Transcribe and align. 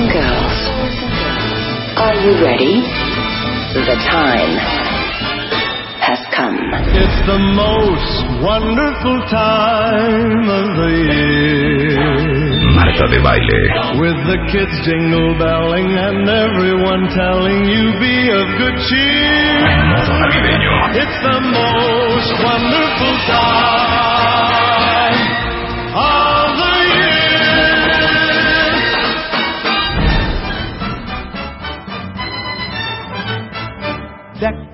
and 0.00 0.08
girls, 0.12 0.56
are 2.00 2.16
you 2.24 2.32
ready? 2.40 2.80
The 3.76 3.98
time 4.08 4.52
has 6.00 6.20
come. 6.32 6.56
It's 6.96 7.20
the 7.28 7.40
most 7.52 8.16
wonderful 8.40 9.18
time 9.28 10.44
of 10.48 10.66
the 10.80 10.92
year. 11.04 12.00
Marta 12.76 13.06
de 13.12 13.20
baile. 13.20 13.60
With 14.00 14.18
the 14.24 14.38
kids 14.48 14.74
jingle 14.88 15.36
belling 15.36 15.92
and 15.92 16.24
everyone 16.24 17.12
telling 17.12 17.68
you 17.68 17.84
be 18.00 18.16
of 18.32 18.46
good 18.56 18.76
cheer. 18.88 19.68
Modo 19.92 20.14
navideño. 20.16 20.72
It's 20.96 21.18
the 21.28 21.38
most 21.44 22.30
wonderful 22.40 23.14
time 23.28 24.09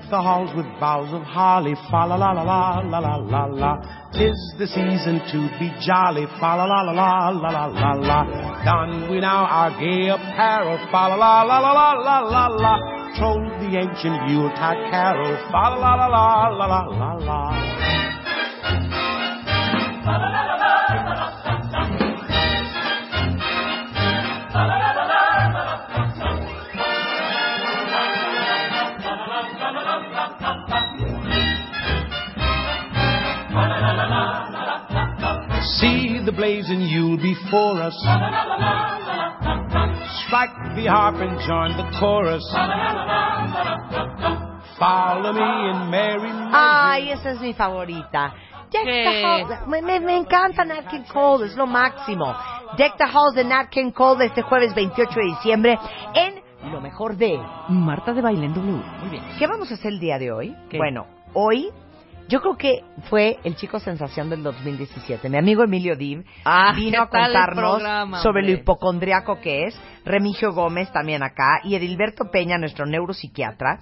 the 0.09 0.21
halls 0.21 0.55
with 0.55 0.65
boughs 0.79 1.13
of 1.13 1.21
holly, 1.23 1.75
fa 1.89 2.05
la 2.07 2.15
la 2.15 2.31
la 2.31 2.43
la 2.43 2.79
la 2.79 2.99
la 2.99 3.15
la 3.17 3.45
la. 3.45 3.71
Tis 4.13 4.39
the 4.57 4.67
season 4.67 5.19
to 5.31 5.39
be 5.59 5.71
jolly, 5.85 6.25
fa 6.39 6.55
la 6.55 6.65
la 6.65 6.81
la 6.81 6.93
la 6.93 7.29
la 7.29 7.49
la 7.49 7.65
la 7.65 7.91
la. 7.93 8.19
Don 8.63 9.09
we 9.11 9.19
now 9.19 9.45
our 9.45 9.71
gay 9.79 10.07
apparel, 10.07 10.77
fa 10.91 11.07
la 11.07 11.15
la 11.15 11.43
la 11.43 11.59
la 11.59 11.71
la 11.71 11.91
la 11.91 12.19
la 12.19 12.47
la. 12.47 12.73
Troll 13.17 13.43
the 13.59 13.77
ancient 13.77 14.29
Yuletide 14.29 14.91
carol, 14.91 15.35
fa 15.51 15.75
la 15.75 15.95
la 15.95 16.07
la 16.07 16.47
la 16.47 16.65
la 16.65 16.65
la 16.65 16.81
la 16.99 17.13
la. 17.27 18.06
The 36.27 36.33
blazing 36.33 36.81
Yule 36.81 37.15
before 37.15 37.79
us. 37.81 37.95
Strike 40.27 40.75
the 40.75 40.87
harp 40.91 41.15
and 41.23 41.39
join 41.47 41.71
the 41.79 41.87
chorus. 41.97 42.43
Follow 44.77 45.31
me 45.31 45.69
in 45.71 45.89
merry 45.89 46.29
Ay, 46.51 47.11
esa 47.11 47.31
es 47.31 47.39
mi 47.39 47.53
favorita. 47.53 48.33
Deck 48.69 48.83
the 48.83 48.91
¿Qué? 48.91 49.23
halls. 49.23 49.67
Me, 49.69 49.81
me, 49.81 50.01
me 50.01 50.17
encanta 50.17 50.65
Nat 50.65 50.89
King 50.89 51.05
Cole, 51.09 51.45
es 51.45 51.55
lo 51.55 51.65
máximo. 51.65 52.35
Deck 52.75 52.97
the 52.97 53.05
halls 53.05 53.33
de 53.33 53.45
Nat 53.45 53.69
King 53.69 53.91
Cole 53.91 54.25
este 54.25 54.41
jueves 54.41 54.75
28 54.75 55.09
de 55.09 55.25
diciembre 55.27 55.79
en 56.13 56.43
lo 56.73 56.81
mejor 56.81 57.15
de. 57.15 57.39
Marta 57.69 58.11
de 58.11 58.21
baile 58.21 58.47
en 58.47 58.53
W. 58.53 58.83
Muy 58.99 59.09
bien. 59.11 59.23
¿Qué 59.39 59.47
vamos 59.47 59.71
a 59.71 59.75
hacer 59.75 59.93
el 59.93 59.99
día 60.01 60.19
de 60.19 60.29
hoy? 60.29 60.53
¿Qué? 60.69 60.77
Bueno, 60.77 61.07
hoy 61.33 61.71
yo 62.27 62.41
creo 62.41 62.57
que 62.57 62.83
fue 63.09 63.37
el 63.43 63.55
chico 63.55 63.79
sensación 63.79 64.29
del 64.29 64.43
2017. 64.43 65.29
Mi 65.29 65.37
amigo 65.37 65.63
Emilio 65.63 65.95
Div 65.95 66.25
Ah, 66.43 66.73
vino 66.75 67.07
¿qué 67.09 67.17
a 67.17 67.23
contarnos 67.23 67.75
programa, 67.75 68.21
sobre 68.21 68.43
lo 68.43 68.51
hipocondriaco 68.51 69.39
que 69.39 69.65
es. 69.65 69.79
Remigio 70.03 70.53
Gómez 70.53 70.91
también 70.91 71.21
acá 71.21 71.59
y 71.63 71.75
Edilberto 71.75 72.31
Peña, 72.31 72.57
nuestro 72.57 72.85
neuropsiquiatra. 72.85 73.79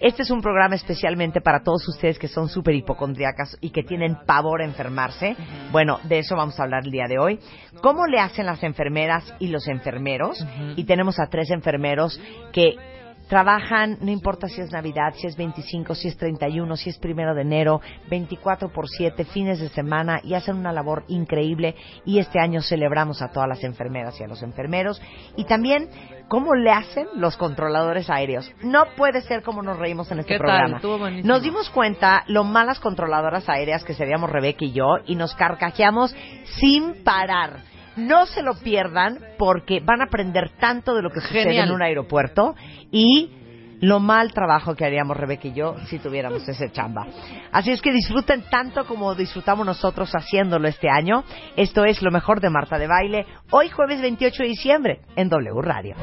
Este 0.00 0.22
es 0.22 0.30
un 0.30 0.40
programa 0.40 0.74
especialmente 0.74 1.40
para 1.40 1.62
todos 1.62 1.86
ustedes 1.88 2.18
que 2.18 2.28
son 2.28 2.48
súper 2.48 2.74
hipocondriacas 2.74 3.56
y 3.60 3.70
que 3.70 3.82
tienen 3.82 4.18
pavor 4.26 4.60
a 4.60 4.64
enfermarse. 4.64 5.36
Bueno, 5.70 6.00
de 6.04 6.18
eso 6.20 6.36
vamos 6.36 6.58
a 6.58 6.64
hablar 6.64 6.84
el 6.84 6.90
día 6.90 7.06
de 7.08 7.18
hoy. 7.18 7.38
¿Cómo 7.80 8.06
le 8.06 8.18
hacen 8.18 8.46
las 8.46 8.62
enfermeras 8.62 9.32
y 9.38 9.48
los 9.48 9.68
enfermeros? 9.68 10.44
Y 10.76 10.84
tenemos 10.84 11.18
a 11.20 11.28
tres 11.28 11.50
enfermeros 11.50 12.20
que 12.52 12.76
Trabajan, 13.28 13.98
no 14.00 14.10
importa 14.10 14.48
si 14.48 14.60
es 14.60 14.72
Navidad, 14.72 15.12
si 15.14 15.26
es 15.26 15.36
25, 15.36 15.94
si 15.94 16.08
es 16.08 16.16
31, 16.16 16.76
si 16.76 16.88
es 16.90 16.98
primero 16.98 17.34
de 17.34 17.42
enero, 17.42 17.80
24 18.08 18.70
por 18.70 18.88
7, 18.88 19.24
fines 19.26 19.60
de 19.60 19.68
semana 19.68 20.20
y 20.24 20.34
hacen 20.34 20.56
una 20.56 20.72
labor 20.72 21.04
increíble 21.08 21.76
y 22.06 22.18
este 22.18 22.40
año 22.40 22.62
celebramos 22.62 23.20
a 23.20 23.28
todas 23.28 23.48
las 23.48 23.62
enfermeras 23.64 24.18
y 24.18 24.24
a 24.24 24.28
los 24.28 24.42
enfermeros 24.42 25.00
y 25.36 25.44
también 25.44 25.90
cómo 26.28 26.54
le 26.54 26.70
hacen 26.70 27.06
los 27.16 27.36
controladores 27.36 28.08
aéreos. 28.08 28.50
No 28.62 28.86
puede 28.96 29.20
ser 29.20 29.42
como 29.42 29.62
nos 29.62 29.78
reímos 29.78 30.10
en 30.10 30.20
este 30.20 30.38
programa. 30.38 30.80
Nos 31.22 31.42
dimos 31.42 31.68
cuenta 31.70 32.24
lo 32.28 32.44
malas 32.44 32.80
controladoras 32.80 33.48
aéreas 33.48 33.84
que 33.84 33.94
seríamos 33.94 34.30
Rebeca 34.30 34.64
y 34.64 34.72
yo 34.72 34.96
y 35.06 35.16
nos 35.16 35.34
carcajeamos 35.34 36.16
sin 36.60 37.04
parar. 37.04 37.77
No 37.98 38.26
se 38.26 38.42
lo 38.42 38.54
pierdan 38.54 39.18
porque 39.38 39.80
van 39.80 40.00
a 40.00 40.04
aprender 40.04 40.52
tanto 40.58 40.94
de 40.94 41.02
lo 41.02 41.10
que 41.10 41.20
sucede 41.20 41.44
Genial. 41.44 41.68
en 41.68 41.74
un 41.74 41.82
aeropuerto 41.82 42.54
y 42.92 43.32
lo 43.80 44.00
mal 44.00 44.32
trabajo 44.32 44.74
que 44.74 44.84
haríamos 44.84 45.16
Rebeca 45.16 45.48
y 45.48 45.52
yo 45.52 45.76
si 45.86 45.98
tuviéramos 45.98 46.48
ese 46.48 46.70
chamba. 46.70 47.06
Así 47.52 47.70
es 47.70 47.82
que 47.82 47.92
disfruten 47.92 48.44
tanto 48.50 48.84
como 48.86 49.14
disfrutamos 49.14 49.66
nosotros 49.66 50.10
haciéndolo 50.12 50.68
este 50.68 50.88
año. 50.88 51.24
Esto 51.56 51.84
es 51.84 52.02
lo 52.02 52.10
mejor 52.10 52.40
de 52.40 52.50
Marta 52.50 52.78
de 52.78 52.86
Baile, 52.86 53.26
hoy 53.50 53.68
jueves 53.68 54.00
28 54.00 54.42
de 54.42 54.48
diciembre 54.48 55.00
en 55.16 55.28
W 55.28 55.60
Radio. 55.62 55.94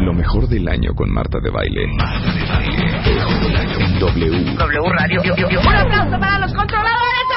Lo 0.00 0.12
mejor 0.12 0.48
del 0.48 0.68
año 0.68 0.94
con 0.94 1.10
Marta 1.12 1.38
de 1.40 1.50
baile. 1.50 1.84
En 3.78 3.98
W. 4.00 4.54
W 4.56 4.88
Radio. 4.88 5.22
Un 5.22 5.76
aplauso 5.76 6.18
para 6.18 6.38
los 6.38 6.52
controladores. 6.52 7.31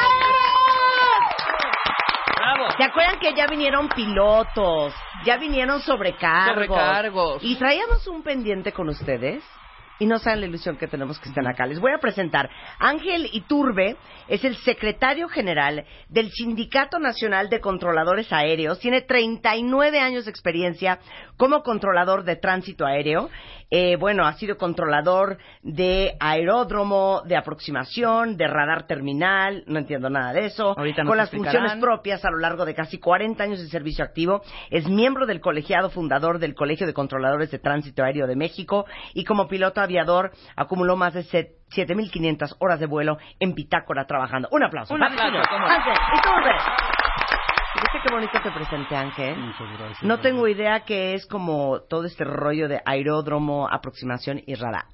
¿Se 2.78 2.84
acuerdan 2.84 3.20
que 3.20 3.34
ya 3.34 3.48
vinieron 3.48 3.88
pilotos? 3.88 4.94
Ya 5.24 5.38
vinieron 5.38 5.80
sobrecargos. 5.82 6.68
Sobrecargos. 6.68 7.44
Y 7.44 7.56
traíamos 7.56 8.06
un 8.08 8.22
pendiente 8.22 8.74
con 8.74 8.90
ustedes. 8.90 9.44
Y 9.98 10.08
no 10.08 10.20
saben 10.20 10.42
la 10.42 10.48
ilusión 10.48 10.76
que 10.76 10.88
tenemos 10.88 11.18
que 11.20 11.30
estén 11.30 11.48
acá. 11.48 11.66
Les 11.66 11.80
voy 11.80 11.94
a 11.94 12.00
presentar. 12.00 12.50
Ángel 12.80 13.30
Iturbe 13.32 13.96
es 14.28 14.44
el 14.44 14.58
secretario 14.58 15.30
general 15.30 15.86
del 16.10 16.32
Sindicato 16.32 17.00
Nacional 17.00 17.50
de 17.50 17.62
Controladores 17.62 18.34
Aéreos. 18.34 18.80
Tiene 18.80 19.02
39 19.02 20.00
años 20.02 20.26
de 20.26 20.32
experiencia 20.32 21.00
como 21.38 21.64
controlador 21.64 22.26
de 22.26 22.36
tránsito 22.36 22.86
aéreo. 22.86 23.30
Eh, 23.72 23.96
bueno, 23.98 24.26
ha 24.26 24.34
sido 24.34 24.58
controlador 24.58 25.38
de 25.64 26.16
aeródromo, 26.20 27.22
de 27.26 27.36
aproximación, 27.36 28.38
de 28.38 28.48
radar 28.48 28.88
terminal. 28.88 29.64
No 29.68 29.80
entiendo 29.80 30.10
nada 30.10 30.34
de 30.34 30.46
eso. 30.46 30.76
Ahorita 30.78 31.04
con 31.04 31.18
las 31.18 31.28
explicarán. 31.28 31.62
funciones 31.64 31.84
propias 31.84 32.24
a 32.26 32.32
lo 32.32 32.38
largo 32.38 32.66
de 32.66 32.76
casi 32.76 33.00
40 33.00 33.44
años 33.44 33.60
de 33.60 33.68
servicio 33.68 34.06
activo. 34.06 34.42
Es 34.70 34.88
miembro 34.88 35.26
del 35.26 35.42
colegiado 35.42 35.90
fundador 35.90 36.40
del 36.40 36.54
Colegio 36.56 36.86
de 36.88 36.94
Controladores 36.94 37.52
de 37.52 37.60
Tránsito 37.60 38.04
Aéreo 38.04 38.28
de 38.28 38.36
México 38.36 38.86
y 39.14 39.24
como 39.24 39.48
piloto 39.48 39.82
aviador 39.82 40.32
acumuló 40.56 40.96
más 40.96 41.14
de 41.14 41.24
set- 41.24 41.56
7.500 41.76 42.56
horas 42.60 42.80
de 42.80 42.86
vuelo 42.86 43.18
en 43.40 43.54
Pitácora 43.56 44.06
trabajando. 44.06 44.48
Un 44.52 44.64
aplauso. 44.64 44.94
Un 44.94 45.04
aplauso, 45.04 45.26
señor. 45.26 45.48
cómo 45.50 45.66
no. 45.68 45.74
Ángel, 45.74 45.94
Iturbe. 46.16 47.65
¿Viste 47.76 48.00
qué 48.08 48.14
bonito 48.14 48.40
te 48.42 48.52
presenté, 48.52 48.96
Ángel? 48.96 49.38
Muchas 49.38 49.78
gracias. 49.78 50.04
No 50.04 50.20
tengo 50.20 50.48
idea 50.48 50.82
que 50.86 51.14
es 51.14 51.26
como 51.28 51.82
todo 51.82 52.06
este 52.06 52.24
rollo 52.24 52.68
de 52.68 52.82
aeródromo, 52.86 53.68
aproximación 53.70 54.42
y 54.46 54.56
radar. 54.56 54.86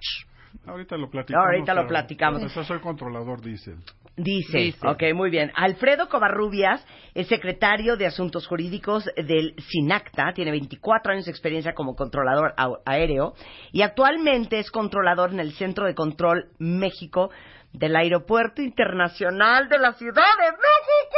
Ahorita 0.65 0.97
lo 0.97 1.09
platicamos. 1.09 1.45
Ahorita 1.45 1.73
lo 1.73 1.87
platicamos. 1.87 2.53
Yo 2.53 2.63
soy 2.63 2.79
controlador 2.79 3.41
diésel. 3.41 3.77
Dice, 4.17 4.57
Dice. 4.57 4.87
ok, 4.87 5.03
muy 5.15 5.29
bien. 5.29 5.51
Alfredo 5.55 6.09
Covarrubias 6.09 6.85
es 7.13 7.27
secretario 7.27 7.95
de 7.95 8.05
Asuntos 8.05 8.45
Jurídicos 8.45 9.09
del 9.15 9.55
SINACTA, 9.57 10.33
tiene 10.33 10.51
24 10.51 11.13
años 11.13 11.25
de 11.25 11.31
experiencia 11.31 11.73
como 11.73 11.95
controlador 11.95 12.53
aéreo 12.85 13.33
y 13.71 13.81
actualmente 13.83 14.59
es 14.59 14.69
controlador 14.69 15.31
en 15.31 15.39
el 15.39 15.53
Centro 15.53 15.85
de 15.85 15.95
Control 15.95 16.49
México 16.59 17.31
del 17.73 17.95
Aeropuerto 17.95 18.61
Internacional 18.61 19.69
de 19.69 19.79
la 19.79 19.93
Ciudad 19.93 20.23
de 20.39 20.51
México. 20.51 21.17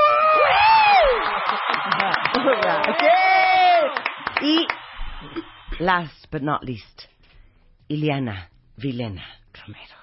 ¡Sí! 4.40 4.46
Y 4.46 4.68
last 5.80 6.26
but 6.32 6.42
not 6.42 6.64
least, 6.64 7.04
Ileana 7.88 8.50
Vilena 8.78 9.26
Romero. 9.54 10.03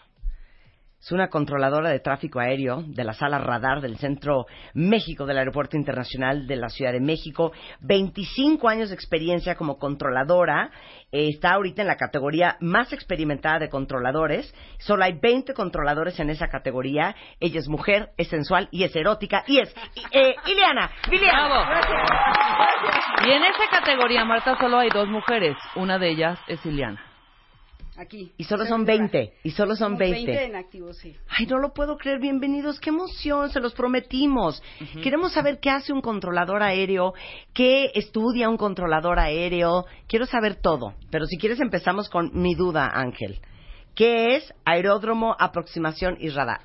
Es 1.01 1.13
una 1.13 1.29
controladora 1.29 1.89
de 1.89 2.01
tráfico 2.01 2.41
aéreo 2.41 2.83
de 2.87 3.05
la 3.05 3.15
sala 3.15 3.39
radar 3.39 3.81
del 3.81 3.97
Centro 3.97 4.45
México 4.75 5.25
del 5.25 5.39
Aeropuerto 5.39 5.79
Internacional 5.79 6.47
de 6.47 6.57
la 6.57 6.69
Ciudad 6.69 6.93
de 6.93 7.01
México. 7.01 7.53
25 7.81 8.69
años 8.69 8.91
de 8.91 8.97
experiencia 8.97 9.55
como 9.55 9.79
controladora. 9.79 10.71
Eh, 11.11 11.29
está 11.31 11.55
ahorita 11.55 11.81
en 11.81 11.89
la 11.89 11.97
categoría 11.97 12.59
más 12.61 12.93
experimentada 12.93 13.61
de 13.61 13.71
controladores. 13.71 14.55
Solo 14.79 15.05
hay 15.05 15.19
20 15.19 15.55
controladores 15.55 16.21
en 16.21 16.29
esa 16.29 16.49
categoría. 16.49 17.17
Ella 17.41 17.61
es 17.61 17.69
mujer, 17.69 18.11
es 18.19 18.29
sensual 18.29 18.69
y 18.71 18.85
es 18.85 18.95
erótica. 18.95 19.43
Y 19.47 19.59
es 19.59 19.75
eh, 20.13 20.35
Ileana. 20.47 20.91
Viliana. 21.11 21.49
Bravo. 21.49 21.65
Y 23.27 23.31
en 23.31 23.43
esa 23.45 23.71
categoría, 23.71 24.27
Marta, 24.27 24.55
solo 24.59 24.81
hay 24.81 24.91
dos 24.91 25.09
mujeres. 25.09 25.57
Una 25.77 25.99
de 25.99 26.11
ellas 26.11 26.39
es 26.47 26.65
Ileana. 26.67 27.10
Aquí. 27.97 28.33
Y 28.39 28.45
solo 28.45 28.65
son 28.67 28.85
viva. 28.85 28.99
20. 28.99 29.35
Y 29.45 29.51
solo 29.51 29.75
son 29.75 29.99
Somos 29.99 29.99
20. 29.99 30.45
en 30.45 30.57
activo, 30.57 30.93
sí. 30.95 31.17
Ay, 31.29 31.47
no 31.47 31.59
lo 31.59 31.73
puedo 31.73 31.97
creer. 31.97 32.19
Bienvenidos. 32.21 32.81
Qué 32.81 32.91
emoción. 32.91 33.51
Se 33.51 33.61
los 33.61 33.75
prometimos. 33.75 34.63
Queremos 35.03 35.33
saber 35.33 35.59
qué 35.61 35.71
hace 35.71 35.93
un 35.93 36.01
controlador 36.01 36.63
aéreo, 36.63 37.13
qué 37.53 37.91
estudia 37.95 38.49
un 38.49 38.57
controlador 38.57 39.19
aéreo. 39.19 39.85
Quiero 40.07 40.27
saber 40.27 40.57
todo. 40.57 40.95
Pero 41.11 41.27
si 41.27 41.37
quieres 41.37 41.61
empezamos 41.61 42.09
con 42.09 42.31
mi 42.33 42.55
duda, 42.55 42.91
Ángel. 42.93 43.41
¿Qué 43.95 44.37
es 44.37 44.55
aeródromo, 44.65 45.37
aproximación 45.39 46.17
y 46.21 46.31
radar? 46.31 46.61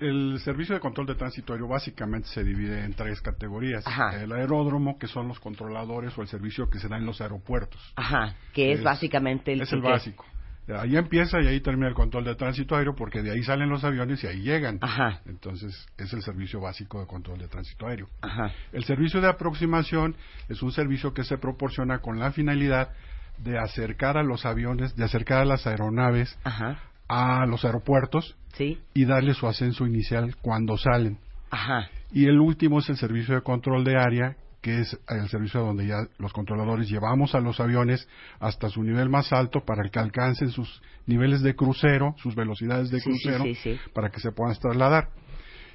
El 0.00 0.38
servicio 0.40 0.74
de 0.74 0.80
control 0.80 1.06
de 1.06 1.14
tránsito 1.14 1.52
aéreo 1.52 1.68
básicamente 1.68 2.28
se 2.28 2.42
divide 2.44 2.84
en 2.84 2.94
tres 2.94 3.20
categorías. 3.20 3.86
Ajá. 3.86 4.22
El 4.22 4.32
aeródromo, 4.32 4.98
que 4.98 5.06
son 5.06 5.28
los 5.28 5.38
controladores 5.40 6.16
o 6.18 6.22
el 6.22 6.28
servicio 6.28 6.68
que 6.68 6.78
se 6.78 6.88
da 6.88 6.96
en 6.96 7.06
los 7.06 7.20
aeropuertos. 7.20 7.80
Ajá. 7.96 8.34
Que 8.52 8.72
es, 8.72 8.78
Es- 8.78 8.84
básicamente 8.84 9.52
el 9.52 9.60
es 9.62 9.72
el 9.72 9.80
básico. 9.82 10.24
Ahí 10.68 10.96
empieza 10.96 11.40
y 11.40 11.46
ahí 11.46 11.60
termina 11.60 11.86
el 11.86 11.94
control 11.94 12.24
de 12.24 12.34
tránsito 12.34 12.74
aéreo 12.74 12.96
porque 12.96 13.22
de 13.22 13.30
ahí 13.30 13.40
salen 13.44 13.68
los 13.68 13.84
aviones 13.84 14.24
y 14.24 14.26
ahí 14.26 14.40
llegan. 14.42 14.78
Ajá. 14.80 15.20
Entonces 15.26 15.86
es 15.96 16.12
el 16.12 16.22
servicio 16.22 16.60
básico 16.60 16.98
de 16.98 17.06
control 17.06 17.38
de 17.38 17.46
tránsito 17.46 17.86
aéreo. 17.86 18.08
Ajá. 18.20 18.50
El 18.72 18.82
servicio 18.82 19.20
de 19.20 19.28
aproximación 19.28 20.16
es 20.48 20.62
un 20.62 20.72
servicio 20.72 21.14
que 21.14 21.22
se 21.22 21.38
proporciona 21.38 22.00
con 22.00 22.18
la 22.18 22.32
finalidad 22.32 22.90
de 23.38 23.58
acercar 23.60 24.18
a 24.18 24.24
los 24.24 24.44
aviones, 24.44 24.96
de 24.96 25.04
acercar 25.04 25.42
a 25.42 25.44
las 25.44 25.68
aeronaves 25.68 26.36
Ajá. 26.42 26.80
A 27.08 27.46
los 27.46 27.64
aeropuertos 27.64 28.36
Sí. 28.54 28.78
y 28.94 29.04
darle 29.04 29.34
su 29.34 29.46
ascenso 29.46 29.86
inicial 29.86 30.36
cuando 30.40 30.76
salen. 30.78 31.18
Ajá. 31.50 31.88
Y 32.12 32.26
el 32.26 32.40
último 32.40 32.78
es 32.78 32.88
el 32.88 32.96
servicio 32.96 33.34
de 33.34 33.42
control 33.42 33.84
de 33.84 33.96
área, 33.96 34.36
que 34.62 34.80
es 34.80 34.98
el 35.08 35.28
servicio 35.28 35.60
donde 35.60 35.86
ya 35.86 35.96
los 36.18 36.32
controladores 36.32 36.88
llevamos 36.88 37.34
a 37.34 37.40
los 37.40 37.60
aviones 37.60 38.08
hasta 38.40 38.68
su 38.68 38.82
nivel 38.82 39.08
más 39.08 39.32
alto 39.32 39.60
para 39.64 39.88
que 39.90 39.98
alcancen 40.00 40.48
sus 40.50 40.82
niveles 41.06 41.42
de 41.42 41.54
crucero, 41.54 42.14
sus 42.18 42.34
velocidades 42.34 42.90
de 42.90 42.98
Sí, 43.00 43.04
crucero, 43.10 43.44
sí, 43.62 43.78
para 43.92 44.10
que 44.10 44.18
se 44.20 44.32
puedan 44.32 44.56
trasladar. 44.58 45.10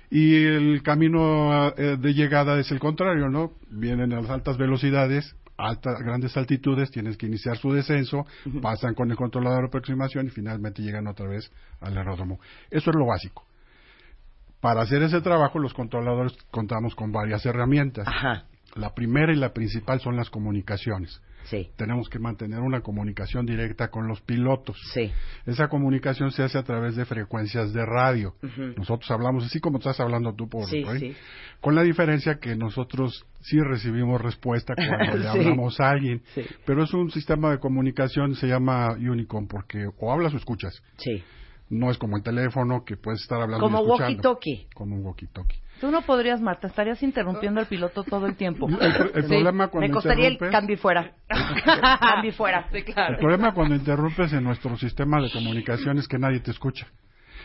Y 0.10 0.44
el 0.44 0.82
camino 0.84 1.70
eh, 1.78 1.96
de 1.98 2.14
llegada 2.14 2.60
es 2.60 2.70
el 2.72 2.80
contrario, 2.80 3.30
¿no? 3.30 3.52
Vienen 3.70 4.12
a 4.12 4.20
las 4.22 4.30
altas 4.30 4.58
velocidades, 4.58 5.38
altas, 5.58 6.00
grandes 6.00 6.36
altitudes, 6.38 6.92
tienes 6.92 7.18
que 7.18 7.28
iniciar 7.28 7.58
su 7.58 7.72
descenso, 7.72 8.26
pasan 8.62 8.94
con 8.94 9.12
el 9.12 9.18
controlador 9.18 9.62
de 9.62 9.68
aproximación 9.68 10.28
y 10.28 10.30
finalmente 10.30 10.82
llegan 10.82 11.08
otra 11.08 11.28
vez 11.28 11.52
al 11.80 11.98
aeródromo. 11.98 12.40
Eso 12.70 12.90
es 12.90 12.96
lo 12.96 13.06
básico. 13.06 13.46
Para 14.60 14.82
hacer 14.82 15.02
ese 15.02 15.22
trabajo, 15.22 15.60
los 15.60 15.74
controladores 15.74 16.34
contamos 16.52 16.96
con 16.96 17.12
varias 17.12 17.46
herramientas. 17.46 18.08
Ajá. 18.08 18.46
La 18.76 18.94
primera 18.94 19.34
y 19.34 19.36
la 19.36 19.54
principal 19.54 20.00
son 20.00 20.16
las 20.16 20.30
comunicaciones. 20.30 21.22
Sí. 21.46 21.70
Tenemos 21.76 22.08
que 22.10 22.20
mantener 22.20 22.60
una 22.60 22.82
comunicación 22.82 23.46
directa 23.46 23.90
con 23.90 24.08
los 24.08 24.22
pilotos. 24.22 24.78
Sí. 24.94 25.12
Esa 25.46 25.68
comunicación 25.68 26.32
se 26.32 26.44
hace 26.44 26.58
a 26.58 26.64
través 26.64 26.96
de 26.96 27.06
frecuencias 27.06 27.74
de 27.74 27.86
radio. 27.86 28.36
Nosotros 28.78 29.10
hablamos 29.12 29.46
así 29.46 29.60
como 29.60 29.80
estás 29.80 30.00
hablando 30.00 30.34
tú 30.34 30.48
por 30.48 30.68
Sí, 30.68 30.86
sí. 31.00 31.16
con 31.60 31.76
la 31.76 31.84
diferencia 31.84 32.40
que 32.40 32.56
nosotros 32.56 33.26
sí 33.42 33.60
recibimos 33.60 34.22
respuesta 34.22 34.74
cuando 34.76 35.18
le 35.18 35.28
hablamos 35.28 35.80
a 35.80 35.90
alguien. 35.90 36.22
Sí. 36.36 36.44
Pero 36.66 36.84
es 36.84 36.94
un 36.94 37.12
sistema 37.12 37.52
de 37.52 37.60
comunicación, 37.60 38.36
se 38.36 38.48
llama 38.48 38.94
Unicom, 38.94 39.48
porque 39.48 39.86
o 40.00 40.12
hablas 40.12 40.34
o 40.34 40.38
escuchas. 40.38 40.82
Sí. 40.98 41.24
No 41.70 41.90
es 41.90 41.98
como 41.98 42.18
el 42.18 42.24
teléfono 42.24 42.84
que 42.86 42.98
puedes 42.98 43.22
estar 43.22 43.42
hablando 43.42 43.64
Como 43.66 43.78
y 43.80 43.82
escuchando. 43.86 44.34
walkie-talkie. 44.36 44.68
Como 44.74 44.96
un 44.96 45.04
walkie-talkie. 45.06 45.60
Tú 45.82 45.90
no 45.90 46.04
podrías, 46.04 46.40
Marta, 46.40 46.68
estarías 46.68 47.02
interrumpiendo 47.02 47.60
al 47.60 47.66
piloto 47.66 48.04
todo 48.04 48.28
el 48.28 48.36
tiempo. 48.36 48.70
El, 48.70 49.12
el 49.16 49.26
problema 49.26 49.68
cuando 49.68 49.88
Me 49.88 49.92
costaría 49.92 50.28
el 50.28 50.38
cambio 50.38 50.78
fuera. 50.78 51.14
cambio 52.00 52.32
fuera. 52.34 52.68
Sí, 52.72 52.84
claro. 52.84 53.16
El 53.16 53.20
problema 53.20 53.52
cuando 53.56 53.74
interrumpes 53.74 54.32
en 54.32 54.44
nuestro 54.44 54.78
sistema 54.78 55.20
de 55.20 55.32
comunicación 55.32 55.98
es 55.98 56.08
que 56.08 56.20
nadie 56.20 56.40
te 56.40 56.52
escucha. 56.52 56.86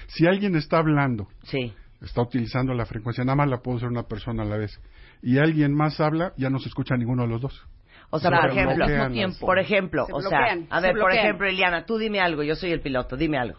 Si 0.08 0.26
alguien 0.26 0.54
está 0.54 0.76
hablando, 0.78 1.28
Sí. 1.44 1.72
está 2.02 2.20
utilizando 2.20 2.74
la 2.74 2.84
frecuencia, 2.84 3.24
nada 3.24 3.36
más 3.36 3.48
la 3.48 3.62
puede 3.62 3.78
usar 3.78 3.88
una 3.88 4.02
persona 4.02 4.42
a 4.42 4.46
la 4.46 4.58
vez, 4.58 4.78
y 5.22 5.38
alguien 5.38 5.74
más 5.74 5.98
habla, 5.98 6.34
ya 6.36 6.50
no 6.50 6.58
se 6.58 6.68
escucha 6.68 6.94
ninguno 6.94 7.22
de 7.22 7.28
los 7.30 7.40
dos. 7.40 7.66
O 8.10 8.18
sea, 8.18 8.30
por 8.30 8.50
ejemplo, 8.50 8.86
por 9.40 9.58
ejemplo, 9.58 10.06
Se 10.06 10.12
o 10.12 10.20
sea, 10.20 10.58
a 10.70 10.80
se 10.80 10.86
ver, 10.86 10.96
por 10.96 11.12
ejemplo, 11.12 11.46
Eliana, 11.48 11.86
tú 11.86 11.96
dime 11.98 12.20
algo, 12.20 12.42
yo 12.42 12.54
soy 12.54 12.70
el 12.70 12.80
piloto, 12.80 13.16
dime 13.16 13.38
algo. 13.38 13.58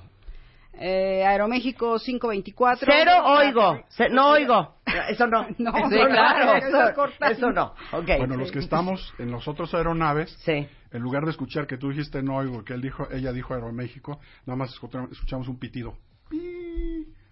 Eh, 0.80 1.26
Aeroméxico 1.26 1.98
524. 2.00 2.88
Cero 2.92 3.12
oigo, 3.26 3.80
no 4.12 4.30
oigo. 4.32 4.76
Eso 5.10 5.28
no. 5.28 5.48
No, 5.58 5.76
eso 5.76 5.90
sí, 5.90 5.96
claro, 5.96 6.56
eso, 6.56 7.08
eso 7.30 7.52
no. 7.52 7.74
Ok. 7.92 8.08
Bueno, 8.20 8.38
los 8.38 8.52
que 8.52 8.60
estamos 8.60 9.14
en 9.20 9.32
los 9.32 9.48
otros 9.48 9.74
aeronaves, 9.74 10.32
Sí. 10.44 10.68
en 10.92 11.02
lugar 11.02 11.24
de 11.26 11.32
escuchar 11.32 11.68
que 11.68 11.78
tú 11.78 11.90
dijiste 11.90 12.22
no 12.22 12.38
oigo, 12.38 12.64
que 12.64 12.74
él 12.74 12.82
dijo, 12.82 13.08
ella 13.12 13.32
dijo 13.34 13.54
Aeroméxico, 13.54 14.20
nada 14.46 14.58
más 14.58 14.70
escuchamos, 14.72 15.12
escuchamos 15.12 15.48
un 15.48 15.58
pitido. 15.60 15.98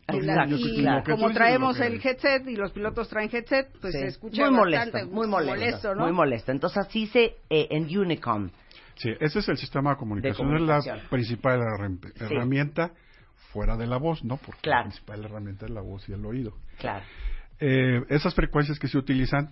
Exacto, 0.08 0.56
y 0.58 0.82
claro. 0.82 1.04
Como 1.04 1.32
traemos 1.32 1.80
el 1.80 2.00
headset 2.04 2.48
y 2.48 2.56
los 2.56 2.72
pilotos 2.72 3.10
traen 3.10 3.30
headset, 3.34 3.70
pues 3.82 3.94
Sí. 3.94 4.00
se 4.00 4.08
escucha 4.08 4.44
muy 4.46 4.52
molesto, 4.56 4.86
bastante 4.92 5.14
muy 5.16 5.28
molesto, 5.28 5.96
¿no? 5.96 6.04
muy 6.04 6.14
molesto. 6.14 6.52
Entonces 6.52 6.78
así 6.78 7.08
se 7.08 7.38
eh, 7.50 7.68
en 7.72 7.86
Unicom. 7.98 8.50
Sí, 8.96 9.10
ese 9.20 9.40
es 9.40 9.50
el 9.50 9.58
sistema 9.58 9.92
de 9.92 9.98
comunicación, 9.98 10.48
De 10.50 10.56
es 10.56 10.62
la 10.62 10.76
comunicación. 10.80 11.10
principal 11.10 11.60
herram- 11.60 12.14
herramienta 12.22 12.92
fuera 13.52 13.78
de 13.78 13.88
la 13.88 13.98
voz, 13.98 14.24
¿no? 14.24 14.38
Porque 14.38 14.62
Claro. 14.62 14.80
la 14.80 14.84
principal 14.90 15.24
herramienta 15.26 15.66
es 15.66 15.72
la 15.72 15.82
voz 15.82 16.08
y 16.10 16.14
el 16.14 16.26
oído. 16.26 16.54
Claro. 16.80 17.04
Eh, 17.60 18.02
esas 18.10 18.34
frecuencias 18.36 18.78
que 18.80 18.88
se 18.88 18.98
utilizan, 18.98 19.50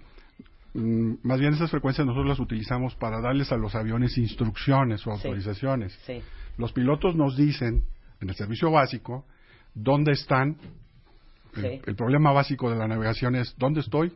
mm, 0.73 1.13
más 1.23 1.39
bien 1.39 1.53
esas 1.53 1.71
frecuencias 1.71 2.05
nosotros 2.05 2.27
las 2.29 2.39
utilizamos 2.39 2.95
para 2.95 3.21
darles 3.21 3.51
a 3.51 3.57
los 3.57 3.75
aviones 3.75 4.17
instrucciones 4.17 5.05
o 5.07 5.11
autorizaciones. 5.11 5.93
Sí. 6.05 6.21
Los 6.57 6.73
pilotos 6.73 7.15
nos 7.15 7.37
dicen, 7.37 7.83
en 8.21 8.29
el 8.29 8.35
servicio 8.35 8.71
básico, 8.71 9.25
dónde 9.73 10.11
están. 10.13 10.57
El, 11.55 11.61
Sí. 11.61 11.81
el 11.85 11.95
problema 11.95 12.31
básico 12.31 12.69
de 12.71 12.77
la 12.77 12.87
navegación 12.87 13.35
es 13.35 13.55
dónde 13.57 13.81
estoy, 13.81 14.11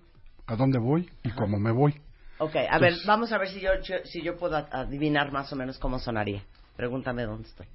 a 0.47 0.55
dónde 0.55 0.79
voy 0.79 1.09
y 1.23 1.29
cómo 1.31 1.59
me 1.59 1.71
voy. 1.71 1.93
Ok, 2.39 2.55
a 2.69 2.77
ver, 2.79 2.93
vamos 3.05 3.31
a 3.31 3.37
ver 3.37 3.47
si 3.49 3.59
yo, 3.59 3.69
yo- 3.83 4.03
si 4.05 4.21
yo 4.21 4.37
puedo 4.37 4.57
adivinar 4.57 5.31
más 5.31 5.51
o 5.53 5.55
menos 5.55 5.77
cómo 5.79 5.97
sonaría. 5.99 6.43
Pregúntame 6.75 7.23
dónde 7.23 7.47
estoy. 7.47 7.65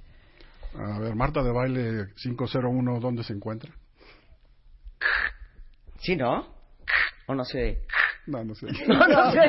A 0.75 0.99
ver, 0.99 1.15
Marta 1.15 1.43
de 1.43 1.51
Baile 1.51 2.07
501, 2.23 3.01
¿dónde 3.01 3.23
se 3.25 3.33
encuentra? 3.33 3.71
¿Sí, 5.99 6.17
no? 6.17 6.47
¿O 7.27 7.35
no 7.35 7.45
sé? 7.45 7.83
No, 8.27 8.45
no 8.45 8.55
sé. 8.55 8.67
No, 8.87 9.07
no 9.07 9.33
sé. 9.33 9.41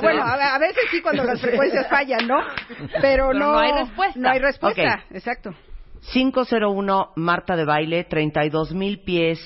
Bueno, 0.00 0.22
a, 0.22 0.58
veces 0.58 0.84
sí 0.90 1.00
cuando 1.00 1.24
las 1.24 1.40
frecuencias 1.40 1.88
fallan, 1.88 2.26
¿no? 2.26 2.36
Pero, 3.00 3.28
Pero 3.28 3.32
no, 3.32 3.52
no 3.52 3.58
hay 3.58 3.72
respuesta. 3.72 4.20
No 4.20 4.30
hay 4.30 4.38
respuesta, 4.38 5.04
exacto. 5.10 5.54
501 6.12 7.12
Marta 7.16 7.56
de 7.56 7.64
Baile, 7.64 8.04
32 8.04 8.72
mil 8.72 9.00
pies, 9.02 9.38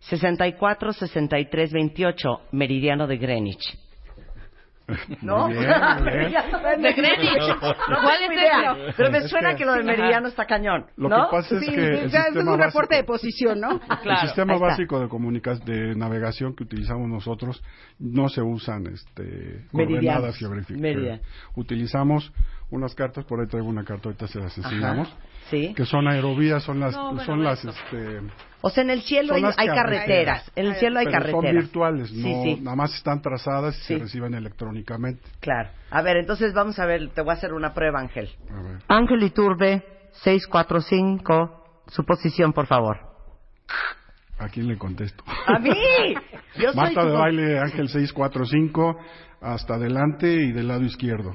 64 0.00 0.92
63 0.92 1.72
28, 1.72 2.28
Meridiano 2.52 3.06
de 3.06 3.18
Greenwich. 3.18 3.78
¿No? 5.22 5.48
Bien, 5.48 5.60
bien. 5.60 6.32
De 6.82 6.92
Greenwich. 6.92 7.42
No 7.62 7.96
¿Cuál 8.02 8.22
es 8.22 8.30
idea? 8.32 8.76
Pero 8.96 9.10
me 9.10 9.18
Es 9.18 9.30
suena 9.30 9.50
que- 9.50 9.56
que 9.56 9.64
lo 9.64 9.72
de 9.74 9.82
Meridiano 9.82 10.28
está 10.28 10.46
cañón. 10.46 10.86
Lo 10.96 11.08
¿no? 11.08 11.26
que 11.26 11.30
pasa 11.36 11.54
es 11.56 11.60
Sí, 11.64 11.72
que 11.72 12.08
sea, 12.08 12.24
es 12.28 12.36
un 12.36 12.58
reporte 12.58 12.96
de 12.96 13.04
posición, 13.04 13.60
¿no? 13.60 13.78
Claro. 13.80 14.20
el 14.22 14.26
sistema 14.26 14.56
básico 14.58 15.00
de 15.00 15.08
comunicas 15.08 15.64
de 15.64 15.94
navegación 15.94 16.54
que 16.54 16.64
utilizamos 16.64 17.08
nosotros 17.08 17.62
no 17.98 18.28
se 18.28 18.40
usan 18.42 18.86
este 18.86 19.66
coordenadas 19.72 20.36
geográficas. 20.36 21.20
Utilizamos 21.56 22.32
unas 22.70 22.94
cartas, 22.94 23.24
por 23.24 23.40
ahí 23.40 23.46
traigo 23.46 23.68
una 23.68 23.84
carta, 23.84 24.08
ahorita 24.08 24.26
se 24.28 24.38
las 24.38 24.56
enseñamos, 24.56 25.12
Sí. 25.50 25.74
que 25.74 25.84
son 25.84 26.06
aerovías, 26.08 26.62
son 26.62 26.80
las 26.80 26.94
No, 26.94 27.08
bueno, 27.08 27.24
son 27.24 27.42
las 27.44 27.64
este 27.64 28.20
O 28.62 28.70
sea, 28.70 28.82
en 28.84 28.90
el 28.90 29.02
cielo 29.02 29.34
hay, 29.34 29.42
hay 29.44 29.52
carreteras. 29.68 29.74
carreteras. 29.76 30.52
En 30.56 30.66
el 30.66 30.74
cielo 30.76 30.98
hay 31.00 31.06
pero 31.06 31.18
carreteras. 31.18 31.42
son 31.52 31.60
virtuales, 31.62 32.12
no 32.12 32.22
Sí, 32.22 32.40
sí. 32.56 32.60
nada 32.62 32.76
más 32.76 32.94
están 32.94 33.20
trazadas 33.22 33.76
y 33.76 33.80
Sí. 33.80 33.94
se 33.94 33.98
reciben 33.98 34.34
electrónicamente. 34.34 35.22
Claro. 35.40 35.70
A 35.90 36.02
ver, 36.02 36.18
entonces 36.18 36.52
vamos 36.54 36.78
a 36.78 36.86
ver, 36.86 37.08
te 37.10 37.20
voy 37.22 37.30
a 37.30 37.34
hacer 37.34 37.52
una 37.52 37.72
prueba, 37.74 38.00
Ángel. 38.00 38.30
A 38.50 38.62
ver. 38.62 38.78
Ángel 38.88 39.22
Iturbe, 39.22 39.82
645, 40.22 41.82
su 41.88 42.04
posición, 42.04 42.52
por 42.52 42.66
favor. 42.66 42.98
¿A 44.38 44.48
quién 44.48 44.68
le 44.68 44.78
contesto? 44.78 45.22
¡A 45.46 45.58
mí! 45.58 45.70
Yo 46.56 46.72
soy 46.72 46.76
Marta 46.76 47.00
tu 47.02 47.06
de 47.06 47.12
con- 47.12 47.20
baile 47.20 47.58
Ángel 47.58 47.88
645 47.88 48.96
hasta 49.42 49.74
adelante 49.74 50.32
y 50.32 50.52
del 50.52 50.68
lado 50.68 50.82
izquierdo. 50.84 51.34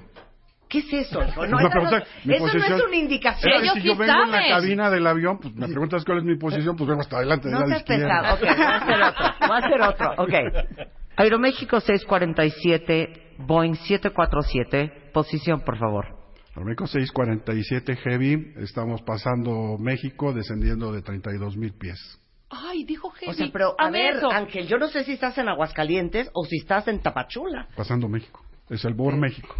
¿Qué 0.75 0.79
es 0.79 1.08
eso, 1.08 1.24
hijo? 1.24 1.46
No, 1.48 1.60
eso, 1.60 1.70
no, 1.79 2.36
eso 2.36 2.58
no 2.58 2.75
es 2.75 2.84
una 2.86 2.96
indicación. 2.98 3.63
Es 3.63 3.74
si 3.74 3.82
sí 3.82 3.88
yo 3.88 3.96
vengo 3.96 4.24
en 4.25 4.32
la 4.32 4.48
cabina 4.50 4.89
del 4.89 5.08
avión, 5.08 5.38
pues 5.39 5.55
me 5.55 5.67
preguntas 5.67 6.03
cuál 6.03 6.17
es 6.17 6.24
mi 6.25 6.38
posición, 6.38 6.75
pues 6.75 6.89
vengo 6.89 7.01
hasta 7.01 7.17
adelante, 7.17 7.48
del 7.48 7.60
No 7.60 7.67
seas 7.67 7.84
pesado. 7.84 8.34
Ok, 8.34 8.41
voy 8.41 8.50
a 8.50 8.75
hacer 8.75 9.01
otro. 9.01 9.25
Voy 9.39 9.51
a 9.51 9.58
hacer 9.58 9.82
otro. 9.82 10.13
Ok. 10.17 10.88
Aeroméxico 11.17 11.79
647, 11.79 13.36
Boeing 13.38 13.75
747, 13.75 15.12
posición, 15.13 15.62
por 15.62 15.77
favor. 15.77 16.08
Aeroméxico 16.55 16.88
647 16.88 17.96
Heavy, 17.96 18.53
estamos 18.58 19.01
pasando 19.03 19.77
México, 19.79 20.34
descendiendo 20.34 20.91
de 20.91 21.01
32 21.01 21.55
mil 21.55 21.74
pies. 21.74 22.20
Ay, 22.50 22.84
dijo 22.84 23.12
Heavy. 23.12 23.32
O 23.32 23.34
sea, 23.34 23.48
pero 23.53 23.75
a 23.79 23.86
Hazme 23.86 23.98
ver, 23.98 24.15
eso. 24.17 24.29
Ángel, 24.29 24.67
yo 24.67 24.77
no 24.77 24.89
sé 24.89 25.05
si 25.05 25.13
estás 25.13 25.38
en 25.38 25.48
Aguascalientes 25.48 26.29
o 26.34 26.44
si 26.44 26.58
estás 26.58 26.89
en 26.89 27.00
Tapachula. 27.00 27.70
Pasando 27.77 28.10
México. 28.10 28.41
Es 28.70 28.84
el 28.84 28.94
BOR 28.94 29.15
México. 29.15 29.55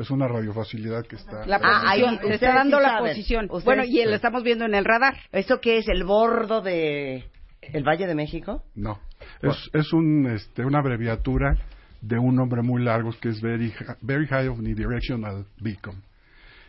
Es 0.00 0.10
una 0.10 0.26
radiofacilidad 0.26 1.04
que 1.06 1.16
está... 1.16 1.46
La 1.46 1.60
Ah, 1.62 1.82
ahí, 1.90 2.02
ustedes 2.02 2.34
está 2.34 2.54
dando 2.54 2.78
sí 2.78 2.82
la 2.82 2.88
saben. 2.88 3.08
posición. 3.10 3.44
Ustedes 3.44 3.64
Bueno, 3.64 3.84
y 3.84 3.92
sí. 3.92 4.04
lo 4.04 4.14
estamos 4.14 4.42
viendo 4.42 4.64
en 4.64 4.74
el 4.74 4.84
radar. 4.84 5.14
¿Eso 5.30 5.60
qué 5.60 5.76
es? 5.78 5.88
¿El 5.88 6.04
bordo 6.04 6.62
de 6.62 7.24
el 7.60 7.84
Valle 7.84 8.06
de 8.06 8.14
México? 8.14 8.62
No, 8.74 8.98
es, 9.42 9.70
es 9.74 9.92
un, 9.92 10.26
este, 10.26 10.64
una 10.64 10.78
abreviatura 10.78 11.54
de 12.00 12.18
un 12.18 12.34
nombre 12.34 12.62
muy 12.62 12.82
largo 12.82 13.10
que 13.20 13.28
es 13.28 13.42
Very, 13.42 13.72
Very 14.00 14.26
High 14.26 14.48
Omnidirectional 14.48 15.44
Beacon. 15.60 16.02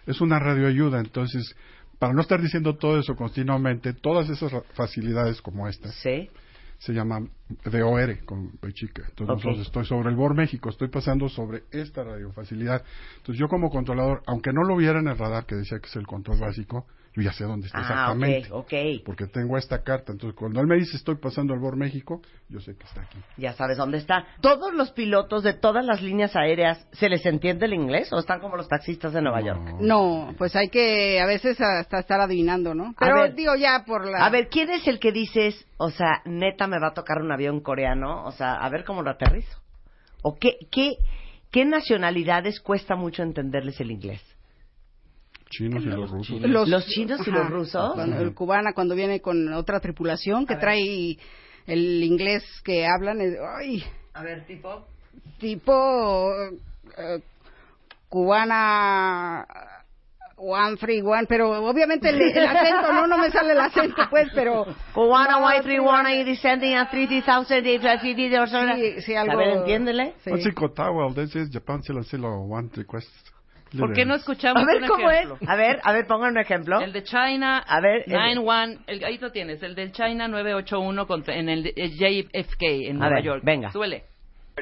Es 0.06 0.20
una 0.20 0.38
radioayuda, 0.40 1.00
entonces, 1.00 1.56
para 2.00 2.12
no 2.14 2.20
estar 2.22 2.42
diciendo 2.42 2.76
todo 2.76 3.00
eso 3.00 3.16
continuamente, 3.16 3.94
todas 3.94 4.30
esas 4.30 4.52
facilidades 4.74 5.42
como 5.42 5.68
estas 5.70 5.96
Sí. 5.96 6.30
Se 6.82 6.94
llaman 6.94 7.30
DOR 7.64 8.26
con 8.26 8.54
B 8.60 8.74
chica. 8.74 9.04
Entonces, 9.08 9.36
nosotros 9.36 9.68
estoy 9.68 9.86
sobre 9.86 10.10
el 10.10 10.16
BOR 10.16 10.34
México, 10.34 10.70
estoy 10.70 10.88
pasando 10.88 11.30
sobre 11.30 11.64
esta 11.70 12.04
radiofacilidad. 12.04 12.84
Entonces, 13.18 13.40
yo 13.40 13.48
como 13.48 13.70
controlador, 13.70 14.24
aunque 14.26 14.52
no 14.52 14.64
lo 14.64 14.76
viera 14.76 15.00
en 15.00 15.08
el 15.08 15.16
radar 15.16 15.46
que 15.46 15.54
decía 15.54 15.78
que 15.80 15.86
es 15.86 15.96
el 15.96 16.08
control 16.08 16.40
básico, 16.40 16.88
yo 17.14 17.22
ya 17.22 17.34
sé 17.34 17.44
dónde 17.44 17.68
está 17.68 17.80
Ah, 17.80 17.82
exactamente. 17.82 18.48
ok, 18.52 18.72
ok. 18.74 19.06
Porque 19.06 19.28
tengo 19.28 19.58
esta 19.58 19.84
carta. 19.84 20.14
Entonces, 20.14 20.38
cuando 20.38 20.62
él 20.62 20.68
me 20.68 20.76
dice 20.76 20.96
estoy 20.96 21.16
pasando 21.16 21.54
el 21.54 21.60
BOR 21.60 21.76
México, 21.76 22.22
yo 22.48 22.62
sé 22.62 22.78
que 22.78 22.86
está 22.86 23.02
aquí. 23.02 23.18
Ya 23.38 23.52
sabes 23.54 23.78
dónde 23.78 23.98
está. 23.98 24.26
¿Todos 24.40 24.74
los 24.74 24.92
pilotos 24.92 25.44
de 25.44 25.54
todas 25.54 25.86
las 25.86 26.02
líneas 26.02 26.36
aéreas 26.38 26.88
se 26.94 27.10
les 27.10 27.26
entiende 27.26 27.66
el 27.66 27.74
inglés 27.74 28.12
o 28.14 28.20
están 28.20 28.40
como 28.40 28.56
los 28.56 28.70
taxistas 28.70 29.12
de 29.12 29.22
Nueva 29.22 29.42
York? 29.42 29.62
No, 29.82 30.34
pues 30.38 30.56
hay 30.56 30.70
que 30.70 31.20
a 31.20 31.26
veces 31.26 31.60
hasta 31.60 32.00
estar 32.00 32.22
adivinando, 32.22 32.74
¿no? 32.74 32.96
Pero 32.98 33.24
ver. 33.24 33.36
digo 33.36 33.56
ya 33.56 33.84
por 33.86 34.06
la... 34.06 34.26
A 34.26 34.30
ver, 34.30 34.48
¿quién 34.48 34.70
es 34.70 34.88
el 34.88 35.00
que 35.00 35.12
dices, 35.12 35.66
o 35.78 35.90
sea, 35.90 36.22
neta 36.26 36.68
me 36.68 36.80
va 36.80 36.90
a 36.90 36.94
tocar 36.94 37.22
un 37.22 37.32
avión 37.32 37.60
coreano? 37.60 38.24
O 38.26 38.32
sea, 38.32 38.54
a 38.54 38.70
ver 38.70 38.86
cómo 38.86 39.02
lo 39.02 39.10
aterrizo. 39.12 39.60
¿O 40.24 40.38
qué, 40.38 40.58
qué, 40.72 40.98
qué 41.52 41.66
nacionalidades 41.66 42.62
cuesta 42.62 42.96
mucho 42.96 43.22
entenderles 43.24 43.82
el 43.82 43.92
inglés? 43.92 44.22
Chinos 45.52 45.84
y 45.84 45.88
los 45.88 46.10
rusos. 46.10 46.42
¿Los 46.42 46.86
chinos 46.88 47.28
y 47.28 47.32
los 47.32 47.50
rusos? 47.50 47.94
Cuando- 47.94 48.20
el 48.22 48.34
cubana 48.34 48.74
cuando 48.74 48.96
viene 48.96 49.22
con 49.22 49.54
otra 49.54 49.80
tripulación 49.80 50.46
que 50.46 50.56
trae 50.56 51.18
el 51.68 52.04
inglés 52.04 52.44
que 52.64 52.86
hablan, 52.88 53.22
es- 53.22 53.38
ay, 53.60 53.84
A 54.14 54.24
ver, 54.24 54.46
tipo. 54.48 54.86
tipo 55.40 56.32
eh, 56.98 57.22
cubana 58.10 59.46
one 60.44 60.76
free 60.78 61.02
one, 61.02 61.26
pero 61.28 61.52
obviamente 61.64 62.10
el, 62.10 62.20
el 62.22 62.46
acento, 62.48 62.92
no, 62.92 63.06
no 63.06 63.18
me 63.20 63.30
sale 63.30 63.52
el 63.52 63.60
acento, 63.60 64.02
pues, 64.10 64.28
pero 64.34 64.66
Cubana, 64.94 65.38
white, 65.46 65.62
three, 65.62 65.78
one, 65.80 66.16
y 66.20 66.24
descending 66.24 66.74
at 66.76 66.90
30,000, 66.90 67.54
Sí, 68.76 69.02
sí, 69.02 69.16
algo- 69.16 69.34
A 69.34 69.36
ver, 69.36 69.48
entiéndele. 69.58 70.16
Sí. 70.24 70.32
What's 70.32 70.44
this 71.16 71.36
is 71.36 71.50
Japan 71.52 71.84
One 72.50 72.70
Request. 72.76 73.08
¿Por 73.80 73.94
qué 73.94 74.06
no 74.06 74.16
escuchamos 74.16 74.62
A 74.62 74.66
ver, 74.66 74.82
un 74.82 74.88
¿cómo 74.88 75.10
ejemplo? 75.10 75.38
es? 75.42 75.50
A 75.50 75.56
ver, 75.56 75.80
a 75.84 75.94
ver, 75.94 76.06
pongan 76.08 76.32
un 76.32 76.38
ejemplo. 76.40 76.80
El 76.82 76.92
de 76.94 77.04
China, 77.04 77.60
A 77.66 77.80
ver, 77.80 78.04
el- 78.06 78.12
91, 78.14 78.80
el, 78.88 79.04
ahí 79.06 79.18
lo 79.18 79.32
tienes, 79.32 79.64
el 79.64 79.76
del 79.76 79.92
China 79.94 80.28
981 80.28 81.08
contra, 81.08 81.36
en 81.36 81.48
el 81.50 81.72
el 81.76 81.92
JFK 81.98 82.64
en 82.90 82.98
A 82.98 83.00
Nueva 83.00 83.16
ver, 83.16 83.24
York. 83.24 83.42
venga. 83.44 83.72
Súbele. 83.72 84.04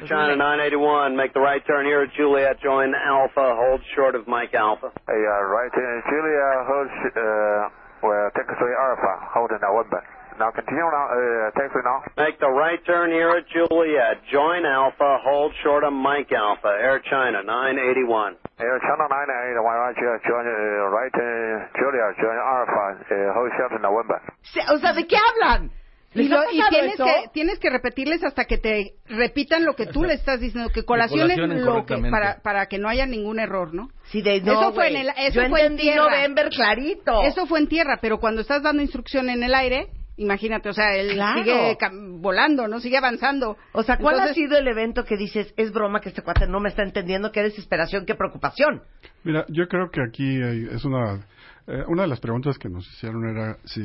China 0.06 0.34
981, 0.36 1.14
make 1.16 1.32
the 1.34 1.40
right 1.40 1.62
turn 1.66 1.84
here 1.84 2.02
at 2.02 2.10
Juliet, 2.16 2.56
join 2.62 2.94
Alpha, 2.94 3.54
hold 3.54 3.82
short 3.96 4.14
of 4.14 4.26
Mike 4.28 4.54
Alpha. 4.54 4.88
Hey, 5.06 5.12
uh, 5.12 5.44
right, 5.50 5.72
uh, 5.74 6.00
Julia, 6.08 6.46
hold, 6.64 6.88
uh, 6.88 7.68
well, 8.06 8.30
taxi 8.32 8.54
Alpha, 8.54 9.26
hold 9.34 9.50
in 9.50 9.58
November. 9.60 10.00
Now 10.40 10.48
continue 10.56 10.80
now, 10.88 11.04
uh, 11.12 11.50
taxi 11.52 11.84
now. 11.84 12.00
Make 12.16 12.40
the 12.40 12.48
right 12.48 12.80
turn 12.88 13.12
here 13.12 13.28
at 13.36 13.44
Juliet, 13.52 14.24
join 14.32 14.64
Alpha, 14.64 15.18
hold 15.20 15.52
short 15.62 15.84
of 15.84 15.92
Mike 15.92 16.32
Alpha, 16.32 16.72
Air 16.80 17.02
China 17.04 17.44
981. 17.44 18.40
Air 18.58 18.78
China 18.80 19.04
98, 19.04 19.60
right, 19.60 19.96
join, 20.24 20.44
uh, 20.48 20.88
right, 20.96 21.12
uh, 21.12 21.68
Julia, 21.76 22.06
join 22.16 22.38
Alpha, 22.40 23.04
uh, 23.04 23.34
hold 23.36 23.52
short 23.58 23.72
in 23.76 23.82
November. 23.82 24.16
Se- 24.40 24.64
O 24.72 24.78
sea, 24.78 24.94
¿de 24.94 25.06
qué 25.06 25.16
hablan? 25.20 25.70
Y, 26.14 26.22
¿Les 26.22 26.30
lo- 26.30 26.42
y 26.50 26.60
tienes 26.70 26.94
eso? 26.94 27.04
que 27.04 27.28
tienes 27.34 27.58
que 27.60 27.68
repetirles 27.70 28.24
hasta 28.24 28.46
que 28.46 28.56
te 28.56 28.94
repitan 29.10 29.64
lo 29.66 29.74
que 29.74 29.86
tú 29.86 30.02
le 30.04 30.14
estás 30.14 30.40
diciendo, 30.40 30.70
que 30.74 30.84
colaciones 30.84 31.36
lo 31.38 31.84
que 31.84 31.98
para 32.10 32.40
para 32.42 32.66
que 32.66 32.78
no 32.78 32.88
haya 32.88 33.04
ningún 33.06 33.38
error, 33.38 33.74
¿no? 33.74 33.90
Sí, 34.04 34.20
de, 34.22 34.40
no, 34.40 34.52
Eso 34.52 34.72
fue 34.72 34.88
en 34.88 34.96
el- 34.96 35.08
eso 35.18 35.42
Yo 35.42 35.48
fue 35.50 35.60
en 35.60 35.66
entendí 35.72 35.82
tierra. 35.82 36.04
November 36.10 36.48
clarito. 36.48 37.22
Eso 37.24 37.46
fue 37.46 37.58
en 37.60 37.68
tierra, 37.68 37.98
pero 38.00 38.18
cuando 38.18 38.40
estás 38.40 38.62
dando 38.62 38.80
instrucción 38.82 39.28
en 39.30 39.42
el 39.44 39.54
aire, 39.54 39.86
imagínate, 40.20 40.68
o 40.68 40.72
sea, 40.72 40.94
él 40.96 41.14
Claro. 41.14 41.42
sigue 41.42 41.76
volando, 42.18 42.68
no 42.68 42.78
sigue 42.80 42.98
avanzando. 42.98 43.56
O 43.72 43.82
sea, 43.82 43.96
¿cuál 43.96 44.20
ha 44.20 44.32
sido 44.34 44.56
el 44.58 44.68
evento 44.68 45.04
que 45.04 45.16
dices, 45.16 45.52
es 45.56 45.72
broma 45.72 46.00
que 46.00 46.10
este 46.10 46.22
cuate 46.22 46.46
no 46.46 46.60
me 46.60 46.68
está 46.68 46.82
entendiendo, 46.82 47.32
qué 47.32 47.42
desesperación, 47.42 48.04
qué 48.06 48.14
preocupación? 48.14 48.82
Mira, 49.24 49.44
yo 49.48 49.66
creo 49.68 49.90
que 49.90 50.00
aquí 50.06 50.42
hay- 50.42 50.68
es 50.70 50.84
una 50.84 51.20
eh, 51.66 51.84
una 51.86 52.02
de 52.02 52.08
las 52.08 52.18
preguntas 52.20 52.58
que 52.58 52.68
nos 52.68 52.84
hicieron 52.94 53.28
era 53.28 53.56
si 53.64 53.80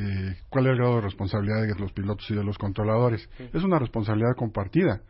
cuál 0.50 0.66
es 0.66 0.72
el 0.72 0.78
grado 0.78 0.96
de 0.96 1.02
responsabilidad 1.02 1.62
de 1.62 1.76
los 1.80 1.92
pilotos 1.92 2.28
y 2.32 2.34
de 2.36 2.44
los 2.44 2.58
controladores. 2.58 3.30
Es 3.54 3.64
una 3.64 3.78
responsabilidad 3.78 4.36
compartida, 4.36 5.02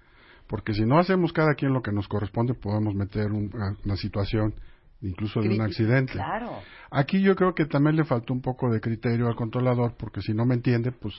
porque 0.47 0.73
si 0.73 0.83
no 0.85 0.99
hacemos 0.99 1.31
cada 1.31 1.53
quien 1.53 1.71
lo 1.73 1.81
que 1.81 1.91
nos 1.93 2.07
corresponde, 2.09 2.53
podemos 2.53 2.93
meter 2.93 3.27
un- 3.31 3.49
una 3.85 3.95
situación 3.95 4.55
incluso 5.01 5.41
de 5.41 5.49
un 5.49 5.61
accidente. 5.61 6.13
Claro. 6.13 6.59
Aquí 6.91 7.21
yo 7.21 7.35
creo 7.35 7.53
que 7.53 7.65
también 7.65 7.95
le 7.95 8.03
faltó 8.05 8.33
un 8.33 8.41
poco 8.41 8.69
de 8.71 8.79
criterio 8.81 9.27
al 9.27 9.35
controlador, 9.35 9.95
porque 9.97 10.21
si 10.21 10.33
no 10.33 10.45
me 10.45 10.55
entiende, 10.55 10.91
pues 10.91 11.13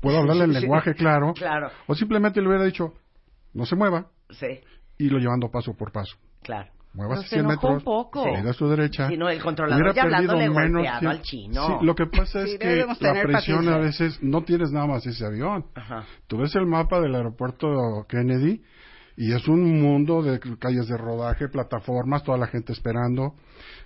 puedo 0.00 0.18
hablarle 0.18 0.44
en 0.44 0.52
Sí. 0.54 0.60
lenguaje 0.60 0.94
claro, 0.94 1.32
Claro. 1.34 1.70
o 1.86 1.94
simplemente 1.94 2.40
le 2.40 2.48
hubiera 2.48 2.64
dicho, 2.64 2.92
no 3.54 3.64
se 3.66 3.76
mueva, 3.76 4.06
Sí, 4.30 4.60
y 4.98 5.08
lo 5.08 5.18
llevando 5.18 5.50
paso 5.50 5.74
por 5.74 5.92
paso. 5.92 6.16
claro. 6.42 6.70
Muevas 6.96 7.22
se 7.22 7.28
100 7.30 7.40
enojó 7.46 7.54
metros, 7.54 7.72
un 7.78 7.84
poco. 7.84 8.24
a 8.24 8.52
su 8.52 8.68
derecha. 8.68 9.08
Sí, 9.08 9.16
no, 9.16 9.28
el 9.28 9.42
controlador 9.42 9.92
ya 9.96 10.04
perdido 10.04 10.36
menos 10.36 10.86
al 10.86 11.22
chino. 11.22 11.66
Sí, 11.80 11.84
lo 11.86 11.94
que 11.96 12.06
pasa 12.06 12.44
Sí, 12.46 12.52
es 12.52 12.58
que 12.60 12.76
la 12.86 12.94
presión 12.94 13.32
paciencia. 13.32 13.74
a 13.74 13.78
veces 13.78 14.22
no 14.22 14.42
tienes 14.44 14.70
nada 14.70 14.86
más 14.86 15.04
ese 15.04 15.26
avión. 15.26 15.64
Ajá. 15.74 16.04
Tú 16.28 16.36
ves 16.38 16.54
el 16.54 16.66
mapa 16.66 17.00
del 17.00 17.16
aeropuerto 17.16 18.06
Kennedy 18.08 18.62
y 19.16 19.32
es 19.32 19.46
un 19.48 19.80
mundo 19.80 20.22
de 20.22 20.40
calles 20.58 20.88
de 20.88 20.96
rodaje, 20.96 21.48
plataformas, 21.48 22.22
toda 22.24 22.36
la 22.38 22.46
gente 22.48 22.72
esperando. 22.72 23.34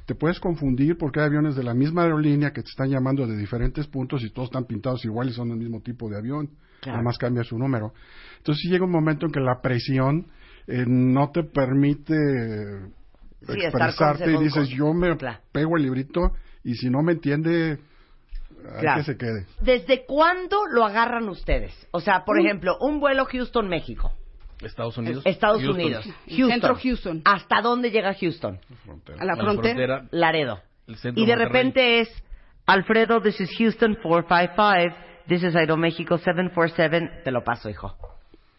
Te 0.06 0.14
puedes 0.14 0.40
confundir 0.40 0.96
porque 0.96 1.20
hay 1.20 1.26
aviones 1.26 1.54
de 1.54 1.62
la 1.62 1.74
misma 1.74 2.02
aerolínea 2.04 2.52
que 2.52 2.62
te 2.62 2.68
están 2.70 2.88
llamando 2.88 3.26
de 3.26 3.36
diferentes 3.36 3.86
puntos 3.86 4.22
y 4.24 4.30
todos 4.30 4.48
están 4.48 4.64
pintados 4.64 5.04
igual 5.04 5.28
y 5.28 5.32
son 5.32 5.50
el 5.50 5.58
mismo 5.58 5.80
tipo 5.82 6.08
de 6.08 6.16
avión. 6.18 6.48
Claro. 6.80 6.98
Nada 6.98 7.02
más 7.02 7.18
cambia 7.18 7.44
su 7.44 7.58
número. 7.58 7.92
Entonces 8.38 8.62
sí 8.62 8.68
llega 8.70 8.84
un 8.86 8.92
momento 8.92 9.26
en 9.26 9.32
que 9.32 9.40
la 9.40 9.60
presión 9.60 10.28
eh, 10.66 10.84
no 10.86 11.30
te 11.30 11.42
permite 11.44 12.14
Sí, 13.46 13.52
expresarte 13.62 14.32
y 14.32 14.38
dices 14.38 14.68
yo 14.68 14.92
me 14.94 15.16
Claro. 15.16 15.38
pego 15.52 15.76
el 15.76 15.84
librito 15.84 16.32
y 16.64 16.74
si 16.74 16.88
no 16.90 17.02
me 17.02 17.12
entiende 17.12 17.78
Claro. 18.80 19.00
que 19.00 19.04
se 19.04 19.16
quede. 19.16 19.46
¿Desde 19.62 20.04
cuándo 20.06 20.66
lo 20.72 20.84
agarran 20.84 21.28
ustedes? 21.28 21.72
O 21.92 22.00
sea, 22.00 22.24
por 22.24 22.40
ejemplo, 22.40 22.76
un 22.80 22.98
vuelo 23.00 23.24
Houston-México, 23.26 24.12
Estados 24.62 24.96
Unidos. 24.98 25.22
Estados 25.26 25.62
Houston. 25.62 25.84
Unidos, 25.84 26.04
Houston. 26.26 26.50
centro 26.50 26.74
Houston. 26.82 27.22
¿Hasta 27.24 27.60
dónde 27.62 27.90
llega 27.90 28.14
Houston? 28.14 28.58
a 28.58 29.24
la 29.24 29.32
A 29.32 29.36
la 29.36 29.36
frontera. 29.36 29.74
frontera, 29.74 30.08
Laredo. 30.10 30.60
el 30.88 30.96
centro 30.96 31.22
Y 31.22 31.26
de 31.26 31.32
Monterrey. 31.36 31.52
repente 31.62 32.00
es, 32.00 32.24
Alfredo, 32.66 33.20
this 33.22 33.40
is 33.40 33.50
Houston 33.58 33.96
455, 34.02 34.94
this 35.28 35.42
is 35.42 35.54
Aeroméxico 35.54 36.18
747, 36.18 37.22
te 37.24 37.30
lo 37.30 37.42
paso, 37.44 37.68
hijo. 37.70 37.94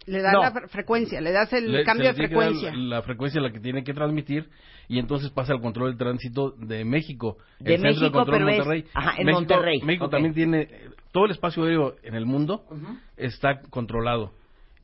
Le 0.06 0.22
das 0.24 0.34
No. 0.34 0.42
la 0.42 0.52
fre- 0.54 0.68
frecuencia, 0.70 1.22
le 1.22 1.32
das 1.32 1.54
el 1.54 1.72
Le- 1.72 1.84
cambio 1.84 2.08
de 2.08 2.14
frecuencia. 2.16 2.72
La, 2.74 2.96
la 2.98 3.02
frecuencia 3.04 3.40
la 3.42 3.52
que 3.52 3.60
tiene 3.60 3.84
que 3.84 3.94
transmitir 3.94 4.50
y 4.88 4.98
entonces 4.98 5.30
pasa 5.30 5.54
al 5.54 5.62
control 5.62 5.90
del 5.90 5.98
tránsito 6.00 6.52
de 6.58 6.84
México. 6.84 7.38
De 7.60 7.76
el 7.76 7.82
centro 7.82 8.00
México, 8.02 8.18
control 8.18 8.38
pero 8.40 8.50
es- 8.50 8.58
Monterrey. 8.58 8.86
ajá, 8.96 9.12
en 9.20 9.26
México, 9.28 9.40
Monterrey, 9.40 9.82
México 9.84 10.06
ok. 10.06 10.12
también 10.12 10.34
tiene 10.34 10.68
todo 11.12 11.26
el 11.26 11.32
espacio 11.32 11.64
aéreo 11.64 11.96
en 12.02 12.16
el 12.16 12.26
mundo 12.26 12.64
está 13.18 13.62
controlado 13.70 14.32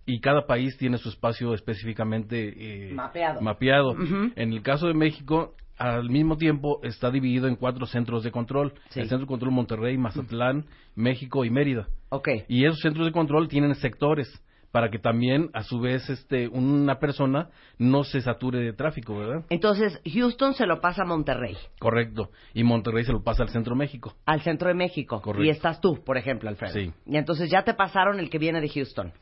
y 0.06 0.20
cada 0.20 0.46
país 0.46 0.78
tiene 0.78 0.98
su 0.98 1.10
espacio 1.10 1.54
específicamente 1.54 2.90
eh, 2.90 2.94
Mapeado. 2.94 3.42
mapeado. 3.42 3.96
En 4.36 4.54
el 4.54 4.62
caso 4.62 4.88
de 4.88 4.94
México 4.94 5.54
al 5.78 6.10
mismo 6.10 6.38
tiempo 6.38 6.80
está 6.84 7.12
dividido 7.12 7.48
en 7.48 7.56
cuatro 7.56 7.86
centros 7.86 8.24
de 8.24 8.32
control. 8.32 8.74
Sí. 8.90 9.02
El 9.02 9.10
centro 9.10 9.26
de 9.26 9.28
control 9.28 9.52
Monterrey, 9.52 9.98
Mazatlán, 9.98 10.66
México 10.96 11.44
y 11.44 11.50
Mérida. 11.50 11.88
Ok. 12.10 12.30
Y 12.48 12.66
esos 12.66 12.80
centros 12.80 13.06
de 13.06 13.12
control 13.12 13.48
tienen 13.50 13.76
sectores 13.76 14.42
para 14.72 14.90
que 14.90 15.00
también, 15.00 15.50
a 15.54 15.64
su 15.64 15.80
vez, 15.80 16.10
este, 16.10 16.50
una 16.50 17.00
persona 17.00 17.48
no 17.78 18.04
se 18.04 18.20
sature 18.20 18.60
de 18.60 18.74
tráfico, 18.74 19.18
¿verdad? 19.18 19.46
Entonces, 19.50 20.02
Houston 20.14 20.54
se 20.54 20.66
lo 20.66 20.82
pasa 20.82 21.04
a 21.04 21.06
Monterrey, 21.06 21.56
Correcto. 21.80 22.30
Y 22.54 22.66
Monterrey 22.66 23.06
se 23.06 23.14
lo 23.14 23.24
pasa 23.24 23.44
al 23.44 23.50
centro 23.50 23.74
México. 23.74 24.16
al 24.26 24.42
centro 24.42 24.68
de 24.68 24.74
México. 24.74 25.22
Correcto. 25.22 25.46
Y 25.46 25.50
estás 25.50 25.80
tú, 25.80 26.04
por 26.04 26.18
ejemplo, 26.18 26.50
Alfredo. 26.50 26.74
Sí. 26.74 26.92
Y 27.06 27.16
entonces 27.16 27.50
ya 27.50 27.64
te 27.64 27.74
pasaron 27.74 28.20
el 28.20 28.30
que 28.30 28.38
viene 28.38 28.60
de 28.60 28.68
Houston. 28.68 29.14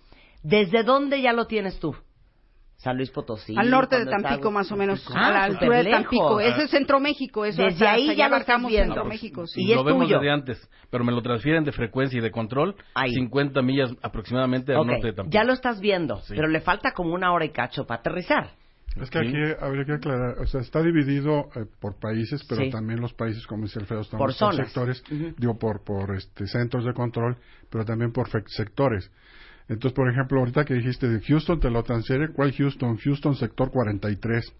¿Desde 0.43 0.83
dónde 0.83 1.21
ya 1.21 1.33
lo 1.33 1.45
tienes 1.47 1.79
tú? 1.79 1.95
San 2.75 2.97
Luis 2.97 3.11
Potosí. 3.11 3.55
Al 3.57 3.69
norte 3.69 3.95
de 3.95 4.03
está- 4.03 4.17
Tampico, 4.17 4.51
más 4.51 4.69
o 4.69 4.75
menos, 4.75 5.07
Ah, 5.15 5.27
a 5.27 5.31
la 5.31 5.43
altura 5.45 5.83
de. 5.83 5.89
Tampico. 5.91 6.41
Eso 6.41 6.63
es 6.63 6.69
Centro 6.69 6.99
México. 6.99 7.45
Eso 7.45 7.61
Desde 7.61 7.75
hasta- 7.85 7.91
ahí 7.93 8.01
hasta 8.09 8.13
ya 8.13 8.25
allá 8.25 8.29
lo 8.29 8.41
estás 8.41 8.49
abarcamos 8.49 8.71
viendo. 8.71 8.93
Centro 8.93 9.05
México, 9.09 9.47
sí. 9.47 9.61
Y 9.63 9.71
es 9.71 9.77
lo 9.77 9.83
vemos 9.85 10.03
tuyo. 10.03 10.19
desde 10.19 10.31
antes, 10.31 10.69
pero 10.89 11.05
me 11.05 11.13
lo 11.13 11.21
transfieren 11.21 11.63
de 11.63 11.71
frecuencia 11.71 12.17
y 12.19 12.21
de 12.21 12.31
control 12.31 12.75
Ahí. 12.93 13.13
50 13.13 13.61
millas 13.61 13.95
aproximadamente 14.01 14.73
al 14.75 14.85
norte 14.85 15.07
de 15.07 15.13
Tampico. 15.13 15.33
ya 15.33 15.45
lo 15.45 15.53
estás 15.53 15.79
viendo, 15.79 16.17
Sí. 16.23 16.33
pero 16.35 16.49
le 16.49 16.59
falta 16.59 16.91
como 16.91 17.13
una 17.13 17.31
hora 17.31 17.45
y 17.45 17.51
cacho 17.51 17.85
para 17.85 18.01
aterrizar. 18.01 18.49
Es 19.01 19.09
que 19.09 19.17
aquí 19.19 19.33
habría 19.61 19.85
que 19.85 19.93
aclarar, 19.93 20.37
o 20.39 20.45
sea, 20.45 20.59
está 20.61 20.81
dividido 20.83 21.45
eh, 21.55 21.65
por 21.79 21.97
países, 21.99 22.43
pero 22.47 22.61
Sí. 22.63 22.69
también 22.69 22.99
los 23.01 23.13
países, 23.13 23.47
como 23.47 23.63
dice 23.63 23.79
Alfredo, 23.79 24.01
están 24.01 24.19
Por 24.19 24.35
por 24.37 24.53
sectores, 24.55 25.01
Ujú. 25.09 25.33
digo, 25.37 25.57
por, 25.57 25.83
por 25.83 26.15
este, 26.15 26.45
centros 26.47 26.83
de 26.85 26.93
control, 26.93 27.37
pero 27.71 27.85
también 27.85 28.11
por 28.11 28.27
sectores. 28.47 29.09
Entonces, 29.69 29.93
por 29.93 30.09
ejemplo, 30.09 30.39
ahorita 30.39 30.65
que 30.65 30.73
dijiste 30.75 31.07
de 31.07 31.21
Houston, 31.21 31.59
te 31.59 31.69
lo 31.69 31.83
transfiere, 31.83 32.31
¿cuál 32.33 32.53
Houston? 32.53 32.97
Houston 32.97 33.35
sector 33.35 33.71
43. 33.71 34.53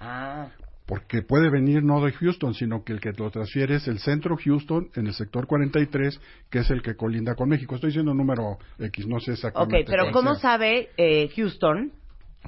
Ah, 0.00 0.48
Porque 0.86 1.22
puede 1.22 1.50
venir 1.50 1.82
no 1.82 2.02
de 2.04 2.12
Houston, 2.12 2.54
sino 2.54 2.82
que 2.84 2.92
el 2.94 3.00
que 3.00 3.12
lo 3.12 3.30
transfiere 3.30 3.74
es 3.76 3.88
el 3.88 3.98
centro 3.98 4.36
Houston 4.42 4.88
en 4.94 5.06
el 5.06 5.12
sector 5.14 5.46
43, 5.46 6.18
que 6.50 6.60
es 6.60 6.70
el 6.70 6.80
que 6.82 6.94
colinda 6.94 7.34
con 7.34 7.48
México. 7.48 7.74
Estoy 7.74 7.88
diciendo 7.90 8.12
un 8.12 8.18
número 8.18 8.58
X, 8.78 9.06
no 9.06 9.18
sé 9.20 9.32
ok, 9.32 9.34
exactamente. 9.34 9.84
pero 9.86 10.04
cuál 10.04 10.12
¿cómo 10.14 10.34
sea. 10.34 10.42
sabe 10.42 10.88
eh, 10.96 11.28
Houston 11.36 11.92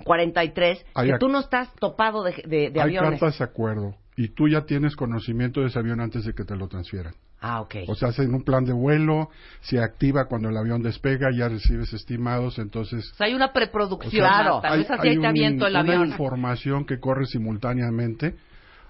43 0.04 0.86
Hay 0.94 1.10
que 1.12 1.18
tú 1.18 1.28
no 1.28 1.40
estás 1.40 1.74
topado 1.76 2.22
de, 2.22 2.32
de- 2.46 2.70
de 2.70 2.80
Hay 2.80 2.96
aviones? 2.96 3.20
cartas 3.20 3.38
de 3.38 3.44
acuerdo 3.44 3.96
y 4.16 4.28
tú 4.28 4.48
ya 4.48 4.62
tienes 4.64 4.96
conocimiento 4.96 5.60
de 5.60 5.66
ese 5.66 5.78
avión 5.78 6.00
antes 6.00 6.24
de 6.24 6.32
que 6.32 6.44
te 6.44 6.56
lo 6.56 6.68
transfieran. 6.68 7.14
Ah, 7.40 7.62
ok. 7.62 7.74
O 7.88 7.94
sea, 7.94 8.08
hacen 8.08 8.34
un 8.34 8.42
plan 8.44 8.64
de 8.64 8.72
vuelo, 8.74 9.30
se 9.62 9.80
activa 9.80 10.26
cuando 10.26 10.50
el 10.50 10.56
avión 10.58 10.82
despega, 10.82 11.28
ya 11.34 11.48
recibes 11.48 11.92
estimados, 11.94 12.58
entonces... 12.58 13.10
O 13.12 13.14
sea, 13.14 13.26
hay 13.28 13.34
una 13.34 13.52
preproducción. 13.52 14.10
Claro. 14.26 14.60
Es 14.74 14.90
así, 14.90 15.08
ahí 15.08 15.14
te 15.14 15.18
un- 15.20 15.24
el 15.64 15.70
una 15.70 15.80
avión. 15.80 16.08
información 16.08 16.84
que 16.84 17.00
corre 17.00 17.24
simultáneamente 17.26 18.36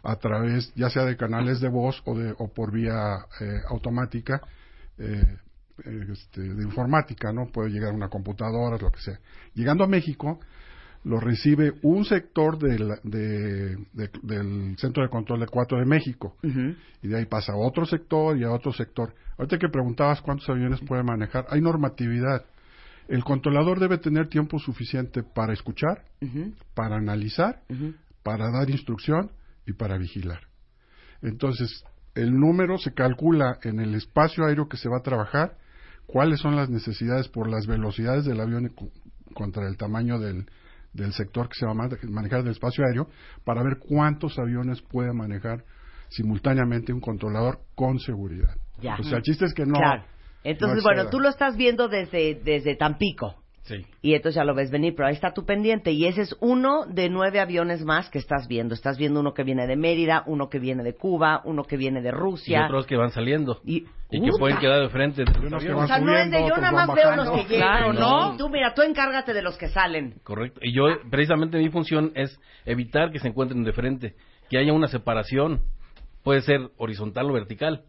a 0.02 0.16
través, 0.16 0.72
ya 0.74 0.90
sea 0.90 1.04
de 1.04 1.16
canales 1.16 1.60
de 1.60 1.68
voz 1.68 2.02
o, 2.06 2.18
de, 2.18 2.34
o 2.38 2.48
por 2.52 2.72
vía 2.72 3.18
eh, 3.40 3.60
automática, 3.68 4.40
eh, 4.98 5.22
eh, 5.84 6.06
este, 6.12 6.40
de 6.40 6.62
informática, 6.64 7.32
¿no? 7.32 7.46
Puede 7.52 7.70
llegar 7.70 7.90
a 7.92 7.94
una 7.94 8.08
computadora, 8.08 8.78
lo 8.80 8.90
que 8.90 9.00
sea. 9.00 9.18
Llegando 9.54 9.84
a 9.84 9.86
México, 9.86 10.40
lo 11.04 11.18
recibe 11.18 11.72
un 11.82 12.04
sector 12.04 12.58
del, 12.58 12.88
de- 13.04 13.76
de- 13.94 14.10
del 14.22 14.76
Centro 14.78 15.02
de 15.02 15.08
Control 15.08 15.40
de 15.40 15.46
4 15.46 15.78
de 15.78 15.86
México. 15.86 16.36
Y 17.02 17.08
de 17.08 17.16
ahí 17.18 17.26
pasa 17.26 17.52
a 17.52 17.56
otro 17.56 17.86
sector 17.86 18.36
y 18.36 18.44
a 18.44 18.50
otro 18.50 18.72
sector. 18.72 19.14
Ahorita 19.38 19.58
que 19.58 19.68
preguntabas 19.68 20.20
cuántos 20.20 20.48
aviones 20.50 20.80
puede 20.80 21.02
manejar, 21.02 21.46
hay 21.48 21.60
normatividad. 21.62 22.44
El 23.08 23.24
controlador 23.24 23.80
debe 23.80 23.98
tener 23.98 24.28
tiempo 24.28 24.58
suficiente 24.58 25.22
para 25.22 25.52
escuchar, 25.54 26.04
para 26.74 26.96
analizar, 26.96 27.62
para 28.22 28.50
dar 28.50 28.68
instrucción 28.70 29.32
y 29.66 29.72
para 29.72 29.96
vigilar. 29.98 30.40
Entonces, 31.22 31.82
el 32.14 32.32
número 32.38 32.76
se 32.78 32.92
calcula 32.92 33.58
en 33.62 33.80
el 33.80 33.94
espacio 33.94 34.44
aéreo 34.44 34.68
que 34.68 34.76
se 34.76 34.88
va 34.88 34.98
a 34.98 35.02
trabajar, 35.02 35.56
cuáles 36.06 36.40
son 36.40 36.56
las 36.56 36.68
necesidades 36.68 37.28
por 37.28 37.48
las 37.48 37.66
velocidades 37.66 38.24
del 38.26 38.40
avión 38.40 38.72
contra 39.34 39.66
el 39.68 39.76
tamaño 39.76 40.18
del, 40.18 40.46
del 40.92 41.12
sector 41.12 41.48
que 41.48 41.54
se 41.58 41.66
va 41.66 41.72
a 41.72 41.74
man- 41.74 41.96
manejar 42.08 42.42
del 42.42 42.52
espacio 42.52 42.84
aéreo, 42.84 43.08
para 43.44 43.62
ver 43.62 43.78
cuántos 43.78 44.38
aviones 44.38 44.82
puede 44.82 45.12
manejar 45.12 45.64
simultáneamente 46.08 46.92
un 46.92 47.00
controlador 47.00 47.60
con 47.74 47.98
seguridad. 47.98 48.54
Ya. 48.80 48.96
O 48.98 49.02
sea, 49.02 49.18
el 49.18 49.22
chiste 49.22 49.44
es 49.44 49.54
que 49.54 49.64
no. 49.66 49.74
Claro. 49.74 50.04
Entonces, 50.42 50.78
no 50.78 50.82
bueno, 50.82 51.10
tú 51.10 51.20
lo 51.20 51.28
estás 51.28 51.56
viendo 51.56 51.88
desde, 51.88 52.40
desde 52.42 52.74
Tampico. 52.76 53.39
Sí. 53.62 53.84
Y 54.02 54.14
entonces 54.14 54.36
ya 54.36 54.44
lo 54.44 54.54
ves 54.54 54.70
venir, 54.70 54.94
pero 54.96 55.08
ahí 55.08 55.14
está 55.14 55.32
tu 55.32 55.44
pendiente. 55.44 55.92
Y 55.92 56.06
ese 56.06 56.22
es 56.22 56.34
uno 56.40 56.86
de 56.86 57.08
nueve 57.10 57.40
aviones 57.40 57.84
más 57.84 58.08
que 58.08 58.18
estás 58.18 58.48
viendo. 58.48 58.74
Estás 58.74 58.96
viendo 58.98 59.20
uno 59.20 59.34
que 59.34 59.44
viene 59.44 59.66
de 59.66 59.76
Mérida, 59.76 60.24
uno 60.26 60.48
que 60.48 60.58
viene 60.58 60.82
de 60.82 60.94
Cuba, 60.94 61.42
uno 61.44 61.64
que 61.64 61.76
viene 61.76 62.00
de 62.00 62.08
Y 62.08 62.12
Rusia. 62.12 62.64
otros 62.64 62.86
que 62.86 62.96
van 62.96 63.10
saliendo. 63.10 63.60
Y, 63.64 63.84
Y 64.10 64.20
que 64.22 64.30
pueden 64.38 64.58
quedar 64.58 64.80
de 64.80 64.88
frente. 64.88 65.24
de 65.24 65.46
unos 65.46 65.62
que. 65.62 65.70
O 65.72 65.86
no 66.00 66.16
es 66.16 66.30
de 66.30 66.40
yo 66.48 66.56
nada 66.56 66.72
más 66.72 66.94
veo 66.94 67.14
los 67.14 67.30
que 67.30 67.44
llegan. 67.44 67.58
Claro, 67.58 67.92
¿no? 67.92 68.34
Y 68.34 68.38
Tú, 68.38 68.48
mira, 68.48 68.74
tú 68.74 68.82
encárgate 68.82 69.34
de 69.34 69.42
los 69.42 69.56
que 69.58 69.68
salen. 69.68 70.14
Correcto. 70.24 70.60
Y 70.62 70.72
yo, 70.72 70.84
precisamente 71.10 71.58
mi 71.58 71.68
función 71.68 72.12
es 72.14 72.40
evitar 72.64 73.12
que 73.12 73.18
se 73.20 73.28
encuentren 73.28 73.62
de 73.62 73.72
frente, 73.72 74.14
que 74.48 74.58
haya 74.58 74.72
una 74.72 74.88
separación. 74.88 75.60
Puede 76.24 76.40
ser 76.42 76.70
horizontal 76.78 77.30
o 77.30 77.34
vertical. 77.34 77.84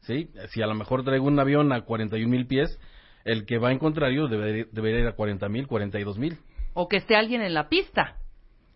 ¿Sí? 0.00 0.30
Si 0.48 0.60
a 0.60 0.66
lo 0.66 0.74
mejor 0.74 1.04
traigo 1.04 1.26
un 1.28 1.38
avión 1.38 1.72
a 1.72 1.82
41 1.82 2.28
mil 2.28 2.46
pies, 2.48 2.76
el 3.24 3.46
que 3.46 3.58
va 3.58 3.72
en 3.72 3.78
contrario 3.78 4.28
debe- 4.28 4.66
debería 4.72 5.00
ir 5.00 5.06
a 5.06 5.12
40 5.12 5.48
mil, 5.48 5.66
42 5.66 6.18
mil. 6.18 6.38
O 6.74 6.88
que 6.88 6.96
esté 6.98 7.16
alguien 7.16 7.42
en 7.42 7.54
la 7.54 7.68
pista. 7.68 8.16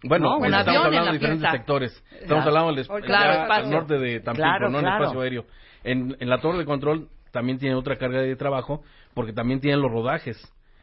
Bueno, 0.02 0.32
No, 0.32 0.38
pues 0.38 0.52
un 0.52 0.58
estamos 0.58 0.68
avión 0.68 0.82
en 0.82 0.86
hablando 0.86 1.06
la 1.06 1.12
de 1.12 1.18
diferentes 1.18 1.42
pista. 1.46 1.56
sectores. 1.56 1.92
Estamos 2.20 2.44
Claro. 2.44 2.48
hablando 2.48 2.70
del 2.70 2.78
es- 2.80 3.06
Claro, 3.06 3.52
al 3.52 3.70
norte 3.70 3.98
de 3.98 4.20
Tampico, 4.20 4.42
Claro, 4.44 4.68
no 4.70 4.78
en 4.78 4.84
claro. 4.84 5.04
espacio 5.04 5.20
aéreo. 5.22 5.44
En, 5.84 6.16
en 6.20 6.28
la 6.28 6.38
torre 6.40 6.58
de 6.58 6.64
control 6.64 7.08
también 7.32 7.58
tiene 7.58 7.74
otra 7.74 7.96
carga 7.96 8.20
de 8.20 8.36
trabajo 8.36 8.82
porque 9.14 9.32
también 9.32 9.60
tienen 9.60 9.80
los 9.80 9.90
rodajes 9.90 10.36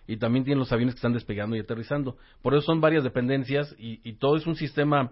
y 0.07 0.17
también 0.17 0.43
tienen 0.43 0.59
los 0.59 0.71
aviones 0.73 0.95
que 0.95 0.97
están 0.99 1.13
despegando 1.13 1.55
y 1.55 1.59
aterrizando. 1.59 2.17
Por 2.41 2.53
eso 2.55 2.63
son 2.63 2.81
varias 2.81 3.03
dependencias 3.03 3.73
y, 3.77 3.99
y 4.03 4.13
todo 4.17 4.35
es 4.35 4.47
un 4.47 4.55
sistema 4.55 5.11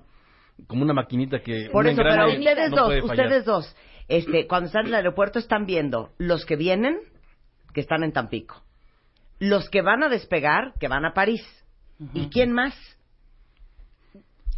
como 0.68 0.82
una 0.84 0.94
maquinita 0.94 1.40
que 1.40 1.70
Por 1.72 1.88
eso, 1.88 2.02
pero 2.04 2.28
ustedes 2.28 2.72
no 2.72 2.76
dos, 2.76 3.04
ustedes 3.04 3.46
dos, 3.46 3.76
este, 4.08 4.48
cuando 4.48 4.68
están 4.68 4.82
en 4.84 4.88
el 4.90 4.96
aeropuerto 4.96 5.40
están 5.40 5.66
viendo 5.66 6.10
los 6.18 6.46
que 6.46 6.56
vienen, 6.56 6.98
que 7.74 7.82
están 7.82 8.04
en 8.04 8.12
Tampico. 8.12 8.62
Los 9.40 9.70
que 9.70 9.82
van 9.82 10.04
a 10.04 10.10
despegar, 10.10 10.74
que 10.80 10.88
van 10.88 11.06
a 11.06 11.14
París. 11.14 11.42
¿Y 12.14 12.30
quién 12.30 12.52
más? 12.52 12.74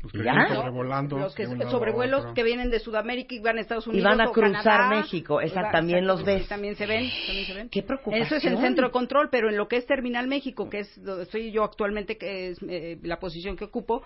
Los 0.02 0.12
que 0.12 0.24
¿Ya? 0.24 0.54
sobrevolando. 0.54 1.18
Los 1.18 1.34
que 1.34 1.46
sobrevuelos 1.48 2.34
que 2.34 2.44
vienen 2.44 2.70
de 2.70 2.80
Sudamérica 2.80 3.34
y 3.36 3.40
van 3.40 3.58
a 3.58 3.62
Estados 3.62 3.88
Y 3.88 3.92
Unidos 3.92 4.10
van 4.12 4.20
a 4.22 4.30
o 4.30 4.34
cruzar 4.34 4.62
Canadá. 4.64 4.90
México, 4.90 5.40
esa 5.40 5.62
Va- 5.62 5.72
también 5.72 6.06
los 6.06 6.26
ves. 6.26 6.46
También 6.50 6.76
se 6.76 6.86
ven, 6.86 7.10
también 7.26 7.46
se 7.46 7.54
ven. 7.54 7.70
Qué 7.70 7.84
preocupación. 7.84 8.26
Eso 8.26 8.36
es 8.36 8.44
el 8.44 8.58
centro 8.58 8.88
de 8.88 8.92
control, 8.92 9.30
pero 9.32 9.50
en 9.50 9.56
lo 9.56 9.70
que 9.70 9.78
es 9.78 9.86
Terminal 9.86 10.28
México, 10.28 10.70
que 10.70 10.80
es 10.80 11.04
donde 11.04 11.24
estoy 11.24 11.52
yo 11.54 11.64
actualmente, 11.64 12.18
que 12.18 12.50
es 12.50 12.60
eh, 12.68 12.98
la 13.04 13.18
posición 13.20 13.56
que 13.56 13.64
ocupo, 13.64 14.04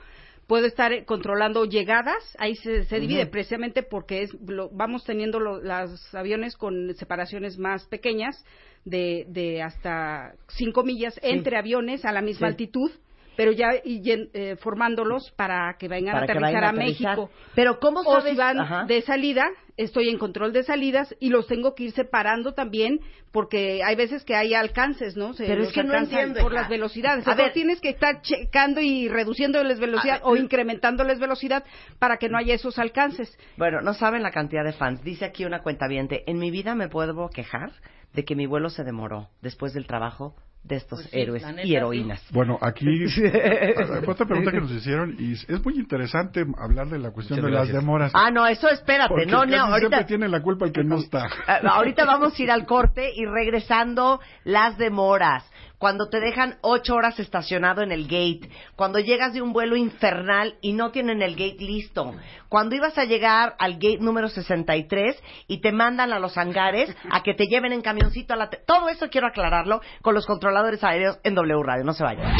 puedo 0.47 0.65
estar 0.65 0.93
eh, 0.93 1.05
controlando 1.05 1.65
llegadas, 1.65 2.23
ahí 2.39 2.55
se, 2.55 2.85
se 2.85 2.99
divide 2.99 3.25
precisamente 3.27 3.83
porque 3.83 4.23
es 4.23 4.33
lo- 4.47 4.69
vamos 4.69 5.03
teniendo 5.03 5.39
lo- 5.39 5.61
los 5.61 6.15
aviones 6.15 6.55
con 6.55 6.95
separaciones 6.95 7.57
más 7.57 7.85
pequeñas 7.87 8.43
de, 8.85 9.25
de 9.29 9.61
hasta 9.61 10.33
5 10.47 10.83
millas 10.83 11.19
entre 11.21 11.57
aviones 11.57 12.05
a 12.05 12.11
la 12.13 12.21
misma 12.21 12.47
Sí. 12.47 12.51
altitud, 12.53 12.91
pero 13.37 13.51
ya 13.53 13.67
y 13.85 14.01
eh, 14.33 14.57
formándolos 14.59 15.31
para 15.37 15.77
que 15.79 15.87
vengan 15.87 16.13
Para 16.13 16.21
a 16.21 16.25
aterrizar 16.25 16.63
a 16.63 16.67
a, 16.67 16.69
aterrizar. 16.71 17.15
México. 17.17 17.31
Pero 17.55 17.79
¿cómo 17.79 18.01
O 18.01 18.11
sabes? 18.19 18.31
si 18.31 18.35
van 18.37 18.59
Ajá. 18.59 18.85
de 18.85 19.01
salida, 19.03 19.45
estoy 19.77 20.09
en 20.09 20.17
control 20.17 20.51
de 20.51 20.63
salidas 20.63 21.15
y 21.19 21.29
los 21.29 21.45
tengo 21.47 21.75
que 21.75 21.83
ir 21.83 21.91
separando 21.91 22.53
también 22.53 22.99
porque 23.31 23.83
hay 23.83 23.95
veces 23.95 24.23
que 24.25 24.35
hay 24.35 24.55
alcances, 24.55 25.15
¿no? 25.15 25.33
Se 25.33 25.45
Pero 25.45 25.63
es 25.63 25.71
que 25.71 25.83
no 25.83 25.93
entiendo, 25.95 26.41
por 26.41 26.51
hija. 26.51 26.61
las 26.61 26.69
velocidades. 26.69 27.19
A 27.27 27.31
Entonces 27.31 27.45
ver. 27.45 27.53
tienes 27.53 27.79
que 27.79 27.89
estar 27.89 28.21
checando 28.21 28.81
y 28.81 29.07
reduciéndoles 29.07 29.79
velocidad 29.79 30.21
A 30.23 30.27
o 30.27 30.33
ver. 30.33 30.41
incrementándoles 30.43 31.19
velocidad 31.19 31.63
para 31.99 32.17
que 32.17 32.29
no 32.29 32.37
haya 32.39 32.55
esos 32.55 32.79
alcances. 32.79 33.37
Bueno, 33.57 33.81
no 33.81 33.93
saben 33.93 34.23
la 34.23 34.31
cantidad 34.31 34.63
de 34.63 34.73
fans. 34.73 35.03
Dice 35.03 35.25
aquí 35.25 35.45
una 35.45 35.61
cuenta 35.61 35.87
En 35.87 36.39
mi 36.39 36.49
vida 36.49 36.73
me 36.73 36.89
puedo 36.89 37.29
quejar 37.29 37.71
de 38.13 38.25
que 38.25 38.35
mi 38.35 38.47
vuelo 38.47 38.69
se 38.69 38.83
demoró 38.83 39.29
después 39.41 39.73
del 39.73 39.85
trabajo 39.85 40.35
de 40.67 40.75
estos 40.75 40.99
Pues 40.99 41.09
sí, 41.11 41.19
héroes 41.19 41.43
y 41.63 41.75
heroínas. 41.75 42.21
Bueno, 42.31 42.57
aquí 42.61 42.85
fue 43.07 44.13
otra 44.13 44.25
pregunta 44.25 44.51
que 44.51 44.59
nos 44.61 44.71
hicieron 44.71 45.15
y 45.19 45.33
es 45.33 45.63
muy 45.63 45.75
interesante 45.75 46.45
hablar 46.57 46.87
de 46.89 46.99
la 46.99 47.11
cuestión 47.11 47.39
Muchas 47.39 47.51
de 47.51 47.57
las 47.57 47.67
demoras. 47.81 48.11
Ah, 48.13 48.31
no, 48.31 48.45
eso 48.47 48.69
espérate. 48.69 49.09
porque 49.09 49.25
No, 49.25 49.39
casi 49.41 49.51
no, 49.51 49.57
siempre 49.67 49.83
ahorita. 49.95 50.05
tiene 50.05 50.27
la 50.27 50.41
culpa 50.41 50.65
el 50.65 50.71
que 50.71 50.83
no 50.83 50.97
está. 50.97 51.27
Ah, 51.47 51.59
ahorita 51.71 52.05
vamos 52.05 52.37
a 52.37 52.43
ir 52.43 52.51
al 52.51 52.65
corte 52.65 53.11
y 53.15 53.25
regresando 53.25 54.19
las 54.43 54.77
demoras. 54.77 55.43
Cuando 55.77 56.09
te 56.09 56.19
dejan 56.19 56.55
ocho 56.61 56.95
horas 56.95 57.19
estacionado 57.19 57.81
en 57.83 57.91
el 57.91 58.03
gate. 58.05 58.49
Cuando 58.75 58.97
llegas 58.99 59.33
de 59.33 59.41
un 59.43 59.53
vuelo 59.53 59.75
infernal 59.75 60.55
y 60.61 60.73
no 60.73 60.89
tienen 60.91 61.21
el 61.21 61.33
gate 61.35 61.57
listo. 61.59 62.15
Cuando 62.49 62.75
ibas 62.75 62.97
a 62.97 63.03
llegar 63.05 63.55
al 63.59 63.73
gate 63.75 63.99
número 63.99 64.27
63 64.27 65.15
y 65.47 65.61
te 65.61 65.71
mandan 65.71 66.13
a 66.13 66.19
los 66.19 66.35
hangares 66.37 66.95
a 67.11 67.21
que 67.21 67.33
te 67.35 67.45
lleven 67.45 67.73
en 67.73 67.81
camioncito 67.81 68.33
a 68.33 68.37
la... 68.37 68.49
te- 68.49 68.57
Todo 68.65 68.89
eso 68.89 69.09
quiero 69.11 69.27
aclararlo 69.27 69.81
con 70.01 70.15
los 70.15 70.25
controladores 70.25 70.83
aéreos 70.83 71.19
en 71.23 71.35
W 71.35 71.61
Radio. 71.63 71.83
No 71.83 71.93
se 71.93 72.03
vayan. 72.03 72.33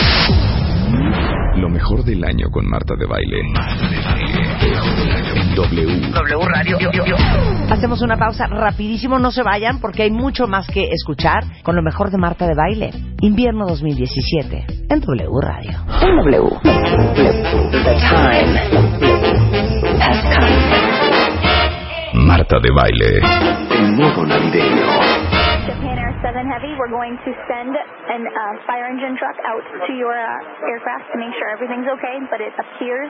Lo 1.61 1.69
mejor 1.69 2.03
del 2.03 2.23
año 2.23 2.49
con 2.51 2.67
Marta 2.67 2.95
de 2.97 3.05
Baile. 3.05 3.39
En 3.39 3.53
W. 5.57 6.11
W 6.11 6.45
Radio. 6.53 6.77
Hacemos 7.71 8.03
una 8.03 8.15
pausa 8.15 8.45
rapidísimo, 8.45 9.17
no 9.17 9.31
se 9.31 9.41
vayan 9.41 9.79
porque 9.79 10.03
hay 10.03 10.11
mucho 10.11 10.47
más 10.47 10.67
que 10.67 10.83
escuchar 10.91 11.43
con 11.63 11.75
lo 11.75 11.81
mejor 11.81 12.11
de 12.11 12.19
Marta 12.19 12.45
de 12.45 12.53
Baile. 12.53 12.91
Invierno 13.21 13.65
2017 13.65 14.65
en 14.87 14.99
W 14.99 15.29
Radio. 15.41 15.79
En 15.99 16.15
W. 16.17 16.59
The 17.71 17.95
time 17.95 18.53
has 19.99 20.21
come. 20.35 22.23
Marta 22.23 22.59
de 22.59 22.69
Baile. 22.71 23.21
El 23.79 23.93
modo 23.93 24.27
navideño. 24.27 25.26
Japan 26.37 26.53
Air 26.53 26.61
7 26.61 26.69
Heavy, 26.69 26.73
we're 26.77 26.93
going 26.93 27.17
to 27.25 27.31
send 27.49 27.73
a 27.73 27.81
uh, 28.13 28.53
fire 28.69 28.85
engine 28.85 29.17
truck 29.17 29.33
out 29.41 29.65
to 29.89 29.93
your 29.97 30.13
uh, 30.13 30.69
aircraft 30.69 31.09
to 31.09 31.17
make 31.17 31.33
sure 31.33 31.49
everything's 31.49 31.89
okay, 31.97 32.21
but 32.29 32.37
it 32.41 32.53
appears 32.53 33.09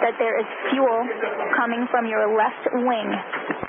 that 0.00 0.16
there 0.16 0.40
is 0.40 0.48
fuel 0.72 1.04
coming 1.60 1.84
from 1.90 2.08
your 2.08 2.24
left 2.32 2.64
wing. 2.72 3.08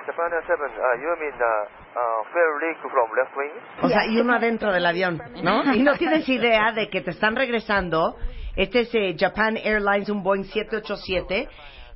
Japan 0.07 0.31
7, 0.31 0.47
uh, 0.47 0.95
you 0.95 1.11
mean 1.19 1.35
uh, 1.35 1.43
uh, 1.43 2.19
fuel 2.31 2.55
leak 2.63 2.79
from 2.79 3.09
left 3.19 3.35
wing? 3.35 3.51
O 3.83 3.89
sea, 3.89 4.07
y 4.07 4.17
uno 4.17 4.33
adentro 4.33 4.71
del 4.71 4.85
avión, 4.85 5.19
¿no? 5.43 5.63
Y 5.75 5.83
no 5.83 5.95
tienes 5.97 6.27
idea 6.29 6.71
de 6.71 6.89
que 6.89 7.01
te 7.01 7.11
están 7.11 7.35
regresando 7.35 8.15
Este 8.59 8.81
es 8.81 8.93
eh, 8.93 9.15
Japan 9.17 9.55
Airlines, 9.55 10.09
un 10.09 10.21
Boeing 10.21 10.43
787, 10.43 11.47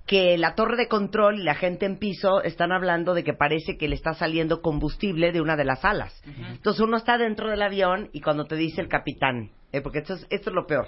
que 0.05 0.37
la 0.37 0.53
torre 0.55 0.75
de 0.75 0.87
control 0.87 1.39
y 1.39 1.43
la 1.43 1.55
gente 1.55 1.85
en 1.85 1.97
piso 1.97 2.41
están 2.43 2.71
hablando 2.71 3.13
de 3.13 3.23
que 3.23 3.33
parece 3.33 3.77
que 3.77 3.87
le 3.87 3.95
está 3.95 4.13
saliendo 4.13 4.61
combustible 4.61 5.31
de 5.31 5.41
una 5.41 5.55
de 5.55 5.63
las 5.63 5.85
alas. 5.85 6.21
Entonces 6.51 6.81
uno 6.81 6.97
está 6.97 7.17
dentro 7.17 7.49
del 7.49 7.61
avión 7.61 8.09
y 8.11 8.21
cuando 8.21 8.45
te 8.45 8.55
dice 8.55 8.81
el 8.81 8.89
capitán, 8.89 9.51
eh, 9.71 9.81
porque 9.81 9.99
esto 9.99 10.15
es, 10.15 10.27
esto 10.29 10.49
es 10.49 10.55
lo 10.55 10.67
peor. 10.67 10.87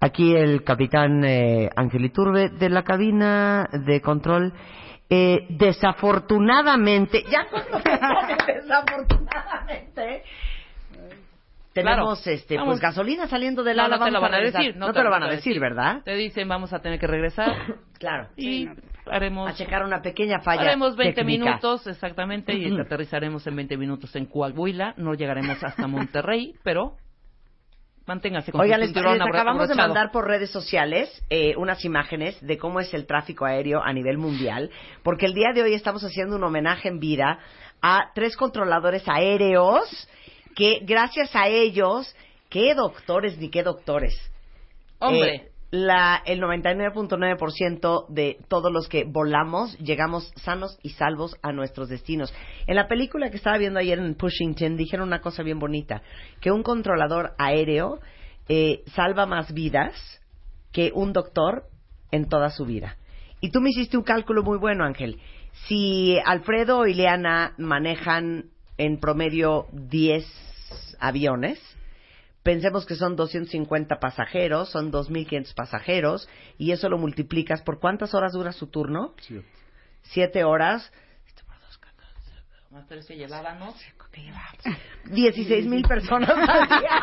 Aquí 0.00 0.34
el 0.34 0.62
capitán 0.62 1.24
eh, 1.24 1.70
Ángel 1.74 2.04
Iturbe 2.04 2.48
de 2.50 2.70
la 2.70 2.82
cabina 2.82 3.68
de 3.72 4.00
control. 4.00 4.52
Eh, 5.08 5.46
desafortunadamente, 5.50 7.22
ya 7.30 7.46
cuando 7.48 7.78
desafortunadamente, 8.46 10.24
tenemos 11.82 12.22
Claro. 12.22 12.36
este 12.36 12.56
Vamos. 12.56 12.72
pues 12.74 12.80
gasolina 12.80 13.26
saliendo 13.28 13.62
del 13.62 13.76
No, 13.76 13.84
ala, 13.84 13.98
no 13.98 14.04
te 14.04 14.10
lo 14.10 14.20
van 14.20 14.34
a 14.34 14.36
regresar. 14.38 14.60
decir. 14.62 14.76
No, 14.76 14.92
te 14.92 15.02
lo 15.02 15.10
van 15.10 15.22
a 15.22 15.28
decir, 15.28 15.60
¿verdad? 15.60 16.02
Te 16.04 16.14
dicen, 16.14 16.48
vamos 16.48 16.72
a 16.72 16.80
tener 16.80 16.98
que 16.98 17.06
regresar. 17.06 17.54
claro. 17.98 18.28
Y 18.36 18.68
haremos... 19.10 19.50
A 19.50 19.54
checar 19.54 19.84
una 19.84 20.02
pequeña 20.02 20.40
falla 20.40 20.62
Haremos 20.62 20.96
20 20.96 21.14
técnica. 21.14 21.44
minutos 21.44 21.86
exactamente 21.86 22.54
y 22.54 22.78
aterrizaremos 22.80 23.46
en 23.46 23.56
20 23.56 23.76
minutos 23.76 24.14
en 24.16 24.26
Coahuila. 24.26 24.94
No 24.96 25.14
llegaremos 25.14 25.62
hasta 25.62 25.86
Monterrey, 25.86 26.54
pero 26.64 26.94
manténgase 28.06 28.52
con 28.52 28.60
Oigan, 28.60 28.80
les, 28.80 28.94
les 28.94 29.04
acabamos 29.20 29.68
de 29.68 29.74
mandar 29.74 30.10
por 30.12 30.26
redes 30.26 30.50
sociales 30.50 31.08
eh, 31.28 31.54
unas 31.56 31.84
imágenes 31.84 32.38
de 32.40 32.56
cómo 32.56 32.78
es 32.80 32.94
el 32.94 33.04
tráfico 33.06 33.44
aéreo 33.44 33.82
a 33.82 33.92
nivel 33.92 34.16
mundial, 34.16 34.70
porque 35.02 35.26
el 35.26 35.34
día 35.34 35.52
de 35.54 35.62
hoy 35.62 35.74
estamos 35.74 36.04
haciendo 36.04 36.36
un 36.36 36.44
homenaje 36.44 36.88
en 36.88 37.00
vida 37.00 37.38
a 37.82 38.10
tres 38.14 38.36
controladores 38.36 39.02
aéreos 39.08 40.08
que 40.56 40.80
gracias 40.82 41.36
a 41.36 41.48
ellos, 41.48 42.12
qué 42.48 42.74
doctores 42.74 43.38
ni 43.38 43.50
qué 43.50 43.62
doctores. 43.62 44.18
Hombre. 44.98 45.34
Eh, 45.34 45.52
la, 45.72 46.22
el 46.24 46.40
99.9% 46.40 48.06
de 48.08 48.38
todos 48.48 48.72
los 48.72 48.88
que 48.88 49.04
volamos 49.04 49.76
llegamos 49.78 50.32
sanos 50.36 50.78
y 50.82 50.90
salvos 50.90 51.36
a 51.42 51.52
nuestros 51.52 51.88
destinos. 51.88 52.32
En 52.66 52.76
la 52.76 52.88
película 52.88 53.30
que 53.30 53.36
estaba 53.36 53.58
viendo 53.58 53.80
ayer 53.80 53.98
en 53.98 54.14
Pushington 54.14 54.76
dijeron 54.76 55.08
una 55.08 55.20
cosa 55.20 55.42
bien 55.42 55.58
bonita, 55.58 56.02
que 56.40 56.50
un 56.50 56.62
controlador 56.62 57.34
aéreo 57.36 58.00
eh, 58.48 58.82
salva 58.94 59.26
más 59.26 59.52
vidas 59.52 59.92
que 60.72 60.92
un 60.94 61.12
doctor 61.12 61.64
en 62.12 62.28
toda 62.28 62.48
su 62.50 62.64
vida. 62.64 62.96
Y 63.40 63.50
tú 63.50 63.60
me 63.60 63.70
hiciste 63.70 63.98
un 63.98 64.04
cálculo 64.04 64.42
muy 64.42 64.56
bueno, 64.56 64.84
Ángel. 64.84 65.20
Si 65.66 66.16
Alfredo 66.24 66.86
y 66.86 66.94
Leana 66.94 67.54
manejan 67.58 68.50
en 68.78 68.98
promedio 68.98 69.66
10 69.72 70.26
aviones, 71.00 71.60
pensemos 72.42 72.86
que 72.86 72.94
son 72.94 73.16
250 73.16 73.98
pasajeros, 73.98 74.70
son 74.70 74.92
2.500 74.92 75.54
pasajeros, 75.54 76.28
y 76.58 76.72
eso 76.72 76.88
lo 76.88 76.98
multiplicas 76.98 77.62
por 77.62 77.80
cuántas 77.80 78.14
horas 78.14 78.32
dura 78.32 78.52
su 78.52 78.68
turno? 78.68 79.14
Siete 80.02 80.44
horas. 80.44 80.92
Más 82.70 82.86
tres 82.86 83.06
que 83.06 83.16
llevábamos. 83.16 83.74
16 85.06 85.66
mil 85.66 85.82
personas 85.82 86.30
al 86.30 86.68
día. 86.68 87.00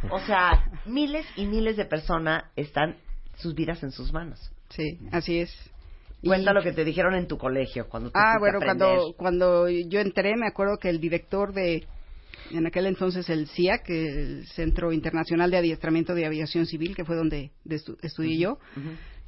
o 0.10 0.20
sea, 0.20 0.70
miles 0.84 1.26
y 1.36 1.46
miles 1.46 1.76
de 1.76 1.84
personas 1.84 2.44
están 2.56 2.96
sus 3.36 3.54
vidas 3.54 3.82
en 3.82 3.92
sus 3.92 4.12
manos. 4.12 4.50
Sí, 4.70 4.98
así 5.12 5.40
es. 5.40 5.70
Cuenta 6.22 6.52
lo 6.52 6.62
que 6.62 6.72
te 6.72 6.84
dijeron 6.84 7.14
en 7.14 7.26
tu 7.28 7.38
colegio 7.38 7.88
cuando 7.88 8.10
tú 8.10 8.18
Ah, 8.18 8.36
bueno, 8.38 8.58
cuando, 8.64 9.14
cuando 9.16 9.68
yo 9.68 10.00
entré, 10.00 10.34
me 10.36 10.46
acuerdo 10.48 10.76
que 10.78 10.88
el 10.88 11.00
director 11.00 11.52
de, 11.52 11.86
en 12.50 12.66
aquel 12.66 12.86
entonces 12.86 13.28
el 13.28 13.46
CIAC, 13.48 13.88
el 13.90 14.46
Centro 14.48 14.92
Internacional 14.92 15.50
de 15.50 15.58
Adiestramiento 15.58 16.14
de 16.14 16.26
Aviación 16.26 16.66
Civil, 16.66 16.96
que 16.96 17.04
fue 17.04 17.14
donde 17.16 17.52
de 17.64 17.76
estu- 17.76 17.96
estudié 18.02 18.36
yo, 18.38 18.58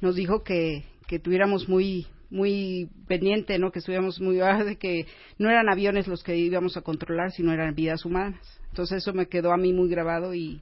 nos 0.01 0.15
dijo 0.15 0.43
que, 0.43 0.83
que 1.07 1.19
tuviéramos 1.19 1.69
muy 1.69 2.07
muy 2.29 2.89
pendiente, 3.09 3.59
¿no? 3.59 3.71
Que 3.73 3.79
estuviéramos 3.79 4.21
muy 4.21 4.39
ah, 4.39 4.63
de 4.63 4.77
que 4.77 5.05
no 5.37 5.49
eran 5.49 5.67
aviones 5.69 6.07
los 6.07 6.23
que 6.23 6.37
íbamos 6.37 6.77
a 6.77 6.81
controlar, 6.81 7.31
sino 7.31 7.51
eran 7.51 7.75
vidas 7.75 8.05
humanas. 8.05 8.39
Entonces 8.69 8.99
eso 8.99 9.11
me 9.13 9.25
quedó 9.27 9.51
a 9.51 9.57
mí 9.57 9.73
muy 9.73 9.89
grabado 9.89 10.33
y 10.33 10.61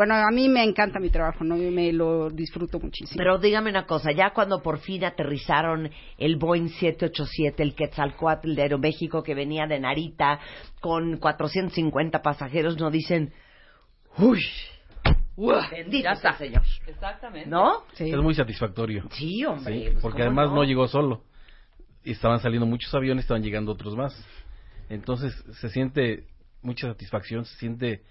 bueno, 0.00 0.14
a 0.14 0.30
mí 0.30 0.48
me 0.48 0.64
encanta 0.64 0.98
mi 0.98 1.10
trabajo, 1.10 1.44
¿no? 1.44 1.58
Yo 1.58 1.70
me 1.70 1.92
lo 1.92 2.30
disfruto 2.30 2.80
muchísimo. 2.80 3.18
Pero 3.18 3.36
dígame 3.36 3.68
una 3.68 3.84
cosa, 3.84 4.12
ya 4.12 4.30
cuando 4.30 4.62
por 4.62 4.78
fin 4.78 5.04
aterrizaron 5.04 5.90
el 6.16 6.36
Boeing 6.36 6.70
787, 6.70 7.62
el 7.62 7.74
Quetzalcoatl 7.74 8.54
de 8.54 8.62
Aeroméxico 8.62 9.22
que 9.22 9.34
venía 9.34 9.66
de 9.66 9.78
Narita 9.78 10.40
con 10.80 11.18
450 11.18 12.22
pasajeros, 12.22 12.78
no 12.78 12.90
dicen, 12.90 13.34
uy, 14.16 14.40
bendito 15.70 16.04
sea 16.04 16.12
está. 16.14 16.30
el 16.30 16.36
Señor. 16.36 16.62
Exactamente. 16.86 17.50
¿No? 17.50 17.82
Es 17.98 18.16
muy 18.16 18.34
satisfactorio. 18.34 19.04
Sí, 19.10 19.44
hombre. 19.44 19.74
Sí, 19.74 19.88
pues, 19.90 20.02
porque 20.02 20.22
¿cómo 20.22 20.40
además 20.40 20.54
no? 20.54 20.64
llegó 20.64 20.88
solo. 20.88 21.24
Y 22.04 22.12
estaban 22.12 22.40
saliendo 22.40 22.64
muchos 22.64 22.94
aviones, 22.94 23.24
estaban 23.24 23.42
llegando 23.42 23.72
otros 23.72 23.94
más. 23.96 24.18
Entonces 24.88 25.34
se 25.60 25.68
siente 25.68 26.24
mucha 26.62 26.88
satisfacción, 26.88 27.44
se 27.44 27.54
siente 27.58 28.02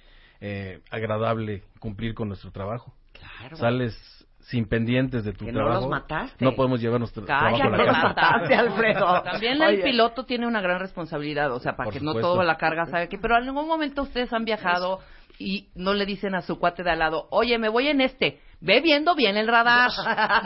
eh, 0.41 0.79
agradable 0.91 1.63
cumplir 1.79 2.13
con 2.13 2.27
nuestro 2.29 2.51
trabajo. 2.51 2.93
Claro. 3.13 3.57
Sales 3.57 3.97
sin 4.41 4.67
pendientes 4.67 5.23
de 5.25 5.33
tu 5.33 5.45
Que 5.45 5.51
no 5.51 5.59
trabajo. 5.59 5.81
los 5.81 5.89
mataste. 5.89 6.43
No 6.43 6.55
podemos 6.55 6.79
llevar 6.81 6.99
nuestro 6.99 7.23
trabajo 7.25 7.55
a 7.55 7.69
la 7.69 7.77
Cállate, 7.77 7.85
casa. 7.85 8.01
mataste, 8.07 8.55
Alfredo. 8.55 9.21
También 9.23 9.61
Oye. 9.61 9.75
el 9.75 9.81
piloto 9.83 10.25
tiene 10.25 10.47
una 10.47 10.61
gran 10.61 10.79
responsabilidad, 10.79 11.51
o 11.51 11.59
sea, 11.59 11.75
para 11.75 11.85
Por 11.85 11.93
que 11.93 11.99
no 11.99 12.11
supuesto. 12.11 12.33
toda 12.33 12.43
la 12.45 12.55
carga 12.57 12.85
sabe 12.87 13.09
que, 13.09 13.17
pero 13.17 13.37
en 13.37 13.43
algún 13.47 13.67
momento 13.67 14.01
ustedes 14.03 14.31
han 14.33 14.45
viajado 14.45 14.99
y 15.37 15.69
no 15.75 15.93
le 15.93 16.05
dicen 16.05 16.33
a 16.35 16.41
su 16.41 16.57
cuate 16.57 16.83
de 16.83 16.91
al 16.91 16.99
lado, 16.99 17.27
oye, 17.29 17.57
me 17.59 17.69
voy 17.69 17.87
en 17.89 18.01
este, 18.01 18.39
ve 18.59 18.81
viendo 18.81 19.13
bien 19.15 19.37
el 19.37 19.47
radar, 19.47 19.91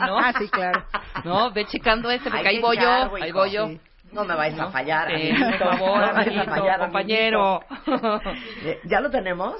¿no? 0.06 0.18
Ah, 0.20 0.32
sí, 0.38 0.48
claro. 0.48 0.84
No, 1.24 1.50
ve 1.52 1.64
checando 1.66 2.10
este, 2.10 2.30
porque 2.30 2.46
Hay 2.48 2.56
ahí 2.56 2.60
voy 2.62 2.76
yo, 2.76 3.14
ahí 3.20 3.32
voy 3.32 3.50
yo. 3.52 3.68
sí. 3.68 3.80
No 4.12 4.24
me 4.24 4.34
vais 4.36 4.56
a 4.56 4.70
fallar, 4.70 5.08
Sí, 5.08 5.30
amiguito. 5.30 5.58
por 5.64 5.78
favor, 5.78 6.00
No 6.00 6.06
me 6.06 6.12
vais 6.12 6.16
a 6.28 6.30
amiguito, 6.30 6.50
fallar, 6.54 6.78
compañero. 6.78 7.60
Eh, 8.64 8.78
¿Ya 8.84 9.00
lo 9.00 9.10
tenemos? 9.10 9.54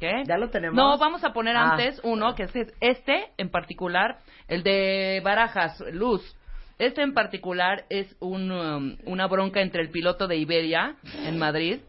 ¿Qué? 0.00 0.22
¿Ya 0.26 0.38
lo 0.38 0.48
tenemos? 0.48 0.74
No, 0.74 0.96
vamos 0.98 1.22
a 1.24 1.32
poner 1.34 1.54
Ah. 1.56 1.72
antes 1.72 2.00
uno, 2.02 2.34
que 2.34 2.44
es 2.44 2.52
este 2.80 3.28
en 3.36 3.50
particular, 3.50 4.18
el 4.48 4.62
de 4.62 5.20
Barajas, 5.22 5.78
Luz. 5.92 6.36
Este 6.78 7.02
en 7.02 7.12
particular 7.12 7.84
es 7.90 8.16
un, 8.20 8.50
um, 8.50 8.96
una 9.04 9.26
bronca 9.26 9.60
entre 9.60 9.82
el 9.82 9.90
piloto 9.90 10.26
de 10.26 10.36
Iberia 10.38 10.94
en 11.26 11.38
Madrid. 11.38 11.80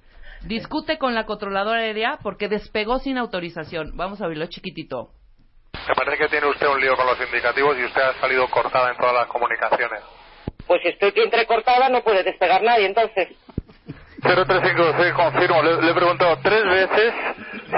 Discute 0.41 0.97
con 0.97 1.13
la 1.15 1.25
controladora 1.25 1.79
aérea 1.79 2.19
porque 2.21 2.49
despegó 2.49 2.99
sin 2.99 3.17
autorización. 3.17 3.95
Vamos 3.95 4.21
a 4.21 4.27
verlo 4.27 4.45
chiquitito. 4.47 5.11
Me 5.87 5.95
parece 5.95 6.17
que 6.17 6.29
tiene 6.29 6.47
usted 6.47 6.67
un 6.67 6.81
lío 6.81 6.95
con 6.97 7.05
los 7.05 7.19
indicativos 7.21 7.77
y 7.79 7.85
usted 7.85 8.01
ha 8.01 8.19
salido 8.19 8.45
cortada 8.49 8.91
en 8.91 8.97
todas 8.97 9.13
las 9.13 9.27
comunicaciones. 9.27 10.01
Pues 10.67 10.81
si 10.81 10.89
estoy 10.89 11.13
entrecortada 11.15 11.87
no 11.89 12.01
puede 12.03 12.23
despegar 12.23 12.61
nadie, 12.61 12.87
entonces. 12.87 13.29
0356, 14.21 15.13
confirmo. 15.13 15.61
Le, 15.63 15.89
he 15.89 15.93
preguntado 15.93 16.37
tres 16.43 16.63
veces 16.63 17.13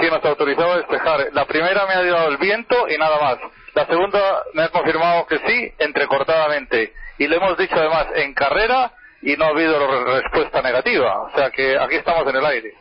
si 0.00 0.06
nos 0.10 0.24
autorizaba 0.24 0.74
a 0.74 0.76
despejar. 0.78 1.26
La 1.32 1.44
primera 1.46 1.86
me 1.86 1.94
ha 1.94 2.02
llevado 2.02 2.28
el 2.28 2.36
viento 2.36 2.88
y 2.88 2.98
nada 2.98 3.18
más. 3.20 3.38
La 3.74 3.86
segunda 3.86 4.20
me 4.52 4.62
ha 4.62 4.68
confirmado 4.68 5.26
que 5.26 5.38
sí, 5.38 5.72
entrecortadamente. 5.78 6.92
Y 7.18 7.26
le 7.28 7.36
hemos 7.36 7.56
dicho 7.56 7.74
además 7.76 8.06
en 8.14 8.34
carrera 8.34 8.92
y 9.22 9.36
no 9.36 9.46
ha 9.46 9.48
habido 9.48 9.78
re- 9.86 10.20
respuesta 10.22 10.62
negativa. 10.62 11.22
O 11.22 11.30
sea 11.36 11.50
que 11.50 11.78
aquí 11.78 11.96
estamos 11.96 12.26
en 12.28 12.36
el 12.36 12.46
aire. 12.46 12.72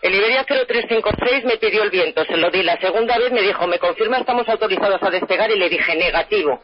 El 0.00 0.14
Iberia 0.14 0.44
0356 0.44 1.44
me 1.44 1.58
pidió 1.58 1.82
el 1.84 1.90
viento, 1.90 2.24
se 2.24 2.36
lo 2.36 2.50
di. 2.50 2.62
La 2.62 2.76
segunda 2.78 3.16
vez 3.18 3.30
me 3.32 3.42
dijo, 3.42 3.66
¿me 3.66 3.78
confirma 3.78 4.18
estamos 4.18 4.48
autorizados 4.48 5.02
a 5.02 5.10
despegar? 5.10 5.50
Y 5.50 5.58
le 5.58 5.68
dije, 5.68 5.94
negativo. 5.96 6.60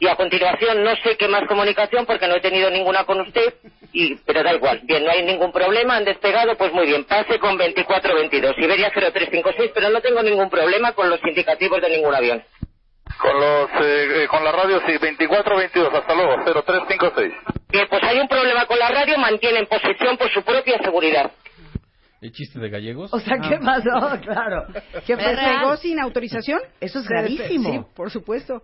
Y 0.00 0.06
a 0.08 0.16
continuación 0.16 0.84
no 0.84 0.94
sé 0.96 1.16
qué 1.16 1.28
más 1.28 1.46
comunicación 1.48 2.06
porque 2.06 2.28
no 2.28 2.36
he 2.36 2.40
tenido 2.40 2.70
ninguna 2.70 3.04
con 3.04 3.20
usted, 3.20 3.54
y, 3.92 4.16
pero 4.26 4.42
da 4.42 4.54
igual. 4.54 4.80
Bien, 4.84 5.04
no 5.04 5.10
hay 5.10 5.24
ningún 5.24 5.52
problema, 5.52 5.96
han 5.96 6.04
despegado, 6.04 6.56
pues 6.56 6.72
muy 6.72 6.86
bien. 6.86 7.04
Pase 7.04 7.38
con 7.38 7.56
2422, 7.56 8.54
Iberia 8.58 8.90
0356, 8.90 9.70
pero 9.74 9.90
no 9.90 10.00
tengo 10.00 10.22
ningún 10.22 10.50
problema 10.50 10.92
con 10.92 11.08
los 11.10 11.20
indicativos 11.24 11.80
de 11.80 11.90
ningún 11.90 12.14
avión. 12.14 12.42
Con 13.20 13.40
los 13.40 13.70
eh, 13.80 14.22
eh, 14.24 14.26
con 14.28 14.44
la 14.44 14.52
radio 14.52 14.80
sí, 14.86 14.92
2422, 14.92 15.92
hasta 15.94 16.14
luego, 16.14 16.36
0356. 16.44 17.32
Bien, 17.70 17.86
pues 17.88 18.02
hay 18.04 18.18
un 18.20 18.28
problema 18.28 18.66
con 18.66 18.78
la 18.78 18.88
radio, 18.88 19.18
mantienen 19.18 19.66
posición 19.66 20.16
por 20.18 20.30
su 20.30 20.42
propia 20.42 20.78
seguridad. 20.78 21.32
¿El 22.20 22.32
chiste 22.32 22.58
de 22.58 22.68
gallegos? 22.68 23.12
O 23.14 23.20
sea, 23.20 23.38
¿qué 23.38 23.58
pasó? 23.58 24.18
Claro. 24.22 24.66
¿Qué 25.06 25.14
¿Se 25.14 25.16
fue? 25.16 25.34
despegó 25.36 25.76
sin 25.76 26.00
autorización? 26.00 26.60
Eso 26.80 26.98
es 26.98 27.08
gravísimo. 27.08 27.72
Sí, 27.72 27.80
por 27.94 28.10
supuesto. 28.10 28.60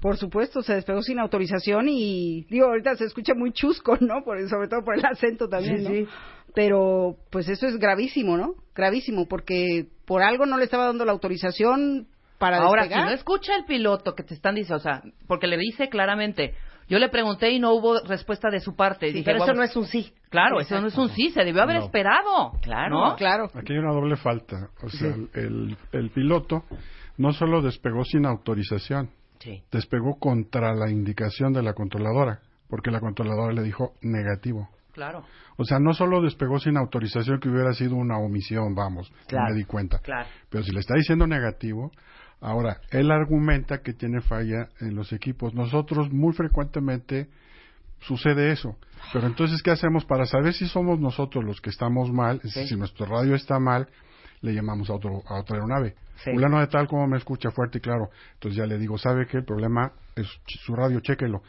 Por 0.00 0.16
supuesto, 0.18 0.62
se 0.62 0.74
despegó 0.74 1.02
sin 1.02 1.18
autorización 1.18 1.88
y, 1.88 2.44
digo, 2.50 2.66
ahorita 2.66 2.96
se 2.96 3.04
escucha 3.06 3.32
muy 3.34 3.52
chusco, 3.52 3.96
¿no? 4.00 4.22
Por, 4.24 4.38
sobre 4.48 4.68
todo 4.68 4.82
por 4.84 4.98
el 4.98 5.04
acento 5.04 5.48
también, 5.48 5.78
Sí, 5.78 5.82
¿no? 5.84 5.90
sí. 5.90 6.06
Pero, 6.54 7.16
pues 7.30 7.48
eso 7.48 7.66
es 7.66 7.76
gravísimo, 7.78 8.36
¿no? 8.36 8.54
Gravísimo, 8.74 9.26
porque 9.26 9.86
por 10.06 10.22
algo 10.22 10.46
no 10.46 10.56
le 10.58 10.64
estaba 10.64 10.86
dando 10.86 11.04
la 11.04 11.12
autorización 11.12 12.06
para 12.38 12.58
Ahora, 12.58 12.82
si 12.84 12.88
despegar. 12.88 13.08
no 13.10 13.14
escucha 13.14 13.56
el 13.56 13.64
piloto 13.64 14.14
que 14.14 14.22
te 14.22 14.34
están 14.34 14.54
diciendo, 14.54 14.76
o 14.76 14.80
sea, 14.80 15.02
porque 15.26 15.46
le 15.46 15.56
dice 15.58 15.88
claramente, 15.88 16.54
Yo 16.88 16.98
le 17.00 17.08
pregunté 17.08 17.50
y 17.50 17.58
no 17.58 17.72
hubo 17.74 17.98
respuesta 18.04 18.48
de 18.48 18.60
su 18.60 18.76
parte. 18.76 19.08
Sí, 19.08 19.12
Dije, 19.14 19.24
pero 19.24 19.42
eso 19.42 19.54
no 19.54 19.64
es 19.64 19.74
un 19.74 19.86
sí. 19.86 20.12
Claro, 20.30 20.60
eso 20.60 20.80
no 20.80 20.86
es 20.86 20.96
un 20.96 21.08
sí, 21.08 21.30
se 21.30 21.42
debió 21.42 21.62
haber 21.62 21.78
No. 21.78 21.84
esperado. 21.84 22.52
Claro, 22.62 23.16
claro. 23.16 23.50
Aquí 23.54 23.72
hay 23.72 23.78
una 23.80 23.92
doble 23.92 24.14
falta. 24.16 24.68
O 24.84 24.88
sea, 24.88 25.12
el, 25.34 25.76
el 25.90 26.10
piloto 26.10 26.62
no 27.18 27.32
solo 27.32 27.60
despegó 27.60 28.04
sin 28.04 28.24
autorización, 28.24 29.10
Sí. 29.38 29.62
despegó 29.70 30.18
contra 30.18 30.74
la 30.74 30.90
indicación 30.90 31.52
de 31.52 31.62
la 31.62 31.72
controladora, 31.74 32.40
porque 32.68 32.90
la 32.90 33.00
controladora 33.00 33.52
le 33.52 33.62
dijo 33.62 33.94
negativo. 34.02 34.68
Claro. 34.92 35.24
O 35.58 35.64
sea, 35.64 35.78
no 35.78 35.92
solo 35.92 36.22
despegó 36.22 36.58
sin 36.58 36.76
autorización, 36.78 37.38
que 37.38 37.48
hubiera 37.50 37.72
sido 37.74 37.96
una 37.96 38.18
omisión, 38.18 38.74
vamos, 38.74 39.10
no 39.10 39.16
Claro, 39.26 39.52
me 39.52 39.58
di 39.58 39.64
cuenta. 39.64 39.98
claro. 39.98 40.28
Pero 40.48 40.64
si 40.64 40.72
le 40.72 40.80
está 40.80 40.94
diciendo 40.94 41.26
negativo, 41.26 41.92
ahora, 42.40 42.80
él 42.90 43.10
argumenta 43.10 43.82
que 43.82 43.92
tiene 43.92 44.22
falla 44.22 44.68
en 44.80 44.94
los 44.94 45.12
equipos. 45.12 45.52
Nosotros 45.54 46.10
muy 46.10 46.32
frecuentemente 46.32 47.28
sucede 48.00 48.52
eso. 48.52 48.76
Pero 49.12 49.26
entonces, 49.26 49.62
¿qué 49.62 49.70
hacemos 49.70 50.04
para 50.06 50.24
saber 50.26 50.54
si 50.54 50.66
somos 50.66 50.98
nosotros 50.98 51.44
los 51.44 51.60
que 51.60 51.70
estamos 51.70 52.10
mal? 52.10 52.40
Si 52.42 52.74
nuestro 52.76 53.04
radio 53.06 53.34
está 53.34 53.58
mal, 53.58 53.88
le 54.40 54.52
llamamos 54.54 54.88
a, 54.90 54.94
otro, 54.94 55.22
a 55.26 55.40
otra 55.40 55.56
aeronave. 55.56 55.94
Sí. 56.24 56.30
Fulano 56.32 56.60
de 56.60 56.66
tal 56.68 56.86
como 56.88 57.06
me 57.06 57.18
escucha 57.18 57.50
fuerte 57.50 57.78
y 57.78 57.80
claro. 57.80 58.08
Entonces 58.34 58.56
ya 58.58 58.66
le 58.66 58.78
digo, 58.78 58.96
¿sabe 58.98 59.26
qué? 59.26 59.38
El 59.38 59.44
problema 59.44 59.92
es 60.14 60.26
su 60.46 60.74
radio, 60.74 61.00
chéquelo. 61.00 61.42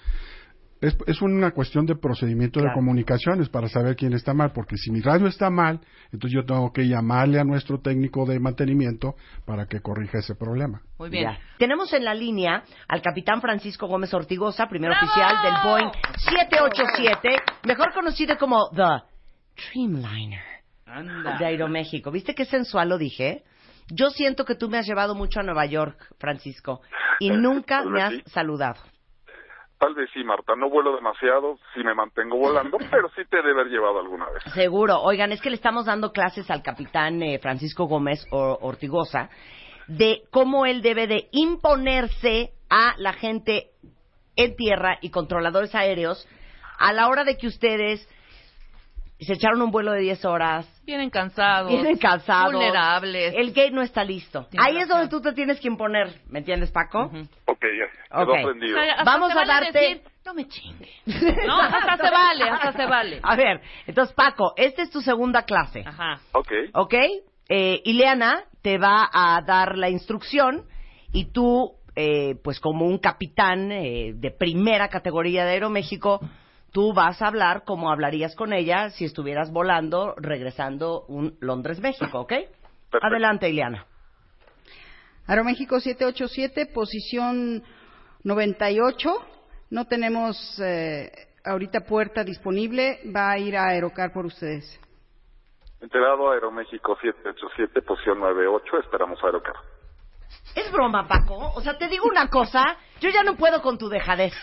Es, 0.79 0.95
es 1.07 1.23
una 1.23 1.49
cuestión 1.51 1.87
de 1.87 1.95
procedimiento 1.95 2.59
Claro. 2.59 2.75
de 2.75 2.79
comunicaciones 2.79 3.49
para 3.49 3.67
saber 3.67 3.95
quién 3.95 4.13
está 4.13 4.35
mal, 4.35 4.51
porque 4.53 4.77
si 4.77 4.91
mi 4.91 5.01
radio 5.01 5.25
está 5.25 5.49
mal, 5.49 5.79
entonces 6.13 6.35
yo 6.35 6.45
tengo 6.45 6.71
que 6.71 6.87
llamarle 6.87 7.39
a 7.39 7.43
nuestro 7.43 7.79
técnico 7.79 8.27
de 8.27 8.39
mantenimiento 8.39 9.15
para 9.45 9.65
que 9.65 9.79
corrija 9.79 10.19
ese 10.19 10.35
problema. 10.35 10.81
Muy 10.99 11.09
bien. 11.09 11.31
Ya. 11.31 11.39
Tenemos 11.57 11.91
en 11.93 12.05
la 12.05 12.13
línea 12.13 12.63
al 12.87 13.01
capitán 13.01 13.41
Francisco 13.41 13.87
Gómez 13.87 14.13
Ortigosa, 14.13 14.67
primer 14.67 14.91
¡Bravo! 14.91 15.05
oficial 15.07 15.35
del 15.43 15.53
Boeing 15.63 15.91
787, 16.17 17.29
mejor 17.65 17.91
conocido 17.93 18.37
como 18.37 18.69
The 18.75 19.01
Dreamliner 19.73 20.56
Anda. 20.87 21.37
de 21.37 21.45
Aeroméxico. 21.45 22.11
¿Viste 22.11 22.33
qué 22.35 22.45
sensual 22.45 22.89
lo 22.89 22.97
dije? 22.97 23.43
Yo 23.89 24.09
siento 24.09 24.43
que 24.45 24.55
tú 24.55 24.69
me 24.69 24.77
has 24.77 24.85
llevado 24.87 25.15
mucho 25.15 25.39
a 25.39 25.43
Nueva 25.43 25.65
York, 25.65 25.97
Francisco, 26.19 26.81
y 27.19 27.29
nunca 27.31 27.83
me 27.83 28.01
has 28.01 28.13
sí. 28.13 28.23
saludado. 28.27 28.79
Tal 29.79 29.93
vez 29.93 30.09
sí, 30.11 30.23
Marta. 30.23 30.55
No 30.55 30.69
vuelo 30.71 30.95
demasiado, 30.95 31.57
sí 31.75 31.83
me 31.83 31.93
mantengo 31.93 32.37
volando, 32.37 32.77
pero 32.91 33.09
sí 33.15 33.21
te 33.29 33.37
debe 33.37 33.51
haber 33.51 33.67
llevado 33.67 33.99
alguna 33.99 34.25
vez. 34.29 34.41
Seguro. 34.53 34.99
Oigan, 35.01 35.31
es 35.31 35.39
que 35.41 35.49
le 35.51 35.55
estamos 35.55 35.85
dando 35.85 36.11
clases 36.11 36.49
al 36.49 36.63
capitán 36.63 37.21
eh, 37.21 37.37
Francisco 37.39 37.85
Gómez 37.85 38.25
o- 38.31 38.57
Ortigosa 38.61 39.29
de 39.87 40.23
cómo 40.31 40.65
él 40.65 40.81
debe 40.81 41.05
de 41.07 41.29
imponerse 41.31 42.51
a 42.69 42.95
la 42.97 43.13
gente 43.13 43.67
en 44.35 44.55
tierra 44.55 44.97
y 45.01 45.11
controladores 45.11 45.73
aéreos 45.75 46.27
a 46.79 46.91
la 46.91 47.07
hora 47.07 47.23
de 47.23 47.37
que 47.37 47.47
ustedes 47.47 48.07
se 49.25 49.33
echaron 49.33 49.61
un 49.61 49.71
vuelo 49.71 49.91
de 49.93 50.01
10 50.01 50.25
horas, 50.25 50.67
Vienen 50.85 51.09
cansados. 51.09 51.71
vienen 51.71 51.97
cansados, 51.97 52.53
Vulnerables. 52.53 53.33
el 53.35 53.47
gate 53.49 53.71
no 53.71 53.81
está 53.81 54.03
listo. 54.03 54.45
Tienes 54.51 54.67
Ahí 54.67 54.77
es 54.77 54.87
donde 54.87 55.07
tú 55.09 55.21
te 55.21 55.33
tienes 55.33 55.59
que 55.59 55.67
imponer, 55.67 56.21
¿me 56.29 56.39
entiendes, 56.39 56.71
Paco? 56.71 57.11
Ok, 57.45 57.61
ya. 57.61 58.17
Quedó 58.19 58.31
Ok. 58.31 58.39
aprendido. 58.39 58.77
O 58.79 58.83
sea, 58.83 59.03
Vamos 59.03 59.31
a 59.31 59.35
vale 59.35 59.53
darte- 59.53 59.71
decir, 59.79 60.01
no 60.25 60.33
me 60.33 60.47
chingue. 60.47 60.89
No, 61.47 61.59
hasta 61.61 61.97
se 61.97 62.11
vale, 62.11 62.43
hasta 62.49 62.71
se 62.73 62.85
vale. 62.85 63.19
A 63.23 63.35
ver, 63.35 63.61
entonces, 63.87 64.13
Paco, 64.15 64.53
esta 64.55 64.81
es 64.83 64.89
tu 64.91 65.01
segunda 65.01 65.43
clase. 65.43 65.83
Ajá. 65.85 66.19
Ok. 66.33 66.51
¿Ok? 66.73 66.93
Eh, 67.49 67.81
Ileana 67.85 68.43
te 68.61 68.77
va 68.77 69.09
a 69.11 69.41
dar 69.41 69.77
la 69.77 69.89
instrucción 69.89 70.65
y 71.13 71.31
tú, 71.31 71.71
eh, 71.95 72.35
pues 72.43 72.59
como 72.59 72.85
un 72.85 72.97
capitán 72.99 73.71
eh, 73.71 74.11
de 74.15 74.31
primera 74.31 74.89
categoría 74.89 75.45
de 75.45 75.51
Aeroméxico, 75.53 76.19
tú 76.71 76.93
vas 76.93 77.21
a 77.21 77.27
hablar 77.27 77.63
como 77.65 77.91
hablarías 77.91 78.35
con 78.35 78.53
ella 78.53 78.89
si 78.89 79.05
estuvieras 79.05 79.51
volando, 79.51 80.13
regresando 80.17 81.05
un 81.07 81.37
Londres-México, 81.39 82.21
¿ok? 82.21 82.33
Adelante, 83.01 83.49
Ileana. 83.49 83.85
Aeroméxico 85.27 85.79
787, 85.79 86.67
posición 86.73 87.63
98. 88.23 89.09
No 89.71 89.85
tenemos 89.85 90.37
eh, 90.59 91.11
ahorita 91.43 91.81
puerta 91.81 92.23
disponible. 92.23 92.99
Va 93.13 93.31
a 93.31 93.37
ir 93.37 93.57
a 93.57 93.67
Aerocar 93.67 94.13
por 94.13 94.25
ustedes. 94.25 94.79
Enterado 95.81 96.31
Aeroméxico 96.31 96.95
787, 96.95 97.81
posición 97.81 98.19
98, 98.19 98.79
esperamos 98.79 99.19
Aerocar. 99.23 99.55
Es 100.55 100.71
broma, 100.71 101.07
Paco. 101.07 101.51
O 101.55 101.61
sea, 101.61 101.77
te 101.77 101.87
digo 101.87 102.07
una 102.07 102.29
cosa, 102.29 102.63
yo 102.99 103.09
ya 103.09 103.23
no 103.23 103.35
puedo 103.35 103.61
con 103.61 103.77
tu 103.77 103.89
dejadez. 103.89 104.33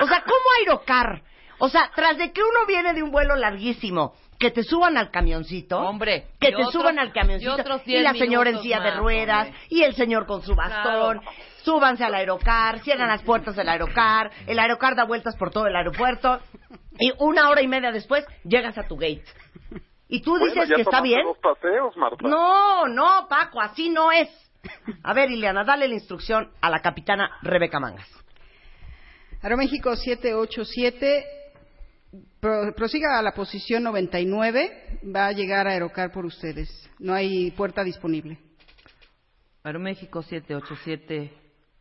O 0.00 0.06
sea, 0.06 0.22
¿cómo 0.22 0.44
aerocar? 0.60 1.22
O 1.58 1.68
sea, 1.68 1.90
tras 1.94 2.16
de 2.18 2.32
que 2.32 2.40
uno 2.42 2.66
viene 2.66 2.94
de 2.94 3.02
un 3.02 3.10
vuelo 3.10 3.34
larguísimo, 3.36 4.14
que 4.38 4.50
te 4.52 4.62
suban 4.62 4.96
al 4.96 5.10
camioncito. 5.10 5.78
Hombre, 5.78 6.28
Que 6.40 6.52
te 6.52 6.64
suban 6.66 6.98
al 7.00 7.12
camioncito. 7.12 7.56
y 7.56 7.60
otros 7.60 7.82
y 7.84 7.90
10 7.92 8.02
la 8.04 8.12
señora 8.14 8.50
en 8.50 8.60
silla 8.60 8.80
de 8.80 8.92
ruedas. 8.92 9.46
hombre. 9.48 9.60
Y 9.68 9.82
el 9.82 9.94
señor 9.96 10.26
con 10.26 10.42
su 10.42 10.54
bastón. 10.54 11.18
Claro. 11.18 11.32
Súbanse 11.64 12.04
al 12.04 12.14
aerocar, 12.14 12.78
cierran 12.80 13.08
las 13.08 13.22
puertas 13.22 13.56
del 13.56 13.68
aerocar. 13.68 14.30
El 14.46 14.58
aerocar 14.60 14.94
da 14.94 15.04
vueltas 15.04 15.34
por 15.36 15.50
todo 15.50 15.66
el 15.66 15.74
aeropuerto. 15.74 16.38
Y 17.00 17.12
una 17.18 17.48
hora 17.50 17.62
y 17.62 17.66
media 17.68 17.90
después 17.90 18.24
llegas 18.44 18.78
a 18.78 18.84
tu 18.86 18.96
gate. 18.96 19.24
Y 20.08 20.22
tú 20.22 20.30
Bueno, 20.38 20.46
dices 20.46 20.68
ya 20.68 20.76
que 20.76 20.82
está 20.82 21.00
bien. 21.02 21.22
dos 21.24 21.38
paseos, 21.38 21.96
Marta. 21.96 22.26
No, 22.26 22.86
no, 22.86 23.26
Paco, 23.28 23.60
así 23.60 23.90
no 23.90 24.10
es. 24.12 24.28
A 25.02 25.12
ver, 25.12 25.30
Ileana, 25.30 25.64
dale 25.64 25.86
la 25.88 25.94
instrucción 25.94 26.50
a 26.60 26.70
la 26.70 26.80
capitana 26.80 27.30
Rebeca 27.42 27.78
Mangas. 27.80 28.08
Aeroméxico 29.42 29.94
787, 29.96 31.24
pro- 32.40 32.72
prosiga 32.74 33.18
a 33.18 33.22
la 33.22 33.32
posición 33.32 33.82
99. 33.82 35.00
Va 35.14 35.26
a 35.26 35.32
llegar 35.32 35.66
a 35.66 35.72
Aerocar 35.72 36.10
por 36.12 36.24
ustedes. 36.26 36.68
No 36.98 37.14
hay 37.14 37.50
puerta 37.52 37.82
disponible. 37.84 38.38
Aeroméxico 39.64 40.22
787. 40.22 41.32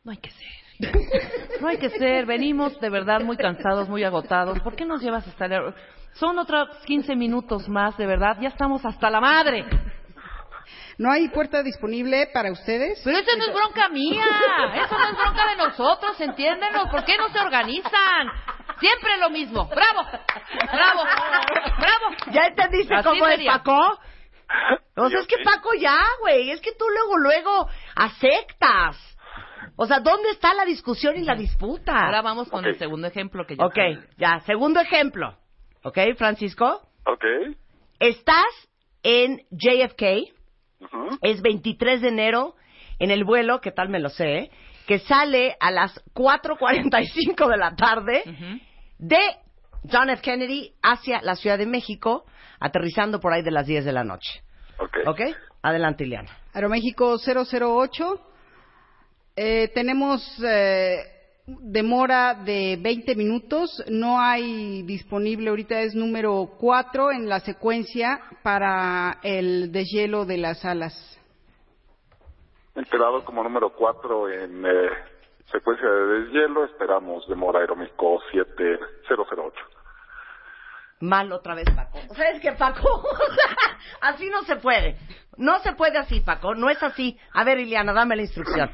No 0.03 0.11
hay 0.11 0.17
que 0.17 0.31
ser. 0.31 0.47
No 1.61 1.67
hay 1.69 1.77
que 1.77 1.89
ser. 1.89 2.25
Venimos 2.25 2.79
de 2.79 2.89
verdad 2.89 3.21
muy 3.21 3.37
cansados, 3.37 3.89
muy 3.89 4.03
agotados. 4.03 4.59
¿Por 4.59 4.75
qué 4.75 4.85
nos 4.85 5.01
llevas 5.01 5.27
hasta 5.27 5.45
el 5.45 5.51
aer- 5.53 5.75
Son 6.13 6.37
otros 6.39 6.69
15 6.85 7.15
minutos 7.15 7.67
más, 7.69 7.97
de 7.97 8.05
verdad. 8.05 8.37
Ya 8.41 8.49
estamos 8.49 8.83
hasta 8.85 9.09
la 9.09 9.19
madre. 9.21 9.65
No 10.97 11.11
hay 11.11 11.27
puerta 11.29 11.61
disponible 11.61 12.27
para 12.33 12.51
ustedes. 12.51 12.99
Pero 13.03 13.17
eso 13.19 13.37
no 13.37 13.45
es 13.45 13.53
bronca 13.53 13.87
mía. 13.89 14.23
Eso 14.83 14.97
no 14.97 15.05
es 15.05 15.15
bronca 15.17 15.47
de 15.51 15.57
nosotros, 15.57 16.19
entiéndenos. 16.21 16.89
¿Por 16.89 17.05
qué 17.05 17.15
no 17.17 17.29
se 17.29 17.39
organizan? 17.39 18.27
Siempre 18.79 19.17
lo 19.17 19.29
mismo. 19.29 19.65
¡Bravo! 19.67 20.07
¡Bravo! 20.71 21.03
¡Bravo! 21.79 22.15
¿Ya 22.31 22.47
entendiste 22.47 22.93
Así 22.93 23.03
cómo 23.07 23.25
es 23.27 23.35
sería. 23.35 23.53
Paco? 23.53 23.99
O 24.95 25.09
sea, 25.09 25.19
es 25.19 25.27
que. 25.27 25.37
Paco 25.43 25.69
ya, 25.79 25.99
güey. 26.21 26.51
Es 26.51 26.61
que 26.61 26.71
tú 26.73 26.85
luego, 26.89 27.17
luego 27.17 27.69
aceptas. 27.95 28.97
O 29.75 29.85
sea, 29.85 29.99
¿dónde 29.99 30.31
está 30.31 30.53
la 30.53 30.65
discusión 30.65 31.17
y 31.17 31.23
la 31.23 31.35
disputa? 31.35 32.05
Ahora 32.05 32.21
vamos 32.23 32.49
con 32.49 32.65
el 32.65 32.77
segundo 32.79 33.07
ejemplo 33.07 33.45
que 33.45 33.55
ya 33.55 33.65
Ok, 33.65 33.77
ya, 34.17 34.39
segundo 34.41 34.79
ejemplo. 34.79 35.37
Ok, 35.83 35.99
Francisco. 36.17 36.81
Ok. 37.05 37.23
Estás 37.99 38.45
en 39.03 39.43
JFK, 39.51 40.33
es 41.21 41.41
23 41.41 42.01
de 42.01 42.07
enero, 42.07 42.55
en 42.99 43.11
el 43.11 43.23
vuelo, 43.23 43.61
que 43.61 43.71
tal 43.71 43.89
me 43.89 43.99
lo 43.99 44.09
sé, 44.09 44.49
que 44.87 44.99
sale 44.99 45.55
a 45.59 45.69
las 45.71 46.03
4.45 46.13 47.49
de 47.49 47.57
la 47.57 47.75
tarde. 47.75 48.23
De 48.97 49.17
John 49.91 50.09
F. 50.09 50.21
Kennedy 50.21 50.73
hacia 50.81 51.21
la 51.21 51.35
Ciudad 51.35 51.57
de 51.57 51.65
México, 51.65 52.25
aterrizando 52.59 53.19
por 53.19 53.33
ahí 53.33 53.41
de 53.41 53.51
las 53.51 53.67
10 53.67 53.85
de 53.85 53.91
la 53.91 54.03
noche. 54.03 54.41
Ok. 54.79 54.97
¿Ok? 55.05 55.21
Adelante, 55.61 56.03
Ileana. 56.03 56.29
Aeroméxico 56.53 57.17
008. 57.17 58.21
Eh, 59.35 59.69
tenemos 59.73 60.21
eh, 60.43 60.97
demora 61.45 62.33
de 62.33 62.77
20 62.81 63.15
minutos. 63.15 63.83
No 63.89 64.19
hay 64.19 64.83
disponible 64.83 65.49
ahorita, 65.49 65.81
es 65.81 65.95
número 65.95 66.53
4 66.59 67.11
en 67.11 67.29
la 67.29 67.39
secuencia 67.39 68.19
para 68.43 69.19
el 69.23 69.71
deshielo 69.71 70.25
de 70.25 70.37
las 70.37 70.65
alas. 70.65 71.19
Enterado 72.75 73.23
como 73.25 73.43
número 73.43 73.71
4 73.71 74.29
en 74.29 74.65
eh, 74.65 74.89
secuencia 75.51 75.87
de 75.87 76.21
deshielo, 76.21 76.65
esperamos 76.65 77.27
demora 77.27 77.59
Aeroméxico 77.59 78.19
7008. 78.31 79.55
Mal 80.99 81.31
otra 81.31 81.55
vez, 81.55 81.65
Paco. 81.75 81.99
¿Sabes 82.15 82.41
qué, 82.41 82.51
Paco? 82.53 83.03
así 84.01 84.29
no 84.29 84.43
se 84.43 84.55
puede. 84.57 84.97
No 85.37 85.59
se 85.59 85.73
puede 85.73 85.97
así, 85.97 86.21
Paco. 86.21 86.55
No 86.55 86.69
es 86.69 86.81
así. 86.81 87.17
A 87.33 87.43
ver, 87.43 87.59
Ileana, 87.59 87.93
dame 87.93 88.15
la 88.15 88.23
instrucción. 88.23 88.71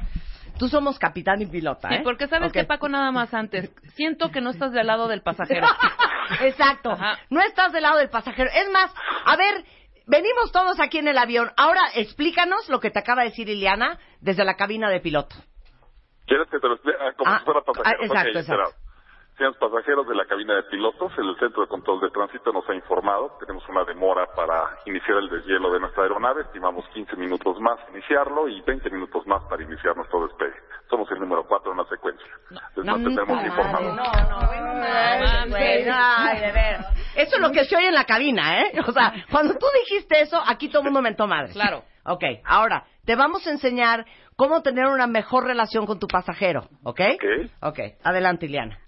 Tú 0.58 0.68
somos 0.68 0.98
capitán 0.98 1.42
y 1.42 1.46
pilota, 1.46 1.88
Sí, 1.88 1.96
¿eh? 1.96 2.00
porque 2.04 2.28
sabes 2.28 2.52
que 2.52 2.64
Paco 2.64 2.88
nada 2.88 3.10
más 3.10 3.34
antes. 3.34 3.70
Siento 3.94 4.30
que 4.30 4.40
no 4.40 4.50
estás 4.50 4.72
del 4.72 4.86
lado 4.86 5.08
del 5.08 5.20
pasajero. 5.20 5.66
Exacto. 6.42 6.92
Ajá. 6.92 7.18
No 7.28 7.40
estás 7.42 7.72
del 7.72 7.82
lado 7.82 7.98
del 7.98 8.08
pasajero. 8.08 8.48
Es 8.54 8.70
más, 8.70 8.90
a 9.26 9.36
ver, 9.36 9.64
venimos 10.06 10.52
todos 10.52 10.78
aquí 10.78 10.98
en 10.98 11.08
el 11.08 11.18
avión. 11.18 11.50
Ahora 11.56 11.82
explícanos 11.96 12.68
lo 12.68 12.78
que 12.78 12.90
te 12.90 13.00
acaba 13.00 13.22
de 13.22 13.30
decir 13.30 13.48
Ileana 13.48 13.98
desde 14.20 14.44
la 14.44 14.54
cabina 14.54 14.88
de 14.88 15.00
piloto. 15.00 15.34
¿Quieres 16.26 16.48
que 16.48 16.58
te 16.58 16.66
lo 16.68 16.74
explique? 16.74 16.98
Ah, 17.00 17.12
como 17.16 17.30
Ah, 17.30 17.38
si 17.38 17.44
fuera 17.44 17.60
pasajero. 17.62 17.98
ah, 18.00 18.04
exacto, 18.04 18.30
Ok, 18.30 18.36
exacto. 18.36 18.74
Señores 19.36 19.58
pasajeros 19.58 20.06
de 20.06 20.14
la 20.14 20.26
cabina 20.26 20.54
de 20.54 20.62
pilotos, 20.70 21.10
el 21.18 21.36
Centro 21.40 21.62
de 21.62 21.68
Control 21.68 22.00
de 22.00 22.10
Tránsito 22.10 22.52
nos 22.52 22.68
ha 22.70 22.74
informado, 22.74 23.36
tenemos 23.40 23.68
una 23.68 23.82
demora 23.82 24.26
para 24.36 24.78
iniciar 24.86 25.16
el 25.18 25.28
deshielo 25.28 25.72
de 25.72 25.80
nuestra 25.80 26.04
aeronave, 26.04 26.42
estimamos 26.42 26.84
15 26.94 27.16
minutos 27.16 27.58
más 27.58 27.76
iniciarlo 27.90 28.46
y 28.46 28.60
20 28.60 28.90
minutos 28.90 29.26
más 29.26 29.42
para 29.50 29.60
iniciar 29.64 29.96
nuestro 29.96 30.24
despegue. 30.28 30.54
Somos 30.88 31.10
el 31.10 31.18
número 31.18 31.44
4 31.48 31.72
en 31.72 31.78
la 31.78 31.84
secuencia. 31.86 32.26
Les 32.76 32.84
mantendremos 32.86 33.44
informados. 33.44 33.96
Güey, 35.48 35.84
no, 35.84 35.94
ay, 35.96 36.40
de 36.40 36.52
veras. 36.52 36.86
Eso 37.16 37.36
es 37.36 37.40
lo 37.42 37.50
que 37.50 37.64
se 37.64 37.76
oye 37.76 37.88
en 37.88 37.94
la 37.94 38.04
cabina, 38.04 38.60
¿eh? 38.62 38.72
O 38.86 38.92
sea, 38.92 39.12
cuando 39.32 39.54
tú 39.58 39.66
dijiste 39.82 40.20
eso, 40.20 40.40
aquí 40.46 40.68
todo 40.68 40.80
el 40.80 40.84
mundo 40.84 41.02
mentó 41.02 41.26
madre. 41.26 41.52
Claro. 41.52 41.82
Ok, 42.06 42.22
ahora, 42.44 42.84
te 43.04 43.16
vamos 43.16 43.46
a 43.46 43.50
enseñar 43.50 44.04
cómo 44.36 44.62
tener 44.62 44.86
una 44.86 45.06
mejor 45.06 45.44
relación 45.44 45.86
con 45.86 45.98
tu 45.98 46.06
pasajero, 46.06 46.68
¿ok? 46.82 47.00
Ok. 47.14 47.50
Ok, 47.60 47.78
adelante, 48.02 48.46
Ileana. 48.46 48.78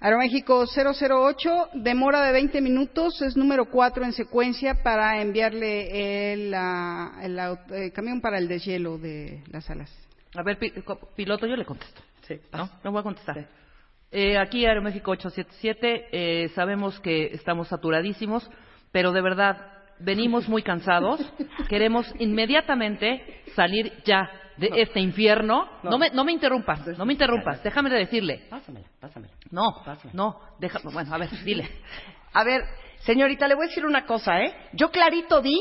Aeroméxico 0.00 0.66
008, 0.66 1.70
demora 1.74 2.20
de 2.26 2.32
20 2.32 2.60
minutos, 2.60 3.22
es 3.22 3.36
número 3.36 3.70
4 3.70 4.04
en 4.04 4.12
secuencia 4.12 4.82
para 4.82 5.22
enviarle 5.22 6.32
el, 6.34 6.54
el 7.22 7.38
el 7.70 7.92
camión 7.92 8.20
para 8.20 8.36
el 8.36 8.46
deshielo 8.46 8.98
de 8.98 9.42
las 9.50 9.70
alas. 9.70 9.90
A 10.34 10.42
ver, 10.42 10.58
piloto, 11.16 11.46
yo 11.46 11.56
le 11.56 11.64
contesto. 11.64 12.02
¿No? 12.52 12.68
No 12.82 12.92
voy 12.92 13.00
a 13.00 13.02
contestar. 13.02 13.48
Eh, 14.10 14.38
aquí 14.38 14.66
Aeroméxico 14.66 15.10
877, 15.12 16.08
eh, 16.12 16.48
sabemos 16.50 17.00
que 17.00 17.26
estamos 17.32 17.68
saturadísimos, 17.68 18.48
pero 18.92 19.12
de 19.12 19.22
verdad 19.22 19.73
venimos 19.98 20.48
muy 20.48 20.62
cansados. 20.62 21.20
Queremos 21.68 22.12
inmediatamente 22.18 23.42
salir 23.54 23.92
ya 24.04 24.30
de 24.56 24.70
este 24.76 25.00
infierno. 25.00 25.68
No. 25.82 25.90
No, 25.90 25.98
me, 25.98 26.10
no 26.10 26.24
me 26.24 26.32
interrumpas, 26.32 26.86
no 26.98 27.04
me 27.04 27.12
interrumpas. 27.12 27.62
Déjame 27.62 27.90
de 27.90 27.98
decirle. 27.98 28.46
Pásamela, 28.50 28.86
pásamela. 29.00 29.32
No, 29.50 29.82
no, 30.12 30.40
deja, 30.58 30.80
bueno, 30.92 31.14
a 31.14 31.18
ver, 31.18 31.30
dile. 31.44 31.68
A 32.32 32.44
ver, 32.44 32.62
señorita, 33.00 33.46
le 33.48 33.54
voy 33.54 33.66
a 33.66 33.68
decir 33.68 33.86
una 33.86 34.04
cosa, 34.06 34.40
¿eh? 34.40 34.54
Yo 34.72 34.90
clarito 34.90 35.40
vi 35.42 35.58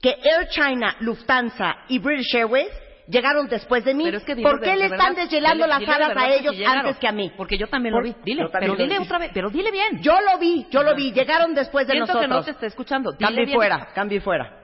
que 0.00 0.10
Air 0.10 0.48
China, 0.48 0.96
Lufthansa 1.00 1.84
y 1.88 1.98
British 1.98 2.34
Airways 2.34 2.70
llegaron 3.08 3.48
después 3.48 3.84
de 3.84 3.94
mí. 3.94 4.04
Pero 4.04 4.18
es 4.18 4.24
que 4.24 4.34
dile 4.34 4.48
¿Por 4.48 4.60
de- 4.60 4.64
qué 4.66 4.70
de 4.72 4.76
le 4.76 4.88
verdad, 4.88 5.08
están 5.08 5.14
deshielando 5.24 5.64
dile- 5.64 5.68
las 5.68 5.78
dile 5.80 5.92
alas 5.92 6.16
a 6.16 6.30
ellos 6.30 6.54
antes 6.66 6.96
que 6.98 7.08
a 7.08 7.12
mí? 7.12 7.32
Porque 7.36 7.58
yo 7.58 7.66
también 7.68 7.94
lo 7.94 8.02
vi. 8.02 8.14
Dile, 8.24 8.46
pero 8.52 8.74
dile 8.76 8.98
otra 8.98 9.18
vez, 9.18 9.30
pero 9.34 9.50
dile 9.50 9.70
bien. 9.70 10.00
Yo 10.02 10.14
lo 10.20 10.38
vi, 10.38 10.66
yo 10.70 10.82
lo 10.82 10.94
vi. 10.94 11.12
Llegaron 11.12 11.54
después 11.54 11.86
de 11.86 11.92
Siento 11.94 12.12
nosotros. 12.14 12.28
que 12.30 12.34
no 12.36 12.44
te 12.44 12.50
está 12.52 12.66
escuchando. 12.66 13.16
Cambie 13.18 13.44
bien. 13.44 13.56
fuera, 13.56 13.88
cambie 13.94 14.20
fuera. 14.20 14.58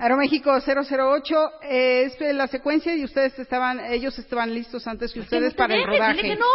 Aeroméxico 0.00 0.60
008, 0.60 1.34
eh, 1.62 2.04
es 2.04 2.34
la 2.36 2.46
secuencia 2.46 2.94
y 2.94 3.02
ustedes 3.02 3.36
estaban, 3.38 3.80
ellos 3.80 4.16
estaban 4.18 4.54
listos 4.54 4.86
antes 4.86 5.12
que 5.12 5.18
ustedes 5.20 5.54
para 5.54 5.74
el 5.74 5.80
Dile, 5.80 5.92
rodaje. 5.98 6.22
Dile 6.22 6.28
que 6.34 6.36
no. 6.36 6.46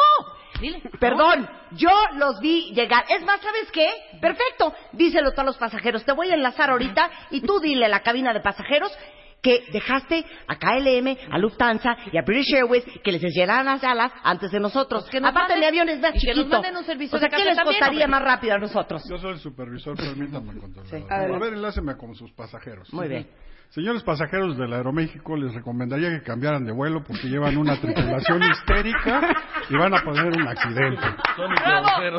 Dile. 0.62 0.82
Perdón, 0.98 1.50
yo 1.72 1.90
los 2.16 2.40
vi 2.40 2.72
llegar. 2.74 3.04
Es 3.10 3.22
más, 3.26 3.42
¿sabes 3.42 3.70
qué? 3.74 3.90
Perfecto. 4.22 4.74
Díselo 4.94 5.30
a 5.30 5.32
todos 5.34 5.46
los 5.48 5.58
pasajeros. 5.58 6.06
Te 6.06 6.14
voy 6.14 6.30
a 6.30 6.36
enlazar 6.36 6.70
ahorita 6.70 7.10
y 7.32 7.42
tú 7.42 7.60
dile 7.60 7.86
a 7.86 7.90
la 7.90 8.00
cabina 8.02 8.34
de 8.34 8.40
pasajeros 8.40 8.98
que 9.44 9.66
dejaste 9.72 10.26
a 10.48 10.56
KLM, 10.56 11.16
a 11.32 11.38
Lufthansa 11.38 11.96
y 12.12 12.18
a 12.18 12.22
British 12.24 12.56
Airways 12.56 12.84
que 13.04 13.12
les 13.12 13.22
deshieran 13.22 13.66
las 13.66 13.84
alas 13.84 14.12
antes 14.24 14.50
de 14.52 14.60
nosotros. 14.60 15.08
que 15.12 15.20
nos 15.20 15.30
Aparte, 15.32 15.54
manden- 15.54 15.60
mi 15.60 15.66
avión 15.68 15.90
es 15.90 16.00
más 16.00 16.16
y 16.16 16.20
que 16.26 16.28
nos 16.34 16.38
chiquito. 16.38 16.56
manden 16.56 16.78
un 16.78 16.84
servicio 16.86 17.18
o 17.18 17.20
sea, 17.20 17.30
de 17.30 17.36
¿qué 17.38 17.46
les 17.46 17.60
costaría 17.60 18.08
más 18.08 18.22
rápido 18.24 18.56
a 18.56 18.58
nosotros? 18.58 19.04
Yo 19.10 19.18
soy 19.18 19.34
el 19.34 19.40
supervisor, 19.40 19.96
permítanme 19.98 20.60
controlar. 20.60 20.90
Sí. 20.90 21.06
A 21.10 21.16
Adelante. 21.16 21.46
ver, 21.46 21.54
enláceme 21.56 21.96
con 21.98 22.16
sus 22.16 22.32
pasajeros. 22.32 22.92
Muy 22.94 23.08
bien. 23.10 23.28
Señores 23.70 24.04
pasajeros 24.04 24.56
del 24.56 24.72
Aeroméxico, 24.72 25.36
les 25.36 25.52
recomendaría 25.54 26.10
que 26.12 26.22
cambiaran 26.22 26.64
de 26.64 26.72
vuelo 26.72 27.04
porque 27.04 27.28
llevan 27.28 27.58
una 27.58 27.76
tripulación 27.82 28.42
histérica 28.44 29.36
y 29.68 29.76
van 29.76 29.94
a 29.96 30.04
poner 30.04 30.26
un 30.28 30.48
accidente. 30.48 31.02
¡Bravo! 31.38 32.18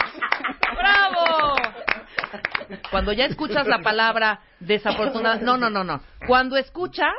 Cuando 2.90 3.12
ya 3.12 3.26
escuchas 3.26 3.66
la 3.66 3.78
palabra 3.80 4.40
desafortunada, 4.60 5.36
no, 5.36 5.56
no, 5.56 5.70
no, 5.70 5.84
no. 5.84 6.00
Cuando 6.26 6.56
escuchas 6.56 7.12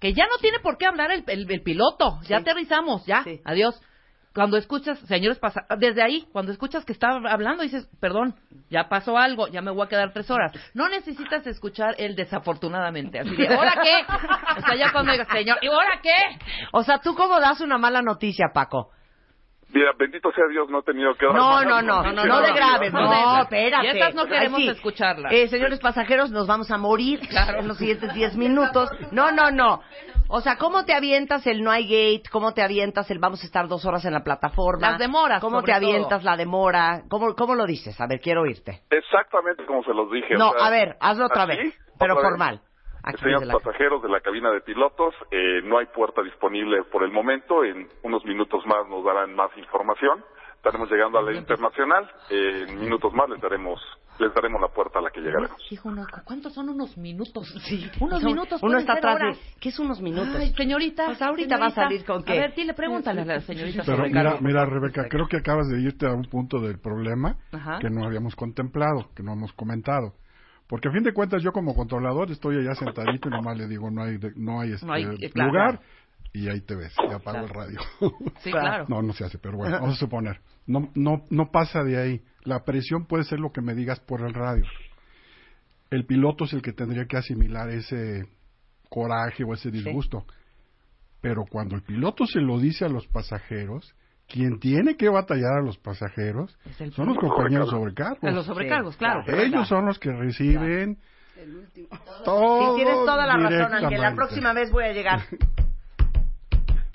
que 0.00 0.12
ya 0.14 0.24
no 0.26 0.36
tiene 0.40 0.58
por 0.60 0.78
qué 0.78 0.86
hablar 0.86 1.10
el, 1.10 1.24
el- 1.26 1.50
el 1.50 1.62
piloto, 1.62 2.18
ya 2.22 2.38
aterrizamos, 2.38 3.04
ya, 3.06 3.22
adiós. 3.44 3.80
Cuando 4.32 4.56
escuchas, 4.56 4.96
señores, 5.00 5.40
pasa, 5.40 5.62
desde 5.78 6.02
ahí, 6.04 6.24
cuando 6.32 6.52
escuchas 6.52 6.84
que 6.84 6.92
está 6.92 7.08
hablando, 7.28 7.64
dices, 7.64 7.88
perdón, 8.00 8.36
ya 8.70 8.88
pasó 8.88 9.18
algo, 9.18 9.48
ya 9.48 9.60
me 9.60 9.72
voy 9.72 9.84
a 9.84 9.88
quedar 9.88 10.12
tres 10.12 10.30
horas. 10.30 10.52
No 10.72 10.88
necesitas 10.88 11.44
escuchar 11.48 11.96
el 11.98 12.14
desafortunadamente, 12.14 13.18
así 13.18 13.34
de, 13.34 13.48
¿ahora 13.48 13.72
qué? 13.82 14.04
O 14.56 14.60
sea, 14.64 14.76
ya 14.76 14.92
cuando 14.92 15.10
digas, 15.12 15.26
señor, 15.32 15.58
¿y 15.62 15.66
ahora 15.66 15.98
qué? 16.00 16.14
O 16.72 16.84
sea, 16.84 16.98
¿tú 16.98 17.16
cómo 17.16 17.40
das 17.40 17.60
una 17.60 17.76
mala 17.76 18.02
noticia, 18.02 18.46
Paco? 18.54 18.90
Mira, 19.72 19.92
bendito 19.96 20.32
sea 20.32 20.46
Dios, 20.48 20.68
no 20.68 20.80
he 20.80 20.82
tenido 20.82 21.14
que 21.14 21.26
dar 21.26 21.34
No, 21.34 21.62
no, 21.62 21.80
no, 21.80 22.02
no, 22.02 22.24
no, 22.24 22.40
de 22.40 22.52
graves, 22.52 22.92
no, 22.92 23.02
no 23.02 23.42
espérate. 23.42 24.10
Y 24.10 24.14
no 24.14 24.26
queremos 24.26 24.60
escucharlas. 24.62 25.32
Eh, 25.32 25.48
señores 25.48 25.78
pasajeros, 25.78 26.30
nos 26.30 26.46
vamos 26.46 26.70
a 26.70 26.78
morir 26.78 27.20
en 27.58 27.68
los 27.68 27.76
siguientes 27.76 28.12
10 28.12 28.36
minutos. 28.36 28.90
No, 29.12 29.30
no, 29.30 29.50
no. 29.50 29.80
O 30.28 30.40
sea, 30.40 30.56
¿cómo 30.56 30.84
te 30.84 30.94
avientas 30.94 31.46
el 31.46 31.62
no 31.62 31.70
hay 31.70 31.84
gate? 31.84 32.22
¿Cómo 32.30 32.52
te 32.54 32.62
avientas 32.62 33.10
el 33.10 33.18
vamos 33.18 33.42
a 33.42 33.46
estar 33.46 33.66
dos 33.66 33.84
horas 33.84 34.04
en 34.04 34.12
la 34.12 34.22
plataforma? 34.22 34.90
Las 34.90 34.98
demoras, 34.98 35.40
¿Cómo 35.40 35.56
sobre 35.60 35.72
te 35.72 35.76
avientas 35.76 36.20
todo. 36.20 36.30
la 36.30 36.36
demora? 36.36 37.02
¿Cómo, 37.08 37.34
¿Cómo 37.34 37.54
lo 37.56 37.66
dices? 37.66 38.00
A 38.00 38.06
ver, 38.06 38.20
quiero 38.20 38.42
oírte. 38.42 38.82
Exactamente 38.90 39.64
como 39.66 39.82
se 39.82 39.92
los 39.92 40.10
dije. 40.10 40.34
No, 40.36 40.50
o 40.50 40.52
sea, 40.58 40.66
a 40.66 40.70
ver, 40.70 40.96
hazlo 41.00 41.26
otra 41.26 41.42
¿así? 41.44 41.56
vez, 41.56 41.74
pero 41.98 42.14
¿Otra 42.14 42.22
vez? 42.28 42.30
formal. 42.30 42.60
Aquí 43.10 43.22
Señores 43.24 43.48
la- 43.48 43.54
pasajeros 43.58 44.02
de 44.02 44.08
la 44.08 44.20
cabina 44.20 44.50
de 44.50 44.60
pilotos, 44.60 45.14
eh, 45.30 45.60
no 45.64 45.78
hay 45.78 45.86
puerta 45.86 46.22
disponible 46.22 46.82
por 46.84 47.02
el 47.04 47.12
momento. 47.12 47.64
En 47.64 47.88
unos 48.02 48.24
minutos 48.24 48.64
más 48.66 48.88
nos 48.88 49.04
darán 49.04 49.34
más 49.34 49.50
información. 49.56 50.24
Estaremos 50.56 50.90
llegando 50.90 51.18
a 51.18 51.22
la 51.22 51.32
internacional. 51.32 52.10
Eh, 52.30 52.66
en 52.68 52.78
minutos 52.80 53.14
más 53.14 53.30
les 53.30 53.40
daremos, 53.40 53.80
les 54.18 54.34
daremos 54.34 54.60
la 54.60 54.68
puerta 54.68 54.98
a 54.98 55.02
la 55.02 55.10
que 55.10 55.20
llegaremos. 55.22 55.56
Hijo, 55.72 55.88
uno- 55.88 56.06
¿cuántos 56.24 56.52
son 56.52 56.68
unos 56.68 56.98
minutos? 56.98 57.48
Sí. 57.64 57.90
Unos 58.00 58.20
Son- 58.20 58.32
minutos. 58.32 58.62
uno 58.62 58.76
está 58.78 58.92
atrás 58.94 59.16
horas. 59.16 59.38
¿Qué 59.58 59.70
es 59.70 59.78
unos 59.78 60.02
minutos? 60.02 60.36
Ay, 60.36 60.52
señorita. 60.54 61.06
Pues 61.06 61.22
ahorita 61.22 61.56
va 61.58 61.66
a 61.66 61.70
salir 61.70 62.04
con 62.04 62.22
qué. 62.24 62.32
A 62.32 62.40
ver, 62.42 62.54
dile, 62.54 62.74
pregúntale 62.74 63.22
a 63.22 63.24
la 63.24 63.40
señorita 63.40 63.82
Pero 63.86 63.96
sobre 63.96 64.10
mira, 64.42 64.64
Rebeca, 64.66 65.06
creo 65.08 65.26
que 65.28 65.38
acabas 65.38 65.66
de 65.68 65.80
irte 65.80 66.06
a 66.06 66.12
un 66.12 66.24
punto 66.24 66.58
del 66.60 66.78
problema 66.78 67.36
Ajá. 67.52 67.78
que 67.78 67.88
no 67.88 68.04
habíamos 68.04 68.36
contemplado, 68.36 69.08
que 69.16 69.22
no 69.22 69.32
hemos 69.32 69.52
comentado. 69.54 70.12
Porque 70.70 70.88
a 70.88 70.92
fin 70.92 71.02
de 71.02 71.12
cuentas 71.12 71.42
yo 71.42 71.50
como 71.50 71.74
controlador 71.74 72.30
estoy 72.30 72.58
allá 72.58 72.76
sentadito 72.76 73.28
y 73.28 73.32
nomás 73.32 73.58
le 73.58 73.66
digo 73.66 73.90
no 73.90 74.04
hay 74.04 74.20
no 74.36 74.60
hay, 74.60 74.72
este, 74.72 74.86
No 74.86 74.92
hay, 74.92 75.02
eh, 75.02 75.30
claro. 75.30 75.50
lugar 75.50 75.80
y 76.32 76.48
ahí 76.48 76.60
te 76.60 76.76
ves, 76.76 76.94
ya 77.08 77.16
apago 77.16 77.38
el 77.38 77.48
radio. 77.48 77.80
Sí, 78.38 78.52
claro. 78.52 78.86
No, 78.88 79.02
no 79.02 79.12
se 79.12 79.24
hace, 79.24 79.36
pero 79.38 79.56
bueno, 79.56 79.80
vamos 79.80 79.96
a 79.96 79.98
suponer. 79.98 80.38
No, 80.68 80.88
no, 80.94 81.24
no 81.28 81.50
pasa 81.50 81.82
de 81.82 82.00
ahí. 82.00 82.22
La 82.44 82.64
presión 82.64 83.06
puede 83.06 83.24
ser 83.24 83.40
lo 83.40 83.50
que 83.50 83.60
me 83.60 83.74
digas 83.74 83.98
por 83.98 84.20
el 84.20 84.32
radio. 84.32 84.64
El 85.90 86.06
piloto 86.06 86.44
es 86.44 86.52
el 86.52 86.62
que 86.62 86.72
tendría 86.72 87.06
que 87.06 87.16
asimilar 87.16 87.68
ese 87.70 88.28
coraje 88.88 89.42
o 89.42 89.52
ese 89.54 89.72
disgusto. 89.72 90.24
Pero 91.20 91.46
cuando 91.50 91.74
el 91.74 91.82
piloto 91.82 92.26
se 92.26 92.40
lo 92.40 92.60
dice 92.60 92.84
a 92.84 92.88
los 92.88 93.08
pasajeros, 93.08 93.92
quien 94.30 94.58
tiene 94.60 94.96
que 94.96 95.08
batallar 95.08 95.58
a 95.58 95.62
los 95.62 95.76
pasajeros 95.78 96.56
el 96.78 96.92
son 96.92 97.08
los 97.08 97.18
compañeros 97.18 97.68
sobrecargos. 97.70 98.22
A 98.24 98.30
los 98.30 98.46
sobrecargos, 98.46 98.96
claro. 98.96 99.22
Ellos 99.26 99.66
son 99.68 99.86
los 99.86 99.98
que 99.98 100.12
reciben 100.12 100.98
todo. 102.24 102.76
Sí, 102.76 102.82
tienes 102.84 102.94
toda 103.04 103.26
la 103.26 103.36
razón, 103.36 103.74
Ángel. 103.74 104.00
La 104.00 104.14
próxima 104.14 104.52
vez 104.52 104.70
voy 104.70 104.84
a 104.84 104.92
llegar. 104.92 105.20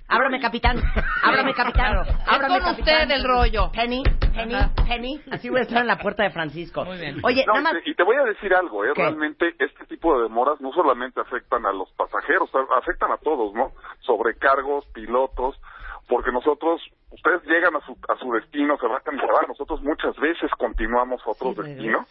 Ábrame, 0.08 0.40
capitán. 0.40 0.78
Ábrame, 1.24 1.54
capitán. 1.56 1.98
Ábrame, 2.28 2.60
con 2.60 2.74
capitán. 2.74 3.02
usted 3.02 3.12
el 3.12 3.24
rollo. 3.24 3.72
Penny, 3.72 4.04
Penny, 4.36 4.56
Penny. 4.88 5.20
Así 5.32 5.50
voy 5.50 5.60
a 5.60 5.64
estar 5.64 5.80
en 5.82 5.88
la 5.88 5.98
puerta 5.98 6.22
de 6.24 6.30
Francisco. 6.30 6.86
Muy 6.86 6.98
bien. 7.00 7.18
Oye, 7.24 7.44
No, 7.48 7.54
nada 7.56 7.74
más. 7.74 7.82
y 7.88 7.96
te- 7.96 8.04
voy 8.04 8.16
a 8.16 8.24
decir 8.24 8.54
algo, 8.54 8.86
¿eh? 8.86 8.90
¿Qué? 8.94 9.02
Realmente 9.02 9.56
este 9.58 9.86
tipo 9.88 10.16
de 10.16 10.24
demoras 10.24 10.62
no 10.62 10.72
solamente 10.74 11.20
afectan 11.20 11.66
a 11.66 11.72
los 11.74 11.90
pasajeros, 11.94 12.50
afectan 12.80 13.12
a 13.12 13.18
todos, 13.18 13.54
¿no? 13.56 13.72
Sobrecargos, 14.02 14.86
pilotos, 14.94 15.60
porque 16.08 16.32
nosotros, 16.32 16.82
ustedes 17.12 17.44
llegan 17.46 17.76
a 17.76 17.82
su, 17.86 17.98
a 18.08 18.16
su 18.18 18.32
destino, 18.34 18.78
se 18.78 18.88
bajan 18.88 19.16
y 19.16 19.20
se 19.20 19.26
van, 19.26 19.48
nosotros 19.48 19.82
muchas 19.82 20.16
veces 20.18 20.52
continuamos 20.58 21.22
a 21.26 21.32
otros 21.32 21.56
destinos 21.58 22.08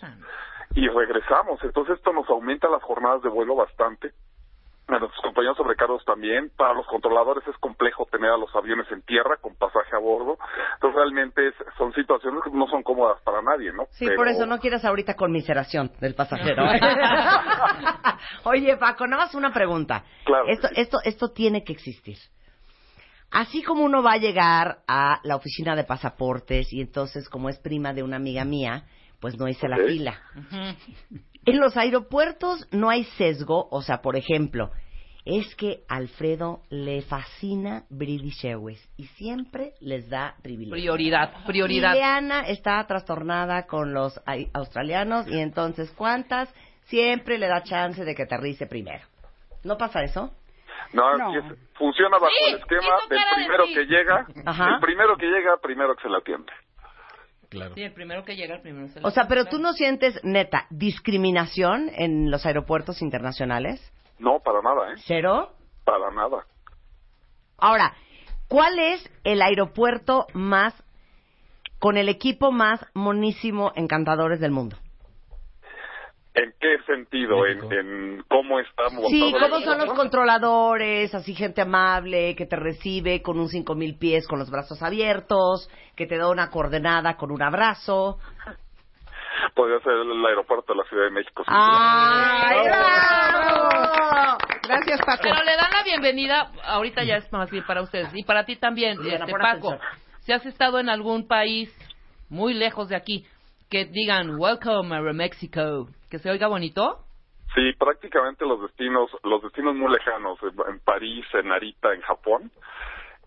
y 0.74 0.88
regresamos, 0.88 1.62
entonces 1.62 1.96
esto 1.98 2.12
nos 2.12 2.28
aumenta 2.28 2.68
las 2.68 2.82
jornadas 2.82 3.22
de 3.22 3.28
vuelo 3.28 3.54
bastante. 3.54 4.10
A 4.86 4.98
nuestros 4.98 5.22
compañeros 5.22 5.56
sobrecargos 5.56 6.04
también. 6.04 6.50
Para 6.58 6.74
los 6.74 6.86
controladores 6.86 7.42
es 7.48 7.56
complejo 7.56 8.04
tener 8.12 8.28
a 8.30 8.36
los 8.36 8.54
aviones 8.54 8.86
en 8.92 9.00
tierra 9.00 9.38
con 9.40 9.54
pasaje 9.56 9.96
a 9.96 9.98
bordo. 9.98 10.36
Entonces 10.74 10.94
realmente 10.96 11.48
es- 11.48 11.54
son 11.78 11.90
situaciones 11.94 12.42
que 12.44 12.50
no 12.50 12.66
son 12.66 12.82
cómodas 12.82 13.18
para 13.22 13.40
nadie, 13.40 13.72
¿no? 13.72 13.86
Sí, 13.92 14.04
Pero- 14.04 14.16
por 14.18 14.28
eso 14.28 14.44
no 14.44 14.58
quieras 14.58 14.84
ahorita 14.84 15.14
conmiseración 15.14 15.90
del 16.02 16.14
pasajero. 16.14 16.64
Oye, 18.44 18.76
Paco, 18.76 19.06
nada 19.06 19.24
más 19.24 19.34
una 19.34 19.52
pregunta. 19.54 20.04
Claro. 20.24 20.48
Esto, 20.48 20.68
esto, 20.74 20.98
esto 21.04 21.28
tiene 21.32 21.64
que 21.64 21.72
existir. 21.72 22.18
Así 23.34 23.62
como 23.64 23.84
uno 23.84 24.00
va 24.00 24.12
a 24.12 24.18
llegar 24.18 24.78
a 24.86 25.20
la 25.24 25.34
oficina 25.34 25.74
de 25.74 25.82
pasaportes 25.82 26.72
y 26.72 26.80
entonces, 26.80 27.28
como 27.28 27.48
es 27.48 27.58
prima 27.58 27.92
de 27.92 28.04
una 28.04 28.16
amiga 28.16 28.44
mía, 28.44 28.84
pues 29.18 29.36
no 29.36 29.48
hice 29.48 29.66
la 29.68 29.78
fila. 29.78 30.20
En 31.44 31.58
los 31.58 31.76
aeropuertos 31.76 32.66
no 32.70 32.90
hay 32.90 33.02
sesgo, 33.18 33.68
o 33.72 33.82
sea, 33.82 34.02
por 34.02 34.16
ejemplo, 34.16 34.70
es 35.24 35.52
que 35.56 35.82
Alfredo 35.88 36.62
le 36.70 37.02
fascina 37.02 37.84
British 37.90 38.46
Airways 38.46 38.88
y 38.96 39.06
siempre 39.08 39.72
les 39.80 40.08
da 40.08 40.36
privilegio. 40.40 40.74
Prioridad, 40.74 41.44
prioridad. 41.44 41.92
Liliana 41.92 42.42
está 42.42 42.86
trastornada 42.86 43.66
con 43.66 43.92
los 43.92 44.20
australianos 44.52 45.26
y 45.26 45.40
entonces, 45.40 45.90
¿cuántas? 45.96 46.54
Siempre 46.84 47.38
le 47.38 47.48
da 47.48 47.64
chance 47.64 48.04
de 48.04 48.14
que 48.14 48.22
aterrice 48.22 48.66
primero. 48.66 49.04
¿No 49.64 49.76
pasa 49.76 50.04
eso? 50.04 50.32
No, 50.92 51.16
No. 51.16 51.34
es- 51.38 51.58
funciona 51.74 52.18
bajo 52.18 52.32
Sí, 52.38 52.50
el 52.52 52.58
esquema 52.60 52.94
del 53.08 53.18
de 53.18 53.24
primero 53.34 53.64
que 53.64 53.84
llega, 53.86 54.26
Ajá. 54.46 54.74
el 54.74 54.80
primero 54.80 55.16
que 55.16 55.26
llega, 55.26 55.56
primero 55.58 55.96
que 55.96 56.02
se 56.02 56.08
la 56.08 56.18
atiende. 56.18 56.52
Claro. 57.50 57.74
Sí, 57.74 57.82
el 57.82 57.92
primero 57.92 58.24
que 58.24 58.34
llega, 58.36 58.56
el 58.56 58.62
primero 58.62 58.88
se 58.88 59.00
O 59.02 59.10
sea, 59.10 59.28
pero 59.28 59.44
tú 59.44 59.58
no 59.58 59.72
sientes, 59.74 60.18
neta, 60.24 60.66
discriminación 60.70 61.88
en 61.94 62.30
los 62.30 62.46
aeropuertos 62.46 63.00
internacionales. 63.02 63.80
No, 64.18 64.40
para 64.40 64.60
nada, 64.62 64.92
¿eh? 64.92 64.96
¿Cero? 65.06 65.52
Para 65.84 66.10
nada. 66.10 66.44
Ahora, 67.58 67.94
¿cuál 68.48 68.78
es 68.78 69.08
el 69.24 69.40
aeropuerto 69.42 70.26
más, 70.32 70.74
con 71.78 71.96
el 71.96 72.08
equipo 72.08 72.50
más 72.50 72.84
monísimo, 72.94 73.72
encantadores 73.76 74.40
del 74.40 74.50
mundo? 74.50 74.76
¿En 76.34 76.52
qué 76.60 76.78
sentido? 76.84 77.46
¿En, 77.46 77.72
en 77.72 78.24
cómo 78.28 78.58
está 78.58 78.84
montado 78.90 79.08
Sí, 79.08 79.32
¿cómo 79.38 79.60
son 79.60 79.78
los 79.78 79.94
controladores? 79.94 81.14
Así 81.14 81.32
gente 81.34 81.62
amable 81.62 82.34
que 82.34 82.44
te 82.44 82.56
recibe 82.56 83.22
con 83.22 83.38
un 83.38 83.48
cinco 83.48 83.76
mil 83.76 83.96
pies 83.96 84.26
con 84.26 84.40
los 84.40 84.50
brazos 84.50 84.82
abiertos, 84.82 85.70
que 85.94 86.06
te 86.06 86.18
da 86.18 86.28
una 86.28 86.50
coordenada 86.50 87.16
con 87.16 87.30
un 87.30 87.40
abrazo. 87.40 88.18
Podría 89.54 89.78
ser 89.80 89.92
el 89.92 90.26
aeropuerto 90.26 90.72
de 90.72 90.78
la 90.78 90.84
Ciudad 90.88 91.04
de 91.04 91.10
México. 91.10 91.44
¡Ay, 91.46 92.64
bravo! 92.64 94.38
Gracias, 94.66 95.00
Paco. 95.06 95.22
Pero 95.22 95.44
le 95.44 95.56
dan 95.56 95.70
la 95.72 95.84
bienvenida, 95.84 96.50
ahorita 96.64 97.04
ya 97.04 97.16
es 97.16 97.32
más 97.32 97.48
bien 97.50 97.64
para 97.64 97.82
ustedes, 97.82 98.08
y 98.12 98.24
para 98.24 98.44
ti 98.44 98.56
también, 98.56 98.98
este, 99.06 99.32
Paco. 99.32 99.72
atención. 99.72 99.78
Si 100.20 100.32
has 100.32 100.44
estado 100.46 100.80
en 100.80 100.88
algún 100.88 101.28
país 101.28 101.72
muy 102.28 102.54
lejos 102.54 102.88
de 102.88 102.96
aquí, 102.96 103.26
que 103.70 103.84
digan, 103.86 104.38
welcome 104.38 104.94
a 104.96 105.00
Mexico, 105.12 105.88
que 106.10 106.18
se 106.18 106.30
oiga 106.30 106.48
bonito. 106.48 107.00
Sí, 107.54 107.72
prácticamente 107.78 108.44
los 108.44 108.60
destinos, 108.62 109.10
los 109.22 109.42
destinos 109.42 109.76
muy 109.76 109.92
lejanos, 109.92 110.38
en- 110.42 110.80
París, 110.80 111.24
en 111.34 111.48
Narita, 111.48 111.94
en 111.94 112.00
Japón, 112.02 112.50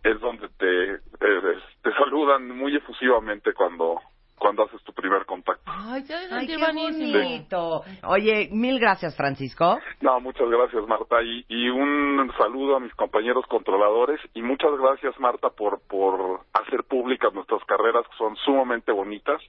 es 0.03 0.19
donde 0.19 0.49
te, 0.57 0.93
eh, 0.95 1.57
te 1.81 1.93
saludan 1.93 2.49
muy 2.57 2.75
efusivamente 2.75 3.53
cuando, 3.53 4.01
cuando 4.37 4.63
haces 4.65 4.83
tu 4.83 4.91
primer 4.93 5.25
contacto. 5.25 5.63
Ay, 5.65 6.03
Ay, 6.31 6.47
qué 6.47 6.57
bonito. 6.57 7.83
Oye, 8.03 8.49
mil 8.51 8.79
gracias, 8.79 9.15
Francisco. 9.15 9.79
No, 10.01 10.19
muchas 10.19 10.49
gracias 10.49 10.85
Marta 10.87 11.21
y, 11.23 11.45
y 11.47 11.69
un 11.69 12.29
saludo 12.37 12.75
a 12.75 12.79
mis 12.81 12.93
compañeros 12.95 13.45
controladores 13.47 14.19
y 14.33 14.41
muchas 14.41 14.71
gracias 14.77 15.17
Marta 15.19 15.49
por, 15.49 15.79
por 15.87 16.41
hacer 16.53 16.83
públicas 16.83 17.33
nuestras 17.33 17.63
carreras 17.65 18.05
que 18.09 18.17
son 18.17 18.35
sumamente 18.37 18.91
bonitas 18.91 19.41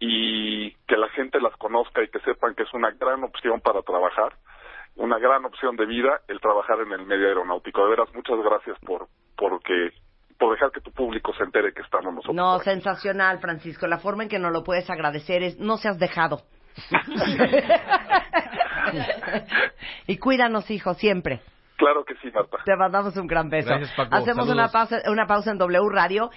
y 0.00 0.72
que 0.88 0.96
la 0.96 1.08
gente 1.10 1.40
las 1.40 1.54
conozca 1.56 2.02
y 2.02 2.08
que 2.08 2.18
sepan 2.20 2.54
que 2.54 2.62
es 2.62 2.72
una 2.72 2.90
gran 2.90 3.22
opción 3.22 3.60
para 3.60 3.82
trabajar, 3.82 4.34
una 4.96 5.18
gran 5.18 5.44
opción 5.44 5.76
de 5.76 5.86
vida 5.86 6.22
el 6.26 6.40
trabajar 6.40 6.80
en 6.80 6.92
el 6.92 7.06
medio 7.06 7.28
aeronáutico. 7.28 7.84
De 7.84 7.90
veras, 7.90 8.08
muchas 8.14 8.38
gracias 8.42 8.78
por 8.80 9.06
porque 9.36 9.90
por 10.38 10.52
dejar 10.52 10.72
que 10.72 10.80
tu 10.80 10.90
público 10.90 11.34
se 11.34 11.44
entere 11.44 11.74
que 11.74 11.82
estamos 11.82 12.14
nosotros. 12.14 12.34
No, 12.34 12.58
sensacional, 12.60 13.40
Francisco. 13.40 13.86
La 13.86 13.98
forma 13.98 14.22
en 14.22 14.30
que 14.30 14.38
nos 14.38 14.52
lo 14.52 14.64
puedes 14.64 14.88
agradecer 14.88 15.42
es 15.42 15.58
no 15.58 15.76
seas 15.76 15.98
dejado. 15.98 16.40
y 20.06 20.16
cuídanos, 20.16 20.70
hijo, 20.70 20.94
siempre. 20.94 21.42
Claro 21.76 22.04
que 22.04 22.14
sí, 22.16 22.30
Marta. 22.30 22.58
Te 22.64 22.76
mandamos 22.76 23.16
un 23.16 23.26
gran 23.26 23.50
beso. 23.50 23.68
Gracias, 23.68 23.92
Paco. 23.94 24.14
Hacemos 24.14 24.46
Saludos. 24.46 24.54
una 24.54 24.68
pausa, 24.68 25.02
una 25.10 25.26
pausa 25.26 25.50
en 25.50 25.58
W 25.58 25.88
Radio. 25.90 26.30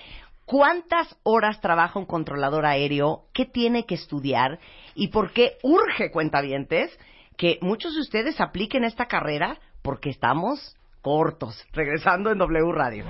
¿Cuántas 0.46 1.16
horas 1.24 1.62
trabaja 1.62 1.98
un 1.98 2.06
controlador 2.06 2.66
aéreo? 2.66 3.22
¿Qué 3.34 3.46
tiene 3.46 3.86
que 3.86 3.96
estudiar? 3.96 4.60
¿Y 4.94 5.08
por 5.08 5.32
qué 5.32 5.54
urge, 5.64 6.12
cuentavientes, 6.12 6.92
que 7.38 7.60
muchos 7.62 7.96
de 7.96 8.02
ustedes 8.02 8.42
apliquen 8.42 8.84
esta 8.84 9.06
carrera? 9.06 9.58
Porque 9.82 10.10
estamos 10.10 10.76
cortos. 11.02 11.66
Regresando 11.72 12.30
en 12.30 12.40
W 12.40 12.72
Radio. 12.74 13.06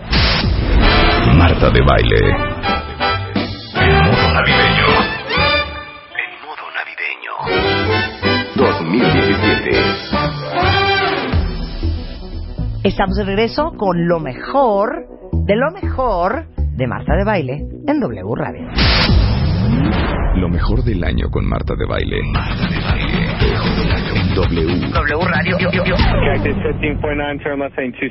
Marta 1.35 1.71
de 1.71 1.81
baile. 1.81 2.17
El 3.75 3.95
modo 4.03 4.33
navideño. 4.33 4.85
El 6.21 6.37
modo 6.45 6.69
navideño. 6.75 7.33
2017. 8.55 9.71
Estamos 12.83 13.17
de 13.17 13.23
regreso 13.23 13.71
con 13.75 14.07
lo 14.07 14.19
mejor 14.19 15.07
de 15.45 15.55
lo 15.57 15.71
mejor 15.71 16.45
de 16.75 16.87
Marta 16.87 17.15
de 17.15 17.23
Baile 17.23 17.53
en 17.87 17.99
W 17.99 18.35
Radio. 18.35 18.67
Lo 20.35 20.49
mejor 20.49 20.83
del 20.83 21.03
año 21.03 21.29
con 21.29 21.45
Marta 21.47 21.75
de 21.75 21.85
baile. 21.85 22.19
Marta 22.33 22.65
de 22.67 22.79
baile. 22.81 23.13
En 24.17 24.33
W. 24.33 24.65
W 24.91 25.21
Radio. 25.29 25.57
Cactus 25.61 26.57
15.9, 26.81 27.43
turn 27.43 27.59
left 27.59 27.77
lane 27.77 27.93
270. 27.93 28.01
Uh, 28.01 28.09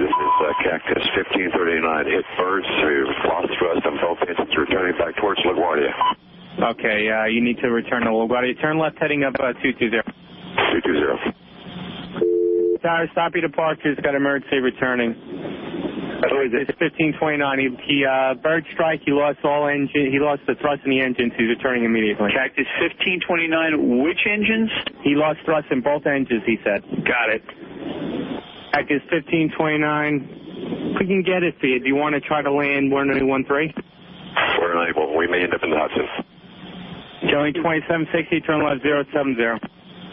this 0.00 0.08
is 0.08 0.34
uh, 0.40 0.48
Cactus 0.64 1.04
1539. 1.52 2.08
Hit 2.08 2.24
birds. 2.40 2.64
We've 2.64 3.12
lost 3.28 3.52
thrust 3.60 3.84
on 3.84 4.00
both 4.00 4.16
engines. 4.24 4.48
Returning 4.56 4.96
back 4.96 5.12
towards 5.20 5.40
LaGuardia. 5.44 5.92
Okay, 6.72 7.10
uh, 7.12 7.26
you 7.28 7.42
need 7.44 7.58
to 7.60 7.68
return 7.68 8.08
to 8.08 8.10
LaGuardia. 8.10 8.56
Turn 8.60 8.78
left 8.78 8.96
heading 8.98 9.22
up 9.24 9.34
uh, 9.36 9.52
220. 9.60 10.00
220. 10.80 12.80
Tower, 12.80 13.06
stop 13.12 13.32
your 13.36 13.42
departures. 13.44 13.98
Got 14.02 14.14
emergency 14.14 14.56
returning. 14.58 15.14
It's 16.24 16.72
1529. 16.80 17.58
He, 17.58 17.68
he 17.84 17.98
uh, 18.04 18.34
bird 18.40 18.64
strike. 18.72 19.00
He 19.04 19.12
lost 19.12 19.38
all 19.44 19.68
engine. 19.68 20.08
He 20.10 20.18
lost 20.18 20.42
the 20.46 20.54
thrust 20.60 20.82
in 20.84 20.90
the 20.90 21.00
engines. 21.00 21.32
He's 21.36 21.48
returning 21.48 21.84
immediately. 21.84 22.30
Cactus 22.32 22.66
1529. 22.80 24.00
Which 24.02 24.22
engines? 24.24 24.70
He 25.02 25.14
lost 25.14 25.40
thrust 25.44 25.68
in 25.70 25.80
both 25.80 26.06
engines. 26.06 26.42
He 26.46 26.56
said. 26.64 26.80
Got 27.04 27.28
it. 27.34 27.44
Cactus 28.72 29.02
1529. 29.12 30.96
We 31.00 31.06
can 31.06 31.22
get 31.22 31.42
it 31.42 31.58
for 31.60 31.66
you. 31.66 31.80
Do 31.80 31.86
you 31.88 31.96
want 31.96 32.14
to 32.14 32.20
try 32.20 32.40
to 32.42 32.50
land 32.52 32.90
1013? 32.90 33.74
We're 34.58 34.74
unable. 34.80 35.16
We 35.16 35.26
may 35.28 35.42
end 35.42 35.54
up 35.54 35.62
in 35.62 35.70
the 35.70 35.78
Hudson. 35.78 36.08
Joey 37.28 37.52
2760. 37.52 38.40
Turn 38.42 38.64
left 38.64 38.82
070. 38.82 39.36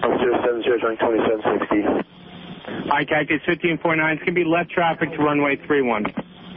070, 0.01 0.65
join 0.81 0.97
2760. 0.97 2.20
All 2.67 2.97
right, 2.97 3.07
Cactus 3.07 3.41
1549. 3.47 4.13
It's 4.13 4.19
going 4.23 4.35
to 4.35 4.41
be 4.43 4.45
left 4.45 4.69
traffic 4.71 5.11
to 5.11 5.17
runway 5.17 5.57
31. 5.67 6.05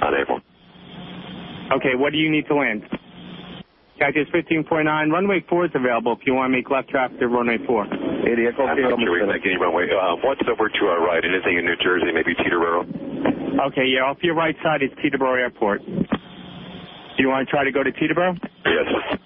Unable. 0.03 0.41
Okay, 1.73 1.95
what 1.97 2.13
do 2.13 2.19
you 2.19 2.31
need 2.31 2.47
to 2.49 2.55
land? 2.55 2.83
Cactus 3.99 4.29
1549. 4.35 5.11
Runway 5.11 5.45
4 5.49 5.65
is 5.67 5.71
available 5.75 6.13
if 6.13 6.27
you 6.27 6.35
want 6.35 6.53
to 6.53 6.57
make 6.57 6.69
left 6.69 6.91
traffic 6.91 7.19
to 7.21 7.29
runway 7.29 7.59
4. 7.65 7.87
Idiot. 8.27 8.55
I'm 8.59 8.81
not 8.81 9.01
sure 9.01 9.13
we 9.13 9.25
make 9.27 9.47
any 9.47 9.57
runway. 9.57 9.89
Uh, 9.89 10.17
what's 10.25 10.43
over 10.49 10.69
to 10.69 10.83
our 10.87 11.01
right? 11.05 11.25
Anything 11.25 11.59
in 11.59 11.65
New 11.65 11.77
Jersey? 11.77 12.13
Maybe 12.13 12.35
Teterboro? 12.35 12.85
Okay, 13.71 13.87
yeah, 13.87 14.05
off 14.05 14.19
your 14.23 14.35
right 14.35 14.57
side 14.63 14.83
is 14.83 14.91
Teterboro 14.99 15.39
Airport. 15.39 15.85
Do 15.87 17.23
you 17.23 17.29
want 17.29 17.47
to 17.47 17.51
try 17.51 17.65
to 17.65 17.71
go 17.71 17.83
to 17.83 17.93
Teterboro? 17.93 18.37
Yes. 18.67 19.19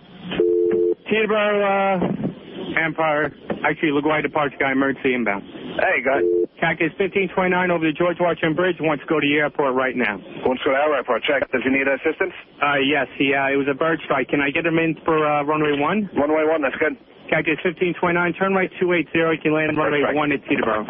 Teterboro, 1.11 1.64
uh, 1.64 2.38
Empire. 2.77 3.33
Actually, 3.64 3.91
LaGuardia 3.97 4.23
departure 4.29 4.57
guy, 4.59 4.73
emergency 4.73 5.14
inbound. 5.14 5.43
Hey, 5.79 6.03
guys. 6.05 6.25
Cactus 6.61 6.91
1529 6.99 7.71
over 7.71 7.87
the 7.87 7.95
George 7.95 8.19
Washington 8.19 8.55
Bridge 8.59 8.77
wants 8.83 9.03
to 9.05 9.09
go 9.09 9.21
to 9.21 9.27
the 9.27 9.39
airport 9.39 9.75
right 9.79 9.95
now. 9.95 10.19
Wants 10.43 10.62
to 10.66 10.71
go 10.71 10.75
to 10.75 10.79
our 10.79 10.95
airport. 10.99 11.23
Check. 11.23 11.47
Does 11.55 11.62
he 11.62 11.71
need 11.71 11.87
assistance? 11.87 12.35
Uh, 12.59 12.83
yes, 12.83 13.07
he, 13.16 13.31
uh, 13.35 13.55
it 13.55 13.57
was 13.57 13.71
a 13.71 13.79
bird 13.79 14.01
strike. 14.05 14.29
Can 14.29 14.41
I 14.43 14.51
get 14.51 14.66
him 14.66 14.79
in 14.79 14.99
for, 15.07 15.23
uh, 15.23 15.45
runway 15.47 15.79
1? 15.79 16.11
Runway 16.19 16.45
1, 16.51 16.62
that's 16.62 16.77
good. 16.83 16.99
Cactus 17.31 17.61
1529, 17.62 18.33
turn 18.35 18.55
right 18.55 18.71
280. 18.81 19.14
You 19.14 19.39
can 19.39 19.53
land 19.55 19.77
runway 19.79 20.01
Perfect. 20.03 20.19
1 20.19 20.33
at 20.33 20.43
Teterboro. 20.51 20.83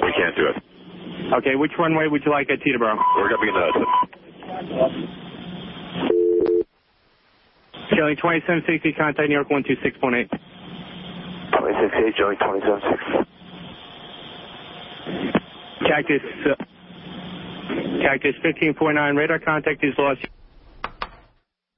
We 0.00 0.12
can't 0.16 0.36
do 0.36 0.46
it. 0.48 0.56
Okay, 1.42 1.56
which 1.56 1.72
runway 1.78 2.06
would 2.08 2.24
you 2.24 2.30
like 2.32 2.48
at 2.50 2.60
Teterboro? 2.64 2.96
We're 3.16 3.28
going 3.28 3.40
to 3.40 3.44
be 3.44 3.48
in 3.52 3.56
the 3.56 3.64
Hudson. 3.68 3.86
Kelly 7.92 8.16
2760, 8.16 8.92
contact 8.94 9.28
New 9.28 9.34
York 9.36 9.48
126.8. 9.50 10.30
2680, 11.62 12.18
join 12.18 12.34
276. 12.42 13.22
Cactus, 15.86 16.22
uh, 16.50 16.58
Cactus 18.02 18.34
1549, 18.42 19.14
radar 19.14 19.38
contact 19.38 19.84
is 19.84 19.94
lost. 19.96 20.26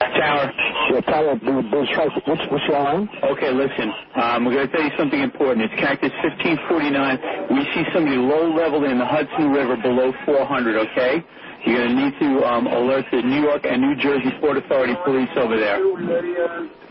Tower. 0.01 0.53
Yeah, 0.89 1.01
Tower, 1.01 1.37
Blue, 1.37 1.61
Blue 1.69 1.85
Strike. 1.93 2.17
What's, 2.27 2.41
what's 2.49 2.65
your 2.65 2.81
line? 2.81 3.09
Okay, 3.25 3.53
listen. 3.53 3.93
Um, 4.17 4.45
we're 4.45 4.55
going 4.55 4.69
to 4.69 4.73
tell 4.73 4.85
you 4.85 4.93
something 4.97 5.21
important. 5.21 5.69
It's 5.69 5.81
Cactus 5.81 6.13
1549. 6.25 7.53
We 7.53 7.65
see 7.77 7.85
somebody 7.93 8.17
low 8.17 8.49
level 8.57 8.85
in 8.85 8.97
the 8.97 9.05
Hudson 9.05 9.51
River 9.53 9.77
below 9.77 10.13
400, 10.25 10.77
okay? 10.93 11.21
You're 11.65 11.81
going 11.81 11.97
to 11.97 12.05
need 12.05 12.15
to 12.21 12.45
um, 12.45 12.67
alert 12.67 13.07
the 13.11 13.23
New 13.23 13.41
York 13.41 13.65
and 13.65 13.81
New 13.81 13.97
Jersey 13.97 14.31
Port 14.41 14.57
Authority 14.59 14.95
police 15.05 15.31
over 15.37 15.57
there. 15.57 15.81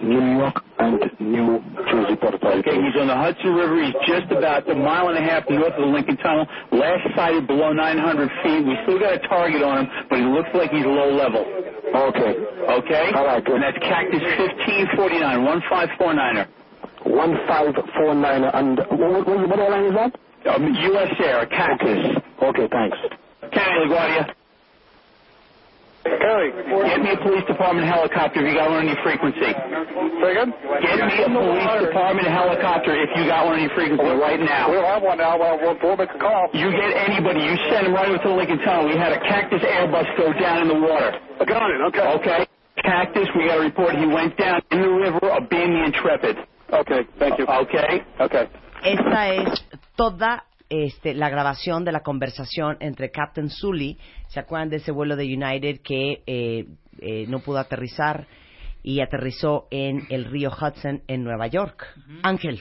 New 0.02 0.38
York 0.38 0.56
and 0.80 1.00
New 1.20 1.62
Jersey 1.90 2.16
Port 2.18 2.34
Authority. 2.34 2.60
Okay, 2.66 2.82
he's 2.82 2.96
on 3.00 3.08
the 3.08 3.16
Hudson 3.16 3.54
River. 3.54 3.78
He's 3.86 3.94
just 4.08 4.32
about 4.32 4.70
a 4.70 4.76
mile 4.76 5.10
and 5.10 5.18
a 5.18 5.22
half 5.22 5.48
north 5.50 5.74
of 5.74 5.82
the 5.82 5.86
Lincoln 5.94 6.18
Tunnel. 6.18 6.48
Last 6.72 7.06
sighted 7.16 7.46
below 7.48 7.72
900 7.72 8.30
feet. 8.42 8.66
We 8.66 8.76
still 8.84 9.00
got 9.00 9.14
a 9.14 9.20
target 9.28 9.62
on 9.62 9.86
him, 9.86 9.92
but 10.10 10.20
he 10.20 10.26
looks 10.26 10.50
like 10.54 10.72
he's 10.72 10.86
low 10.86 11.14
level. 11.14 11.46
Okay. 11.94 12.34
Okay? 12.82 13.12
All 13.14 13.26
right, 13.26 13.46
good. 13.46 13.62
And 13.62 13.64
that's 13.64 13.78
Cactus 13.78 14.22
1549, 14.22 15.46
1549er. 15.46 16.48
1549. 17.06 18.44
And 18.44 18.78
what, 18.98 19.28
what, 19.28 19.50
what 19.50 19.60
airline 19.60 19.86
is 19.86 19.94
that? 19.94 20.12
Um, 20.50 20.74
U.S. 20.74 21.14
Air, 21.24 21.46
Cactus. 21.46 22.18
Okay, 22.42 22.68
thanks. 22.72 22.98
County 23.54 23.86
LaGuardia. 23.88 24.34
County. 26.04 26.52
Get 26.52 27.00
me 27.00 27.12
a 27.16 27.20
police 27.24 27.46
department 27.48 27.88
helicopter 27.88 28.44
if 28.44 28.52
you 28.52 28.56
got 28.60 28.70
one 28.70 28.84
on 28.84 28.88
your 28.92 29.00
frequency. 29.04 29.56
Say 29.56 30.30
again? 30.36 30.52
Get 30.84 31.00
me 31.00 31.16
a 31.24 31.30
police 31.32 31.74
department 31.88 32.28
helicopter 32.28 32.92
if 32.92 33.10
you 33.16 33.24
got 33.28 33.48
one 33.48 33.56
on 33.56 33.64
your 33.64 33.72
frequency 33.72 34.04
right 34.20 34.40
now. 34.40 34.68
We 34.68 34.76
don't 34.76 34.92
have 34.92 35.04
one 35.04 35.18
now. 35.18 35.40
We'll, 35.40 35.58
we'll, 35.64 35.78
we'll 35.80 35.98
make 35.98 36.12
a 36.12 36.20
call. 36.20 36.52
You 36.52 36.72
get 36.72 36.92
anybody, 37.08 37.40
you 37.40 37.56
send 37.72 37.88
them 37.88 37.94
right 37.96 38.10
over 38.12 38.20
to 38.20 38.28
the 38.28 38.36
Lincoln 38.36 38.60
Tunnel. 38.68 38.92
We 38.92 39.00
had 39.00 39.16
a 39.16 39.20
Cactus 39.24 39.64
Airbus 39.64 40.08
go 40.18 40.34
down 40.36 40.62
in 40.64 40.68
the 40.68 40.80
water. 40.80 41.16
I 41.40 41.46
got 41.46 41.72
it. 41.72 41.80
Okay. 41.88 42.08
Okay? 42.20 42.42
Cactus, 42.84 43.30
we 43.36 43.48
got 43.48 43.60
a 43.60 43.62
report 43.62 43.96
he 43.96 44.06
went 44.06 44.36
down 44.38 44.62
in 44.72 44.82
the 44.82 44.90
river 44.92 45.32
of 45.32 45.50
being 45.50 45.72
the 45.72 45.86
Intrepid. 45.88 46.36
Okay. 46.72 47.08
Thank 47.20 47.40
you. 47.40 47.46
Okay? 47.48 48.04
Okay. 48.20 48.50
Esta 48.84 49.36
es 49.36 49.64
toda 49.96 50.44
este, 50.74 51.14
la 51.14 51.30
grabación 51.30 51.86
de 51.86 51.92
la 51.92 52.02
conversación 52.02 52.78
entre 52.80 53.12
Captain 53.12 53.50
Sully, 53.50 53.96
¿se 54.30 54.40
acuerdan 54.40 54.70
de 54.70 54.78
ese 54.78 54.92
vuelo 54.92 55.16
de 55.16 55.26
United 55.26 55.82
que 55.82 56.24
eh, 56.26 56.66
eh, 56.98 57.28
no 57.28 57.42
pudo 57.42 57.60
aterrizar 57.60 58.26
y 58.82 59.00
aterrizó 59.00 59.68
en 59.70 60.08
el 60.10 60.26
río 60.26 60.50
Hudson 60.50 61.04
en 61.08 61.24
Nueva 61.24 61.46
York? 61.46 61.86
Ángel. 62.24 62.60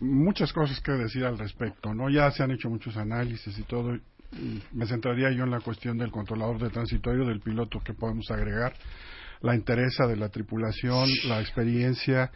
muchas 0.00 0.52
cosas 0.52 0.80
que 0.80 0.90
decir 0.90 1.24
al 1.24 1.38
respecto, 1.38 1.94
¿no? 1.94 2.10
Ya 2.10 2.28
se 2.32 2.42
han 2.42 2.50
hecho 2.50 2.68
muchos 2.68 2.96
análisis 2.96 3.56
y 3.56 3.62
todo. 3.62 3.94
y 3.94 4.60
me 4.72 4.86
centraría 4.86 5.30
yo 5.30 5.44
en 5.44 5.50
la 5.50 5.60
cuestión 5.60 5.96
del 5.96 6.10
controlador 6.10 6.58
de 6.58 6.70
transitorio, 6.70 7.24
del 7.24 7.40
piloto 7.40 7.78
que 7.78 7.94
podemos 7.94 8.28
agregar, 8.32 8.72
la 9.42 9.54
interesa 9.54 10.08
de 10.08 10.16
la 10.16 10.28
tripulación, 10.28 11.08
la 11.28 11.40
experiencia, 11.40 12.32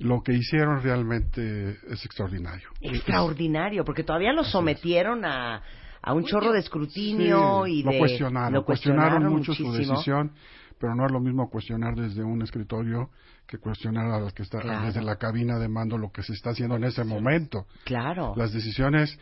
lo 0.00 0.22
que 0.22 0.32
hicieron 0.32 0.82
realmente 0.82 1.76
es 1.88 2.04
extraordinario. 2.04 2.68
Extraordinario, 2.80 3.84
porque 3.84 4.02
todavía 4.02 4.32
lo 4.32 4.44
sometieron 4.44 5.24
a, 5.24 5.62
a 6.02 6.14
un 6.14 6.24
chorro 6.24 6.52
de 6.52 6.60
escrutinio 6.60 7.64
Sí, 7.66 7.72
y 7.80 7.82
lo 7.82 7.92
de... 7.92 7.98
cuestionaron, 7.98 8.52
lo 8.54 8.64
cuestionaron 8.64 9.24
mucho 9.30 9.52
su 9.52 9.70
decisión, 9.72 10.32
pero 10.78 10.94
no 10.94 11.04
es 11.04 11.12
lo 11.12 11.20
mismo 11.20 11.50
cuestionar 11.50 11.94
desde 11.94 12.24
un 12.24 12.40
escritorio 12.42 13.10
que 13.46 13.58
cuestionar 13.58 14.06
a 14.10 14.20
los 14.20 14.32
que 14.32 14.42
está 14.42 14.60
Claro. 14.60 14.86
desde 14.86 15.02
la 15.02 15.16
cabina 15.16 15.58
de 15.58 15.68
mando 15.68 15.98
lo 15.98 16.10
que 16.10 16.22
se 16.22 16.32
está 16.32 16.50
haciendo 16.50 16.76
en 16.76 16.84
ese 16.84 17.04
momento. 17.04 17.66
Claro. 17.84 18.32
Las 18.36 18.52
decisiones 18.52 19.18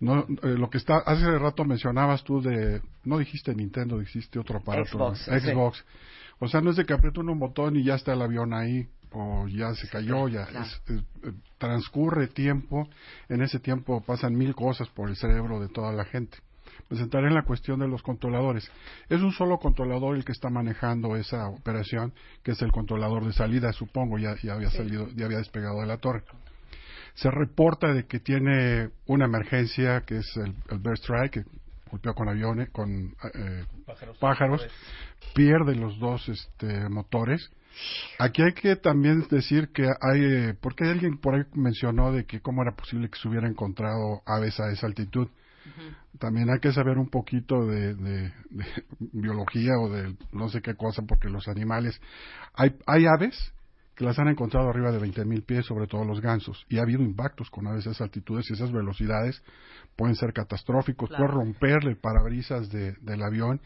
no 0.00 0.26
eh, 0.42 0.54
lo 0.58 0.68
que 0.68 0.78
está 0.78 0.98
hace 0.98 1.38
rato 1.38 1.64
mencionabas 1.64 2.22
tú 2.22 2.40
de 2.42 2.82
no 3.04 3.18
dijiste 3.18 3.54
Nintendo, 3.54 3.98
dijiste 3.98 4.38
otro 4.38 4.58
aparato, 4.58 4.90
Xbox, 4.90 5.28
¿no? 5.28 5.38
sí. 5.40 5.46
Xbox. 5.48 5.84
O 6.40 6.48
sea, 6.48 6.60
no 6.60 6.70
es 6.70 6.76
de 6.76 6.84
que 6.84 6.92
aprieto 6.92 7.20
un 7.20 7.38
botón 7.38 7.76
y 7.76 7.82
ya 7.84 7.94
está 7.94 8.12
el 8.12 8.22
avión 8.22 8.52
ahí 8.52 8.86
o 9.12 9.46
ya 9.48 9.74
se 9.74 9.88
cayó, 9.88 10.28
ya 10.28 10.46
claro. 10.46 10.66
es- 10.66 10.82
eh, 10.90 11.02
eh, 11.24 11.32
transcurre 11.58 12.28
tiempo, 12.28 12.88
en 13.28 13.42
ese 13.42 13.58
tiempo 13.58 14.02
pasan 14.02 14.34
mil 14.34 14.54
cosas 14.54 14.88
por 14.88 15.08
el 15.08 15.16
cerebro 15.16 15.60
de 15.60 15.68
toda 15.68 15.92
la 15.92 16.04
gente. 16.04 16.38
Me 16.90 16.96
centraré 16.96 17.28
en 17.28 17.34
la 17.34 17.42
cuestión 17.42 17.80
de 17.80 17.88
los 17.88 18.02
controladores. 18.02 18.70
Es 19.08 19.20
un 19.20 19.32
solo 19.32 19.58
controlador 19.58 20.16
el 20.16 20.24
que 20.24 20.32
está 20.32 20.48
manejando 20.48 21.16
esa 21.16 21.48
operación, 21.48 22.12
que 22.42 22.52
es 22.52 22.62
el 22.62 22.72
controlador 22.72 23.26
de 23.26 23.32
salida, 23.32 23.72
supongo, 23.72 24.18
ya, 24.18 24.36
ya 24.42 24.54
había 24.54 24.70
salido, 24.70 25.08
ya 25.14 25.26
había 25.26 25.38
despegado 25.38 25.80
de 25.80 25.86
la 25.86 25.98
torre. 25.98 26.22
Se 27.14 27.30
reporta 27.30 27.92
de 27.92 28.06
que 28.06 28.20
tiene 28.20 28.90
una 29.06 29.24
emergencia, 29.24 30.02
que 30.06 30.18
es 30.18 30.36
el, 30.36 30.54
el 30.70 30.78
Bear 30.78 30.96
Strike, 30.98 31.32
que 31.32 31.44
golpeó 31.90 32.14
con 32.14 32.28
aviones, 32.28 32.70
con 32.70 33.14
eh, 33.34 33.64
pájaros, 34.20 34.62
pierde 35.34 35.74
los 35.74 35.98
dos 35.98 36.28
este, 36.28 36.88
motores. 36.88 37.50
Aquí 38.18 38.42
hay 38.42 38.52
que 38.52 38.76
también 38.76 39.26
decir 39.30 39.68
que 39.72 39.84
hay, 39.84 40.20
eh, 40.24 40.54
porque 40.60 40.84
alguien 40.84 41.18
por 41.18 41.34
ahí 41.34 41.42
mencionó 41.54 42.12
de 42.12 42.24
que 42.24 42.40
cómo 42.40 42.62
era 42.62 42.74
posible 42.74 43.08
que 43.08 43.18
se 43.18 43.28
hubiera 43.28 43.48
encontrado 43.48 44.22
aves 44.26 44.58
a 44.60 44.70
esa 44.70 44.86
altitud. 44.86 45.28
También 46.18 46.48
hay 46.50 46.58
que 46.60 46.72
saber 46.72 46.98
un 46.98 47.10
poquito 47.10 47.66
de, 47.66 47.94
de- 47.94 48.32
de 48.50 48.64
biología 49.12 49.72
o 49.78 49.88
de 49.90 50.16
no 50.32 50.48
sé 50.48 50.60
qué 50.62 50.74
cosa, 50.74 51.02
porque 51.06 51.28
los 51.28 51.46
animales, 51.48 52.00
hay, 52.54 52.74
hay 52.86 53.06
aves 53.06 53.52
que 53.94 54.04
las 54.04 54.18
han 54.18 54.28
encontrado 54.28 54.68
arriba 54.70 54.90
de 54.92 54.98
20.000 55.00 55.44
pies, 55.44 55.66
sobre 55.66 55.86
todo 55.88 56.04
los 56.04 56.20
gansos, 56.20 56.64
y 56.68 56.78
ha 56.78 56.82
habido 56.82 57.02
impactos 57.02 57.50
con 57.50 57.66
aves 57.66 57.86
a 57.86 57.90
esas 57.90 58.02
altitudes 58.02 58.48
y 58.48 58.54
esas 58.54 58.70
velocidades 58.72 59.42
pueden 59.96 60.14
ser 60.14 60.32
catastróficos, 60.32 61.08
Claro. 61.08 61.26
puede 61.26 61.36
romperle 61.44 61.90
el 61.90 61.96
parabrisas 61.98 62.70
de- 62.70 62.92
del 63.00 63.22
avión, 63.22 63.60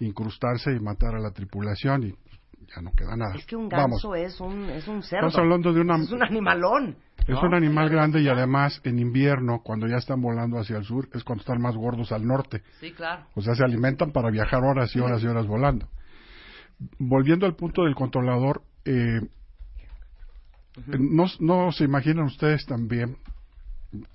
incrustarse 0.00 0.72
y 0.72 0.80
matar 0.80 1.14
a 1.14 1.20
la 1.20 1.30
tripulación 1.30 2.02
y 2.02 2.14
ya 2.74 2.82
no 2.82 2.92
queda 2.92 3.16
nada. 3.16 3.34
Es 3.36 3.46
que 3.46 3.56
un 3.56 3.68
Vamos, 3.68 4.02
ganso 4.02 4.14
es 4.14 4.40
un, 4.40 4.64
es 4.70 4.86
un 4.88 5.02
cerdo. 5.02 5.28
Estamos 5.28 5.38
hablando 5.38 5.72
de 5.72 5.80
una- 5.80 5.96
Es 5.96 6.10
un 6.10 6.22
animalón. 6.22 6.96
es 7.20 7.28
¿no? 7.28 7.40
un 7.42 7.54
animal 7.54 7.88
grande 7.88 8.20
y 8.20 8.28
además 8.28 8.80
en 8.84 8.98
invierno, 8.98 9.60
cuando 9.62 9.86
ya 9.86 9.96
están 9.96 10.20
volando 10.20 10.58
hacia 10.58 10.76
el 10.78 10.84
sur, 10.84 11.08
es 11.12 11.24
cuando 11.24 11.40
están 11.42 11.60
más 11.60 11.74
gordos 11.76 12.12
al 12.12 12.24
norte. 12.26 12.62
Sí, 12.80 12.92
claro. 12.92 13.26
O 13.34 13.40
sea, 13.42 13.54
se 13.54 13.64
alimentan 13.64 14.12
para 14.12 14.30
viajar 14.30 14.62
horas 14.62 14.94
y 14.94 15.00
horas 15.00 15.22
y 15.22 15.26
horas 15.26 15.46
volando. 15.46 15.88
Volviendo 16.98 17.46
al 17.46 17.56
punto 17.56 17.84
del 17.84 17.94
controlador, 17.94 18.62
eh, 18.84 19.20
no, 20.98 21.24
no 21.40 21.72
se 21.72 21.84
imaginan 21.84 22.26
ustedes 22.26 22.66
también 22.66 23.16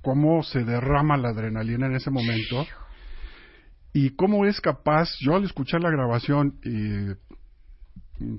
cómo 0.04 0.44
se 0.44 0.64
derrama 0.64 1.18
la 1.18 1.30
adrenalina 1.30 1.88
en 1.88 1.96
ese 1.96 2.12
momento 2.12 2.66
y 3.94 4.12
cómo 4.12 4.46
es 4.46 4.62
capaz, 4.62 5.10
yo 5.22 5.36
al 5.36 5.44
escuchar 5.44 5.82
la 5.82 5.90
grabación 5.90 6.60
y 6.64 6.70
mm, 6.70 7.16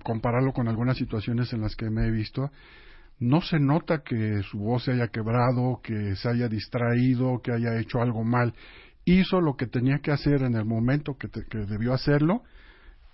compararlo 0.03 0.53
con 0.53 0.69
algunas 0.69 0.97
situaciones 0.97 1.53
en 1.53 1.63
las 1.63 1.77
que 1.77 1.91
me 1.91 2.07
he 2.07 2.11
visto, 2.11 2.51
no 3.19 3.41
se 3.41 3.61
nota 3.61 4.03
que 4.03 4.43
su 4.43 4.59
voz 4.59 4.85
se 4.85 4.93
haya 4.93 5.09
quebrado, 5.09 5.81
que 5.83 6.17
se 6.17 6.29
haya 6.29 6.49
distraído, 6.49 7.41
que 7.43 7.53
haya 7.53 7.79
hecho 7.79 8.01
algo 8.01 8.25
mal. 8.25 8.55
Hizo 9.05 9.41
lo 9.41 9.57
que 9.57 9.67
tenía 9.67 9.99
que 9.99 10.11
hacer 10.11 10.43
en 10.43 10.55
el 10.55 10.65
momento 10.65 11.17
que, 11.17 11.29
que 11.29 11.59
debió 11.59 11.93
hacerlo 11.93 12.43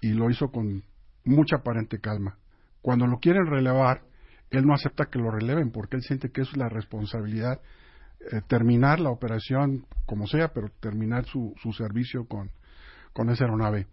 y 0.00 0.12
lo 0.12 0.30
hizo 0.30 0.50
con 0.50 0.82
mucha 1.24 1.56
aparente 1.56 2.00
calma. 2.00 2.38
Cuando 2.80 3.06
lo 3.06 3.18
quieren 3.18 3.46
relevar, 3.46 4.02
él 4.50 4.64
no 4.64 4.74
acepta 4.74 5.06
que 5.06 5.18
lo 5.18 5.30
releven 5.30 5.70
porque 5.70 5.96
él 5.96 6.02
siente 6.02 6.30
que 6.30 6.40
es 6.40 6.56
la 6.56 6.68
responsabilidad 6.68 7.60
eh, 8.32 8.40
terminar 8.48 9.00
la 9.00 9.10
operación 9.10 9.86
como 10.06 10.26
sea, 10.26 10.48
pero 10.54 10.70
terminar 10.80 11.26
su, 11.26 11.54
su 11.62 11.72
servicio 11.72 12.26
con 12.26 13.30
esa 13.30 13.44
aeronave. 13.44 13.88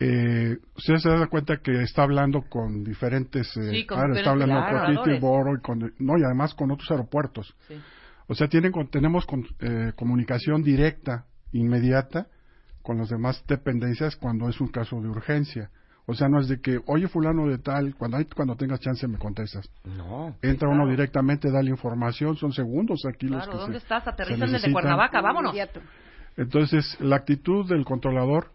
Eh, 0.00 0.56
usted 0.76 0.96
se 0.98 1.08
da 1.08 1.26
cuenta 1.26 1.56
que 1.56 1.82
está 1.82 2.04
hablando 2.04 2.42
con 2.42 2.84
diferentes, 2.84 3.48
eh, 3.56 3.70
Sí, 3.70 3.86
con 3.86 3.98
ah, 3.98 4.16
está 4.16 4.30
hablando 4.30 4.54
con. 4.64 5.04
Peterborough 5.04 5.58
y 5.58 5.60
con, 5.60 5.92
no, 5.98 6.18
y 6.18 6.22
además 6.24 6.54
con 6.54 6.70
otros 6.70 6.88
aeropuertos. 6.90 7.52
Sí. 7.66 7.74
O 8.28 8.34
sea, 8.34 8.46
tienen, 8.48 8.70
con- 8.70 8.88
tenemos 8.88 9.26
con- 9.26 9.44
eh, 9.60 9.92
comunicación 9.96 10.62
directa, 10.62 11.24
inmediata, 11.52 12.28
con 12.82 12.98
las 12.98 13.08
demás 13.08 13.42
dependencias 13.48 14.14
cuando 14.16 14.48
es 14.48 14.60
un 14.60 14.68
caso 14.68 15.00
de 15.00 15.08
urgencia. 15.08 15.70
O 16.06 16.14
sea, 16.14 16.28
no 16.28 16.40
es 16.40 16.48
de 16.48 16.60
que, 16.60 16.78
oye, 16.86 17.08
fulano 17.08 17.46
de 17.48 17.58
tal, 17.58 17.94
cuando, 17.96 18.16
hay, 18.18 18.24
cuando 18.26 18.54
tengas 18.56 18.80
chance 18.80 19.06
me 19.08 19.18
contestas. 19.18 19.68
No. 19.84 20.36
Entra 20.42 20.68
uno 20.68 20.88
directamente, 20.88 21.50
da 21.50 21.60
la 21.62 21.68
información, 21.70 22.36
son 22.36 22.52
segundos 22.52 23.02
aquí 23.04 23.26
los 23.26 23.42
Claro, 23.42 23.52
que 23.52 23.58
¿dónde 23.58 23.78
se- 23.80 23.82
estás? 23.84 24.04
se 24.04 24.10
Aterriza 24.10 24.36
en 24.36 24.42
el 24.42 24.46
de 24.48 24.52
necesitan. 24.52 24.72
Cuernavaca, 24.74 25.20
vámonos. 25.20 25.54
Entonces, 26.36 26.96
la 27.00 27.16
actitud 27.16 27.68
del 27.68 27.84
controlador 27.84 28.52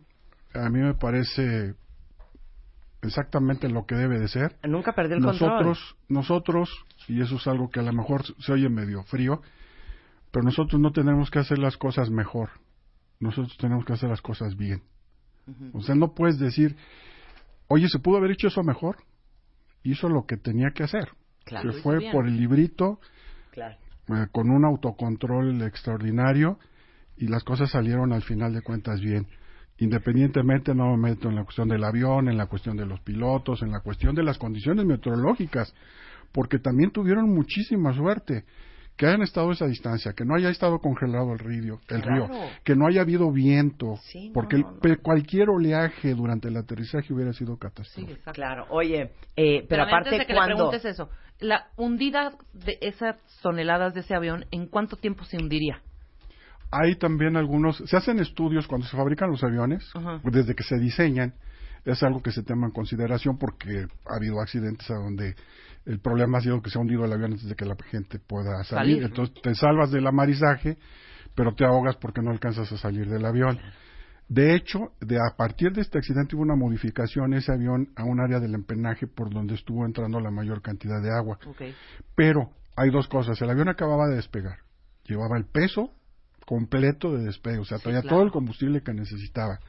a 0.54 0.70
mí 0.70 0.80
me 0.80 0.93
parece 0.93 1.76
exactamente 3.01 3.70
lo 3.70 3.86
que 3.86 3.95
debe 3.95 4.20
de 4.20 4.28
ser. 4.28 4.56
Nunca 4.64 4.93
perdió 4.93 5.18
el 5.18 5.22
nosotros, 5.24 5.80
control. 5.80 6.06
nosotros, 6.10 6.86
y 7.08 7.22
eso 7.22 7.36
es 7.36 7.47
algo 7.47 7.70
que 7.70 7.80
a 7.80 7.84
lo 7.84 7.93
mejor 7.93 8.24
se 8.39 8.54
oye 8.54 8.70
medio 8.70 9.04
frío, 9.04 9.41
pero 10.32 10.43
nosotros 10.43 10.80
no 10.82 10.91
tenemos 10.91 11.30
que 11.30 11.39
hacer 11.39 11.60
las 11.60 11.78
cosas 11.78 12.10
mejor. 12.10 12.49
Nosotros 13.20 13.56
tenemos 13.58 13.86
que 13.86 13.93
hacer 13.93 14.10
las 14.10 14.22
cosas 14.22 14.56
bien. 14.58 14.84
O 15.74 15.82
sea, 15.82 15.93
no 15.95 16.14
puedes 16.14 16.39
decir, 16.39 16.78
oye, 17.68 17.89
¿se 17.89 17.99
pudo 17.99 18.18
haber 18.18 18.32
hecho 18.32 18.47
eso 18.47 18.64
mejor? 18.64 18.97
Hizo 19.84 20.08
lo 20.08 20.26
que 20.26 20.38
tenía 20.38 20.72
que 20.74 20.84
hacer. 20.84 21.10
Claro. 21.43 21.74
Se 21.74 21.82
fue 21.82 21.99
bien. 21.99 22.12
por 22.14 22.26
el 22.26 22.38
librito, 22.38 22.99
Claro. 23.51 23.76
eh, 24.08 24.28
con 24.32 24.49
un 24.49 24.64
autocontrol 24.64 25.62
extraordinario 25.64 26.58
y 27.18 27.28
las 27.28 27.43
cosas 27.43 27.72
salieron 27.72 28.14
al 28.14 28.24
final 28.24 28.54
de 28.54 28.62
cuentas 28.62 29.01
bien. 29.01 29.28
Independientemente, 29.80 30.74
no 30.76 30.95
me 30.95 31.09
meto 31.09 31.30
en 31.30 31.36
la 31.36 31.43
cuestión 31.43 31.67
del 31.67 31.84
avión, 31.84 32.30
en 32.30 32.38
la 32.38 32.45
cuestión 32.45 32.78
de 32.78 32.86
los 32.86 32.99
pilotos, 33.01 33.61
en 33.61 33.71
la 33.71 33.80
cuestión 33.82 34.15
de 34.15 34.24
las 34.24 34.38
condiciones 34.38 34.86
meteorológicas, 34.86 35.74
porque 36.32 36.59
también 36.59 36.91
tuvieron 36.91 37.30
muchísima 37.34 37.93
suerte. 37.93 38.45
que 38.95 39.07
hayan 39.07 39.24
estado 39.24 39.49
a 39.49 39.53
esa 39.53 39.65
distancia, 39.65 40.13
que 40.13 40.24
no 40.24 40.36
haya 40.36 40.49
estado 40.49 40.78
congelado 40.78 41.34
el 41.34 41.39
río, 41.39 41.80
el 41.89 42.03
Claro. 42.03 42.28
río 42.28 42.38
que 42.63 42.76
no 42.76 42.86
haya 42.86 43.01
habido 43.01 43.32
viento, 43.32 43.95
Sí, 44.03 44.28
no, 44.28 44.34
porque 44.36 44.57
el- 44.57 44.61
no, 44.61 44.71
no. 44.74 44.80
pe- 44.82 44.97
cualquier 44.97 45.49
oleaje 45.49 46.13
durante 46.13 46.47
el 46.49 46.57
aterrizaje 46.57 47.11
hubiera 47.11 47.34
sido 47.34 47.57
catastrófico. 47.57 48.32
Claro, 48.34 48.67
oye, 48.69 49.09
eh, 49.36 49.65
pero 49.67 49.82
antes 49.82 49.93
aparte 49.95 50.09
de 50.19 50.26
que 50.28 50.34
le 50.34 50.38
cuando... 50.38 50.55
preguntes 50.69 50.86
eso, 50.86 51.09
la 51.39 51.69
hundida 51.76 52.38
de 52.53 52.78
esas 52.82 53.15
toneladas 53.41 53.95
de 53.95 54.01
ese 54.01 54.13
avión, 54.13 54.45
¿en 54.51 54.67
cuánto 54.67 54.95
tiempo 54.95 55.24
se 55.24 55.38
hundiría? 55.38 55.82
Hay 56.76 56.95
también 56.95 57.38
algunos, 57.38 57.78
se 57.78 57.95
hacen 57.95 58.19
estudios 58.19 58.67
cuando 58.67 58.88
se 58.88 58.97
fabrican 58.97 59.30
los 59.30 59.43
aviones, 59.43 59.89
Ajá. 59.93 60.19
desde 60.24 60.55
que 60.55 60.63
se 60.63 60.78
diseñan, 60.80 61.34
es 61.86 62.01
algo 62.01 62.21
que 62.21 62.32
se 62.32 62.43
toma 62.43 62.67
en 62.67 62.74
consideración 62.74 63.38
porque 63.38 63.86
ha 64.05 64.15
habido 64.15 64.39
accidentes 64.39 64.89
a 64.89 64.95
donde 64.95 65.36
el 65.86 65.99
problema 65.99 66.38
ha 66.38 66.41
sido 66.41 66.61
que 66.61 66.69
se 66.69 66.78
ha 66.78 66.82
hundido 66.82 67.05
el 67.05 67.11
avión 67.11 67.34
antes 67.34 67.47
de 67.47 67.55
que 67.55 67.65
la 67.65 67.76
gente 67.91 68.19
pueda 68.19 68.63
salir. 68.63 68.95
Salir. 68.95 69.03
Entonces 69.03 69.36
te 69.41 69.53
salvas 69.53 69.91
del 69.91 70.07
amarizaje, 70.07 70.78
pero 71.36 71.53
te 71.53 71.65
ahogas 71.65 71.97
porque 71.97 72.21
no 72.21 72.32
alcanzas 72.32 72.71
a 72.71 72.78
salir 72.78 73.09
del 73.09 73.26
avión. 73.26 73.59
De 74.30 74.55
hecho, 74.55 74.93
de 75.01 75.17
a 75.17 75.36
partir 75.36 75.74
de 75.74 75.82
este 75.82 75.97
accidente 75.97 76.36
hubo 76.36 76.43
una 76.43 76.55
modificación 76.55 77.34
ese 77.34 77.51
avión 77.51 77.89
a 77.95 78.03
un 78.05 78.21
área 78.21 78.39
del 78.39 78.55
empenaje 78.55 79.05
por 79.05 79.30
donde 79.30 79.55
estuvo 79.55 79.86
entrando 79.86 80.19
la 80.19 80.32
mayor 80.32 80.61
cantidad 80.61 81.01
de 81.01 81.11
agua. 81.11 81.38
Pero 82.15 82.49
hay 82.76 82.89
dos 82.89 83.07
cosas. 83.07 83.41
El 83.41 83.49
avión 83.49 83.67
acababa 83.67 84.07
de 84.07 84.15
despegar. 84.15 84.59
Llevaba 85.05 85.38
el 85.38 85.45
peso 85.45 85.91
completo 86.46 87.14
de 87.16 87.24
despegue, 87.26 87.60
o 87.60 87.66
sea, 87.66 87.78
traía 87.80 88.02
claro. 88.02 88.16
todo 88.18 88.26
el 88.26 88.32
combustible 88.32 88.82
que 88.82 88.94
necesitaba. 88.94 89.60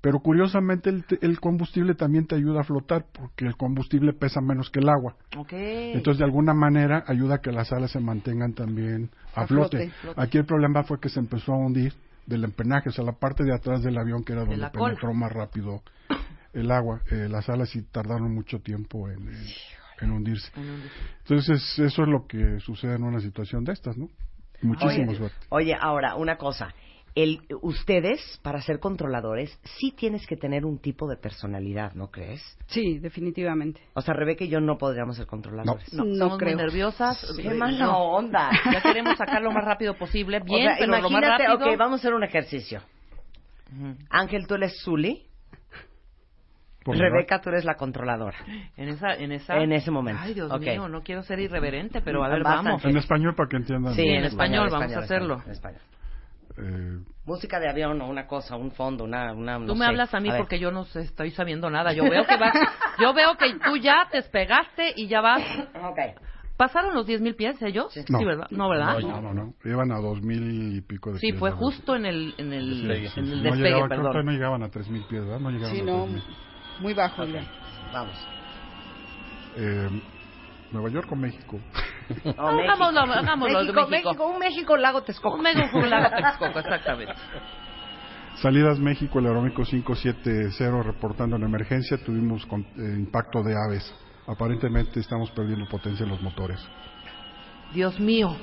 Pero 0.00 0.18
curiosamente 0.18 0.90
el, 0.90 1.04
el 1.20 1.38
combustible 1.38 1.94
también 1.94 2.26
te 2.26 2.34
ayuda 2.34 2.62
a 2.62 2.64
flotar 2.64 3.06
porque 3.12 3.44
el 3.46 3.56
combustible 3.56 4.12
pesa 4.12 4.40
menos 4.40 4.68
que 4.70 4.80
el 4.80 4.88
agua. 4.88 5.14
Ok. 5.36 5.52
Entonces, 5.52 6.18
de 6.18 6.24
alguna 6.24 6.54
manera, 6.54 7.04
ayuda 7.06 7.36
a 7.36 7.38
que 7.40 7.52
las 7.52 7.72
alas 7.72 7.92
se 7.92 8.00
mantengan 8.00 8.52
también 8.52 9.10
a, 9.34 9.42
A 9.42 9.46
flote. 9.46 9.76
flote, 9.78 9.92
flote. 10.00 10.20
Aquí 10.20 10.38
el 10.38 10.44
problema 10.44 10.82
fue 10.82 10.98
que 10.98 11.08
se 11.08 11.20
empezó 11.20 11.52
a 11.52 11.56
hundir 11.58 11.92
del 12.26 12.42
empenaje, 12.44 12.88
o 12.88 12.92
sea, 12.92 13.04
la 13.04 13.12
parte 13.12 13.44
de 13.44 13.54
atrás 13.54 13.82
del 13.82 13.96
avión 13.96 14.24
que 14.24 14.32
era 14.32 14.42
donde 14.44 14.56
cola. 14.56 14.70
penetró 14.72 15.14
más 15.14 15.30
rápido 15.32 15.82
el 16.52 16.70
agua. 16.72 17.00
Eh, 17.10 17.28
las 17.30 17.48
alas 17.48 17.68
sí 17.70 17.82
tardaron 17.92 18.34
mucho 18.34 18.58
tiempo 18.60 19.08
en, 19.08 19.28
en- 19.28 19.46
en 20.00 20.10
hundirse. 20.10 20.50
Entonces, 21.22 21.78
eso 21.78 22.02
es 22.02 22.08
lo 22.08 22.26
que 22.26 22.58
sucede 22.58 22.96
en 22.96 23.04
una 23.04 23.20
situación 23.20 23.62
de 23.62 23.72
estas, 23.72 23.96
¿no? 23.96 24.08
Muchísimo 24.62 25.10
Oye, 25.10 25.18
suerte. 25.18 25.36
Oye, 25.50 25.76
ahora, 25.78 26.14
una 26.16 26.36
cosa. 26.36 26.74
El, 27.14 27.40
ustedes, 27.60 28.40
para 28.42 28.62
ser 28.62 28.78
controladores, 28.80 29.58
sí 29.78 29.92
tienes 29.94 30.26
que 30.26 30.34
tener 30.34 30.64
un 30.64 30.78
tipo 30.78 31.06
de 31.06 31.18
personalidad, 31.18 31.92
¿no 31.92 32.10
crees? 32.10 32.40
Sí, 32.68 32.98
definitivamente. 33.00 33.82
O 33.92 34.00
sea, 34.00 34.14
Rebeca 34.14 34.44
y 34.44 34.48
yo 34.48 34.60
no 34.62 34.78
podríamos 34.78 35.16
ser 35.18 35.26
controladores. 35.26 35.92
No, 35.92 36.04
No 36.06 36.14
somos 36.16 36.38
creo. 36.38 36.56
muy 36.56 36.64
nerviosas. 36.64 37.34
Qué 37.36 37.50
mala 37.52 37.84
no. 37.84 37.98
onda. 38.12 38.48
Ya 38.72 38.80
queremos 38.80 39.18
sacar 39.18 39.42
lo 39.42 39.50
más 39.52 39.62
rápido 39.62 39.92
posible. 39.98 40.40
Bien, 40.40 40.68
o 40.68 40.70
sea, 40.70 40.76
pero 40.78 40.92
lo 40.92 41.02
más 41.02 41.10
imagínate, 41.10 41.46
rápido. 41.48 41.70
ok, 41.72 41.78
vamos 41.78 41.92
a 41.92 42.00
hacer 42.00 42.14
un 42.14 42.24
ejercicio. 42.24 42.80
Ángel, 44.10 44.46
tú 44.46 44.54
eres 44.54 44.80
Zully. 44.82 45.26
Por 46.84 46.96
Rebeca, 46.96 47.40
tú 47.40 47.50
eres 47.50 47.64
la 47.64 47.74
controladora. 47.76 48.36
En 48.76 48.88
esa, 48.88 49.14
en 49.14 49.32
esa. 49.32 49.56
En 49.58 49.72
ese 49.72 49.90
momento. 49.90 50.20
Ay, 50.22 50.34
Dios 50.34 50.50
Ok. 50.50 50.60
mío, 50.62 50.88
no 50.88 51.02
quiero 51.02 51.22
ser 51.22 51.38
irreverente, 51.40 52.00
pero 52.02 52.24
a 52.24 52.28
ver, 52.28 52.42
Vas, 52.42 52.64
vamos. 52.64 52.84
En 52.84 52.96
español 52.96 53.34
para 53.34 53.48
que 53.48 53.56
entiendan. 53.56 53.94
Sí, 53.94 54.02
en 54.08 54.24
español, 54.24 54.68
vamos 54.70 54.90
español, 54.90 55.00
a 55.00 55.04
hacerlo. 55.04 55.34
español, 55.36 55.52
español. 55.52 55.80
Eh, 56.58 56.98
Música 57.24 57.60
de 57.60 57.68
avión 57.68 58.00
o 58.02 58.08
una 58.08 58.26
cosa, 58.26 58.56
un 58.56 58.72
fondo, 58.72 59.04
una... 59.04 59.32
una 59.32 59.56
Tú 59.58 59.64
no 59.66 59.74
me 59.74 59.80
sé. 59.80 59.84
hablas 59.86 60.12
a 60.12 60.20
mí 60.20 60.28
ver. 60.28 60.38
porque 60.38 60.58
yo 60.58 60.70
no 60.70 60.82
estoy 60.82 61.30
sabiendo 61.30 61.70
nada. 61.70 61.92
Yo 61.92 62.02
veo 62.04 62.26
que 62.26 62.36
vas, 62.36 62.52
yo 63.00 63.14
veo 63.14 63.36
que 63.36 63.54
tú 63.64 63.76
ya 63.76 64.06
te 64.10 64.18
despegaste 64.18 64.92
y 64.96 65.06
ya 65.08 65.20
vas. 65.20 65.40
Ok. 65.82 65.98
¿Pasaron 66.56 66.94
los 66.94 67.06
10 67.06 67.20
mil 67.22 67.34
pies 67.34 67.60
ellos? 67.62 67.96
No. 68.10 68.24
¿verdad? 68.24 68.46
No, 68.50 68.68
¿verdad? 68.68 68.98
No, 69.00 69.20
no, 69.22 69.32
no. 69.32 69.54
Llevan 69.64 69.90
a 69.92 69.98
dos 70.00 70.20
mil 70.20 70.76
y 70.76 70.80
pico 70.82 71.10
de 71.12 71.18
Sí, 71.18 71.28
pies, 71.28 71.38
fue 71.40 71.50
¿verdad? 71.50 71.60
justo 71.64 71.96
en 71.96 72.06
el, 72.06 72.34
en 72.38 72.52
el, 72.52 72.74
Sí, 72.74 73.08
sí, 73.08 73.20
en 73.20 73.26
sí. 73.26 73.32
el 73.32 73.38
No 73.38 73.42
despegue, 73.50 73.64
llegaban, 73.64 73.88
creo 73.88 74.00
que 74.02 74.08
perdón. 74.08 74.26
no 74.26 74.32
llegaban 74.32 74.62
a 74.62 74.68
tres 74.68 74.88
mil 74.90 75.02
pies, 75.08 75.22
¿verdad? 75.24 75.40
No 75.40 75.50
llegaban 75.50 75.74
Sí, 75.74 75.80
a 75.80 75.84
no, 75.84 76.04
3,000. 76.04 76.22
Muy 76.80 76.94
bajo. 76.94 77.24
ya. 77.24 77.42
Vamos. 77.92 78.16
Eh, 79.56 79.88
Nueva 80.70 80.88
York 80.90 81.10
o 81.12 81.16
México. 81.16 81.58
O 82.36 82.42
Hagámoslo, 82.46 83.06
México, 83.06 83.86
México. 83.88 83.88
México, 83.88 84.26
un 84.26 84.38
México 84.38 84.76
lago 84.76 85.02
Texcoco. 85.02 85.36
Un 85.36 85.42
México, 85.42 85.78
un 85.78 85.88
lago 85.88 86.10
Texcoco, 86.14 86.58
exactamente. 86.58 87.14
Salidas 88.36 88.78
México, 88.78 89.18
el 89.20 89.26
aeroméxico 89.26 89.62
570 89.62 90.82
reportando 90.82 91.36
en 91.36 91.44
emergencia. 91.44 91.96
Tuvimos 92.04 92.44
con- 92.46 92.62
eh, 92.62 92.96
impacto 92.98 93.42
de 93.42 93.54
aves. 93.54 93.94
Aparentemente 94.26 95.00
estamos 95.00 95.30
perdiendo 95.30 95.66
potencia 95.68 96.04
en 96.04 96.10
los 96.10 96.20
motores. 96.20 96.60
Dios 97.72 97.98
mío. 97.98 98.36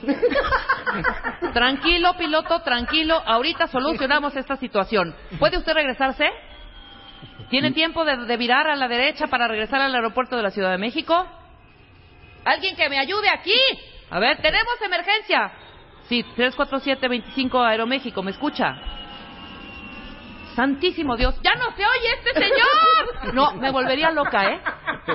Tranquilo, 1.53 2.13
piloto, 2.17 2.61
tranquilo. 2.61 3.21
Ahorita 3.25 3.67
solucionamos 3.67 4.35
esta 4.35 4.55
situación. 4.55 5.13
¿Puede 5.37 5.57
usted 5.57 5.73
regresarse? 5.73 6.25
¿Tiene 7.49 7.71
tiempo 7.71 8.05
de, 8.05 8.17
de 8.25 8.37
virar 8.37 8.67
a 8.67 8.75
la 8.75 8.87
derecha 8.87 9.27
para 9.27 9.47
regresar 9.47 9.81
al 9.81 9.95
aeropuerto 9.95 10.37
de 10.37 10.43
la 10.43 10.51
Ciudad 10.51 10.71
de 10.71 10.77
México? 10.77 11.27
¿Alguien 12.45 12.75
que 12.75 12.89
me 12.89 12.99
ayude 12.99 13.29
aquí? 13.29 13.59
A 14.09 14.19
ver, 14.19 14.37
tenemos 14.41 14.73
emergencia. 14.83 15.51
Sí, 16.07 16.25
347-25 16.35 17.63
Aeroméxico, 17.63 18.23
¿me 18.23 18.31
escucha? 18.31 18.75
Santísimo 20.55 21.15
Dios, 21.15 21.39
ya 21.43 21.53
no 21.53 21.75
se 21.75 21.83
oye 21.85 22.09
este 22.17 22.33
señor. 22.33 23.33
No, 23.33 23.53
me 23.53 23.71
volvería 23.71 24.11
loca, 24.11 24.51
¿eh? 24.51 24.59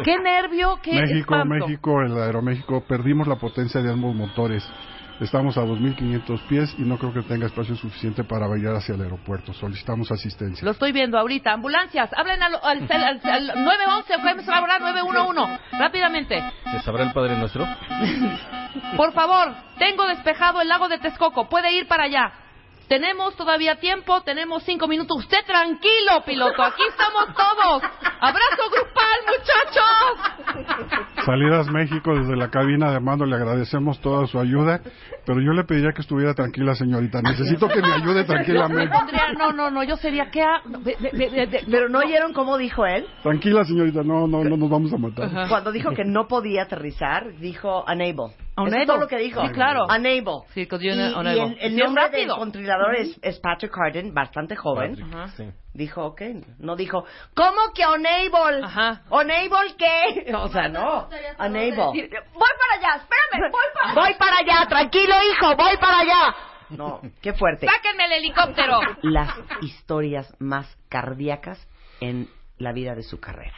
Qué 0.05 0.17
nervio, 0.19 0.79
qué 0.83 0.93
México, 0.93 1.35
espanto. 1.35 1.67
México, 1.67 2.01
el 2.01 2.17
aeroméxico, 2.17 2.85
perdimos 2.87 3.27
la 3.27 3.37
potencia 3.37 3.83
de 3.83 3.93
ambos 3.93 4.15
motores. 4.15 4.65
Estamos 5.21 5.57
a 5.57 5.63
2.500 5.63 6.41
pies 6.49 6.75
y 6.79 6.83
no 6.83 6.99
creo 6.99 7.13
que 7.13 7.23
tenga 7.23 7.47
espacio 7.47 7.77
suficiente 7.77 8.25
para 8.25 8.47
bailar 8.49 8.75
hacia 8.77 8.95
el 8.97 9.03
aeropuerto. 9.03 9.53
Solicitamos 9.55 10.11
asistencia. 10.11 10.65
Lo 10.65 10.73
estoy 10.73 10.91
viendo 10.93 11.19
ahorita. 11.19 11.53
Ambulancias, 11.53 12.11
hablen 12.17 12.43
al, 12.43 12.55
al, 12.57 12.89
al- 12.91 13.21
al 13.25 13.65
911, 13.65 14.19
fue 14.45 14.55
ahora 14.55 14.79
911. 14.81 15.59
Rápidamente. 15.79 16.43
¿Se 16.73 16.81
sabrá 16.81 17.05
el 17.05 17.13
Padre 17.13 17.37
Nuestro? 17.37 17.65
Por 18.97 19.13
favor, 19.13 19.55
tengo 19.79 20.05
despejado 20.07 20.61
el 20.61 20.69
lago 20.69 20.89
de 20.89 20.99
Texcoco. 20.99 21.49
Puede 21.49 21.73
ir 21.73 21.87
para 21.87 22.05
allá. 22.05 22.33
Tenemos 22.89 23.35
todavía 23.37 23.77
tiempo, 23.81 24.21
tenemos 24.23 24.63
cinco 24.65 24.87
minutos. 24.87 25.17
Usted 25.19 25.39
tranquilo, 25.47 26.23
piloto. 26.27 26.63
Aquí 26.63 26.83
estamos 26.89 27.27
todos. 27.35 27.83
Abrazo 28.21 28.71
grupal, 28.71 29.19
muchachos. 29.27 31.25
Salidas 31.25 31.69
México 31.69 32.15
desde 32.15 32.37
la 32.37 32.51
cabina 32.51 32.93
de 32.93 33.01
mando, 33.01 33.25
le 33.25 33.37
agradecemos 33.37 33.99
toda 34.01 34.27
su 34.27 34.39
ayuda, 34.39 34.81
pero 35.25 35.41
yo 35.41 35.53
le 35.53 35.65
pediría 35.65 35.93
que 35.93 36.03
estuviera 36.03 36.35
tranquila, 36.35 36.75
señorita. 36.75 37.23
Necesito 37.23 37.69
que 37.69 37.81
me 37.81 37.93
ayude 37.93 38.17
Me 38.21 38.25
tranquilamente. 38.25 38.95
pondría- 38.95 39.33
no, 39.39 39.53
no, 39.53 39.71
no, 39.71 39.83
yo 39.83 39.97
sería 39.97 40.31
que... 40.31 40.43
ha- 40.43 40.63
Pero 41.71 41.89
no 41.89 42.01
oyeron 42.01 42.33
cómo 42.35 42.59
dijo 42.59 42.85
él. 42.85 43.07
Tranquila, 43.23 43.65
señorita, 43.65 44.03
no, 44.03 44.27
no, 44.27 44.45
no 44.45 44.57
nos 44.57 44.69
vamos 44.71 44.93
a 44.93 44.99
matar. 44.99 45.49
Cuando 45.49 45.73
dijo 45.73 45.91
que 45.93 46.05
no 46.05 46.29
podía 46.29 46.63
aterrizar, 46.65 47.33
dijo 47.39 47.85
unable. 47.85 48.35
Unable. 48.57 48.83
Es 48.83 48.87
todo 48.87 48.99
lo 48.99 49.09
que 49.09 49.19
dijo. 49.19 49.41
Sí, 49.43 49.49
claro. 49.53 49.85
Unable. 49.87 50.23
Sí, 50.55 50.69
Y, 50.71 51.15
unable. 51.15 51.43
el, 51.43 51.53
el 51.53 51.59
Sí, 51.59 51.65
es 51.81 51.85
nombre 51.85 52.09
del 52.11 52.29
controlador 52.29 52.95
es, 52.97 53.19
es 53.23 53.39
Patrick 53.41 53.73
Harden, 53.73 54.15
bastante 54.15 54.55
joven. 54.57 55.03
Ajá. 55.03 55.29
Sí. 55.37 55.51
Dijo, 55.73 56.05
ok, 56.07 56.23
no 56.59 56.77
dijo, 56.77 57.05
¿cómo 57.35 57.73
que 57.75 57.85
unable? 57.85 58.65
Ajá. 58.65 59.03
¿Unable 59.11 59.75
qué? 59.77 60.33
O 60.35 60.49
sea, 60.49 60.69
no, 60.69 61.09
unable. 61.39 61.75
Voy 61.77 62.09
para 62.33 62.79
allá, 62.79 63.03
espérame, 63.03 63.51
voy 63.51 63.65
para 63.75 63.95
Voy 63.95 64.15
para 64.15 64.37
allá, 64.39 64.69
tranquilo 64.69 65.15
hijo, 65.33 65.57
voy 65.57 65.77
para 65.81 65.99
allá. 66.01 66.35
No, 66.71 67.01
qué 67.23 67.33
fuerte. 67.33 67.67
¡Sáquenme 67.67 68.05
el 68.07 68.13
helicóptero! 68.13 68.79
Las 69.03 69.31
historias 69.63 70.33
más 70.39 70.67
cardíacas 70.89 71.59
en 72.01 72.29
la 72.59 72.73
vida 72.73 72.95
de 72.95 73.03
su 73.03 73.19
carrera. 73.19 73.57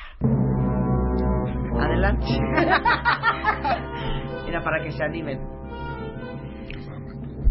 Adelante. 1.78 2.26
Para 4.62 4.82
que 4.82 4.92
se 4.92 5.02
animen. 5.02 5.38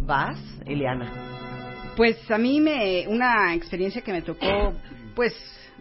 ¿Vas, 0.05 0.39
Eliana? 0.65 1.11
Pues 1.95 2.29
a 2.29 2.37
mí 2.37 2.59
me 2.59 3.07
una 3.07 3.53
experiencia 3.53 4.01
que 4.01 4.11
me 4.11 4.21
tocó 4.21 4.73
pues 5.15 5.33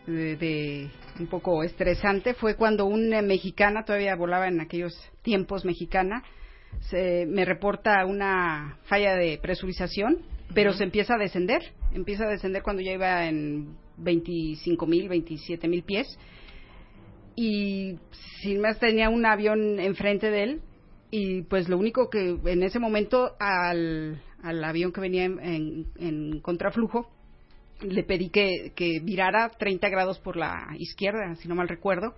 de, 0.07 0.37
de 0.37 0.91
un 1.18 1.27
poco 1.27 1.62
estresante 1.62 2.35
fue 2.35 2.57
cuando 2.57 2.87
una 2.87 3.22
mexicana 3.22 3.85
todavía 3.85 4.14
volaba 4.16 4.49
en 4.49 4.61
aquellos 4.61 4.95
tiempos 5.22 5.64
mexicana 5.64 6.22
se 6.91 7.25
me 7.27 7.45
reporta 7.45 8.05
una 8.05 8.79
falla 8.85 9.14
de 9.14 9.39
presurización 9.39 10.18
pero 10.55 10.72
se 10.72 10.85
empieza 10.85 11.14
a 11.14 11.18
descender 11.18 11.62
empieza 11.93 12.25
a 12.25 12.31
descender 12.31 12.62
cuando 12.62 12.83
ya 12.83 12.93
iba 12.93 13.27
en 13.27 13.77
25 13.97 14.87
mil 14.87 15.09
27 15.09 15.68
mil 15.68 15.83
pies 15.83 16.07
y 17.37 17.99
sin 18.43 18.61
más 18.61 18.79
tenía 18.79 19.09
un 19.09 19.27
avión 19.27 19.81
enfrente 19.81 20.31
de 20.31 20.43
él 20.43 20.62
y 21.11 21.42
pues 21.42 21.68
lo 21.68 21.78
único 21.78 22.11
que 22.11 22.38
en 22.44 22.62
ese 22.62 22.78
momento 22.78 23.32
al, 23.38 24.20
al 24.42 24.64
avión 24.64 24.92
que 24.92 25.00
venía 25.00 25.24
en, 25.24 25.38
en- 25.40 25.86
en 25.98 26.40
contraflujo 26.40 27.11
le 27.82 28.05
pedí 28.05 28.30
que, 28.30 28.72
que 28.76 29.00
virara 29.02 29.50
30 29.50 29.88
grados 29.90 30.18
por 30.20 30.36
la 30.36 30.68
izquierda, 30.78 31.34
si 31.34 31.48
no 31.48 31.55
mal 31.57 31.68
recuerdo. 31.68 32.14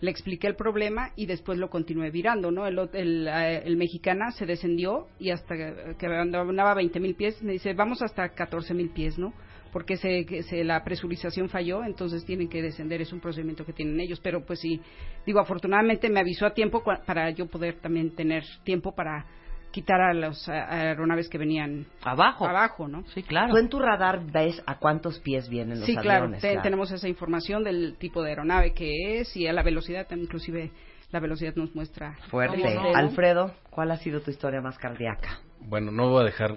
Le 0.00 0.10
expliqué 0.10 0.46
el 0.46 0.54
problema 0.54 1.10
y 1.16 1.26
después 1.26 1.58
lo 1.58 1.70
continué 1.70 2.10
virando, 2.10 2.50
¿no? 2.50 2.66
El, 2.66 2.78
el, 2.92 3.26
eh, 3.26 3.62
el 3.64 3.76
mexicana 3.78 4.30
se 4.32 4.44
descendió 4.46 5.08
y 5.18 5.30
hasta 5.30 5.56
que 5.96 6.06
andaba 6.06 6.74
20 6.74 7.00
mil 7.00 7.14
pies, 7.14 7.42
me 7.42 7.52
dice, 7.52 7.72
vamos 7.74 8.02
hasta 8.02 8.28
14 8.28 8.74
mil 8.74 8.90
pies, 8.90 9.18
¿no? 9.18 9.32
Porque 9.72 9.96
se, 9.96 10.24
que 10.24 10.42
se, 10.42 10.64
la 10.64 10.82
presurización 10.84 11.48
falló, 11.48 11.84
entonces 11.84 12.24
tienen 12.24 12.48
que 12.48 12.62
descender, 12.62 13.00
es 13.02 13.12
un 13.12 13.20
procedimiento 13.20 13.64
que 13.64 13.72
tienen 13.72 14.00
ellos. 14.00 14.20
Pero 14.20 14.44
pues 14.44 14.60
sí, 14.60 14.80
digo, 15.26 15.40
afortunadamente 15.40 16.08
me 16.08 16.20
avisó 16.20 16.46
a 16.46 16.54
tiempo 16.54 16.82
cua- 16.82 17.04
para 17.04 17.30
yo 17.30 17.46
poder 17.46 17.74
también 17.80 18.14
tener 18.14 18.44
tiempo 18.64 18.94
para 18.94 19.26
quitar 19.70 20.00
a 20.00 20.14
las 20.14 20.48
aeronaves 20.48 21.28
que 21.28 21.38
venían 21.38 21.86
abajo, 22.02 22.46
abajo 22.46 22.88
¿no? 22.88 23.04
Sí, 23.08 23.22
claro. 23.22 23.52
Tú 23.52 23.58
en 23.58 23.68
tu 23.68 23.78
radar 23.78 24.24
ves 24.32 24.62
a 24.66 24.78
cuántos 24.78 25.20
pies 25.20 25.48
vienen 25.48 25.78
los 25.78 25.86
Sí, 25.86 25.96
claro, 25.96 26.30
tenemos 26.62 26.90
esa 26.90 27.08
información 27.08 27.64
del 27.64 27.96
tipo 27.98 28.22
de 28.22 28.30
aeronave 28.30 28.72
que 28.72 29.20
es 29.20 29.36
y 29.36 29.46
a 29.46 29.52
la 29.52 29.62
velocidad, 29.62 30.06
inclusive 30.10 30.70
la 31.10 31.20
velocidad 31.20 31.54
nos 31.56 31.74
muestra. 31.74 32.16
Fuerte. 32.30 32.62
Alfredo, 32.94 33.54
¿cuál 33.70 33.90
ha 33.90 33.96
sido 33.96 34.20
tu 34.20 34.30
historia 34.30 34.60
más 34.60 34.78
cardíaca? 34.78 35.40
Bueno, 35.60 35.90
no 35.90 36.08
voy 36.10 36.22
a 36.22 36.24
dejar 36.26 36.56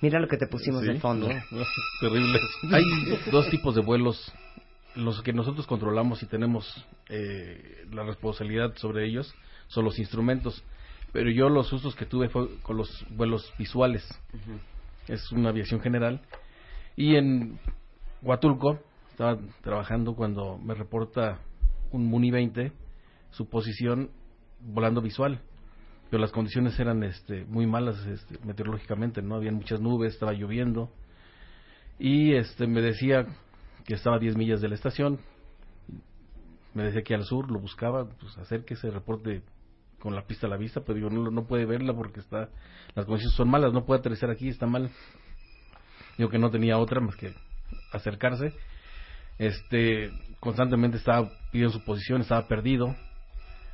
Mira 0.00 0.20
lo 0.20 0.28
que 0.28 0.36
te 0.36 0.46
pusimos 0.46 0.82
Sí, 0.82 0.88
de 0.88 1.00
fondo. 1.00 1.28
no, 1.50 1.58
no, 1.58 1.64
terribles. 2.00 2.42
Hay 2.70 2.82
dos 3.30 3.48
tipos 3.50 3.74
de 3.74 3.80
vuelos, 3.80 4.32
los 4.94 5.22
que 5.22 5.32
nosotros 5.32 5.66
controlamos 5.66 6.22
y 6.22 6.26
tenemos 6.26 6.86
eh, 7.08 7.86
la 7.90 8.04
responsabilidad 8.04 8.74
sobre 8.76 9.06
ellos 9.06 9.34
son 9.68 9.84
los 9.84 9.98
instrumentos, 9.98 10.62
pero 11.12 11.30
yo 11.30 11.48
los 11.48 11.72
usos 11.72 11.94
que 11.94 12.06
tuve 12.06 12.28
fue 12.28 12.48
con 12.62 12.76
los 12.76 13.06
vuelos 13.10 13.52
visuales. 13.58 14.06
Es 15.08 15.32
una 15.32 15.50
aviación 15.50 15.80
general 15.80 16.20
y 16.96 17.16
en 17.16 17.58
Huatulco 18.22 18.80
estaba 19.10 19.38
trabajando 19.62 20.14
cuando 20.14 20.58
me 20.58 20.74
reporta 20.74 21.40
un 21.90 22.06
Muni 22.06 22.30
20 22.30 22.72
su 23.30 23.48
posición 23.48 24.10
volando 24.60 25.00
visual 25.00 25.40
pero 26.14 26.22
las 26.22 26.30
condiciones 26.30 26.78
eran 26.78 27.02
este, 27.02 27.44
muy 27.46 27.66
malas 27.66 27.98
este, 28.06 28.38
meteorológicamente, 28.46 29.20
no 29.20 29.34
habían 29.34 29.56
muchas 29.56 29.80
nubes, 29.80 30.14
estaba 30.14 30.32
lloviendo 30.32 30.92
y 31.98 32.34
este 32.34 32.68
me 32.68 32.82
decía 32.82 33.26
que 33.84 33.94
estaba 33.94 34.14
a 34.14 34.18
10 34.20 34.36
millas 34.36 34.60
de 34.60 34.68
la 34.68 34.76
estación, 34.76 35.18
me 36.72 36.84
decía 36.84 37.02
que 37.02 37.16
al 37.16 37.24
sur 37.24 37.50
lo 37.50 37.58
buscaba, 37.58 38.08
pues 38.08 38.38
acérquese, 38.38 38.92
reporte 38.92 39.42
con 39.98 40.14
la 40.14 40.24
pista 40.24 40.46
a 40.46 40.50
la 40.50 40.56
vista, 40.56 40.82
pero 40.82 40.94
digo, 40.94 41.10
no, 41.10 41.32
no 41.32 41.48
puede 41.48 41.66
verla 41.66 41.92
porque 41.92 42.20
está 42.20 42.48
las 42.94 43.06
condiciones 43.06 43.36
son 43.36 43.50
malas, 43.50 43.72
no 43.72 43.84
puede 43.84 43.98
aterrizar 43.98 44.30
aquí, 44.30 44.46
está 44.46 44.68
mal. 44.68 44.92
Digo 46.16 46.30
que 46.30 46.38
no 46.38 46.48
tenía 46.48 46.78
otra 46.78 47.00
más 47.00 47.16
que 47.16 47.34
acercarse. 47.92 48.52
Este, 49.38 50.12
constantemente 50.38 50.98
estaba 50.98 51.28
pidiendo 51.50 51.76
su 51.76 51.84
posición, 51.84 52.20
estaba 52.20 52.46
perdido 52.46 52.94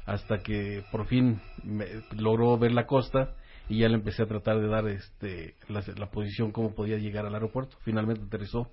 hasta 0.06 0.38
que 0.42 0.84
por 0.90 1.06
fin 1.06 1.40
me- 1.62 2.02
logró 2.16 2.56
ver 2.58 2.72
la 2.72 2.86
costa 2.86 3.34
y 3.68 3.78
ya 3.80 3.88
le 3.88 3.94
empecé 3.94 4.22
a 4.22 4.26
tratar 4.26 4.60
de 4.60 4.68
dar 4.68 4.88
este 4.88 5.54
la, 5.68 5.82
la 5.96 6.10
posición 6.10 6.50
cómo 6.52 6.74
podía 6.74 6.96
llegar 6.98 7.26
al 7.26 7.34
aeropuerto. 7.34 7.76
Finalmente 7.84 8.24
aterrizó 8.26 8.68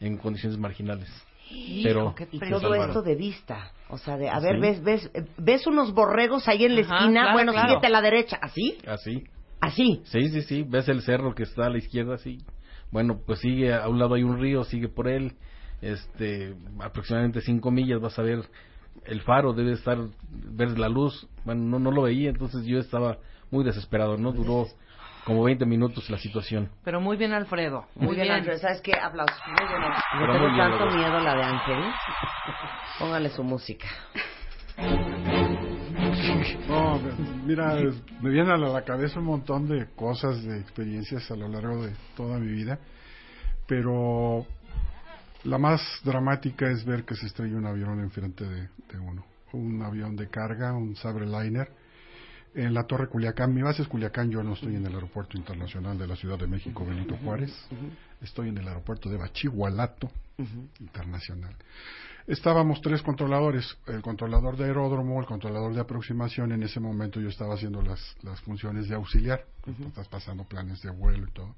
en 0.00 0.16
condiciones 0.16 0.58
marginales. 0.58 1.08
Pero 1.82 2.14
y 2.32 2.38
se 2.38 2.46
todo 2.50 2.74
esto 2.74 3.02
de 3.02 3.14
vista, 3.16 3.72
o 3.88 3.98
sea, 3.98 4.16
de 4.16 4.28
a 4.28 4.38
ver, 4.40 4.60
ves, 4.60 4.82
ves, 4.82 5.10
ves 5.36 5.66
unos 5.66 5.92
borregos 5.92 6.46
ahí 6.48 6.64
en 6.64 6.74
la 6.76 6.80
Ajá, 6.82 6.96
esquina, 6.98 7.20
claro, 7.22 7.32
bueno, 7.34 7.52
claro. 7.52 7.68
síguete 7.68 7.86
a 7.86 7.90
la 7.90 8.02
derecha, 8.02 8.38
¿así? 8.40 8.78
Así. 8.86 9.24
Así. 9.60 10.00
Sí, 10.04 10.28
sí, 10.30 10.42
sí. 10.42 10.62
Ves 10.66 10.88
el 10.88 11.02
cerro 11.02 11.34
que 11.34 11.42
está 11.42 11.66
a 11.66 11.70
la 11.70 11.78
izquierda, 11.78 12.16
sí. 12.18 12.38
Bueno, 12.90 13.20
pues 13.26 13.40
sigue, 13.40 13.74
a 13.74 13.88
un 13.88 13.98
lado 13.98 14.14
hay 14.14 14.22
un 14.22 14.40
río, 14.40 14.64
sigue 14.64 14.88
por 14.88 15.08
él. 15.08 15.34
Este, 15.82 16.54
aproximadamente 16.80 17.40
cinco 17.40 17.70
millas 17.70 18.00
vas 18.00 18.18
a 18.18 18.22
ver 18.22 18.40
el 19.04 19.22
faro, 19.22 19.52
debe 19.52 19.72
estar, 19.72 19.98
ver 20.30 20.78
la 20.78 20.88
luz. 20.88 21.26
Bueno, 21.44 21.62
no, 21.62 21.78
no 21.78 21.90
lo 21.90 22.02
veía, 22.02 22.30
entonces 22.30 22.64
yo 22.64 22.78
estaba 22.78 23.18
muy 23.50 23.64
desesperado, 23.64 24.16
¿no? 24.16 24.32
Duró 24.32 24.66
como 25.24 25.44
20 25.44 25.64
minutos 25.66 26.08
la 26.10 26.18
situación. 26.18 26.70
Pero 26.84 27.00
muy 27.00 27.16
bien, 27.16 27.32
Alfredo. 27.32 27.86
Muy, 27.94 28.06
Muy, 28.06 28.14
bien, 28.16 28.28
bien. 28.28 28.38
Alfredo. 28.38 28.58
¿Sabes 28.58 28.80
qué? 28.80 28.92
Aplausos. 28.94 29.36
Muy 29.46 29.68
bien. 29.68 29.80
Le 29.82 29.88
Pero 30.20 30.32
tengo 30.32 30.46
bien, 30.46 30.58
tanto 30.58 30.84
Lolo. 30.86 30.96
miedo 30.96 31.16
a 31.16 31.20
la 31.22 31.34
de 31.34 31.42
Ángel. 31.44 31.78
Póngale 32.98 33.28
su 33.30 33.42
música. 33.44 33.86
No, 36.68 36.98
mira, 37.44 37.74
me 38.20 38.30
vienen 38.30 38.50
a 38.52 38.56
la 38.56 38.82
cabeza 38.82 39.18
un 39.18 39.26
montón 39.26 39.68
de 39.68 39.86
cosas, 39.94 40.42
de 40.44 40.58
experiencias 40.60 41.30
a 41.30 41.36
lo 41.36 41.48
largo 41.48 41.84
de 41.84 41.92
toda 42.16 42.38
mi 42.38 42.48
vida, 42.52 42.78
pero 43.66 44.46
la 45.44 45.58
más 45.58 45.80
dramática 46.04 46.70
es 46.70 46.84
ver 46.84 47.04
que 47.04 47.14
se 47.14 47.26
estrella 47.26 47.56
un 47.56 47.66
avión 47.66 48.00
enfrente 48.00 48.44
de, 48.44 48.68
de 48.92 48.98
uno. 48.98 49.24
Un 49.52 49.82
avión 49.82 50.16
de 50.16 50.28
carga, 50.28 50.72
un 50.72 50.94
Sabre 50.96 51.26
Liner, 51.26 51.70
en 52.54 52.74
la 52.74 52.84
Torre 52.84 53.08
Culiacán. 53.08 53.54
Mi 53.54 53.62
base 53.62 53.82
es 53.82 53.88
Culiacán, 53.88 54.30
yo 54.30 54.42
no 54.42 54.54
estoy 54.54 54.76
en 54.76 54.86
el 54.86 54.94
Aeropuerto 54.94 55.36
Internacional 55.36 55.98
de 55.98 56.06
la 56.06 56.16
Ciudad 56.16 56.38
de 56.38 56.46
México, 56.46 56.84
Benito 56.84 57.16
Juárez. 57.16 57.52
Estoy 58.20 58.48
en 58.48 58.58
el 58.58 58.68
aeropuerto 58.68 59.08
de 59.08 59.16
Bachihualato 59.16 60.10
Internacional. 60.80 61.54
Estábamos 62.26 62.80
tres 62.80 63.02
controladores, 63.02 63.76
el 63.86 64.02
controlador 64.02 64.56
de 64.56 64.64
aeródromo, 64.64 65.20
el 65.20 65.26
controlador 65.26 65.74
de 65.74 65.80
aproximación, 65.80 66.52
en 66.52 66.62
ese 66.62 66.78
momento 66.78 67.20
yo 67.20 67.28
estaba 67.28 67.54
haciendo 67.54 67.82
las, 67.82 68.14
las 68.22 68.40
funciones 68.42 68.88
de 68.88 68.94
auxiliar, 68.94 69.44
estás 69.86 70.06
pasando 70.08 70.44
planes 70.44 70.80
de 70.82 70.90
vuelo 70.90 71.26
y 71.26 71.32
todo. 71.32 71.56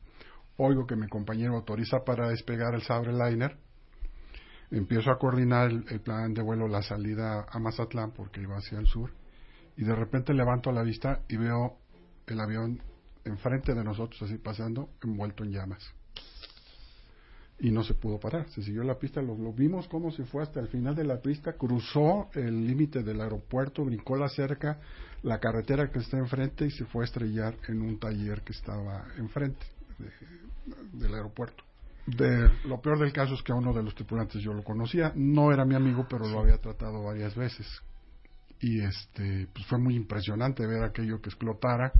Oigo 0.57 0.87
que 0.87 0.97
mi 0.97 1.09
compañero 1.09 1.57
autoriza 1.57 2.05
para 2.05 2.29
despegar 2.29 2.75
el 2.75 2.83
Sabre 2.83 3.13
Liner, 3.13 3.57
empiezo 4.79 5.11
a 5.11 5.19
coordinar 5.19 5.71
el, 5.71 6.01
plan 6.01 6.35
de 6.35 6.43
vuelo, 6.43 6.67
la 6.69 6.83
salida 6.83 7.47
a 7.49 7.59
Mazatlán, 7.59 8.13
porque 8.13 8.41
iba 8.41 8.57
hacia 8.57 8.79
el 8.79 8.87
sur, 8.87 9.11
y 9.77 9.85
de 9.85 9.95
repente 9.95 10.35
levanto 10.35 10.73
la 10.73 10.83
vista 10.83 11.21
y 11.29 11.37
veo 11.37 11.79
el 12.27 12.41
avión 12.41 12.81
enfrente 13.25 13.75
de 13.75 13.85
nosotros, 13.85 14.21
así 14.23 14.39
pasando, 14.39 14.91
envuelto 15.03 15.45
en 15.45 15.53
llamas 15.53 15.95
y 17.63 17.71
no 17.71 17.85
se 17.85 17.95
pudo 17.95 18.19
parar. 18.19 18.49
Se 18.51 18.63
siguió 18.63 18.83
la 18.83 18.99
pista, 18.99 19.23
lo, 19.23 19.37
vimos 19.53 19.87
cómo 19.87 20.11
se 20.11 20.25
fue 20.25 20.43
hasta 20.43 20.59
el 20.59 20.67
final 20.67 20.97
de 20.97 21.05
la 21.05 21.21
pista, 21.21 21.53
cruzó 21.53 22.29
el 22.35 22.67
límite 22.67 23.05
del 23.05 23.21
aeropuerto, 23.21 23.85
brincó 23.85 24.17
la 24.17 24.29
cerca, 24.29 24.81
la 25.23 25.39
carretera 25.39 25.89
que 25.89 26.01
está 26.01 26.19
enfrente 26.19 26.67
y 26.67 26.73
se 26.73 26.85
fue 26.87 27.05
a 27.05 27.07
estrellar 27.07 27.55
en 27.69 27.81
un 27.83 28.01
taller 28.01 28.43
que 28.43 28.53
estaba 28.53 29.07
enfrente 29.17 29.65
de- 29.99 30.99
del 30.99 31.15
aeropuerto. 31.15 31.63
De, 32.07 32.51
lo 32.65 32.81
peor 32.81 32.99
del 32.99 33.13
caso 33.13 33.35
es 33.35 33.43
que 33.43 33.53
a 33.53 33.55
uno 33.55 33.73
de 33.73 33.83
los 33.83 33.95
tripulantes 33.95 34.43
yo 34.43 34.53
lo 34.53 34.65
conocía, 34.65 35.13
no 35.15 35.53
era 35.53 35.65
mi 35.65 35.75
amigo, 35.75 36.07
pero 36.09 36.27
lo 36.27 36.41
había 36.41 36.59
tratado 36.59 37.05
varias 37.05 37.35
veces. 37.35 37.67
Y 38.61 38.81
este, 38.81 39.49
pues 39.53 39.67
fue 39.67 39.79
muy 39.79 39.95
impresionante 39.97 40.67
ver 40.67 40.83
aquello 40.83 41.21
que 41.21 41.29
explotara. 41.29 41.93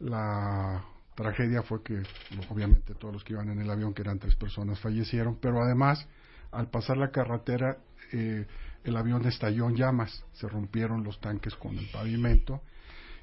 La 0.00 0.84
tragedia 1.14 1.62
fue 1.62 1.82
que 1.82 2.02
obviamente 2.50 2.94
todos 2.94 3.14
los 3.14 3.24
que 3.24 3.34
iban 3.34 3.50
en 3.50 3.60
el 3.60 3.70
avión, 3.70 3.94
que 3.94 4.02
eran 4.02 4.18
tres 4.18 4.34
personas, 4.34 4.80
fallecieron, 4.80 5.38
pero 5.40 5.62
además 5.62 6.06
al 6.50 6.68
pasar 6.68 6.96
la 6.96 7.10
carretera 7.10 7.78
eh, 8.12 8.46
el 8.84 8.96
avión 8.96 9.26
estalló 9.26 9.68
en 9.68 9.76
llamas, 9.76 10.24
se 10.32 10.46
rompieron 10.48 11.04
los 11.04 11.20
tanques 11.20 11.54
con 11.56 11.76
el 11.76 11.88
pavimento. 11.90 12.60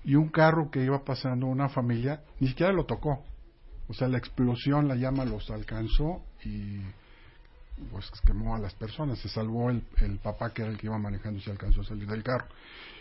Y 0.04 0.16
un 0.16 0.30
carro 0.30 0.72
que 0.72 0.84
iba 0.84 1.04
pasando 1.04 1.46
una 1.46 1.70
familia 1.70 2.24
ni 2.40 2.48
siquiera 2.48 2.74
lo 2.74 2.86
tocó, 2.86 3.24
o 3.92 3.94
sea 3.94 4.08
la 4.08 4.18
explosión, 4.18 4.88
la 4.88 4.96
llama 4.96 5.26
los 5.26 5.52
alcanzó 5.52 6.24
y 6.46 6.80
pues 7.92 8.10
quemó 8.26 8.56
a 8.56 8.60
las 8.60 8.74
personas, 8.74 9.20
se 9.20 9.28
salvó 9.28 9.70
el, 9.70 9.84
el 9.98 10.18
papá 10.20 10.54
que 10.54 10.62
era 10.62 10.72
el 10.72 10.78
que 10.78 10.88
iba 10.88 10.98
manejando 10.98 11.40
y 11.40 11.42
se 11.42 11.52
alcanzó 11.52 11.82
a 11.82 11.84
salir 11.84 12.08
del 12.08 12.24
carro. 12.24 12.48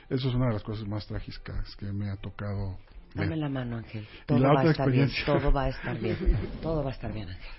Eso 0.09 0.29
es 0.29 0.35
una 0.35 0.49
de 0.49 0.55
las 0.55 0.65
cosas 0.65 0.89
más 0.89 1.07
trágicas 1.07 1.77
que 1.77 1.93
me 1.93 2.11
ha 2.11 2.17
tocado 2.17 2.77
ver. 3.15 3.29
Dame 3.29 3.37
la 3.37 3.49
mano, 3.49 3.77
Ángel. 3.77 4.05
Todo 4.27 4.41
la 4.41 4.49
va 4.49 4.55
a 4.55 4.59
otra 4.59 4.71
estar 4.73 4.91
bien. 4.91 5.09
Todo 5.25 5.53
va 5.53 5.63
a 5.63 5.69
estar 5.69 6.01
bien. 6.01 6.17
Todo 6.61 6.83
va 6.83 6.91
a 6.91 6.93
estar 6.93 7.13
bien, 7.13 7.29
Ángel. 7.29 7.51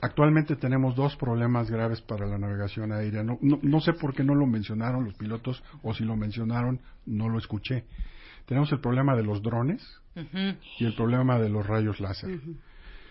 Actualmente 0.00 0.56
tenemos 0.56 0.96
dos 0.96 1.14
problemas 1.16 1.70
graves 1.70 2.00
para 2.00 2.26
la 2.26 2.38
navegación 2.38 2.92
aérea. 2.92 3.22
No, 3.22 3.36
no, 3.42 3.58
no 3.60 3.80
sé 3.80 3.92
por 3.92 4.14
qué 4.14 4.24
no 4.24 4.34
lo 4.34 4.46
mencionaron 4.46 5.04
los 5.04 5.14
pilotos 5.14 5.62
o 5.82 5.92
si 5.92 6.04
lo 6.04 6.16
mencionaron 6.16 6.80
no 7.04 7.28
lo 7.28 7.36
escuché. 7.36 7.84
Tenemos 8.46 8.72
el 8.72 8.80
problema 8.80 9.14
de 9.14 9.24
los 9.24 9.42
drones 9.42 9.82
y 10.78 10.86
el 10.86 10.94
problema 10.94 11.38
de 11.38 11.50
los 11.50 11.66
rayos 11.66 12.00
láser. 12.00 12.40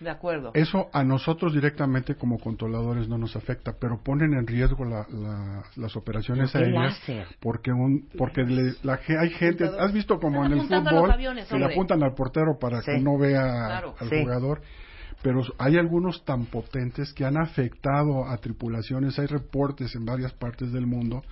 De 0.00 0.10
acuerdo. 0.10 0.52
Eso 0.54 0.88
a 0.92 1.02
nosotros 1.02 1.52
directamente 1.54 2.14
como 2.14 2.38
controladores 2.38 3.08
no 3.08 3.18
nos 3.18 3.34
afecta, 3.36 3.72
pero 3.80 4.00
ponen 4.02 4.32
en 4.34 4.46
riesgo 4.46 4.84
la- 4.84 5.06
la- 5.10 5.64
las 5.76 5.96
operaciones 5.96 6.52
¿Por 6.52 6.60
qué 6.60 6.66
aéreas 6.68 6.98
láser? 7.00 7.26
porque 7.40 7.72
un 7.72 8.08
porque 8.16 8.42
le- 8.42 8.74
la 8.82 9.00
hay 9.20 9.30
gente, 9.30 9.64
has 9.78 9.92
visto 9.92 10.18
como 10.20 10.44
en 10.46 10.52
el 10.52 10.60
fútbol 10.62 11.10
aviones, 11.10 11.48
que 11.48 11.58
le 11.58 11.64
apuntan 11.66 12.02
al 12.02 12.14
portero 12.14 12.58
para 12.60 12.80
Sí. 12.82 12.92
que 12.92 13.00
no 13.00 13.18
vea 13.18 13.42
Claro. 13.42 13.94
al 13.98 14.08
Sí. 14.08 14.22
jugador, 14.22 14.60
pero 15.22 15.42
hay 15.58 15.76
algunos 15.78 16.24
tan 16.24 16.46
potentes 16.46 17.12
que 17.12 17.24
han 17.24 17.36
afectado 17.36 18.24
a 18.28 18.36
tripulaciones, 18.38 19.18
hay 19.18 19.26
reportes 19.26 19.94
en 19.96 20.04
varias 20.04 20.32
partes 20.32 20.72
del 20.72 20.86
mundo 20.86 21.22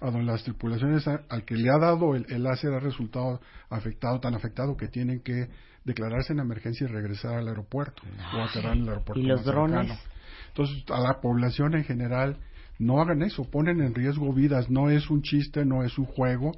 a 0.00 0.10
donde 0.10 0.24
las 0.26 0.42
tripulaciones 0.42 1.06
a- 1.08 1.20
al 1.30 1.44
que 1.44 1.54
le 1.54 1.70
ha 1.70 1.78
dado 1.78 2.14
el, 2.16 2.26
el 2.28 2.42
láser 2.42 2.72
ha 2.74 2.80
resultado 2.80 3.40
afectado, 3.70 4.18
tan 4.20 4.34
afectado 4.34 4.76
que 4.76 4.88
tienen 4.88 5.20
que 5.20 5.48
declararse 5.86 6.32
en 6.32 6.40
emergencia 6.40 6.84
y 6.84 6.92
regresar 6.92 7.34
al 7.38 7.48
aeropuerto 7.48 8.02
o 8.34 8.42
aterrar 8.42 8.76
en 8.76 8.82
el 8.82 8.88
aeropuerto 8.88 9.20
¿Y 9.20 9.26
los 9.26 9.44
drones? 9.44 9.86
cercano. 9.88 10.00
Entonces, 10.48 10.84
a 10.90 11.00
la 11.00 11.20
población 11.20 11.74
en 11.74 11.84
general, 11.84 12.38
no 12.78 13.00
hagan 13.00 13.22
eso, 13.22 13.44
ponen 13.50 13.80
en 13.80 13.94
riesgo 13.94 14.32
vidas, 14.32 14.68
no 14.68 14.90
es 14.90 15.08
un 15.10 15.22
chiste, 15.22 15.64
no 15.64 15.84
es 15.84 15.96
un 15.96 16.06
juego. 16.06 16.52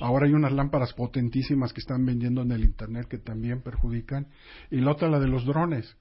Ahora 0.00 0.26
hay 0.26 0.32
unas 0.32 0.52
lámparas 0.52 0.92
potentísimas 0.94 1.72
que 1.72 1.80
están 1.80 2.04
vendiendo 2.04 2.42
en 2.42 2.50
el 2.50 2.64
Internet 2.64 3.06
que 3.08 3.18
también 3.18 3.60
perjudican. 3.62 4.26
Y 4.70 4.80
la 4.80 4.92
otra, 4.92 5.08
la 5.08 5.20
de 5.20 5.28
los 5.28 5.44
drones. 5.44 5.96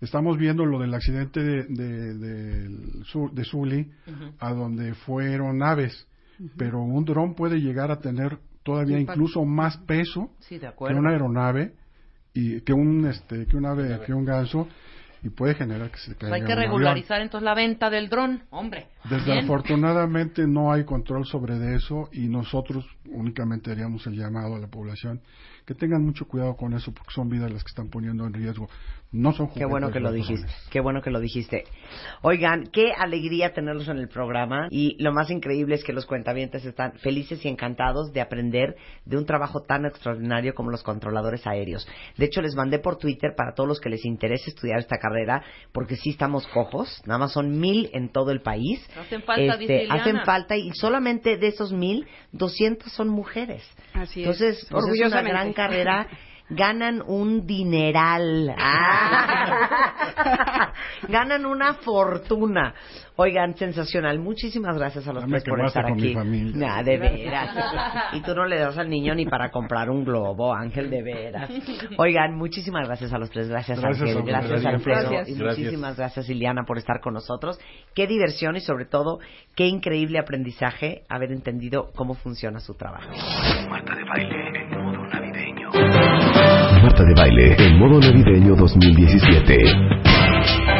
Estamos 0.00 0.38
viendo 0.38 0.64
lo 0.64 0.78
del 0.78 0.94
accidente 0.94 1.42
de, 1.42 1.64
de, 1.64 2.68
de 2.68 3.44
Sully, 3.44 3.90
a 4.38 4.52
donde 4.54 4.94
fueron 4.94 5.62
aves, 5.62 6.06
pero 6.56 6.80
un 6.80 7.04
dron 7.04 7.34
puede 7.34 7.60
llegar 7.60 7.90
a 7.90 7.98
tener 8.00 8.38
todavía 8.62 8.98
incluso 8.98 9.44
más 9.44 9.76
peso 9.78 10.30
Sí, 10.40 10.58
de 10.58 10.72
que 10.72 10.94
una 10.94 11.10
aeronave 11.10 11.74
y 12.34 12.60
que 12.60 12.72
un 12.72 13.06
este 13.06 13.46
que 13.46 13.56
un 13.56 13.66
ave, 13.66 14.00
que 14.06 14.12
un 14.12 14.24
ganso 14.24 14.68
y 15.22 15.28
puede 15.28 15.54
generar 15.54 15.90
que 15.90 15.98
se 15.98 16.16
caiga 16.16 16.36
hay 16.36 16.44
que 16.44 16.54
regularizar 16.54 17.20
entonces 17.20 17.44
la 17.44 17.54
venta 17.54 17.90
del 17.90 18.08
dron, 18.08 18.42
hombre. 18.50 18.86
Desafortunadamente 19.08 20.46
no 20.46 20.72
hay 20.72 20.84
control 20.84 21.24
sobre 21.24 21.58
de 21.58 21.76
eso 21.76 22.08
y 22.12 22.28
nosotros 22.28 22.84
únicamente 23.06 23.70
haríamos 23.70 24.06
el 24.06 24.14
llamado 24.14 24.56
a 24.56 24.58
la 24.58 24.68
población 24.68 25.20
que 25.70 25.74
tengan 25.74 26.04
mucho 26.04 26.26
cuidado 26.26 26.56
con 26.56 26.74
eso 26.74 26.92
porque 26.92 27.12
son 27.14 27.28
vidas 27.28 27.50
las 27.50 27.62
que 27.62 27.68
están 27.68 27.88
poniendo 27.88 28.26
en 28.26 28.32
riesgo. 28.32 28.68
No 29.12 29.32
son 29.32 29.50
Qué 29.50 29.64
bueno 29.64 29.90
que 29.90 30.00
lo 30.00 30.12
dijiste, 30.12 30.46
qué 30.70 30.80
bueno 30.80 31.02
que 31.02 31.10
lo 31.10 31.18
dijiste. 31.18 31.64
Oigan, 32.22 32.64
qué 32.72 32.92
alegría 32.92 33.52
tenerlos 33.52 33.88
en 33.88 33.98
el 33.98 34.08
programa 34.08 34.68
y 34.70 34.96
lo 35.02 35.12
más 35.12 35.30
increíble 35.30 35.74
es 35.74 35.84
que 35.84 35.92
los 35.92 36.06
cuentavientes 36.06 36.64
están 36.64 36.92
felices 36.98 37.44
y 37.44 37.48
encantados 37.48 38.12
de 38.12 38.20
aprender 38.20 38.76
de 39.04 39.16
un 39.16 39.26
trabajo 39.26 39.62
tan 39.62 39.84
extraordinario 39.84 40.54
como 40.54 40.70
los 40.70 40.82
controladores 40.82 41.44
aéreos. 41.46 41.88
De 42.16 42.26
hecho, 42.26 42.40
les 42.40 42.54
mandé 42.54 42.78
por 42.78 42.98
Twitter 42.98 43.34
para 43.36 43.54
todos 43.54 43.68
los 43.68 43.80
que 43.80 43.90
les 43.90 44.04
interese 44.04 44.50
estudiar 44.50 44.78
esta 44.78 44.98
carrera, 44.98 45.42
porque 45.72 45.96
sí 45.96 46.10
estamos 46.10 46.46
cojos, 46.48 47.02
nada 47.06 47.18
más 47.18 47.32
son 47.32 47.58
mil 47.58 47.90
en 47.92 48.10
todo 48.10 48.30
el 48.30 48.42
país. 48.42 48.80
Hacen 48.96 49.22
falta. 49.22 49.54
Este, 49.54 49.86
hacen 49.88 50.20
falta 50.24 50.56
y 50.56 50.70
solamente 50.72 51.36
de 51.36 51.48
esos 51.48 51.72
mil, 51.72 52.06
200 52.32 52.92
son 52.92 53.08
mujeres. 53.08 53.62
Así 53.92 54.22
es. 54.22 54.26
Entonces, 54.26 54.66
pues, 54.70 54.84
es 54.86 55.06
una 55.06 55.22
gran 55.22 55.52
carrera. 55.52 56.08
Ganan 56.50 57.02
un 57.06 57.46
dineral. 57.46 58.54
Ah. 58.58 59.80
Ganan 61.08 61.46
una 61.46 61.74
fortuna. 61.74 62.74
Oigan, 63.16 63.54
sensacional. 63.54 64.18
Muchísimas 64.18 64.76
gracias 64.76 65.06
a 65.06 65.12
los 65.12 65.26
tres 65.26 65.44
por 65.44 65.64
estar 65.64 65.84
con 65.84 65.96
mi 65.96 66.06
aquí. 66.06 66.14
familia. 66.14 66.56
Nah, 66.56 66.82
de 66.82 66.98
veras. 66.98 68.14
Y 68.14 68.20
tú 68.22 68.34
no 68.34 68.46
le 68.46 68.58
das 68.58 68.78
al 68.78 68.88
niño 68.88 69.14
ni 69.14 69.26
para 69.26 69.50
comprar 69.50 69.90
un 69.90 70.04
globo, 70.04 70.54
Ángel, 70.54 70.88
de 70.88 71.02
veras. 71.02 71.50
Oigan, 71.98 72.34
muchísimas 72.34 72.86
gracias 72.86 73.12
a 73.12 73.18
los 73.18 73.30
tres. 73.30 73.48
Gracias, 73.48 73.82
Ángel. 73.82 74.22
Gracias. 74.22 74.64
Alfredo. 74.64 75.10
Gracias. 75.10 75.28
Y 75.28 75.42
muchísimas 75.42 75.96
gracias, 75.96 76.28
Liliana, 76.28 76.64
por 76.64 76.78
estar 76.78 77.00
con 77.00 77.14
nosotros. 77.14 77.58
Qué 77.94 78.06
diversión 78.06 78.56
y 78.56 78.60
sobre 78.60 78.86
todo, 78.86 79.18
qué 79.54 79.66
increíble 79.66 80.18
aprendizaje 80.18 81.02
haber 81.08 81.32
entendido 81.32 81.90
cómo 81.94 82.14
funciona 82.14 82.60
su 82.60 82.74
trabajo. 82.74 83.10
Marta 83.68 83.94
de 83.94 84.04
baile. 84.04 84.79
De 87.04 87.14
Baile, 87.14 87.56
en 87.58 87.78
modo 87.78 87.98
navideño 87.98 88.54
2017. 88.56 90.79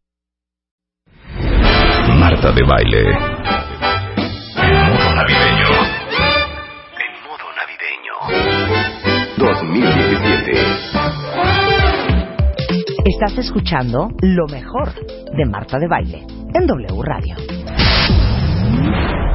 Marta 2.31 2.53
de 2.53 2.63
Baile. 2.63 3.01
En 3.01 3.11
modo 4.87 5.15
navideño. 5.15 5.67
En 6.95 7.11
modo 7.27 7.45
navideño. 7.59 8.15
2017. 9.37 10.51
Estás 13.05 13.37
escuchando 13.37 14.07
lo 14.21 14.47
mejor 14.47 14.93
de 15.35 15.45
Marta 15.45 15.77
de 15.77 15.89
Baile 15.89 16.25
en 16.53 16.67
W 16.67 17.01
Radio. 17.03 17.35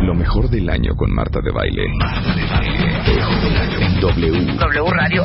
Lo 0.00 0.14
mejor 0.14 0.48
del 0.48 0.70
año 0.70 0.94
con 0.96 1.12
Marta 1.12 1.40
de 1.42 1.52
Baile. 1.52 1.84
En 3.78 4.00
W. 4.00 4.56
W 4.56 4.90
Radio. 4.90 5.22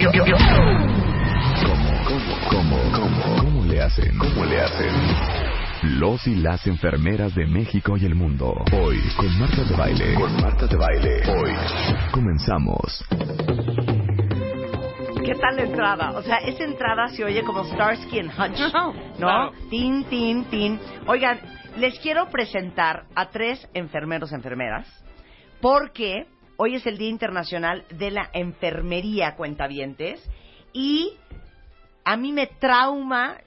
¿Cómo, 1.63 2.36
cómo, 2.49 2.78
cómo, 2.91 3.36
cómo 3.39 3.63
le 3.65 3.82
hacen? 3.82 4.17
¿Cómo 4.17 4.43
le 4.43 4.59
hacen? 4.59 5.40
Los 5.84 6.27
y 6.27 6.36
las 6.36 6.67
enfermeras 6.67 7.34
de 7.34 7.47
México 7.47 7.97
y 7.97 8.05
el 8.05 8.13
mundo. 8.13 8.53
Hoy 8.71 8.99
con 9.17 9.39
Marta 9.39 9.63
de 9.63 9.75
Baile. 9.75 10.13
Con 10.13 10.36
Marta 10.39 10.67
de 10.67 10.77
Baile. 10.77 11.21
Hoy 11.27 11.51
comenzamos. 12.11 13.03
¿Qué 15.25 15.34
tal 15.34 15.55
la 15.55 15.63
entrada? 15.63 16.11
O 16.11 16.21
sea, 16.21 16.38
esa 16.38 16.65
entrada 16.65 17.07
se 17.07 17.23
oye 17.23 17.43
como 17.43 17.63
Starsky 17.63 18.19
and 18.19 18.29
Hutch, 18.29 18.73
¿no? 18.73 18.93
claro. 19.17 19.53
Tin, 19.71 20.03
tin, 20.03 20.45
tin. 20.51 20.79
Oigan, 21.07 21.39
les 21.77 21.97
quiero 21.97 22.29
presentar 22.29 23.05
a 23.15 23.32
tres 23.32 23.67
enfermeros, 23.73 24.34
enfermeras, 24.34 24.88
porque 25.61 26.27
hoy 26.57 26.75
es 26.75 26.86
el 26.86 26.99
Día 26.99 27.09
Internacional 27.09 27.86
de 27.89 28.11
la 28.11 28.29
Enfermería, 28.34 29.36
cuentavientes, 29.36 30.23
y 30.73 31.17
a 32.05 32.17
mí 32.17 32.32
me 32.34 32.45
trauma, 32.45 33.38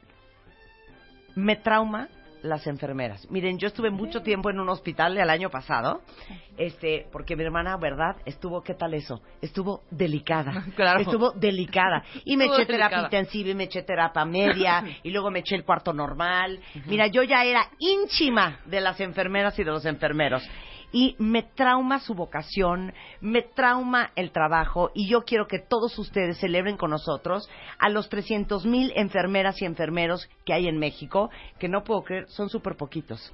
me 1.37 1.55
trauma 1.55 2.09
las 2.45 2.67
enfermeras. 2.67 3.27
Miren, 3.31 3.59
yo 3.59 3.69
estuve 3.69 3.91
mucho 3.91 4.23
tiempo 4.23 4.51
en 4.51 4.61
un 4.61 4.69
hospital 4.69 5.17
el 5.17 5.31
año 5.31 5.49
pasado, 5.49 6.03
este, 6.59 7.07
porque 7.11 7.37
mi 7.37 7.43
hermana, 7.43 7.77
¿verdad? 7.79 8.17
Estuvo, 8.27 8.63
¿qué 8.63 8.75
tal 8.75 8.95
eso? 8.95 9.21
Estuvo 9.41 9.83
delicada. 9.91 10.65
Claro. 10.75 11.01
Estuvo 11.01 11.31
delicada. 11.31 12.03
Y 12.25 12.37
me 12.37 12.45
Estuvo 12.45 12.63
eché 12.63 12.73
terapia 12.73 13.03
intensiva 13.03 13.51
y 13.51 13.55
me 13.55 13.65
eché 13.65 13.83
terapia 13.83 14.25
media 14.25 14.85
y 15.03 15.11
luego 15.11 15.31
me 15.31 15.39
eché 15.39 15.55
el 15.55 15.65
cuarto 15.65 15.93
normal. 15.93 16.59
Mira, 16.87 17.07
yo 17.07 17.23
ya 17.23 17.45
era 17.45 17.71
ínchima 17.79 18.61
de 18.67 18.81
las 18.81 19.01
enfermeras 19.01 19.59
y 19.59 19.65
de 19.65 19.71
los 19.71 19.87
enfermeros. 19.87 20.43
Y 20.97 21.17
me 21.19 21.43
trauma 21.43 21.99
su 21.99 22.15
vocación, 22.15 22.95
me 23.21 23.43
trauma 23.43 24.13
el 24.15 24.31
trabajo 24.31 24.93
y 24.95 25.09
yo 25.09 25.25
quiero 25.25 25.49
que 25.49 25.59
todos 25.59 25.99
ustedes 25.99 26.39
celebren 26.39 26.77
con 26.77 26.91
nosotros 26.91 27.51
a 27.81 27.89
los 27.89 28.09
300 28.09 28.65
mil 28.65 28.93
enfermeras 28.95 29.61
y 29.61 29.65
enfermeros 29.65 30.29
que 30.45 30.53
hay 30.53 30.69
en 30.69 30.79
México, 30.79 31.31
que 31.59 31.69
no 31.69 31.83
puedo 31.83 32.05
creer, 32.05 32.29
son 32.29 32.49
súper 32.49 32.77
poquitos. 32.77 33.33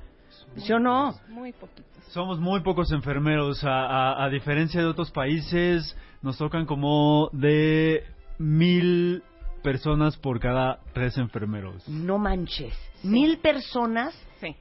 ¿Sí 0.57 0.73
o 0.73 0.79
no? 0.79 1.15
Muy 1.29 1.53
poquitos. 1.53 1.85
Somos 2.09 2.41
muy 2.41 2.61
pocos 2.63 2.91
enfermeros. 2.93 3.63
A, 3.63 3.69
a- 3.87 4.25
a 4.25 4.29
diferencia 4.31 4.81
de 4.81 4.87
otros 4.87 5.11
países, 5.11 5.95
nos 6.23 6.39
tocan 6.39 6.65
como 6.65 7.29
de 7.33 8.05
mil 8.39 9.23
personas 9.63 10.17
por 10.17 10.41
cada 10.41 10.81
tres 10.95 11.19
enfermeros. 11.19 11.87
No 11.89 12.17
manches. 12.19 12.75
Mil 13.03 13.39
personas 13.39 14.19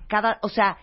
cada, 0.09 0.37
o 0.41 0.49
sea, 0.49 0.77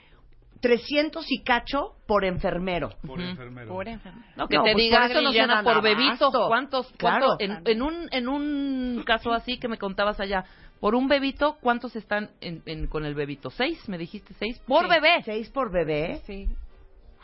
300 0.67 1.25
y 1.31 1.43
cacho 1.45 1.93
por 2.07 2.25
enfermero. 2.25 2.91
Por 3.07 3.21
enfermero. 3.21 3.69
Por 3.73 3.87
enfermero. 3.87 4.27
No, 4.37 4.49
que 4.49 4.57
No, 4.57 4.65
te 4.65 4.73
pues 4.73 4.83
diga 4.85 5.07
eso 5.07 5.21
no 5.23 5.33
dan 5.33 5.65
por 5.65 5.81
bebito, 5.83 6.27
abasto. 6.27 6.49
¿cuántos, 6.49 6.93
Claro. 6.97 7.27
cuántos 7.39 7.41
en, 7.41 7.63
en 7.67 7.83
un 7.83 8.09
en 8.11 8.29
un 8.29 9.03
caso 9.07 9.33
así 9.33 9.59
que 9.59 9.69
me 9.69 9.79
contabas 9.79 10.19
allá, 10.19 10.45
por 10.81 10.95
un 10.97 11.07
bebito, 11.07 11.57
¿cuántos 11.61 11.95
están 11.95 12.31
en, 12.41 12.63
en- 12.67 12.89
con 12.89 13.05
el 13.05 13.15
bebito? 13.15 13.51
¿Seis? 13.51 13.89
¿Me 13.89 13.97
dijiste 13.97 14.35
seis? 14.39 14.59
Por 14.67 14.85
Sí. 14.85 14.91
bebé. 14.91 15.23
¿Seis 15.25 15.49
por 15.51 15.71
bebé? 15.73 16.21
Sí. 16.27 16.49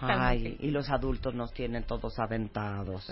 Ay, 0.05 0.57
y 0.59 0.70
los 0.72 0.90
adultos 0.90 1.32
nos 1.32 1.53
tienen 1.53 1.84
todos 1.84 2.18
aventados. 2.18 3.09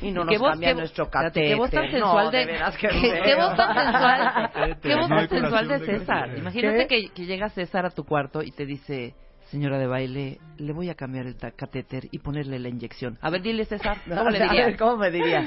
Y 0.00 0.10
no 0.10 0.22
¿Y 0.22 0.36
nos 0.38 0.42
cambian 0.52 0.78
nuestro 0.78 1.10
catéter. 1.10 1.48
qué 1.48 1.54
voz 1.54 1.70
tan 1.70 1.84
No, 1.84 1.90
sensual 1.90 2.30
de, 2.30 2.38
de 2.38 2.46
veras 2.46 2.76
que 2.78 2.88
qué, 2.88 3.34
voz 3.34 3.56
tan 3.56 3.74
sensual, 3.74 4.78
qué 4.80 4.94
voz 4.94 5.08
tan 5.08 5.28
sensual 5.28 5.68
de 5.68 5.78
César. 5.80 6.38
Imagínate 6.38 6.86
que 6.86 7.26
llega 7.26 7.48
César 7.50 7.84
a 7.84 7.90
tu 7.90 8.04
cuarto 8.04 8.42
y 8.42 8.52
te 8.52 8.64
dice, 8.64 9.14
señora 9.50 9.78
de 9.78 9.86
baile, 9.86 10.38
le 10.58 10.72
voy 10.72 10.90
a 10.90 10.94
cambiar 10.94 11.26
el 11.26 11.36
catéter 11.36 12.08
y 12.10 12.18
ponerle 12.18 12.58
la 12.58 12.68
inyección. 12.68 13.18
A 13.20 13.30
ver, 13.30 13.42
dile 13.42 13.64
César, 13.64 13.98
¿cómo 14.08 14.30
le 14.30 14.38
A 14.42 14.42
ver, 14.42 14.50
dirías? 14.50 14.78
¿Cómo 14.78 14.96
me 14.96 15.10
diría? 15.10 15.44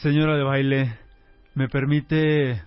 Señora 0.00 0.36
de 0.36 0.44
baile, 0.44 0.98
¿me 1.54 1.68
permite... 1.68 2.62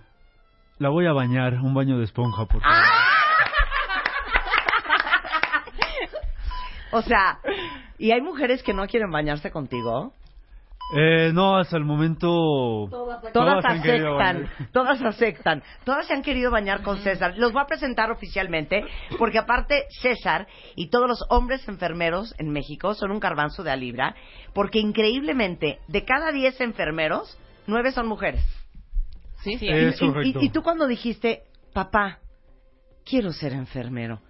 La 0.78 0.90
voy 0.90 1.06
a 1.06 1.12
bañar, 1.12 1.54
un 1.54 1.74
baño 1.74 1.98
de 1.98 2.04
esponja, 2.04 2.46
por 2.46 2.62
favor. 2.62 2.78
O 6.90 7.02
sea, 7.02 7.38
¿y 7.98 8.12
hay 8.12 8.22
mujeres 8.22 8.62
que 8.62 8.72
no 8.72 8.86
quieren 8.86 9.10
bañarse 9.10 9.50
contigo? 9.50 10.14
Eh, 10.90 11.32
no, 11.34 11.56
hasta 11.58 11.76
el 11.76 11.84
momento... 11.84 12.88
Todas, 12.90 13.62
aceptan, 13.64 14.48
todas 14.72 15.02
aceptan, 15.02 15.62
todas 15.84 16.06
se 16.06 16.14
han 16.14 16.22
querido 16.22 16.50
bañar 16.50 16.82
con 16.82 16.98
César. 16.98 17.34
Los 17.36 17.52
voy 17.52 17.62
a 17.62 17.66
presentar 17.66 18.10
oficialmente, 18.10 18.84
porque 19.18 19.38
aparte 19.38 19.84
César 20.00 20.46
y 20.76 20.88
todos 20.88 21.06
los 21.08 21.24
hombres 21.28 21.66
enfermeros 21.68 22.34
en 22.38 22.50
México 22.50 22.94
son 22.94 23.10
un 23.10 23.20
garbanzo 23.20 23.62
de 23.62 23.70
a 23.70 23.76
libra, 23.76 24.14
porque 24.54 24.78
increíblemente, 24.78 25.78
de 25.88 26.04
cada 26.04 26.32
10 26.32 26.60
enfermeros, 26.62 27.38
9 27.66 27.92
son 27.92 28.06
mujeres. 28.06 28.42
Sí, 29.42 29.58
Y- 29.60 29.68
Es 29.68 30.00
y- 30.00 30.04
y- 30.06 30.08
correcto. 30.08 30.38
y 30.42 30.48
tú 30.48 30.62
cuando 30.62 30.86
dijiste, 30.86 31.42
papá, 31.74 32.18
quiero 33.04 33.30
ser 33.32 33.52
enfermero, 33.52 34.20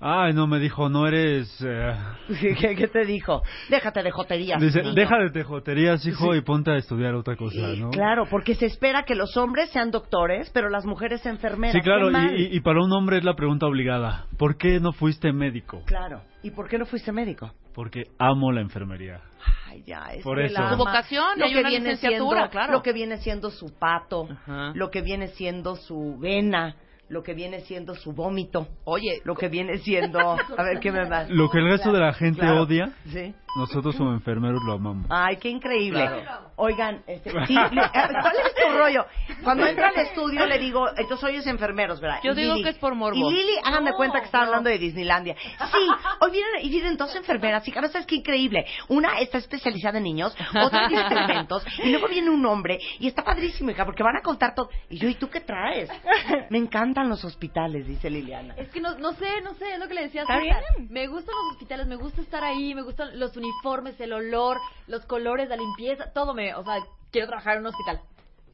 Ay, 0.00 0.32
no, 0.32 0.46
me 0.46 0.60
dijo, 0.60 0.88
no 0.88 1.08
eres... 1.08 1.48
eh, 1.66 1.92
¿qué, 2.60 2.76
qué 2.76 2.86
te 2.88 3.04
dijo? 3.04 3.42
Déjate 3.68 4.02
de 4.04 4.10
joterías. 4.12 4.60
Dice, 4.60 4.80
niño". 4.82 4.94
deja 4.94 5.18
de 5.18 5.30
tejoterías, 5.30 6.06
hijo, 6.06 6.36
y 6.36 6.40
ponte 6.42 6.70
a 6.70 6.76
estudiar 6.76 7.14
otra 7.16 7.34
cosa, 7.36 7.74
¿no? 7.76 7.90
Claro, 7.90 8.24
porque 8.30 8.54
se 8.54 8.66
espera 8.66 9.02
que 9.02 9.16
los 9.16 9.36
hombres 9.36 9.70
sean 9.70 9.90
doctores, 9.90 10.50
pero 10.54 10.68
las 10.68 10.86
mujeres 10.86 11.26
enfermeras. 11.26 11.74
Sí, 11.74 11.80
claro, 11.80 12.10
y, 12.12 12.42
y- 12.42 12.56
y 12.56 12.60
para 12.60 12.80
un 12.82 12.92
hombre 12.92 13.18
es 13.18 13.24
la 13.24 13.34
pregunta 13.34 13.66
obligada. 13.66 14.26
¿Por 14.38 14.56
qué 14.56 14.78
no 14.78 14.92
fuiste 14.92 15.32
médico? 15.32 15.82
Claro. 15.84 16.22
¿Y 16.44 16.52
por 16.52 16.68
qué 16.68 16.78
no 16.78 16.86
fuiste 16.86 17.10
médico? 17.10 17.50
Porque 17.74 18.04
amo 18.18 18.52
la 18.52 18.60
enfermería. 18.60 19.20
Ay, 19.66 19.82
ya, 19.84 20.12
es 20.12 20.22
Por 20.22 20.38
que 20.38 20.44
eso. 20.46 20.54
la 20.54 20.68
Su 20.68 20.74
ama. 20.74 20.76
vocación, 20.76 21.24
lo 21.38 21.44
hay 21.46 21.52
que 21.52 21.60
una 21.60 21.68
viene 21.70 21.90
licenciatura, 21.90 22.38
siendo, 22.42 22.50
claro. 22.50 22.72
Lo 22.72 22.82
que 22.82 22.92
viene 22.92 23.16
siendo 23.18 23.50
su 23.50 23.76
pato, 23.78 24.28
lo 24.74 24.90
que 24.90 25.02
viene 25.02 25.28
siendo 25.28 25.74
su 25.76 26.16
vena, 26.20 26.76
lo 27.08 27.22
que 27.22 27.34
viene 27.34 27.60
siendo 27.62 27.94
su 27.94 28.12
vómito. 28.12 28.68
Oye, 28.84 29.20
lo 29.24 29.34
que 29.34 29.48
viene 29.48 29.78
siendo... 29.78 30.18
A 30.20 30.62
ver, 30.62 30.78
¿qué 30.80 30.92
me 30.92 31.04
va? 31.08 31.24
Lo 31.28 31.48
que 31.50 31.58
el 31.58 31.68
resto 31.70 31.90
de 31.92 32.00
la 32.00 32.12
gente 32.12 32.40
Claro. 32.40 32.62
odia, 32.62 32.90
Sí. 33.10 33.34
Nosotros 33.56 33.96
como 33.96 34.12
enfermeros 34.12 34.60
lo 34.66 34.74
amamos. 34.74 35.06
Ay, 35.10 35.36
qué 35.38 35.48
increíble. 35.48 36.06
Claro. 36.06 36.48
Oigan, 36.56 37.02
este, 37.06 37.30
sí, 37.46 37.54
le- 37.72 37.90
¿cuál 37.90 38.34
es 38.46 38.54
tu 38.54 38.76
rollo? 38.78 39.06
Cuando 39.44 39.66
entra 39.66 39.88
al 39.88 39.96
estudio 39.98 40.46
le 40.46 40.58
digo, 40.58 40.88
entonces 40.96 41.22
hoy 41.24 41.36
es 41.36 41.46
enfermeros, 41.46 42.00
¿verdad? 42.00 42.18
Yo 42.22 42.32
Y 42.32 42.34
digo 42.36 42.54
Lili- 42.54 42.62
que 42.64 42.70
es 42.70 42.78
por 42.78 42.94
morbo. 42.94 43.16
Y 43.16 43.34
Lili, 43.34 43.52
hagan 43.64 43.84
de 43.84 43.90
No, 43.92 43.96
cuenta 43.96 44.18
que 44.20 44.26
está 44.26 44.38
no. 44.38 44.44
hablando 44.46 44.70
de 44.70 44.78
Disneylandia. 44.78 45.36
Sí, 45.36 45.88
hoy 46.20 46.30
vienen, 46.30 46.52
y 46.62 46.68
vienen 46.68 46.96
dos 46.96 47.14
enfermeras, 47.16 47.66
y 47.66 47.72
sabes 47.72 48.06
qué 48.06 48.16
increíble. 48.16 48.66
Una 48.88 49.18
está 49.20 49.38
especializada 49.38 49.98
en 49.98 50.04
niños, 50.04 50.36
otra 50.62 50.86
en 50.86 50.94
experimentos, 50.98 51.64
y 51.82 51.90
luego 51.90 52.08
viene 52.08 52.30
un 52.30 52.44
hombre, 52.46 52.78
y 52.98 53.06
está 53.06 53.22
padrísimo, 53.22 53.70
hija, 53.70 53.84
porque 53.84 54.02
van 54.02 54.16
a 54.16 54.22
contar 54.22 54.54
todo. 54.54 54.68
Y 54.90 54.98
yo, 54.98 55.08
¿y 55.08 55.14
tú 55.14 55.28
qué 55.30 55.40
traes? 55.40 55.88
Me 56.50 56.58
encantan 56.58 57.08
los 57.08 57.24
hospitales, 57.24 57.86
dice 57.86 58.10
Liliana. 58.10 58.54
Es 58.56 58.68
que 58.70 58.80
no, 58.80 58.96
no 58.98 59.12
sé, 59.12 59.40
no 59.42 59.54
sé, 59.54 59.72
es 59.74 59.78
lo 59.78 59.88
que 59.88 59.94
le 59.94 60.02
decía 60.02 60.22
a 60.22 60.24
Está 60.24 60.38
bien. 60.40 60.56
Me 60.90 61.06
gustan 61.06 61.34
los 61.34 61.52
hospitales, 61.52 61.86
me 61.86 61.96
gusta 61.96 62.20
estar 62.20 62.42
ahí, 62.44 62.74
me 62.74 62.82
gustan 62.82 63.18
los 63.18 63.36
uniformes, 63.38 64.00
el 64.00 64.12
olor, 64.12 64.58
los 64.86 65.04
colores, 65.06 65.48
la 65.48 65.56
limpieza, 65.56 66.12
todo 66.12 66.34
me, 66.34 66.54
o 66.54 66.64
sea, 66.64 66.74
quiero 67.10 67.28
trabajar 67.28 67.54
en 67.54 67.60
un 67.60 67.66
hospital. 67.68 68.00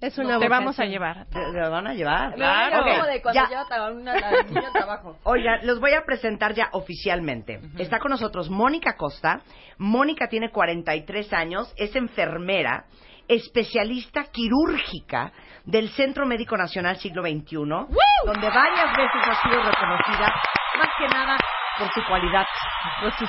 Es 0.00 0.18
una 0.18 0.38
Te 0.38 0.48
vamos 0.48 0.78
a 0.78 0.84
llevar. 0.84 1.26
Te, 1.26 1.40
te 1.40 1.60
van 1.60 1.86
a 1.86 1.94
llevar. 1.94 2.36
Me 2.36 2.44
van 2.44 2.64
a 2.64 2.68
llevar 2.68 2.80
Ok, 2.82 2.88
como 2.98 3.06
de 3.06 3.22
cuando 3.22 3.40
ya. 3.40 3.48
lleva 3.48 3.90
una 3.90 4.12
a 4.12 4.40
un 4.40 4.46
niño 4.54 4.66
al 4.66 4.72
trabajo. 4.72 5.16
Oiga, 5.24 5.60
los 5.62 5.80
voy 5.80 5.92
a 5.94 6.04
presentar 6.04 6.52
ya 6.52 6.68
oficialmente. 6.72 7.60
Está 7.78 7.98
con 7.98 8.10
nosotros 8.10 8.50
Mónica 8.50 8.96
Costa. 8.96 9.40
Mónica 9.78 10.28
tiene 10.28 10.50
43 10.50 11.32
años, 11.32 11.72
es 11.76 11.96
enfermera, 11.96 12.84
especialista 13.28 14.24
quirúrgica 14.24 15.32
del 15.64 15.88
Centro 15.90 16.26
Médico 16.26 16.56
Nacional 16.56 16.96
Siglo 16.98 17.22
XXI, 17.22 17.56
donde 17.56 18.48
varias 18.50 18.96
veces 18.96 19.22
ha 19.26 19.42
sido 19.42 19.62
reconocida, 19.62 20.26
más 20.78 20.88
que 20.98 21.08
nada 21.08 21.38
por 21.78 21.92
su 21.92 22.00
cualidad. 22.06 22.46
Por 23.00 23.12
su, 23.12 23.26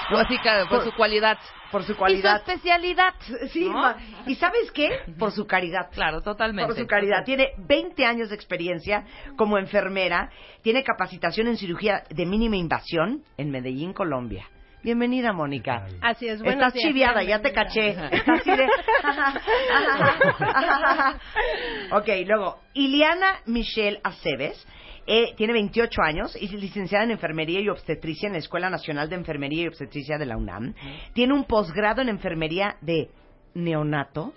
por 0.70 0.84
su 0.84 0.92
cualidad. 0.96 1.38
Por 1.72 1.84
su 1.84 1.96
cualidad. 1.96 2.42
Y 2.42 2.46
su 2.46 2.52
especialidad. 2.52 3.14
Sí, 3.52 3.70
¿no? 3.70 3.96
¿y 4.28 4.36
sabes 4.36 4.72
qué? 4.72 5.00
Por 5.18 5.32
su 5.32 5.46
caridad. 5.46 5.90
Claro, 5.92 6.22
totalmente. 6.22 6.68
Por 6.68 6.80
su 6.80 6.88
caridad. 6.88 7.24
Tiene 7.24 7.50
20 7.58 8.06
años 8.06 8.30
de 8.30 8.36
experiencia 8.36 9.06
como 9.36 9.58
enfermera, 9.58 10.30
tiene 10.62 10.84
capacitación 10.84 11.48
en 11.48 11.58
cirugía 11.58 12.04
de 12.10 12.26
mínima 12.26 12.56
invasión 12.56 13.24
en 13.38 13.52
Medellín, 13.52 13.94
Colombia. 13.94 14.46
Bienvenida, 14.84 15.34
Mónica. 15.34 15.88
Así 16.00 16.28
es, 16.28 16.44
buenos 16.44 16.62
Estás 16.62 16.74
días. 16.74 16.88
chiviada, 16.88 17.24
ya 17.24 17.42
te 17.42 17.52
caché. 17.52 17.98
Estás 18.12 18.40
así 18.40 18.52
de... 18.52 18.68
ok, 21.92 22.08
luego, 22.28 22.60
Iliana 22.76 23.40
Michelle 23.48 24.00
Aceves. 24.04 24.64
Eh, 25.08 25.34
tiene 25.36 25.54
28 25.54 26.02
años 26.02 26.38
y 26.40 26.46
es 26.46 26.54
licenciada 26.54 27.04
en 27.04 27.12
Enfermería 27.12 27.60
y 27.60 27.70
Obstetricia 27.70 28.28
en 28.28 28.34
la 28.34 28.40
Escuela 28.40 28.70
Nacional 28.70 29.10
de 29.10 29.16
Enfermería 29.16 29.64
y 29.64 29.68
Obstetricia 29.68 30.18
de 30.18 30.26
la 30.26 30.38
UNAM. 30.38 30.74
Tiene 31.14 31.34
un 31.34 31.44
posgrado 31.44 32.02
en 32.02 32.10
Enfermería 32.10 32.78
de 32.82 33.10
neonato. 33.54 34.34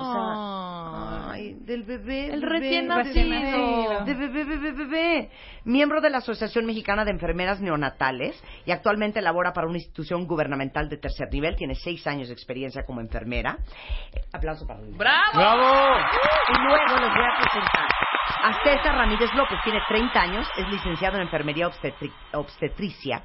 O 0.00 0.12
sea, 0.12 1.32
ay, 1.32 1.54
del 1.60 1.82
bebé. 1.82 2.26
El 2.32 2.40
bebé, 2.40 2.46
recién 2.58 2.88
nacido. 2.88 4.04
De 4.04 4.14
bebé, 4.14 4.44
bebé, 4.44 4.72
bebé. 4.72 5.30
Miembro 5.64 6.00
de 6.00 6.10
la 6.10 6.18
Asociación 6.18 6.64
Mexicana 6.66 7.04
de 7.04 7.10
Enfermeras 7.10 7.60
Neonatales 7.60 8.42
y 8.64 8.72
actualmente 8.72 9.20
labora 9.20 9.52
para 9.52 9.66
una 9.66 9.76
institución 9.78 10.26
gubernamental 10.26 10.88
de 10.88 10.96
tercer 10.98 11.28
nivel. 11.32 11.56
Tiene 11.56 11.74
seis 11.74 12.06
años 12.06 12.28
de 12.28 12.34
experiencia 12.34 12.84
como 12.84 13.00
enfermera. 13.00 13.58
Eh, 14.14 14.20
aplauso 14.32 14.66
para 14.66 14.80
Lili. 14.80 14.96
¡Bravo! 14.96 15.20
¡Bravo! 15.34 15.98
Y 16.48 16.58
luego 16.66 17.00
les 17.00 17.10
voy 17.10 17.24
a 17.24 17.40
presentar 17.40 17.88
a 18.40 18.62
César 18.62 18.94
Ramírez 18.96 19.30
López. 19.34 19.58
Tiene 19.64 19.80
30 19.88 20.20
años, 20.20 20.46
es 20.56 20.68
licenciado 20.68 21.16
en 21.16 21.22
enfermería 21.22 21.66
obstetri- 21.68 22.12
obstetricia. 22.32 23.22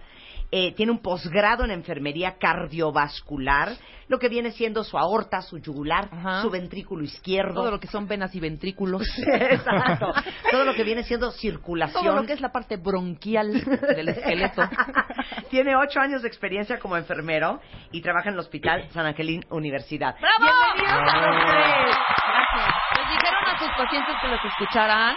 Eh, 0.55 0.71
tiene 0.73 0.91
un 0.91 0.99
posgrado 0.99 1.65
en 1.65 1.71
enfermería 1.71 2.37
cardiovascular, 2.37 3.69
lo 4.07 4.19
que 4.19 4.29
viene 4.29 4.51
siendo 4.51 4.83
su 4.83 4.99
aorta, 4.99 5.41
su 5.41 5.57
yugular, 5.57 6.11
su 6.43 6.51
ventrículo 6.51 7.03
izquierdo. 7.03 7.55
Todo 7.55 7.71
lo 7.71 7.79
que 7.79 7.87
son 7.87 8.07
venas 8.07 8.35
y 8.35 8.39
ventrículos. 8.39 9.01
Exacto. 9.27 10.13
Todo 10.51 10.63
lo 10.63 10.75
que 10.75 10.83
viene 10.83 11.01
siendo 11.05 11.31
circulación. 11.31 12.03
Todo 12.03 12.15
lo 12.17 12.27
que 12.27 12.33
es 12.33 12.41
la 12.41 12.51
parte 12.51 12.77
bronquial 12.77 13.51
del 13.95 14.09
esqueleto. 14.09 14.61
Tiene 15.49 15.75
ocho 15.75 15.99
años 15.99 16.21
de 16.21 16.27
experiencia 16.27 16.77
como 16.77 16.97
enfermero 16.97 17.59
y 17.91 18.01
trabaja 18.01 18.29
en 18.29 18.35
el 18.35 18.39
Hospital 18.41 18.87
San 18.91 19.07
Angelín 19.07 19.43
Universidad. 19.49 20.15
¡Bravo! 20.19 20.53
¡Bienvenidos 20.75 21.13
a 21.15 21.31
los 21.31 21.45
tres! 21.45 21.95
Gracias. 22.27 22.75
¿Les 22.99 23.09
dijeron 23.09 23.43
a 23.47 23.57
sus 23.57 23.69
pacientes 23.75 24.15
que 24.21 24.27
los 24.27 24.45
escucharan? 24.45 25.15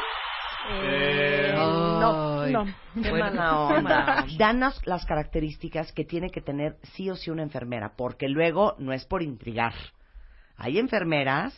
Eh, 0.69 1.53
no, 1.57 2.47
no. 2.47 2.65
Qué 3.03 3.11
Bueno, 3.11 3.27
mala 3.27 3.51
qué 3.69 3.75
onda. 3.75 3.83
mala 3.83 4.23
onda. 4.23 4.39
Danos 4.39 4.81
las 4.87 5.05
características 5.07 5.93
que 5.93 6.05
tiene 6.05 6.31
que 6.31 6.41
tener 6.41 6.77
sí 6.95 7.11
o 7.11 7.17
sí 7.17 7.31
una 7.31 7.43
enfermera, 7.43 7.93
porque 7.97 8.29
luego 8.29 8.75
no 8.79 8.93
es 8.93 9.05
por 9.05 9.23
intrigar. 9.23 9.75
Hay 10.57 10.79
enfermeras 10.79 11.55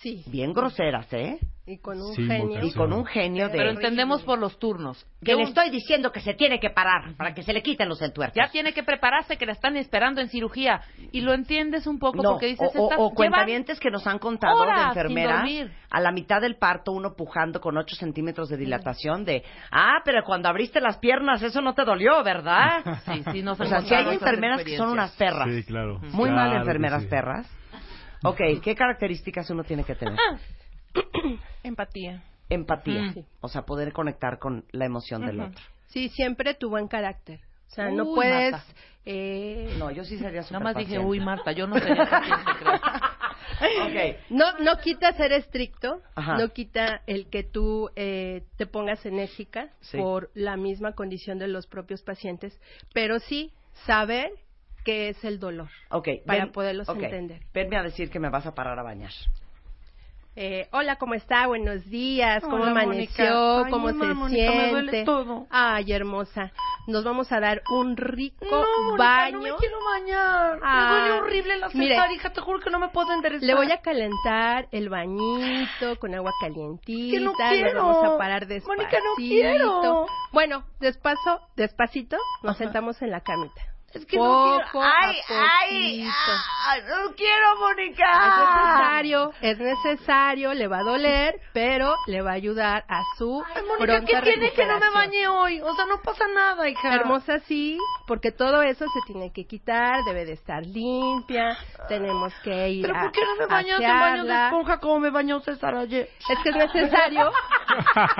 Sí. 0.00 0.22
bien 0.26 0.52
groseras, 0.52 1.12
¿eh? 1.12 1.38
Y 1.68 1.78
con 1.78 2.00
un 2.00 2.14
Sin 2.14 2.28
genio. 2.28 2.46
vocación. 2.46 2.66
Y 2.68 2.72
con 2.74 2.92
un 2.92 3.04
genio 3.06 3.48
de... 3.48 3.56
Pero 3.58 3.70
entendemos 3.70 4.22
por 4.22 4.38
los 4.38 4.56
turnos. 4.60 5.04
que 5.24 5.34
le 5.34 5.42
estoy 5.42 5.68
diciendo 5.70 6.12
que 6.12 6.20
se 6.20 6.34
tiene 6.34 6.60
que 6.60 6.70
parar 6.70 7.16
para 7.16 7.34
que 7.34 7.42
se 7.42 7.52
le 7.52 7.60
quiten 7.60 7.88
los 7.88 8.00
entuertos. 8.00 8.36
Ya 8.36 8.48
tiene 8.52 8.72
que 8.72 8.84
prepararse, 8.84 9.36
que 9.36 9.46
la 9.46 9.52
están 9.52 9.76
esperando 9.76 10.20
en 10.20 10.28
cirugía. 10.28 10.80
Y 11.10 11.22
lo 11.22 11.34
entiendes 11.34 11.88
un 11.88 11.98
poco 11.98 12.22
No, 12.22 12.30
porque 12.32 12.46
dices... 12.46 12.70
o, 12.76 12.82
o- 12.82 12.84
estas 12.84 12.98
o 13.00 13.02
llevan 13.08 13.14
cuentavientes 13.16 13.80
que 13.80 13.90
nos 13.90 14.06
han 14.06 14.20
contado 14.20 14.58
horas 14.58 14.76
de 14.76 14.82
sin 14.82 14.88
enfermeras 14.90 15.36
dormir. 15.40 15.72
a 15.90 16.00
la 16.00 16.12
mitad 16.12 16.40
del 16.40 16.54
parto 16.56 16.92
uno 16.92 17.16
pujando 17.16 17.60
con 17.60 17.76
8 17.76 17.96
centímetros 17.96 18.48
de 18.48 18.58
dilatación 18.58 19.24
de 19.24 19.42
ah 19.72 20.02
pero 20.04 20.22
cuando 20.24 20.48
abriste 20.48 20.80
las 20.80 20.98
piernas 20.98 21.42
eso 21.42 21.60
no 21.62 21.74
te 21.74 21.84
dolió 21.84 22.22
¿verdad? 22.22 22.84
Sí, 23.06 23.24
sí, 23.32 23.42
nos 23.42 23.58
o 23.58 23.64
han 23.64 23.68
sea 23.70 23.80
si 23.80 23.92
hay 23.94 24.02
esas 24.02 24.12
enfermeras 24.22 24.62
que 24.62 24.76
son 24.76 24.90
unas 24.90 25.10
perras 25.16 25.48
Sí, 25.52 25.64
claro. 25.64 25.98
muy 26.12 26.28
Claro 26.30 26.34
mal 26.36 26.50
que 26.52 26.56
enfermeras 26.58 27.02
sí. 27.02 27.08
perras 27.08 27.50
Ok, 28.24 28.40
¿qué 28.62 28.74
características 28.74 29.48
uno 29.50 29.64
tiene 29.64 29.84
que 29.84 29.94
tener? 29.94 30.18
Empatía. 31.62 32.22
Empatía, 32.48 33.02
Mm. 33.02 33.24
o 33.40 33.48
sea, 33.48 33.62
poder 33.62 33.92
conectar 33.92 34.38
con 34.38 34.64
la 34.70 34.84
emoción 34.86 35.26
del 35.26 35.38
Ujú. 35.40 35.48
otro. 35.48 35.64
Sí, 35.88 36.08
siempre 36.10 36.54
tu 36.54 36.68
buen 36.70 36.86
carácter. 36.88 37.40
O 37.68 37.70
sea, 37.74 37.90
no 37.90 38.04
Uy, 38.04 38.14
puedes... 38.14 38.52
Marta. 38.52 38.72
Eh, 39.04 39.74
No, 39.78 39.90
yo 39.90 40.04
sí 40.04 40.18
sería 40.18 40.42
Nada 40.42 40.60
más 40.60 40.76
dije, 40.76 40.98
uy, 40.98 41.20
Marta, 41.20 41.52
yo 41.52 41.66
no 41.66 41.76
sería 41.78 42.04
paciente, 42.10 42.50
creo. 42.58 42.74
Ok. 43.84 44.16
No, 44.30 44.58
no 44.58 44.78
quita 44.78 45.12
ser 45.12 45.32
estricto, 45.32 46.02
Ajá. 46.14 46.36
no 46.38 46.48
quita 46.50 47.02
el 47.06 47.28
que 47.28 47.42
tú 47.44 47.90
eh, 47.96 48.42
te 48.56 48.66
pongas 48.66 49.04
enérgica 49.06 49.70
Sí. 49.80 49.96
por 49.98 50.30
la 50.34 50.56
misma 50.56 50.92
condición 50.92 51.38
de 51.38 51.48
los 51.48 51.66
propios 51.66 52.02
pacientes, 52.02 52.58
pero 52.92 53.18
sí 53.20 53.52
saber 53.86 54.30
qué 54.86 55.08
es 55.10 55.22
el 55.24 55.38
dolor 55.40 55.68
Ok, 55.90 56.08
para 56.24 56.44
ven- 56.44 56.52
poderlos 56.52 56.88
ok, 56.88 57.02
entender. 57.02 57.40
Venme 57.52 57.76
a 57.76 57.82
decir 57.82 58.08
que 58.08 58.18
me 58.20 58.30
vas 58.30 58.46
a 58.46 58.54
parar 58.54 58.78
a 58.78 58.82
bañar. 58.82 59.10
Eh, 60.38 60.68
hola, 60.70 60.96
¿cómo 60.96 61.14
está? 61.14 61.46
Buenos 61.46 61.86
días. 61.88 62.42
¿Cómo 62.44 62.56
Hola, 62.56 62.72
amaneció? 62.72 63.64
Ay, 63.64 63.70
¿Cómo 63.70 63.88
se 63.88 63.94
mamá, 63.94 64.12
Mónica, 64.12 64.50
me 64.52 64.70
duele 64.70 64.90
siente? 64.90 65.04
todo. 65.06 65.46
Ay, 65.48 65.90
hermosa. 65.94 66.52
Nos 66.86 67.04
vamos 67.04 67.32
a 67.32 67.40
dar 67.40 67.62
un 67.70 67.96
rico 67.96 68.44
No, 68.44 68.96
baño. 68.98 69.38
no 69.38 69.42
me 69.44 69.54
quiero 69.56 69.78
bañar. 69.82 70.60
Ah, 70.62 70.90
me 70.92 70.98
duele 71.08 71.20
horrible 71.22 71.56
la 71.56 71.68
mire, 71.70 71.94
cesárea, 71.94 72.14
hija, 72.14 72.32
te 72.34 72.42
juro 72.42 72.60
que 72.60 72.68
no 72.68 72.78
me 72.78 72.88
puedo 72.90 73.10
enderezar. 73.14 73.46
Le 73.46 73.54
voy 73.54 73.72
a 73.72 73.80
calentar 73.80 74.68
el 74.72 74.90
bañito 74.90 75.98
con 75.98 76.14
agua 76.14 76.32
calientita. 76.38 77.16
Que 77.16 77.20
no 77.24 77.32
Nos 77.32 77.36
quiero. 77.50 77.82
vamos 77.86 78.04
a 78.04 78.18
parar 78.18 78.46
despacito. 78.46 78.76
Mónica, 78.82 78.98
no 78.98 79.14
quiero. 79.16 80.06
Bueno, 80.32 80.64
despacio, 80.80 81.40
despacito, 81.56 82.18
nos 82.42 82.58
sentamos 82.58 83.00
en 83.00 83.10
la 83.10 83.22
camita. 83.22 83.62
Es 83.96 84.06
que 84.06 84.16
Poco 84.16 84.58
no 84.58 84.70
quiero. 84.70 84.86
a 84.86 84.92
¡Ay, 85.00 85.16
ay! 85.28 86.08
ah, 86.08 86.76
¡No 86.88 87.14
quiero, 87.14 87.56
Mónica! 87.60 88.04
Es 88.10 88.28
necesario, 88.28 89.32
es 89.40 89.58
necesario, 89.58 90.54
le 90.54 90.68
va 90.68 90.78
a 90.78 90.82
doler, 90.82 91.40
pero 91.52 91.94
le 92.06 92.20
va 92.22 92.32
a 92.32 92.34
ayudar 92.34 92.84
a 92.88 93.02
su 93.16 93.42
Mónica, 93.78 94.00
¿qué 94.04 94.20
tiene 94.22 94.52
que 94.52 94.66
no 94.66 94.78
me 94.78 94.90
bañé 94.90 95.28
hoy? 95.28 95.60
O 95.60 95.74
sea, 95.74 95.86
no 95.86 96.00
pasa 96.02 96.26
nada, 96.28 96.68
hija. 96.68 96.94
Hermosa 96.94 97.38
sí, 97.40 97.78
porque 98.06 98.32
todo 98.32 98.62
eso 98.62 98.84
se 98.88 99.00
tiene 99.12 99.32
que 99.32 99.46
quitar, 99.46 100.04
debe 100.04 100.24
de 100.24 100.32
estar 100.32 100.62
limpia, 100.64 101.56
tenemos 101.88 102.34
que 102.42 102.68
ir 102.68 102.86
¿Pero 102.86 102.98
a 102.98 103.02
por 103.02 103.12
qué 103.12 103.20
no 103.24 103.36
me 103.36 103.46
bañas 103.46 103.80
en 103.80 103.88
baño 103.88 104.24
de 104.24 104.44
esponja 104.44 104.78
como 104.78 105.00
me 105.00 105.10
bañó 105.10 105.40
César 105.40 105.74
ayer? 105.74 106.08
Es 106.28 106.38
que 106.42 106.50
es 106.50 106.56
necesario, 106.56 107.32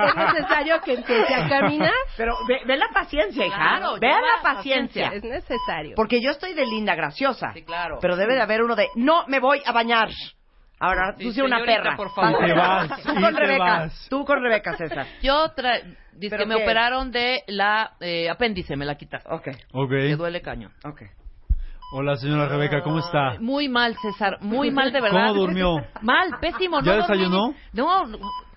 es 0.06 0.16
necesario 0.16 0.80
que 0.80 0.94
empiece 0.94 1.34
a 1.34 1.48
caminar. 1.48 1.92
Pero 2.16 2.34
ve, 2.46 2.60
ve 2.66 2.76
la 2.76 2.88
paciencia, 2.88 3.46
hija. 3.46 3.56
Claro, 3.56 3.96
lleva 3.96 4.20
la 4.20 4.42
paciencia. 4.42 5.08
Es 5.08 5.22
necesario. 5.22 5.65
Porque 5.96 6.20
yo 6.22 6.30
estoy 6.30 6.54
de 6.54 6.64
linda 6.66 6.94
graciosa. 6.94 7.52
Sí, 7.52 7.62
claro. 7.62 7.98
Pero 8.00 8.16
debe 8.16 8.34
de 8.34 8.42
haber 8.42 8.62
uno 8.62 8.74
de, 8.76 8.88
no 8.94 9.26
me 9.26 9.40
voy 9.40 9.60
a 9.64 9.72
bañar. 9.72 10.08
Ahora, 10.78 11.14
Sí, 11.16 11.24
tú 11.24 11.32
sí 11.32 11.40
una 11.40 11.64
perra. 11.64 11.96
por 11.96 12.12
favor. 12.14 12.54
Vas, 12.54 13.02
Tú 13.02 13.14
con 13.14 13.34
te 13.34 13.40
Rebeca. 13.40 13.64
vas. 13.64 14.06
Tú 14.10 14.24
con 14.26 14.42
Rebeca, 14.42 14.76
César. 14.76 15.06
Yo 15.22 15.50
tra 15.52 15.78
dice 16.12 16.36
¿Pero 16.36 16.42
que 16.44 16.46
me 16.46 16.54
operaron 16.62 17.10
de 17.10 17.42
la 17.46 17.92
eh, 18.00 18.28
apéndice, 18.28 18.76
me 18.76 18.84
la 18.84 18.96
quitaron. 18.96 19.32
Ok. 19.32 19.48
Ok. 19.72 19.90
Me 19.90 20.16
duele 20.16 20.42
caño. 20.42 20.70
Ok. 20.84 21.02
Hola, 21.92 22.16
señora 22.16 22.48
Rebeca, 22.48 22.82
¿cómo 22.82 22.98
está? 22.98 23.36
Muy 23.40 23.68
mal, 23.68 23.96
César, 24.02 24.38
muy 24.40 24.70
mal 24.72 24.92
de 24.92 25.00
verdad. 25.00 25.28
¿Cómo 25.28 25.40
durmió? 25.42 25.76
Mal, 26.02 26.30
pésimo. 26.40 26.80
¿Ya 26.82 26.96
no 26.96 27.02
desayunó? 27.02 27.54
No, 27.72 28.04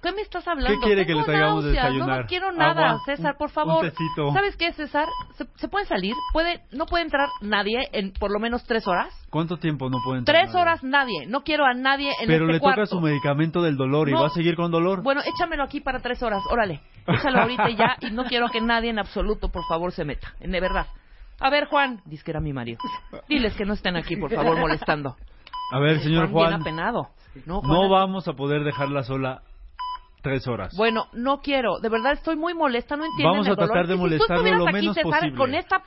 ¿qué 0.02 0.12
me 0.14 0.22
estás 0.24 0.48
hablando? 0.48 0.80
¿Qué 0.80 0.86
quiere 0.88 1.06
que 1.06 1.14
le 1.14 1.24
traigamos 1.24 1.64
de 1.64 1.72
desayunar? 1.72 2.22
no 2.22 2.26
quiero 2.28 2.52
nada, 2.52 2.90
Agua, 2.90 3.02
César, 3.06 3.38
por 3.38 3.52
favor. 3.52 3.84
un 3.86 3.92
tecito. 3.92 4.32
¿Sabes 4.34 4.58
qué, 4.58 4.74
César? 4.74 5.08
¿Se, 5.38 5.46
se 5.58 5.68
pueden 5.68 5.88
salir? 5.88 6.16
¿Puede, 6.34 6.62
¿No 6.72 6.88
puede 6.88 7.04
entrar 7.04 7.30
nadie 7.42 7.88
en 7.92 8.14
por 8.14 8.32
lo 8.32 8.40
menos 8.40 8.64
tres 8.66 8.88
horas? 8.88 9.14
¿Cuánto 9.30 9.58
tiempo 9.58 9.92
no 9.92 10.00
puede 10.04 10.20
entrar 10.20 10.36
Tres 10.36 10.48
nadie? 10.52 10.62
horas 10.62 10.84
nadie. 10.84 11.26
No 11.28 11.42
quiero 11.44 11.66
a 11.66 11.76
nadie 11.76 12.10
en 12.22 12.28
Pero 12.28 12.46
este 12.46 12.54
le 12.54 12.60
cuarto. 12.60 12.82
toca 12.82 12.88
su 12.88 13.00
medicamento 13.00 13.62
del 13.62 13.78
dolor 13.78 14.10
y 14.10 14.14
No. 14.14 14.22
va 14.22 14.28
a 14.28 14.32
seguir 14.32 14.56
con 14.56 14.72
dolor. 14.72 15.04
Bueno, 15.04 15.22
échamelo 15.22 15.64
aquí 15.64 15.82
para 15.82 16.00
tres 16.00 16.24
horas, 16.24 16.42
órale. 16.50 16.82
Échalo 17.06 17.42
ahorita 17.42 17.70
y 17.70 17.76
ya, 17.76 17.96
y 18.02 18.10
no 18.12 18.26
quiero 18.26 18.48
que 18.50 18.60
nadie 18.60 18.90
en 18.90 18.98
absoluto, 18.98 19.50
por 19.50 19.64
favor, 19.70 19.92
se 19.92 20.04
meta. 20.04 20.34
De 20.40 20.60
verdad. 20.60 20.88
A 21.40 21.50
ver, 21.50 21.66
Juan, 21.66 22.02
dice 22.06 22.24
que 22.24 22.32
era 22.32 22.40
mi 22.40 22.54
marido. 22.54 22.80
Diles 23.28 23.56
que 23.56 23.66
no 23.66 23.74
estén 23.74 23.96
aquí, 23.96 24.16
por 24.16 24.34
favor, 24.34 24.58
molestando. 24.60 25.16
A 25.72 25.80
ver, 25.80 26.00
señor 26.00 26.30
Juan, 26.30 26.34
Juan, 26.34 26.50
bien 26.50 26.62
apenado. 26.62 27.10
No, 27.46 27.62
no 27.62 27.90
vamos 27.90 28.28
a 28.28 28.34
poder 28.34 28.64
dejarla 28.64 29.04
sola 29.04 29.42
tres 30.22 30.48
horas. 30.48 30.76
Bueno, 30.76 31.06
no 31.14 31.40
quiero. 31.42 31.80
De 31.80 31.90
verdad, 31.90 32.14
estoy 32.14 32.36
muy 32.36 32.54
molesta, 32.54 32.98
no 32.98 33.06
entienden 33.06 33.32
Vamos 33.32 33.48
a 33.48 33.52
el 33.52 33.56
dolor. 33.56 33.72
tratar 33.72 33.88
de 33.88 33.94
Y 33.94 33.98
si 33.98 34.02
molestarlo 34.02 34.28
tú 34.28 34.34
estuvieras 34.34 34.60
lo 34.60 34.68
aquí, 34.68 34.74
menos 34.74 34.96
César, 34.96 35.12
posible. 35.12 35.38
con 35.38 35.56
esta 35.56 35.84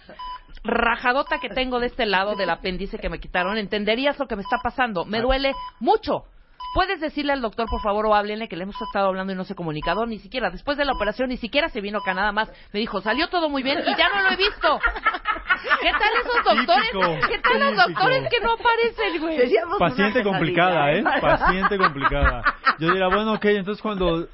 rajadota 0.64 1.38
que 1.40 1.48
tengo 1.48 1.80
de 1.80 1.86
este 1.86 2.06
lado 2.06 2.36
del 2.36 2.50
apéndice 2.50 2.98
que 2.98 3.08
me 3.08 3.18
quitaron, 3.18 3.58
entenderías 3.58 4.18
lo 4.18 4.26
que 4.26 4.36
me 4.36 4.42
está 4.42 4.58
pasando. 4.62 5.02
Ah. 5.02 5.08
Me 5.08 5.20
duele 5.20 5.52
mucho. 5.80 6.24
¿Puedes 6.74 7.00
decirle 7.00 7.32
al 7.32 7.42
doctor, 7.42 7.66
por 7.68 7.82
favor, 7.82 8.06
o 8.06 8.14
háblenle 8.14 8.48
que 8.48 8.56
le 8.56 8.62
hemos 8.62 8.80
estado 8.80 9.08
hablando 9.08 9.32
y 9.32 9.36
no 9.36 9.44
se 9.44 9.52
ha 9.52 9.56
comunicado? 9.56 10.06
Ni 10.06 10.18
siquiera, 10.18 10.50
después 10.50 10.78
de 10.78 10.84
la 10.84 10.92
operación, 10.92 11.28
ni 11.28 11.36
siquiera 11.36 11.68
se 11.68 11.80
vino 11.80 11.98
acá 11.98 12.14
nada 12.14 12.32
más. 12.32 12.50
Me 12.72 12.80
dijo, 12.80 13.00
salió 13.00 13.28
todo 13.28 13.48
muy 13.48 13.62
bien 13.62 13.80
y 13.80 13.96
ya 13.96 14.08
no 14.08 14.22
lo 14.22 14.30
he 14.30 14.36
visto. 14.36 14.80
¿Qué 15.80 15.90
tal 15.92 16.10
esos 16.20 16.44
doctores? 16.44 16.90
Típico, 16.90 17.28
¿Qué 17.28 17.38
tal 17.38 17.60
los 17.60 17.76
doctores 17.76 18.28
que 18.30 18.40
no 18.40 18.52
aparecen, 18.52 19.20
güey? 19.20 19.52
Paciente 19.78 20.22
complicada, 20.22 20.92
¿eh? 20.92 21.04
Paciente 21.20 21.78
complicada. 21.78 22.42
Yo 22.78 22.88
diría, 22.88 23.08
bueno, 23.08 23.34
ok, 23.34 23.44
entonces 23.44 23.82
cuando 23.82 24.26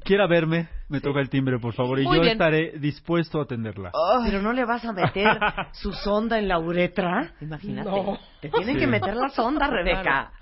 quiera 0.00 0.26
verme, 0.26 0.68
me 0.88 1.00
toca 1.00 1.20
el 1.20 1.28
timbre, 1.28 1.58
por 1.58 1.74
favor, 1.74 1.98
y 2.00 2.04
Muy 2.04 2.16
yo 2.16 2.22
bien. 2.22 2.32
estaré 2.32 2.78
dispuesto 2.78 3.40
a 3.40 3.44
atenderla. 3.44 3.92
Pero 4.24 4.40
no 4.42 4.52
le 4.52 4.64
vas 4.64 4.84
a 4.84 4.92
meter 4.92 5.26
su 5.72 5.92
sonda 5.92 6.38
en 6.38 6.48
la 6.48 6.58
uretra. 6.58 7.32
Imagínate. 7.40 7.90
No. 7.90 8.18
Te 8.40 8.48
tienen 8.48 8.74
Sí. 8.74 8.80
que 8.80 8.86
meter 8.86 9.14
la 9.16 9.28
sonda, 9.30 9.66
Rebeca. 9.68 10.32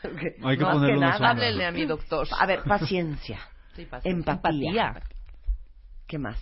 Hay 0.44 0.56
que 0.56 0.64
Más 0.64 0.74
ponerle 0.74 0.96
una 0.96 1.06
nada. 1.06 1.18
sonda. 1.18 1.30
Háblenle 1.30 1.66
a 1.66 1.72
mi 1.72 1.84
doctor. 1.84 2.26
A 2.38 2.46
ver, 2.46 2.62
paciencia. 2.62 3.38
Sí, 3.74 3.84
paciencia. 3.86 4.32
Empatía. 4.32 4.70
Empatía. 4.88 5.02
¿Qué 6.06 6.18
más? 6.18 6.38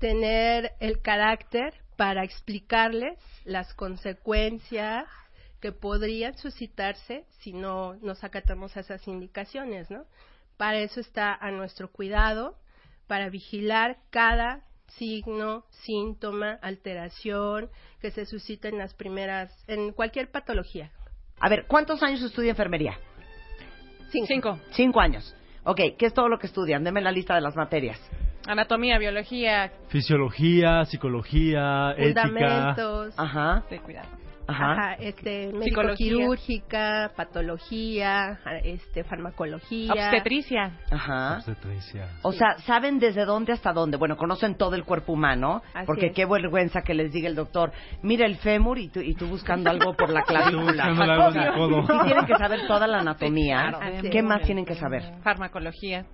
tener 0.00 0.72
el 0.80 1.00
carácter 1.00 1.72
para 1.96 2.24
explicarles 2.24 3.16
las 3.44 3.72
consecuencias 3.72 5.06
que 5.60 5.72
podrían 5.72 6.36
suscitarse 6.36 7.24
si 7.38 7.54
no 7.54 7.94
nos 8.02 8.22
acatamos 8.22 8.76
a 8.76 8.80
esas 8.80 9.06
indicaciones, 9.08 9.90
¿no? 9.90 10.04
Para 10.56 10.78
eso 10.78 11.00
está 11.00 11.34
a 11.34 11.50
nuestro 11.50 11.90
cuidado, 11.90 12.56
para 13.06 13.28
vigilar 13.28 13.98
cada 14.10 14.64
signo, 14.86 15.64
síntoma, 15.70 16.58
alteración 16.62 17.70
que 18.00 18.10
se 18.10 18.26
suscita 18.26 18.68
en 18.68 18.78
las 18.78 18.94
primeras, 18.94 19.52
en 19.66 19.92
cualquier 19.92 20.30
patología. 20.30 20.90
A 21.40 21.48
ver, 21.48 21.66
¿cuántos 21.66 22.02
años 22.02 22.22
estudia 22.22 22.50
enfermería? 22.50 22.98
Cinco. 24.10 24.60
Cinco 24.70 25.00
años. 25.00 25.34
Ok, 25.64 25.80
¿qué 25.98 26.06
es 26.06 26.14
todo 26.14 26.28
lo 26.28 26.38
que 26.38 26.46
estudian? 26.46 26.84
Deme 26.84 27.00
la 27.00 27.10
lista 27.10 27.34
de 27.34 27.40
las 27.40 27.56
materias. 27.56 27.98
Anatomía, 28.46 28.98
biología, 28.98 29.70
Fisiología, 29.88 30.84
psicología, 30.84 31.92
ética. 31.96 32.22
Fundamentos. 32.22 33.14
Ajá. 33.18 33.64
de 33.70 33.78
cuidado. 33.80 34.08
Ajá. 34.46 34.72
Ajá, 34.72 34.94
este, 35.00 35.50
médico 35.54 35.80
quirúrgica, 35.96 37.12
patología, 37.16 38.40
este, 38.62 39.02
farmacología. 39.04 39.90
Obstetricia. 39.92 40.80
Ajá. 40.90 41.36
Obstetricia. 41.36 42.08
O 42.20 42.32
sea, 42.32 42.58
¿saben 42.66 42.98
desde 42.98 43.24
dónde 43.24 43.52
hasta 43.52 43.72
dónde? 43.72 43.96
Bueno, 43.96 44.18
conocen 44.18 44.56
todo 44.56 44.74
el 44.74 44.84
cuerpo 44.84 45.14
humano, 45.14 45.62
Así 45.72 45.86
porque 45.86 46.08
es. 46.08 46.14
qué 46.14 46.26
vergüenza 46.26 46.82
que 46.82 46.92
les 46.92 47.10
diga 47.10 47.26
el 47.28 47.34
doctor, 47.36 47.72
mira 48.02 48.26
el 48.26 48.36
fémur 48.36 48.78
y 48.78 48.88
tú, 48.88 49.00
y 49.00 49.14
tú 49.14 49.28
buscando 49.28 49.70
algo 49.70 49.94
por 49.94 50.10
la 50.10 50.22
clavícula. 50.22 50.88
buscando 50.90 51.02
algo 51.04 51.28
en 51.30 51.40
el 51.40 51.54
codo. 51.54 51.86
Sí 51.86 51.92
tienen 52.04 52.26
que 52.26 52.36
saber 52.36 52.66
toda 52.66 52.86
la 52.86 52.98
anatomía. 52.98 53.74
claro. 53.78 54.10
¿Qué 54.10 54.22
más 54.22 54.42
tienen 54.42 54.66
que 54.66 54.74
saber? 54.74 55.02
Farmacología. 55.22 56.04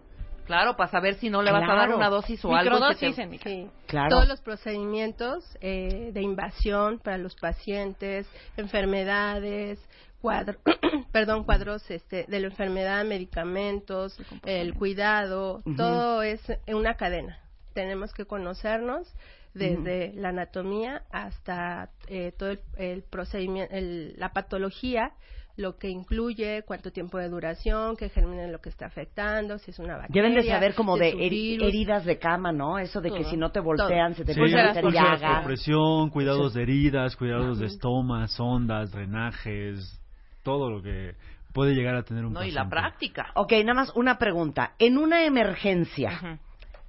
Claro, 0.50 0.76
para 0.76 0.90
saber 0.90 1.14
si 1.14 1.30
no 1.30 1.42
le 1.42 1.52
vas 1.52 1.62
a 1.62 1.66
dar 1.66 1.76
Claro. 1.76 1.96
una 1.96 2.08
dosis 2.10 2.44
o 2.44 2.48
algo. 2.54 2.70
que 2.70 2.70
Microdosis 2.76 3.16
te- 3.16 3.22
en 3.22 3.30
mi 3.30 3.38
caso. 3.38 3.50
Sí. 3.50 3.70
Claro. 3.86 4.08
Todos 4.10 4.28
los 4.28 4.40
procedimientos 4.40 5.44
eh, 5.60 6.10
de 6.12 6.22
invasión 6.22 6.98
para 6.98 7.18
los 7.18 7.34
pacientes, 7.36 8.26
enfermedades, 8.56 9.78
cuadro, 10.20 10.58
perdón, 11.12 11.44
cuadros 11.44 11.88
este, 11.90 12.24
de 12.28 12.40
la 12.40 12.46
enfermedad, 12.48 13.04
medicamentos, 13.04 14.18
el 14.44 14.74
cuidado, 14.74 15.58
Ujú. 15.64 15.76
todo 15.76 16.22
es 16.22 16.40
una 16.66 16.94
cadena. 16.94 17.38
Tenemos 17.74 18.12
que 18.12 18.24
conocernos 18.24 19.06
desde 19.54 20.12
la 20.14 20.28
anatomía 20.28 21.02
hasta 21.10 21.90
eh, 22.06 22.32
todo 22.38 22.50
el, 22.50 22.60
el 22.76 23.02
procedimiento, 23.02 23.74
el- 23.74 24.14
la 24.16 24.32
patología, 24.32 25.12
lo 25.60 25.76
que 25.76 25.88
incluye, 25.88 26.62
cuánto 26.66 26.90
tiempo 26.90 27.18
de 27.18 27.28
duración, 27.28 27.96
qué 27.96 28.08
germen 28.08 28.40
es 28.40 28.50
lo 28.50 28.60
que 28.60 28.70
está 28.70 28.86
afectando, 28.86 29.58
si 29.58 29.70
es 29.70 29.78
una 29.78 29.96
bacteria. 29.96 30.22
Deben 30.22 30.34
de 30.34 30.48
saber 30.48 30.74
como 30.74 30.94
si 30.96 31.00
de 31.02 31.12
heri- 31.14 31.62
heridas 31.62 32.04
de 32.04 32.18
cama, 32.18 32.50
¿no? 32.50 32.78
Eso 32.78 33.00
de 33.00 33.10
que 33.10 33.20
Todo. 33.20 33.30
si 33.30 33.36
no 33.36 33.50
te 33.52 33.60
voltean 33.60 34.14
se 34.14 34.24
te 34.24 34.32
Sí, 34.34 34.40
llagas. 34.40 35.44
presión, 35.44 36.10
cuidados 36.10 36.54
de 36.54 36.62
heridas, 36.62 37.14
cuidados 37.16 37.58
de 37.58 37.66
estomas, 37.66 38.32
sondas, 38.32 38.90
drenajes, 38.90 40.00
todo 40.42 40.70
lo 40.70 40.82
que 40.82 41.14
puede 41.52 41.74
llegar 41.74 41.94
a 41.96 42.02
tener 42.02 42.24
un 42.24 42.32
No, 42.32 42.42
y 42.42 42.50
la 42.50 42.62
paciente. 42.64 42.70
práctica. 42.70 43.26
Ok, 43.34 43.52
nada 43.64 43.74
más 43.74 43.92
una 43.94 44.18
pregunta. 44.18 44.72
En 44.78 44.96
una 44.96 45.24
emergencia, 45.24 46.38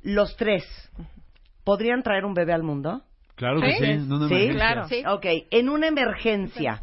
los 0.03 0.35
tres, 0.37 0.63
¿podrían 1.63 2.03
traer 2.03 2.25
un 2.25 2.33
bebé 2.33 2.53
al 2.53 2.63
mundo? 2.63 3.01
Claro 3.35 3.59
que 3.59 3.73
sí, 3.73 3.83
en 3.85 4.11
una 4.13 4.27
¿Sí? 4.27 4.33
emergencia. 4.35 4.53
Claro. 4.55 4.87
Sí. 4.87 5.03
Ok, 5.07 5.25
en 5.51 5.69
una 5.69 5.87
emergencia, 5.87 6.79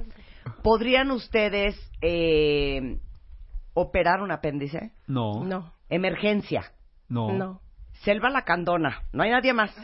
¿podrían 0.63 1.11
ustedes 1.11 1.75
eh, 2.01 2.99
operar 3.75 4.21
un 4.23 4.31
apéndice? 4.33 4.93
No, 5.07 5.45
no, 5.45 5.45
No, 5.45 5.73
Emergencia. 5.89 6.73
no. 7.09 7.61
Selva 8.05 8.31
la 8.31 8.43
candona. 8.43 9.03
No 9.13 9.23
hay 9.25 9.31
nadie 9.31 9.53
más. 9.53 9.75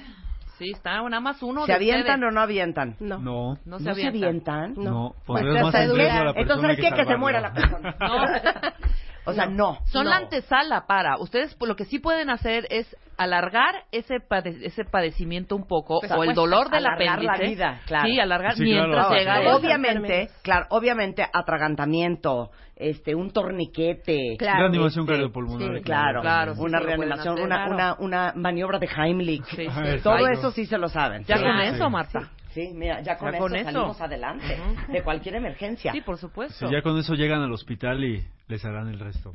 Sí, 0.59 0.71
está 0.71 1.03
nada 1.03 1.21
más 1.21 1.43
uno 1.43 1.63
¿Se 1.67 1.73
de 1.73 1.77
avientan 1.77 2.15
ustedes. 2.21 2.29
o 2.29 2.35
no 2.35 2.41
avientan? 2.41 2.97
No. 3.01 3.19
no. 3.19 3.55
No 3.55 3.59
¿No 3.65 3.79
se 3.81 3.95
se 3.95 4.07
avientan. 4.07 4.75
No. 4.75 4.83
No, 4.85 5.15
Pues 5.27 5.43
pondrás 5.43 5.63
más 5.65 5.73
trata 5.73 5.79
de 5.87 5.91
en 5.91 5.97
riesgo 5.99 6.13
a 6.13 6.19
durar. 6.21 6.27
la 6.27 6.35
persona 6.35 6.43
Entonces, 6.43 6.71
hay 6.71 6.77
¿qué? 6.77 6.83
Que 6.83 6.89
se 6.91 6.97
salvarla. 6.97 7.19
muera 7.19 7.41
la 7.41 7.53
persona. 7.53 7.97
No. 7.99 8.25
O 9.27 9.33
sea, 9.33 9.47
no. 9.47 9.79
Son 9.87 10.05
no. 10.05 10.11
la 10.11 10.17
antesala 10.19 10.87
para. 10.87 11.17
Ustedes 11.19 11.55
pues, 11.55 11.69
lo 11.69 11.77
que 11.77 11.85
sí 11.87 11.99
pueden 11.99 12.29
hacer 12.31 12.67
es 12.71 12.95
alargar 13.17 13.85
ese 13.93 14.17
pade- 14.21 14.59
ese 14.65 14.85
padecimiento 14.85 15.55
un 15.57 15.67
poco 15.67 16.01
Pues, 16.01 16.11
o 16.13 16.25
el 16.25 16.35
dolor 16.35 16.67
alargar 16.75 17.23
la 17.23 17.33
apéndice. 17.33 17.55
vida, 17.55 17.81
claro. 17.87 18.07
Sí, 18.09 18.19
alargar 18.21 18.55
Sí, 18.55 18.65
mientras 18.65 19.07
claro. 19.07 19.15
llega 19.15 19.57
Obviamente, 19.57 20.29
claro, 20.43 20.67
obviamente 20.71 21.25
atragantamiento, 21.33 22.51
este, 22.77 23.15
un 23.15 23.31
torniquete. 23.31 24.37
Claro. 24.39 24.61
Reanimación 24.69 25.05
Este, 25.05 25.13
cardiopulmonar. 25.13 25.77
sí, 25.79 25.83
Claro, 25.85 26.21
una 26.59 26.81
reanimación, 26.81 27.35
hacer. 27.35 27.45
una, 27.45 27.57
Claro. 27.67 27.73
una, 27.75 27.95
una 27.99 28.33
maniobra 28.35 28.79
de 28.79 28.89
Heimlich. 28.95 29.45
Sí, 29.47 29.57
sí. 29.57 29.67
Ajá, 29.69 29.83
Todo 30.03 30.27
eso 30.29 30.51
sí 30.51 30.67
se 30.67 30.77
lo 30.79 30.89
saben. 30.89 31.25
Ya 31.25 31.41
con 31.41 31.57
Sí. 31.61 31.75
eso, 31.75 31.89
Marta. 31.89 32.31
Sí, 32.55 32.71
mira, 32.73 33.01
ya 33.03 33.19
con, 33.19 33.31
Ya 33.33 33.37
eso, 33.39 33.45
con 33.47 33.57
eso. 33.57 33.71
salimos 33.73 34.01
adelante 34.01 34.59
de 34.89 35.03
cualquier 35.03 35.35
emergencia. 35.37 35.93
Sí, 35.93 36.01
por 36.01 36.17
supuesto. 36.19 36.67
Si 36.69 36.73
ya 36.73 36.83
con 36.83 36.97
eso 36.99 37.15
llegan 37.15 37.43
al 37.43 37.53
hospital 37.53 38.03
y 38.05 38.25
les 38.49 38.65
harán 38.65 38.89
el 38.89 39.01
resto. 39.01 39.33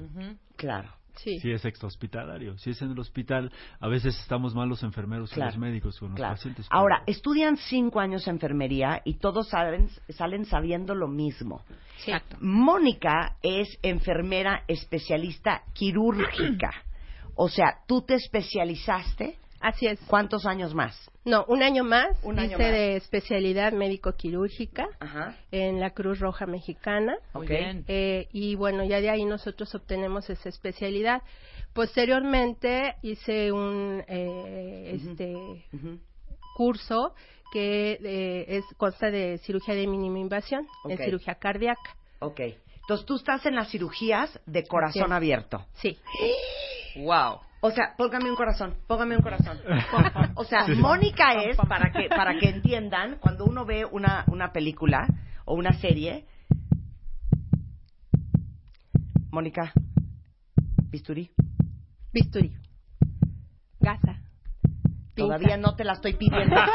Claro. 0.56 0.90
Sí. 1.16 1.38
Si 1.40 1.52
es 1.52 1.66
extrahospitalario. 1.66 2.58
Si 2.60 2.70
es 2.70 2.82
en 2.82 2.92
el 2.92 3.00
hospital, 3.00 3.52
a 3.82 3.90
veces 3.90 4.18
estamos 4.22 4.56
mal 4.56 4.70
los 4.70 4.84
enfermeros 4.84 5.30
y 5.34 5.36
Claro. 5.36 5.52
los 5.52 5.60
médicos 5.60 6.00
con 6.00 6.10
los 6.12 6.16
Claro. 6.16 6.36
pacientes. 6.36 6.66
Ahora, 6.70 7.04
estudian 7.08 7.58
cinco 7.58 8.00
años 8.00 8.26
enfermería 8.30 9.02
y 9.04 9.16
todos 9.16 9.50
salen, 9.50 9.90
salen 10.10 10.46
sabiendo 10.46 10.96
lo 10.96 11.10
mismo. 11.10 11.62
Mónica 12.40 13.36
es 13.42 13.68
enfermera 13.82 14.64
especialista 14.68 15.64
quirúrgica. 15.74 16.72
O 17.36 17.50
sea, 17.50 17.80
tú 17.86 18.02
te 18.02 18.16
especializaste. 18.16 19.38
Así 19.60 19.88
es. 19.88 20.00
¿Cuántos 20.08 20.46
años 20.46 20.74
más? 20.74 20.96
No, 21.26 21.46
un 21.48 21.62
año 21.64 21.84
más. 21.84 22.18
Un 22.24 22.40
año 22.40 22.56
Hice 22.56 22.64
más. 22.64 22.72
de 22.72 22.96
especialidad 22.96 23.74
médico-quirúrgica 23.74 24.88
en 25.52 25.80
la 25.80 25.92
Cruz 25.92 26.20
Roja 26.20 26.46
Mexicana. 26.46 27.18
Bien. 27.48 27.84
Eh, 27.88 28.28
y 28.32 28.56
bueno, 28.56 28.84
ya 28.84 29.02
de 29.02 29.10
ahí 29.10 29.26
nosotros 29.26 29.74
obtenemos 29.76 30.30
esa 30.30 30.50
especialidad. 30.50 31.22
Posteriormente 31.74 32.96
hice 33.02 33.52
un 33.52 34.04
eh, 34.08 34.92
este 34.96 35.66
curso 36.56 37.14
que 37.52 38.00
eh, 38.04 38.46
es 38.48 38.66
consta 38.78 39.12
de 39.12 39.40
cirugía 39.40 39.76
de 39.76 39.88
mínima 39.88 40.20
invasión, 40.20 40.68
en 40.86 40.98
cirugía 40.98 41.36
cardíaca. 41.36 41.96
Ok. 42.20 42.40
Entonces 42.82 43.06
tú 43.06 43.18
estás 43.18 43.46
en 43.46 43.56
las 43.56 43.70
cirugías 43.70 44.40
de 44.46 44.64
corazón 44.66 45.12
abierto. 45.12 45.66
Sí. 45.76 45.98
Wow. 46.96 47.40
O 47.62 47.72
sea, 47.72 47.94
póngame 47.98 48.30
un 48.30 48.36
corazón, 48.36 48.76
póngame 48.88 49.18
un 49.18 49.22
corazón. 49.22 49.60
O 50.36 50.44
sea, 50.46 50.66
Sí. 50.66 50.76
Mónica 50.76 51.34
es, 51.34 51.58
para 51.58 51.92
que, 51.92 52.08
para 52.08 52.38
que 52.38 52.50
entiendan, 52.50 53.18
cuando 53.20 53.46
uno 53.46 53.66
ve 53.66 53.86
una, 53.86 54.24
una 54.28 54.54
película 54.54 55.08
o 55.46 55.56
una 55.56 55.74
serie, 55.74 56.26
Mónica, 59.32 59.74
bisturí. 60.90 61.32
Bisturí. 62.14 62.56
Gasa. 63.80 64.20
Todavía 65.16 65.58
no 65.58 65.76
te 65.76 65.84
la 65.84 65.94
estoy 65.94 66.14
pidiendo. 66.14 66.56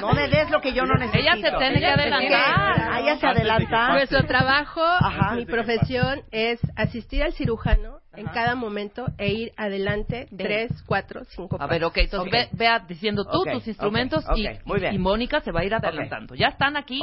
No 0.00 0.12
me 0.14 0.28
des 0.28 0.50
lo 0.50 0.60
que 0.60 0.72
yo 0.72 0.84
no 0.84 0.94
necesito. 0.94 1.18
Ella 1.18 1.34
se 1.36 1.56
tiene 1.56 1.78
que 1.78 1.86
adelantar. 1.86 3.00
Ella 3.02 3.16
se 3.18 3.26
adelanta. 3.26 3.92
Nuestro 3.92 4.24
trabajo, 4.26 4.80
Ajá. 4.82 5.34
mi 5.36 5.46
profesión 5.46 6.22
es 6.32 6.60
asistir 6.76 7.22
al 7.22 7.32
cirujano 7.34 8.01
en 8.14 8.26
cada 8.26 8.54
momento 8.54 9.06
e 9.18 9.32
ir 9.32 9.52
adelante 9.56 10.26
De- 10.30 10.44
tres, 10.44 10.82
cuatro, 10.86 11.24
cinco 11.24 11.56
A 11.60 11.66
ver, 11.66 11.84
ok, 11.84 11.96
entonces 11.98 12.30
ve, 12.30 12.48
vea 12.52 12.78
diciendo 12.80 13.24
tú 13.24 13.44
tus 13.44 13.66
instrumentos 13.66 14.24
y, 14.36 14.46
ok, 14.46 14.66
muy 14.66 14.80
bien. 14.80 14.94
y 14.94 14.98
Mónica 14.98 15.40
se 15.40 15.50
va 15.52 15.60
a 15.60 15.64
ir 15.64 15.74
adelantando. 15.74 16.34
Ya 16.34 16.48
están 16.48 16.76
aquí 16.76 17.00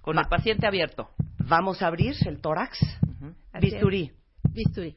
con 0.00 0.18
el 0.18 0.24
paciente 0.26 0.66
abierto. 0.66 1.10
Vamos 1.38 1.82
a 1.82 1.86
abrir 1.86 2.14
el 2.26 2.40
tórax. 2.40 2.78
Así 3.52 3.66
es. 3.66 3.72
Bisturí. 3.72 4.12
Bisturí. 4.52 4.96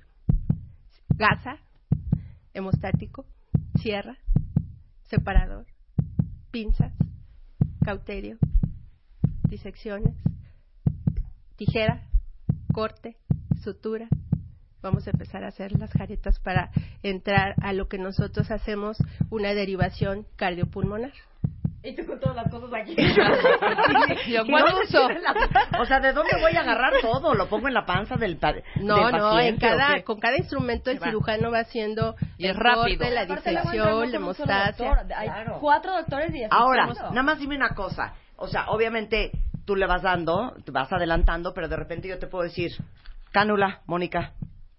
Gasa, 1.10 1.58
hemostático, 2.54 3.26
sierra, 3.82 4.18
separador, 5.04 5.66
pinzas, 6.52 6.94
cauterio, 7.84 8.38
disecciones, 9.50 10.16
tijera, 11.58 12.08
corte, 12.74 13.18
sutura. 13.64 14.08
Vamos 14.82 15.08
a 15.08 15.12
empezar 15.12 15.44
a 15.44 15.48
hacer 15.50 15.72
las 15.74 15.92
jaretas 15.92 16.40
para 16.40 16.70
entrar 17.04 17.56
a 17.62 17.74
lo 17.74 17.88
que 17.88 17.98
nosotros 17.98 18.50
hacemos 18.52 18.98
una 19.30 19.54
derivación 19.54 20.26
cardiopulmonar. 20.38 21.12
Y 21.84 21.96
tú 21.96 22.06
con 22.06 22.20
todas 22.20 22.36
las 22.36 22.52
cosas 22.52 22.70
aquí. 22.80 22.96
Yo, 24.32 24.44
¿Y 24.46 24.52
¿cuál 24.52 24.66
dónde 24.66 24.86
uso? 24.88 25.10
la- 25.10 25.80
O 25.82 25.86
sea, 25.86 26.00
¿de 26.00 26.14
dónde 26.14 26.34
voy 26.40 26.56
a 26.56 26.60
agarrar 26.62 26.94
todo? 27.02 27.34
¿Lo 27.34 27.48
pongo 27.50 27.68
en 27.68 27.74
la 27.74 27.86
panza 27.86 28.18
del, 28.18 28.38
pa- 28.38 28.54
No, 28.76 28.96
del 29.08 29.12
no, 29.18 29.40
en 29.40 29.58
paciente 29.58 29.68
cada, 29.68 30.04
con 30.04 30.20
cada 30.20 30.38
instrumento 30.38 30.92
el 30.92 31.02
va. 31.02 31.08
cirujano 31.08 31.52
va 31.52 31.60
haciendo 31.62 32.16
Y 32.38 32.46
el 32.46 32.52
es 32.52 32.58
rápido. 32.58 33.00
corte, 33.00 33.12
la 33.12 33.26
disección, 33.26 34.12
la 34.12 34.16
hemostasia. 34.18 34.86
doctor. 34.90 35.14
Hay 35.16 35.30
cuatro 35.60 35.94
doctores 35.98 36.36
y 36.36 36.44
Ahora, 36.52 36.88
nada 36.88 37.24
más 37.24 37.40
dime 37.40 37.56
una 37.56 37.70
cosa. 37.74 38.14
O 38.36 38.48
sea, 38.48 38.66
obviamente 38.70 39.32
tú 39.66 39.76
le 39.76 39.88
vas 39.88 40.04
dando, 40.04 40.54
vas 40.72 40.92
adelantando, 40.94 41.52
pero 41.54 41.68
de 41.68 41.78
repente 41.78 42.08
yo 42.08 42.20
te 42.20 42.28
puedo 42.28 42.44
decir, 42.44 42.72
cánula, 43.32 43.82
Mónica. 43.88 44.34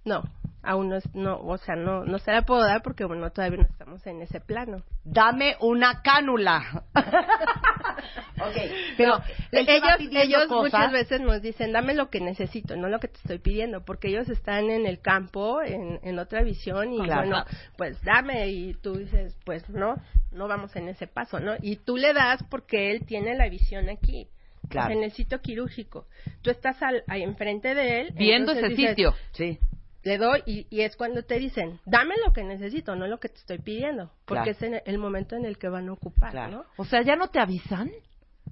No, 0.05 0.23
aún 0.63 0.89
no, 0.89 0.97
es, 0.97 1.15
no, 1.15 1.39
o 1.39 1.59
sea, 1.59 1.77
no, 1.77 2.05
no 2.05 2.19
se 2.19 2.33
la 2.33 2.43
puedo 2.43 2.63
dar 2.63 2.83
porque 2.83 3.05
bueno, 3.05 3.31
todavía 3.31 3.59
no 3.59 3.65
estamos 3.67 4.07
en 4.07 4.23
ese 4.23 4.41
plano. 4.41 4.83
Dame 5.05 5.57
una 5.61 6.03
cánula. 6.03 6.85
ok, 6.95 8.57
pero 8.97 9.19
No, 9.19 9.25
ellos, 9.53 9.97
ellos 10.13 10.47
cosas. 10.47 10.73
muchas 10.73 10.93
veces 10.93 11.21
nos 11.21 11.43
dicen, 11.43 11.73
dame 11.73 11.95
lo 11.95 12.11
que 12.11 12.21
necesito, 12.21 12.77
no 12.77 12.89
lo 12.89 12.99
que 13.01 13.09
te 13.09 13.17
estoy 13.19 13.39
pidiendo, 13.39 13.85
porque 13.85 14.09
ellos 14.09 14.29
están 14.29 14.71
en 14.71 14.87
el 14.87 15.01
campo, 15.01 15.63
en, 15.63 16.01
en 16.03 16.19
otra 16.19 16.43
visión, 16.43 16.93
y 16.95 16.99
Claro. 17.03 17.29
bueno, 17.29 17.45
pues 17.77 18.01
dame, 18.03 18.49
y 18.49 18.75
tú 18.75 18.95
dices, 18.97 19.37
pues 19.45 19.69
no, 19.69 19.97
no 20.33 20.49
vamos 20.49 20.75
en 20.77 20.89
ese 20.89 21.07
paso, 21.07 21.41
¿no? 21.41 21.55
Y 21.61 21.77
tú 21.77 21.97
le 21.97 22.13
das 22.13 22.43
porque 22.51 22.91
él 22.93 23.05
tiene 23.07 23.35
la 23.37 23.49
visión 23.49 23.89
aquí. 23.89 24.29
Claro. 24.69 24.95
En 24.95 25.03
el 25.03 25.11
sitio 25.13 25.41
quirúrgico. 25.43 26.07
Tú 26.41 26.51
estás 26.51 26.81
al, 26.83 27.03
ahí 27.09 27.23
enfrente 27.23 27.75
de 27.75 28.01
él. 28.01 28.13
Viendo 28.15 28.53
ese 28.53 28.69
dices, 28.69 28.91
sitio. 28.91 29.13
Sí. 29.33 29.59
Le 30.05 30.19
doy 30.19 30.43
y, 30.47 30.67
y 30.71 30.81
es 30.83 30.97
cuando 30.97 31.23
te 31.23 31.39
dicen, 31.39 31.79
dame 31.87 32.15
lo 32.27 32.33
que 32.33 32.43
necesito, 32.43 32.97
no 32.97 33.07
lo 33.07 33.19
que 33.21 33.29
te 33.29 33.39
estoy 33.39 33.59
pidiendo. 33.59 34.11
Porque 34.25 34.43
Claro. 34.43 34.51
es 34.51 34.63
en 34.63 34.83
el 34.85 34.99
momento 34.99 35.37
en 35.37 35.45
el 35.45 35.59
que 35.59 35.69
van 35.69 35.89
a 35.89 35.93
ocupar, 35.93 36.51
¿no? 36.51 36.65
O 36.77 36.85
sea, 36.85 37.03
¿ya 37.03 37.15
no 37.17 37.29
te 37.29 37.39
avisan? 37.41 37.91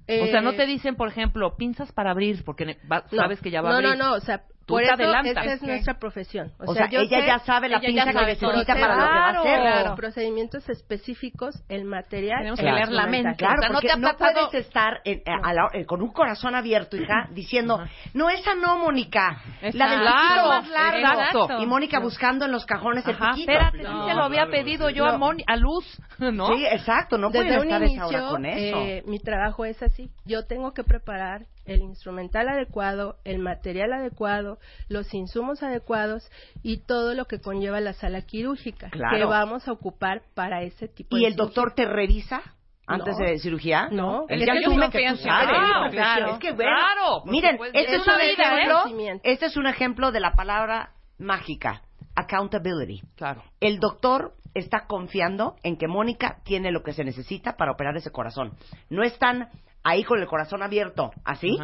o 0.07 0.27
sea, 0.27 0.41
no 0.41 0.53
te 0.55 0.65
dicen, 0.65 0.95
por 0.95 1.07
ejemplo, 1.07 1.55
pinzas 1.55 1.91
para 1.93 2.11
abrir, 2.11 2.43
porque 2.43 2.65
ne- 2.65 2.77
va- 2.91 3.05
No, 3.11 3.17
sabes 3.21 3.39
que 3.39 3.49
ya 3.51 3.61
va 3.61 3.69
a 3.69 3.71
no, 3.71 3.77
abrir. 3.89 3.97
No, 3.97 4.09
no, 4.11 4.15
o 4.15 4.19
sea, 4.21 4.43
por 4.71 4.79
te 4.81 4.85
eso 4.85 4.93
adelantas. 4.95 5.37
esta 5.37 5.53
es 5.53 5.61
nuestra 5.61 5.93
profesión. 5.99 6.51
O 6.59 6.73
sea, 6.73 6.89
yo 6.89 7.01
ella 7.01 7.19
sé- 7.19 7.27
ya 7.27 7.39
sabe 7.39 7.69
la 7.69 7.79
pinza 7.79 8.05
que 8.05 8.13
necesita 8.25 8.73
para 8.75 8.95
lo 8.95 9.01
que 9.03 9.17
va 9.19 9.25
a 9.25 9.29
hacer. 9.29 9.59
Claro, 9.61 9.95
procedimientos 9.95 10.67
específicos, 10.69 11.63
el 11.69 11.85
material. 11.85 12.39
Tenemos 12.39 12.59
el 12.59 12.65
que 12.65 12.71
leer 12.71 12.89
la 12.91 13.05
mente. 13.07 13.35
Claro, 13.37 13.61
porque 13.71 13.89
no, 13.97 14.09
puedes 14.17 14.53
estar 14.53 15.01
en- 15.05 15.21
a- 15.27 15.49
a 15.49 15.53
la- 15.53 15.69
eh, 15.73 15.85
con 15.85 16.01
un 16.01 16.11
corazón 16.11 16.55
abierto, 16.55 16.97
hija, 16.97 17.27
diciendo, 17.31 17.79
no, 18.13 18.29
esa 18.29 18.55
no, 18.55 18.77
Mónica. 18.77 19.41
Esa- 19.61 19.77
La 19.77 19.89
del 19.91 19.99
Claro, 20.01 20.47
más 20.49 20.69
largo. 20.69 20.97
exacto. 21.21 21.47
Y 21.61 21.65
Mónica 21.65 21.99
buscando 21.99 22.45
en 22.45 22.51
los 22.51 22.65
cajones 22.65 23.05
el 23.07 23.15
Ajá, 23.15 23.31
piquito. 23.33 23.51
espérate, 23.51 23.77
sí 23.79 23.83
se 24.07 24.13
lo 24.15 24.23
había 24.23 24.47
pedido 24.47 24.89
yo 24.89 25.05
a, 25.05 25.17
Moni- 25.17 25.43
a 25.47 25.55
Luz, 25.55 25.85
¿no? 26.19 26.47
Sí, 26.47 26.65
exacto, 26.65 27.17
no 27.17 27.29
un 27.29 27.35
estar 27.35 27.83
esa 27.83 28.05
hora 28.07 28.17
inicio, 28.17 28.29
con 28.29 28.45
eso. 28.45 28.77
eh, 28.77 29.03
mi 29.05 29.19
trabajo 29.19 29.65
es 29.65 29.81
así. 29.83 30.09
Yo 30.25 30.45
tengo 30.45 30.73
que 30.73 30.83
preparar 30.83 31.45
el 31.65 31.81
instrumental 31.81 32.49
adecuado, 32.49 33.17
el 33.23 33.39
material 33.39 33.93
adecuado, 33.93 34.57
los 34.89 35.13
insumos 35.13 35.61
adecuados 35.63 36.29
y 36.63 36.77
todo 36.85 37.13
lo 37.13 37.25
que 37.25 37.39
conlleva 37.39 37.79
la 37.79 37.93
sala 37.93 38.21
quirúrgica 38.23 38.89
Claro. 38.89 39.17
que 39.17 39.25
vamos 39.25 39.67
a 39.67 39.71
ocupar 39.71 40.23
para 40.33 40.63
ese 40.63 40.87
tipo 40.87 41.17
¿Y 41.17 41.21
de 41.21 41.27
el 41.27 41.35
doctor 41.35 41.73
te 41.73 41.85
revisa 41.85 42.41
antes 42.87 43.15
No. 43.17 43.25
de 43.25 43.39
cirugía? 43.39 43.87
No. 43.91 44.25
Es 44.27 44.45
ya 44.45 44.53
que 44.53 44.61
tú 44.63 44.71
sabes. 44.71 45.19
Claro, 45.21 45.91
Claro. 45.91 46.33
Es 46.33 46.39
que, 46.39 46.51
bueno, 46.51 46.71
Claro, 46.71 47.23
miren, 47.25 47.51
supuesto. 47.53 47.77
este 47.79 47.95
Es 47.95 48.07
un 48.07 48.13
¿eh? 48.21 48.31
ejemplo, 48.33 49.19
este 49.23 49.45
es 49.45 49.57
un 49.57 49.67
ejemplo 49.67 50.11
de 50.11 50.19
la 50.19 50.31
palabra 50.33 50.91
mágica, 51.17 51.83
accountability. 52.15 53.01
Claro. 53.15 53.43
El 53.59 53.79
doctor 53.79 54.33
está 54.53 54.85
confiando 54.87 55.55
en 55.63 55.77
que 55.77 55.87
Mónica 55.87 56.39
tiene 56.43 56.71
lo 56.71 56.83
que 56.83 56.93
se 56.93 57.03
necesita 57.05 57.55
para 57.55 57.71
operar 57.71 57.95
ese 57.95 58.11
corazón. 58.11 58.53
No 58.89 59.03
están 59.03 59.47
ahí 59.83 60.03
con 60.03 60.19
el 60.19 60.27
corazón 60.27 60.63
abierto, 60.63 61.11
¿así? 61.25 61.57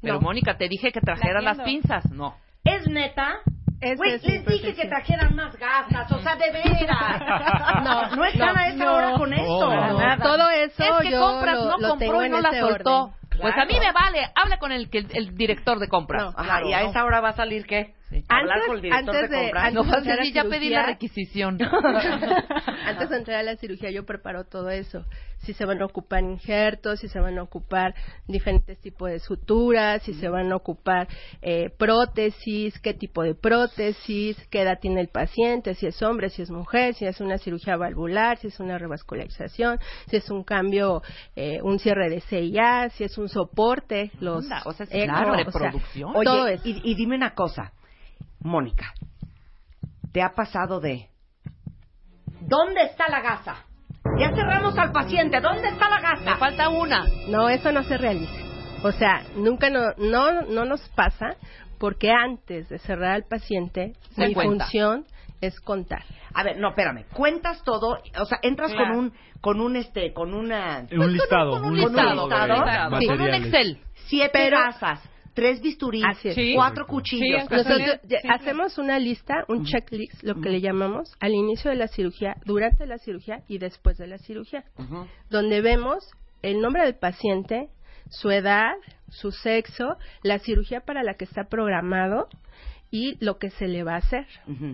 Pero 0.00 0.14
No. 0.14 0.20
Mónica, 0.20 0.56
te 0.56 0.68
dije 0.68 0.92
que 0.92 1.00
trajeras 1.00 1.42
La 1.42 1.54
las 1.54 1.64
pinzas. 1.64 2.10
No. 2.12 2.36
¿Es 2.64 2.86
neta? 2.88 3.40
Güey, 3.96 4.14
es 4.14 4.22
les 4.22 4.46
dije 4.46 4.74
que 4.74 4.86
trajeran 4.88 5.34
más 5.34 5.54
gasas, 5.58 6.10
o 6.10 6.18
sea, 6.20 6.36
de 6.36 6.50
veras. 6.50 7.20
No, 7.84 8.16
no 8.16 8.24
están 8.24 8.54
no, 8.54 8.60
a 8.60 8.66
esa 8.68 8.84
no. 8.84 8.94
hora 8.94 9.12
con 9.18 9.32
esto. 9.32 9.70
No, 9.74 9.98
Nada. 9.98 10.22
todo 10.24 10.48
eso 10.50 10.82
es 10.82 10.92
que 11.02 11.10
yo 11.10 11.20
compras 11.20 11.56
lo- 11.58 11.64
no 11.64 11.78
lo 11.78 11.88
compró 11.90 11.98
tengo 11.98 12.22
y 12.22 12.26
en 12.26 12.32
no 12.32 12.40
la 12.40 12.48
ese 12.50 12.60
soltó. 12.60 13.02
orden. 13.04 13.14
Pues 13.40 13.54
a 13.58 13.64
mí 13.66 13.74
me 13.78 13.92
vale. 13.92 14.30
Habla 14.34 14.58
con 14.58 14.72
el, 14.72 14.88
que- 14.88 15.06
el 15.12 15.34
director 15.34 15.78
de 15.80 15.88
compras. 15.88 16.32
Ajá, 16.36 16.62
y 16.64 16.72
a 16.72 16.82
esa 16.82 17.04
hora 17.04 17.20
va 17.20 17.30
a 17.30 17.32
salir 17.34 17.66
qué? 17.66 17.92
Hablar 18.28 18.54
Antes- 18.56 18.66
con 18.66 18.76
el 18.76 18.82
director 18.82 19.14
antes 19.16 19.30
de 19.30 19.36
de- 19.36 19.42
compras. 19.44 19.64
antes 19.64 19.74
No, 19.74 19.90
de 19.92 19.98
entrar 19.98 20.20
a 20.20 20.22
sí, 20.24 20.32
ya 20.32 20.42
pedí 20.44 20.50
la 20.50 20.58
cirugía- 20.82 20.86
requisición. 20.86 21.58
Antes 22.86 23.08
de 23.10 23.16
entrar 23.16 23.38
a 23.38 23.42
la 23.42 23.56
cirugía 23.56 23.90
yo 23.90 24.04
preparo 24.04 24.44
todo 24.44 24.70
eso. 24.70 25.04
Si 25.38 25.52
se 25.54 25.64
van 25.64 25.80
a 25.82 25.86
ocupar 25.86 26.22
injertos, 26.22 27.00
si 27.00 27.08
se 27.08 27.18
van 27.20 27.38
a 27.38 27.42
ocupar 27.42 27.94
diferentes 28.26 28.78
tipos 28.80 29.10
de 29.10 29.20
suturas, 29.20 30.02
si 30.02 30.14
se 30.14 30.28
van 30.28 30.50
a 30.52 30.56
ocupar 30.56 31.06
eh, 31.42 31.70
prótesis, 31.78 32.78
qué 32.80 32.94
tipo 32.94 33.22
de 33.22 33.34
prótesis, 33.34 34.36
qué 34.50 34.62
edad 34.62 34.78
tiene 34.80 35.00
el 35.00 35.08
paciente, 35.08 35.74
si 35.74 35.86
es 35.86 36.02
hombre, 36.02 36.30
si 36.30 36.42
es 36.42 36.50
mujer, 36.50 36.94
si 36.94 37.04
es 37.06 37.20
una 37.20 37.38
cirugía 37.38 37.76
valvular, 37.76 38.38
si 38.38 38.46
es 38.48 38.60
una 38.60 38.78
revascularización, 38.78 39.78
si 40.08 40.16
es 40.16 40.30
un 40.30 40.44
cambio, 40.44 41.02
eh, 41.36 41.60
un 41.62 41.78
cierre 41.78 42.08
de 42.10 42.20
CIA, 42.20 42.90
si 42.90 43.04
es 43.04 43.18
un 43.18 43.28
soporte, 43.28 44.10
los 44.20 44.44
Anda, 44.44 44.62
o 44.64 44.72
sea, 44.72 44.84
es 44.84 44.92
eco, 44.94 45.04
claro, 45.12 45.32
o 45.32 45.36
sea, 45.36 45.44
reproducción. 45.44 46.12
Oye, 46.16 46.24
todo 46.24 46.46
eso. 46.48 46.62
y, 46.66 46.80
y 46.84 46.94
dime 46.94 47.16
una 47.16 47.34
cosa, 47.34 47.72
Mónica, 48.44 48.92
¿te 50.12 50.22
ha 50.22 50.34
pasado 50.34 50.78
de 50.78 51.08
¿Dónde 52.42 52.82
está 52.82 53.08
la 53.08 53.20
gasa? 53.22 53.56
Ya 54.18 54.28
cerramos 54.34 54.76
al 54.78 54.92
paciente, 54.92 55.40
¿dónde 55.40 55.68
está 55.68 55.88
la 55.88 56.00
gasa? 56.00 56.32
Me 56.32 56.36
falta 56.36 56.68
una. 56.68 57.06
No, 57.28 57.48
eso 57.48 57.72
no 57.72 57.82
se 57.84 57.96
realiza. 57.96 58.34
O 58.82 58.92
sea, 58.92 59.22
nunca 59.34 59.70
no, 59.70 59.80
no, 59.96 60.42
no 60.42 60.66
nos 60.66 60.86
pasa 60.90 61.36
porque 61.78 62.10
antes 62.10 62.68
de 62.68 62.78
cerrar 62.80 63.12
al 63.12 63.24
paciente, 63.24 63.94
Se 64.14 64.26
mi 64.28 64.34
cuenta. 64.34 64.64
función 64.66 65.06
es 65.40 65.58
contar. 65.60 66.02
A 66.34 66.42
ver, 66.42 66.58
no, 66.58 66.68
espérame. 66.68 67.06
Cuentas 67.14 67.62
todo, 67.64 67.96
o 68.20 68.24
sea, 68.26 68.38
entras 68.42 68.72
Claro. 68.72 68.88
con 68.90 68.98
un, 68.98 69.12
con 69.40 69.60
un, 69.60 69.76
este, 69.76 70.12
con 70.12 70.34
una... 70.34 70.86
Un 70.92 71.12
listado, 71.14 71.52
con 71.52 71.64
un, 71.64 71.68
un 71.70 71.76
listado, 71.78 72.28
listado 72.28 72.64
de 72.64 73.00
Sí. 73.00 73.06
materiales. 73.08 73.78
Siete 74.06 74.30
Pero- 74.34 74.58
gasas, 74.58 75.00
tres 75.34 75.60
bisturís, 75.60 76.04
Así 76.08 76.28
es. 76.28 76.36
cuatro 76.54 76.86
cuchillos. 76.86 77.50
Nosotros 77.50 78.00
hacemos 78.28 78.78
una 78.78 78.98
lista, 78.98 79.44
un 79.48 79.64
checklist, 79.64 80.22
lo 80.22 80.40
que 80.40 80.48
le 80.48 80.60
llamamos, 80.60 81.12
al 81.20 81.32
inicio 81.32 81.70
de 81.70 81.76
la 81.76 81.88
cirugía, 81.88 82.36
durante 82.44 82.86
la 82.86 82.98
cirugía 82.98 83.42
y 83.48 83.58
después 83.58 83.98
de 83.98 84.06
la 84.06 84.18
cirugía, 84.18 84.64
donde 85.30 85.60
vemos 85.60 86.08
el 86.42 86.60
nombre 86.60 86.84
del 86.84 86.94
paciente, 86.96 87.68
su 88.10 88.30
edad, 88.30 88.72
su 89.08 89.32
sexo, 89.32 89.96
la 90.22 90.38
cirugía 90.38 90.80
para 90.80 91.02
la 91.02 91.14
que 91.14 91.24
está 91.24 91.44
programado 91.44 92.28
y 92.90 93.16
lo 93.24 93.38
que 93.38 93.50
se 93.50 93.66
le 93.66 93.82
va 93.82 93.94
a 93.94 93.98
hacer. 93.98 94.26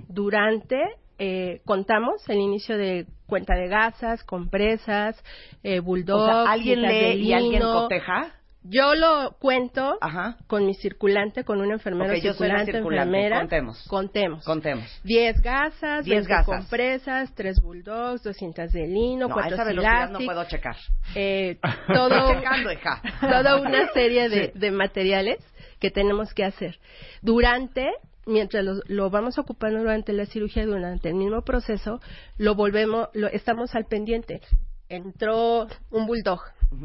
Durante, 0.08 0.76
eh, 1.18 1.60
contamos 1.64 2.28
el 2.28 2.38
inicio 2.38 2.76
de 2.76 3.06
cuenta 3.26 3.54
de 3.54 3.68
gasas, 3.68 4.24
compresas, 4.24 5.22
eh, 5.62 5.80
bulldog, 5.80 6.20
O 6.20 6.26
sea, 6.44 6.52
¿alguien 6.52 6.80
cintas 6.80 6.94
de 6.94 7.14
lee 7.14 7.28
y 7.28 7.32
alguien 7.32 7.52
lino. 7.62 7.72
coteja? 7.82 8.34
Yo 8.62 8.94
lo 8.94 9.36
cuento 9.38 9.98
con 10.46 10.66
mi 10.66 10.74
circulante, 10.74 11.44
con 11.44 11.60
un 11.60 11.72
enfermero 11.72 12.12
Ok, 12.12 12.18
yo 12.20 12.32
circulante, 12.32 12.72
circulante. 12.72 13.08
enfermera. 13.16 13.38
Contemos. 13.40 13.84
Contemos. 13.88 14.44
Contemos. 14.44 15.00
10 15.04 15.40
gasas, 15.40 16.04
10 16.04 16.26
20 16.26 16.28
gasas. 16.28 16.46
compresas, 16.46 17.34
3 17.34 17.60
bulldogs, 17.62 18.22
200 18.22 18.70
de 18.70 18.86
lino, 18.86 19.28
No, 19.28 19.34
a 19.34 19.38
4 19.38 19.54
esa 19.54 19.64
velocidad 19.64 20.10
no 20.10 20.18
puedo 20.18 20.44
checar. 20.44 20.76
eh, 21.14 21.58
todo, 21.94 22.34
Checando, 22.34 22.70
hija. 22.72 23.00
toda 23.20 23.56
una 23.56 23.88
serie 23.92 24.28
de, 24.28 24.52
Sí. 24.52 24.58
de 24.58 24.70
materiales 24.70 25.38
que 25.78 25.90
tenemos 25.90 26.34
que 26.34 26.44
hacer. 26.44 26.78
Durante, 27.22 27.90
mientras 28.26 28.62
lo, 28.62 28.74
lo 28.88 29.08
vamos 29.08 29.38
ocupando 29.38 29.78
durante 29.78 30.12
la 30.12 30.26
cirugía, 30.26 30.66
durante 30.66 31.08
el 31.08 31.14
mismo 31.14 31.40
proceso, 31.42 32.00
lo 32.36 32.54
volvemos, 32.54 33.08
lo, 33.14 33.28
estamos 33.28 33.74
al 33.74 33.86
pendiente. 33.86 34.42
Entró 34.90 35.68
un 35.92 36.06
bulldog, 36.06 36.40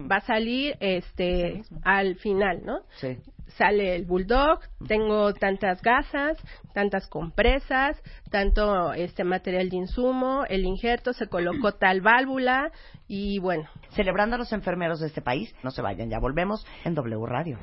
va 0.09 0.17
a 0.17 0.21
salir 0.21 0.75
este 0.79 1.63
al 1.83 2.15
final, 2.17 2.61
¿no? 2.63 2.81
Sí. 2.97 3.17
Sale 3.57 3.95
el 3.95 4.05
bulldog, 4.05 4.59
tengo 4.87 5.33
tantas 5.33 5.81
gasas, 5.81 6.37
tantas 6.75 7.07
compresas, 7.07 7.99
tanto 8.29 8.93
este 8.93 9.23
material 9.23 9.69
de 9.69 9.77
insumo, 9.77 10.43
el 10.47 10.65
injerto, 10.65 11.13
se 11.13 11.27
colocó 11.27 11.71
tal 11.79 12.01
válvula 12.01 12.71
y 13.07 13.39
bueno. 13.39 13.67
Celebrando 13.95 14.35
a 14.35 14.37
los 14.39 14.53
enfermeros 14.53 14.99
de 14.99 15.07
este 15.07 15.23
país, 15.23 15.55
no 15.63 15.71
se 15.71 15.81
vayan, 15.81 16.07
ya 16.07 16.19
volvemos 16.19 16.63
en 16.83 16.93
W 16.93 17.25
Radio. 17.25 17.57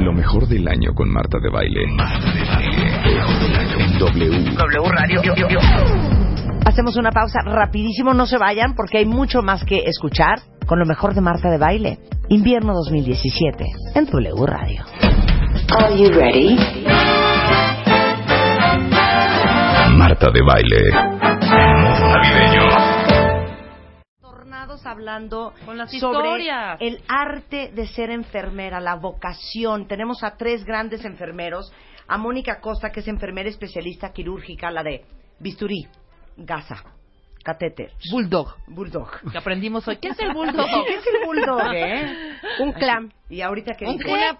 Lo 0.00 0.12
mejor 0.14 0.48
del 0.48 0.66
año 0.68 0.94
con 0.94 1.10
Marta 1.10 1.38
de 1.38 1.50
Baile. 1.50 1.82
En 3.78 3.98
W. 3.98 4.54
W 4.56 4.88
Radio. 4.90 6.23
Hacemos 6.74 6.96
una 6.96 7.12
pausa 7.12 7.38
rapidísimo, 7.44 8.14
no 8.14 8.26
se 8.26 8.36
vayan 8.36 8.74
porque 8.74 8.98
hay 8.98 9.06
mucho 9.06 9.42
más 9.42 9.64
que 9.64 9.84
escuchar 9.86 10.40
con 10.66 10.80
lo 10.80 10.84
mejor 10.84 11.14
de 11.14 11.20
Marta 11.20 11.48
de 11.48 11.56
Baile. 11.56 12.00
Invierno 12.30 12.74
2017 12.74 13.64
en 13.94 14.06
W 14.06 14.44
Radio. 14.44 14.82
Are 15.78 15.96
you 15.96 16.08
ready? 16.08 16.56
Marta 19.96 20.32
de 20.32 20.40
Baile. 20.42 20.90
Navideño. 22.10 22.66
Tornados 24.20 24.84
hablando 24.84 25.52
Con 25.64 25.78
las 25.78 25.92
sobre 25.92 26.26
historias. 26.26 26.78
el 26.80 27.00
arte 27.06 27.70
de 27.72 27.86
ser 27.86 28.10
enfermera, 28.10 28.80
la 28.80 28.96
vocación. 28.96 29.86
Tenemos 29.86 30.24
a 30.24 30.36
tres 30.36 30.64
grandes 30.64 31.04
enfermeros. 31.04 31.72
A 32.08 32.18
Mónica 32.18 32.58
Costa, 32.60 32.90
que 32.90 32.98
es 32.98 33.06
enfermera 33.06 33.48
especialista 33.48 34.12
quirúrgica, 34.12 34.72
la 34.72 34.82
de 34.82 35.04
bisturí, 35.38 35.86
gasa, 36.36 36.82
catéter. 37.44 37.92
Bulldog. 38.10 38.54
Bulldog. 38.66 39.08
Que 39.30 39.38
aprendimos 39.38 39.86
hoy. 39.88 39.96
¿Qué 39.98 40.08
es 40.08 40.18
el 40.18 40.32
bulldog? 40.34 40.66
¿Qué 40.86 40.94
es 40.94 41.06
el 41.06 41.26
bulldog, 41.26 41.74
eh? 41.74 42.36
Un 42.60 42.72
clam. 42.72 43.10
Y 43.28 43.40
ahorita 43.40 43.74
que 43.74 43.86
Un 43.86 43.98
dice? 43.98 44.04
clam. 44.04 44.38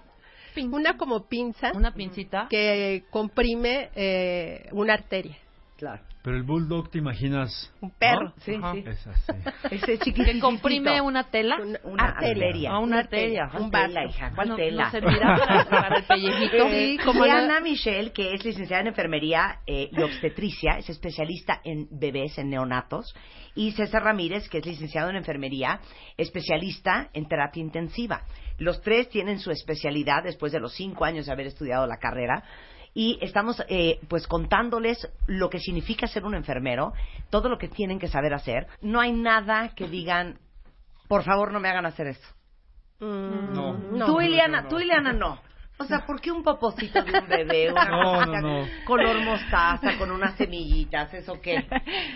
Una 0.71 0.95
como 0.97 1.27
pinza. 1.27 1.71
Una 1.73 1.91
pincita. 1.93 2.47
Que 2.49 3.03
comprime 3.09 3.89
eh, 3.95 4.69
una 4.71 4.93
arteria. 4.93 5.37
Claro. 5.77 6.01
Pero 6.25 6.37
el 6.37 6.43
bulldog 6.43 6.89
te 6.89 6.97
imaginas. 6.97 7.71
Un 7.81 7.91
perro. 7.91 8.23
¿no? 8.29 8.33
Sí, 8.39 8.55
Ajá. 8.55 8.73
sí. 8.73 8.83
Es 8.87 9.07
así. 9.07 9.31
Ese 9.69 9.99
Que 9.99 10.39
comprime 10.39 10.99
una 10.99 11.29
tela. 11.29 11.57
Una 11.83 12.03
arteria. 12.05 12.71
Ah, 12.71 12.79
una 12.79 12.99
arteria. 12.99 13.49
Un 13.53 13.69
tela, 13.69 14.05
hija. 14.05 14.31
¿Cuál 14.33 14.49
No- 14.49 14.55
tela? 14.55 14.85
no 14.85 14.91
servirá 14.91 15.37
para- 15.37 15.65
para 15.69 15.97
el 15.99 16.03
pellejito. 16.05 16.55
Eh, 16.65 16.97
Sí, 16.97 17.05
como 17.05 17.23
Diana 17.25 17.53
la- 17.55 17.61
Michelle, 17.61 18.11
que 18.11 18.33
es 18.33 18.43
licenciada 18.43 18.81
en 18.81 18.87
enfermería 18.87 19.59
eh, 19.67 19.89
y 19.91 20.01
obstetricia, 20.01 20.79
es 20.79 20.89
especialista 20.89 21.61
en 21.63 21.87
bebés, 21.91 22.37
en 22.39 22.49
neonatos. 22.49 23.15
Y 23.53 23.71
César 23.73 24.03
Ramírez, 24.03 24.49
que 24.49 24.57
es 24.57 24.65
licenciado 24.65 25.11
en 25.11 25.17
enfermería, 25.17 25.79
especialista 26.17 27.09
en 27.13 27.27
terapia 27.27 27.61
intensiva. 27.61 28.23
Los 28.57 28.81
tres 28.81 29.09
tienen 29.09 29.37
su 29.39 29.51
especialidad 29.51 30.23
después 30.23 30.51
de 30.51 30.59
los 30.59 30.73
cinco 30.73 31.05
años 31.05 31.27
de 31.27 31.31
haber 31.33 31.45
estudiado 31.47 31.85
la 31.85 31.97
carrera. 31.97 32.43
Y 32.95 33.19
estamos, 33.21 33.61
eh, 33.67 33.99
pues, 34.07 34.25
contándoles 34.25 35.07
lo 35.27 35.49
que 35.49 35.59
significa 35.59 36.07
ser 36.07 36.23
un 36.23 36.33
enfermero, 36.33 36.93
todo 37.29 37.49
lo 37.49 37.57
que 37.57 37.67
tienen 37.67 37.99
que 37.99 38.07
saber 38.07 38.33
hacer. 38.33 38.67
No 38.81 39.01
hay 39.01 39.11
nada 39.11 39.75
que 39.75 39.87
digan, 39.87 40.39
por 41.07 41.23
favor, 41.23 41.51
no 41.51 41.59
me 41.59 41.69
hagan 41.69 41.85
hacer 41.85 42.07
esto. 42.07 42.27
No. 42.99 44.05
tú, 44.05 44.21
Ileana, 44.21 44.67
tú, 44.69 44.79
Ileana, 44.79 45.11
no. 45.11 45.39
O 45.77 45.83
sea, 45.83 46.05
¿por 46.05 46.21
qué 46.21 46.31
un 46.31 46.41
popocito 46.41 47.03
de 47.03 47.19
un 47.19 47.27
bebé? 47.27 47.69
Una 47.71 47.85
No, 47.89 48.25
no, 48.25 48.41
no. 48.41 48.67
color 48.85 49.21
mostaza, 49.25 49.97
con 49.97 50.09
unas 50.09 50.35
semillitas, 50.35 51.13
¿eso 51.13 51.41
qué? 51.41 51.65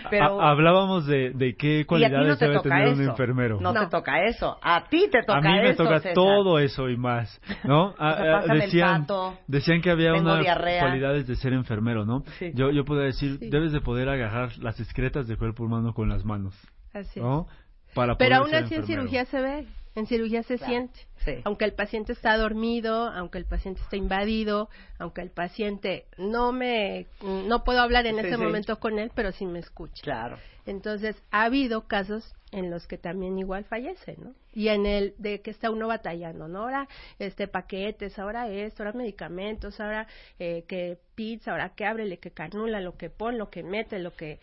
Pero... 0.08 0.40
Ha- 0.40 0.50
hablábamos 0.50 1.06
de, 1.06 1.30
de 1.34 1.54
qué 1.56 1.82
a 1.82 1.84
cualidades 1.86 2.38
te 2.38 2.48
debe 2.48 2.60
tener 2.60 2.88
un 2.88 3.00
eso. 3.02 3.10
enfermero. 3.10 3.60
No, 3.60 3.74
te 3.74 3.86
toca 3.88 4.24
eso. 4.24 4.58
A 4.62 4.88
ti 4.88 5.08
te 5.10 5.22
toca 5.24 5.38
a 5.38 5.42
mí 5.42 5.58
me 5.60 5.70
eso, 5.70 5.82
toca 5.84 5.98
César. 6.00 6.14
todo 6.14 6.58
eso 6.58 6.88
y 6.88 6.96
más, 6.96 7.38
¿no? 7.64 7.94
Ah, 7.98 8.14
sea, 8.16 8.38
ah, 8.38 8.42
el 8.54 8.60
decían, 8.60 9.00
pato, 9.02 9.38
decían 9.46 9.82
que 9.82 9.90
había 9.90 10.14
unas 10.14 10.42
cualidades 10.80 11.26
de 11.26 11.36
ser 11.36 11.52
enfermero, 11.52 12.06
¿no? 12.06 12.24
Sí. 12.38 12.52
Yo, 12.54 12.70
yo 12.70 12.84
podría 12.86 13.06
decir, 13.06 13.38
debes 13.40 13.72
de 13.72 13.80
poder 13.82 14.08
agarrar 14.08 14.56
las 14.58 14.80
excretas 14.80 15.28
de 15.28 15.36
cuerpo 15.36 15.64
humano 15.64 15.92
con 15.92 16.08
las 16.08 16.24
manos, 16.24 16.54
Así. 16.94 17.20
¿no? 17.20 17.46
Para 17.94 18.16
Pero 18.16 18.38
poder 18.40 18.54
aún 18.56 18.64
así 18.64 18.74
en 18.76 18.86
cirugía 18.86 19.24
se 19.26 19.40
ve, 19.42 19.66
en 19.94 20.06
cirugía 20.06 20.42
se 20.42 20.56
Claro, 20.56 20.70
siente. 20.72 21.00
sí. 21.24 21.32
Aunque 21.44 21.64
el 21.64 21.72
paciente 21.74 22.12
está 22.12 22.36
dormido, 22.36 23.08
aunque 23.08 23.38
el 23.38 23.44
paciente 23.44 23.80
está 23.82 23.96
invadido, 23.96 24.68
aunque 24.98 25.20
el 25.20 25.30
paciente 25.30 26.06
no 26.16 26.52
me, 26.52 27.06
no 27.22 27.64
puedo 27.64 27.80
hablar 27.80 28.06
en 28.06 28.14
Sí, 28.16 28.20
ese 28.26 28.36
sí. 28.36 28.42
momento 28.42 28.78
con 28.78 28.98
él, 28.98 29.10
pero 29.14 29.32
sí 29.32 29.46
me 29.46 29.58
escucha. 29.58 30.02
Claro. 30.02 30.38
Entonces 30.66 31.20
ha 31.30 31.44
habido 31.44 31.88
casos 31.88 32.34
en 32.52 32.70
los 32.70 32.86
que 32.86 32.98
también 32.98 33.38
igual 33.38 33.64
fallece, 33.64 34.16
¿no? 34.18 34.34
Y 34.52 34.68
en 34.68 34.84
el 34.86 35.14
de 35.18 35.40
que 35.40 35.50
está 35.50 35.70
uno 35.70 35.86
batallando, 35.88 36.48
¿no? 36.48 36.62
Ahora 36.62 36.88
este 37.18 37.46
paquetes, 37.48 38.18
ahora 38.18 38.48
esto, 38.48 38.82
ahora 38.82 38.96
medicamentos, 38.96 39.80
ahora 39.80 40.06
eh, 40.38 40.64
que 40.68 40.98
pizza, 41.14 41.52
ahora 41.52 41.70
que 41.74 41.84
ábrele, 41.86 42.18
que 42.18 42.32
canula, 42.32 42.80
lo 42.80 42.96
que 42.96 43.10
pone, 43.10 43.38
lo 43.38 43.50
que 43.50 43.62
mete, 43.62 43.98
lo 44.00 44.12
que 44.14 44.40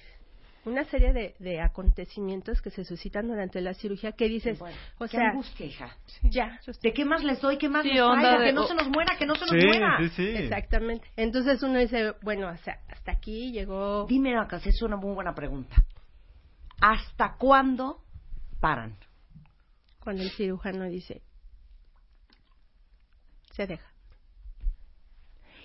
una 0.68 0.84
serie 0.86 1.14
de, 1.14 1.36
de 1.40 1.62
acontecimientos 1.62 2.62
que 2.62 2.70
se 2.70 2.84
suscitan 2.84 3.28
durante 3.28 3.62
la 3.62 3.74
cirugía 3.74 4.12
que 4.12 4.28
dices, 4.28 4.60
Bueno, 4.60 4.76
o 5.00 5.06
qué 5.06 5.12
sea, 5.18 5.30
angustia, 5.30 5.66
hija. 5.66 5.98
ya, 6.24 6.60
¿De 6.82 6.94
qué 6.94 7.06
más 7.06 7.24
les 7.24 7.40
doy? 7.42 7.58
¿Qué 7.58 7.70
más 7.70 7.84
Sí, 7.84 7.90
les 7.90 8.02
onda 8.02 8.22
traigo? 8.22 8.40
de- 8.42 8.46
Que 8.48 8.54
no 8.54 8.68
se 8.68 8.76
nos 8.76 8.88
muera, 8.90 9.18
que 9.18 9.26
no 9.26 9.36
se 9.36 9.42
nos 9.42 9.50
Sí, 9.50 9.66
muera. 9.66 9.98
sí, 10.00 10.10
sí. 10.10 10.28
exactamente. 10.28 11.08
Entonces 11.16 11.62
uno 11.64 11.80
dice, 11.80 12.14
bueno, 12.22 12.50
o 12.50 12.58
sea, 12.58 12.80
hasta 12.90 13.14
aquí 13.14 13.52
llegó. 13.52 14.06
Dime, 14.08 14.38
Acas, 14.38 14.66
es 14.68 14.82
una 14.82 14.96
muy 14.98 15.14
buena 15.14 15.34
pregunta. 15.34 15.76
¿Hasta 16.82 17.36
cuándo 17.38 18.04
paran? 18.60 18.96
cuando 20.00 20.24
el 20.24 20.30
cirujano 20.32 20.86
dice, 20.86 21.22
se 23.52 23.68
deja. 23.68 23.86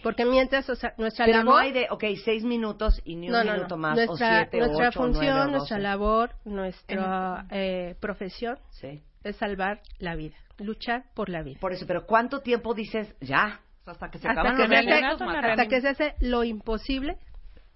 Porque 0.02 0.24
mientras, 0.24 0.68
o 0.68 0.74
sea, 0.74 0.94
nuestra 0.98 1.24
Pero 1.26 1.38
labor... 1.38 1.54
no 1.54 1.58
hay 1.60 1.72
de, 1.72 1.86
ok, 1.90 2.04
seis 2.24 2.44
minutos 2.44 3.00
y 3.04 3.16
ni 3.16 3.26
un 3.28 3.32
no, 3.32 3.44
no, 3.44 3.52
minuto 3.52 3.76
no. 3.76 3.82
más, 3.82 3.96
nuestra, 3.96 4.14
o 4.14 4.36
siete, 4.40 4.56
o 4.62 4.66
nuestra 4.66 4.88
ocho, 4.88 5.00
o 5.00 5.02
función, 5.04 5.24
nueve, 5.36 5.40
o 5.48 5.50
nuestra 5.50 5.78
labor, 5.78 6.30
nuestra 6.44 7.46
eh, 7.50 7.94
profesión 8.00 8.58
Sí. 8.70 9.02
es 9.24 9.36
salvar 9.36 9.80
la 9.98 10.14
vida, 10.16 10.36
luchar 10.58 11.04
por 11.14 11.28
la 11.28 11.42
vida. 11.42 11.58
Por 11.60 11.72
eso, 11.72 11.86
pero 11.86 12.06
¿cuánto 12.06 12.40
tiempo 12.40 12.74
dices 12.74 13.14
ya? 13.20 13.60
Hasta 13.84 14.10
que 14.10 14.18
se 14.18 14.28
Hasta 14.28 14.40
acaban 14.40 14.56
que, 14.56 14.62
los 14.62 14.70
se 14.70 14.76
hace, 14.76 15.24
hasta 15.50 15.66
que 15.66 15.80
se 15.80 15.88
hace 15.88 16.14
lo 16.20 16.44
imposible 16.44 17.16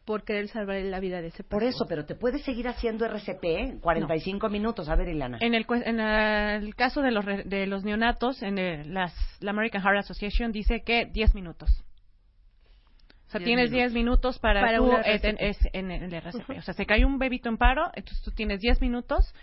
por 0.05 0.23
querer 0.23 0.47
salvar 0.47 0.77
la 0.83 1.01
vida 1.01 1.21
de 1.21 1.27
ese 1.29 1.43
paciente. 1.43 1.51
Por 1.51 1.65
eso, 1.65 1.85
pero 1.89 2.07
te 2.07 2.15
puedes 2.15 2.45
seguir 2.45 2.69
haciendo 2.69 3.05
RCP 3.07 3.43
en 3.45 3.81
45 3.81 4.49
minutos. 4.49 4.89
A 4.89 4.95
ver, 4.95 5.09
Ilana. 5.09 5.39
En 5.41 5.53
el, 5.55 5.67
cue- 5.67 5.83
en 5.85 5.99
eh, 5.99 6.57
el 6.59 6.77
caso 6.77 7.03
de 7.03 7.11
los, 7.11 7.25
re- 7.25 7.43
de 7.43 7.67
los 7.67 7.83
neonatos, 7.83 8.41
en 8.45 8.57
el- 8.59 8.95
las, 8.95 9.13
la 9.41 9.51
American 9.51 9.83
Heart 9.83 9.99
Association 9.99 10.53
dice 10.53 10.83
que 10.83 11.07
10 11.07 11.35
minutos. 11.35 11.71
O 13.27 13.31
sea, 13.31 13.39
10 13.41 13.45
tienes 13.45 13.71
10 13.73 13.93
minutos 13.93 14.39
para, 14.39 14.61
Para 14.61 14.79
tú, 14.79 14.91
RCP. 14.93 15.37
es- 15.49 15.69
en 15.73 15.91
el 15.91 16.13
RCP. 16.13 16.59
O 16.59 16.63
sea, 16.63 16.75
se 16.75 16.87
cae 16.87 17.05
un 17.05 17.19
bebito 17.19 17.49
en 17.49 17.57
paro, 17.57 17.91
entonces 17.95 18.23
tú 18.23 18.31
tienes 18.31 18.61
10 18.61 18.81
minutos 18.81 19.35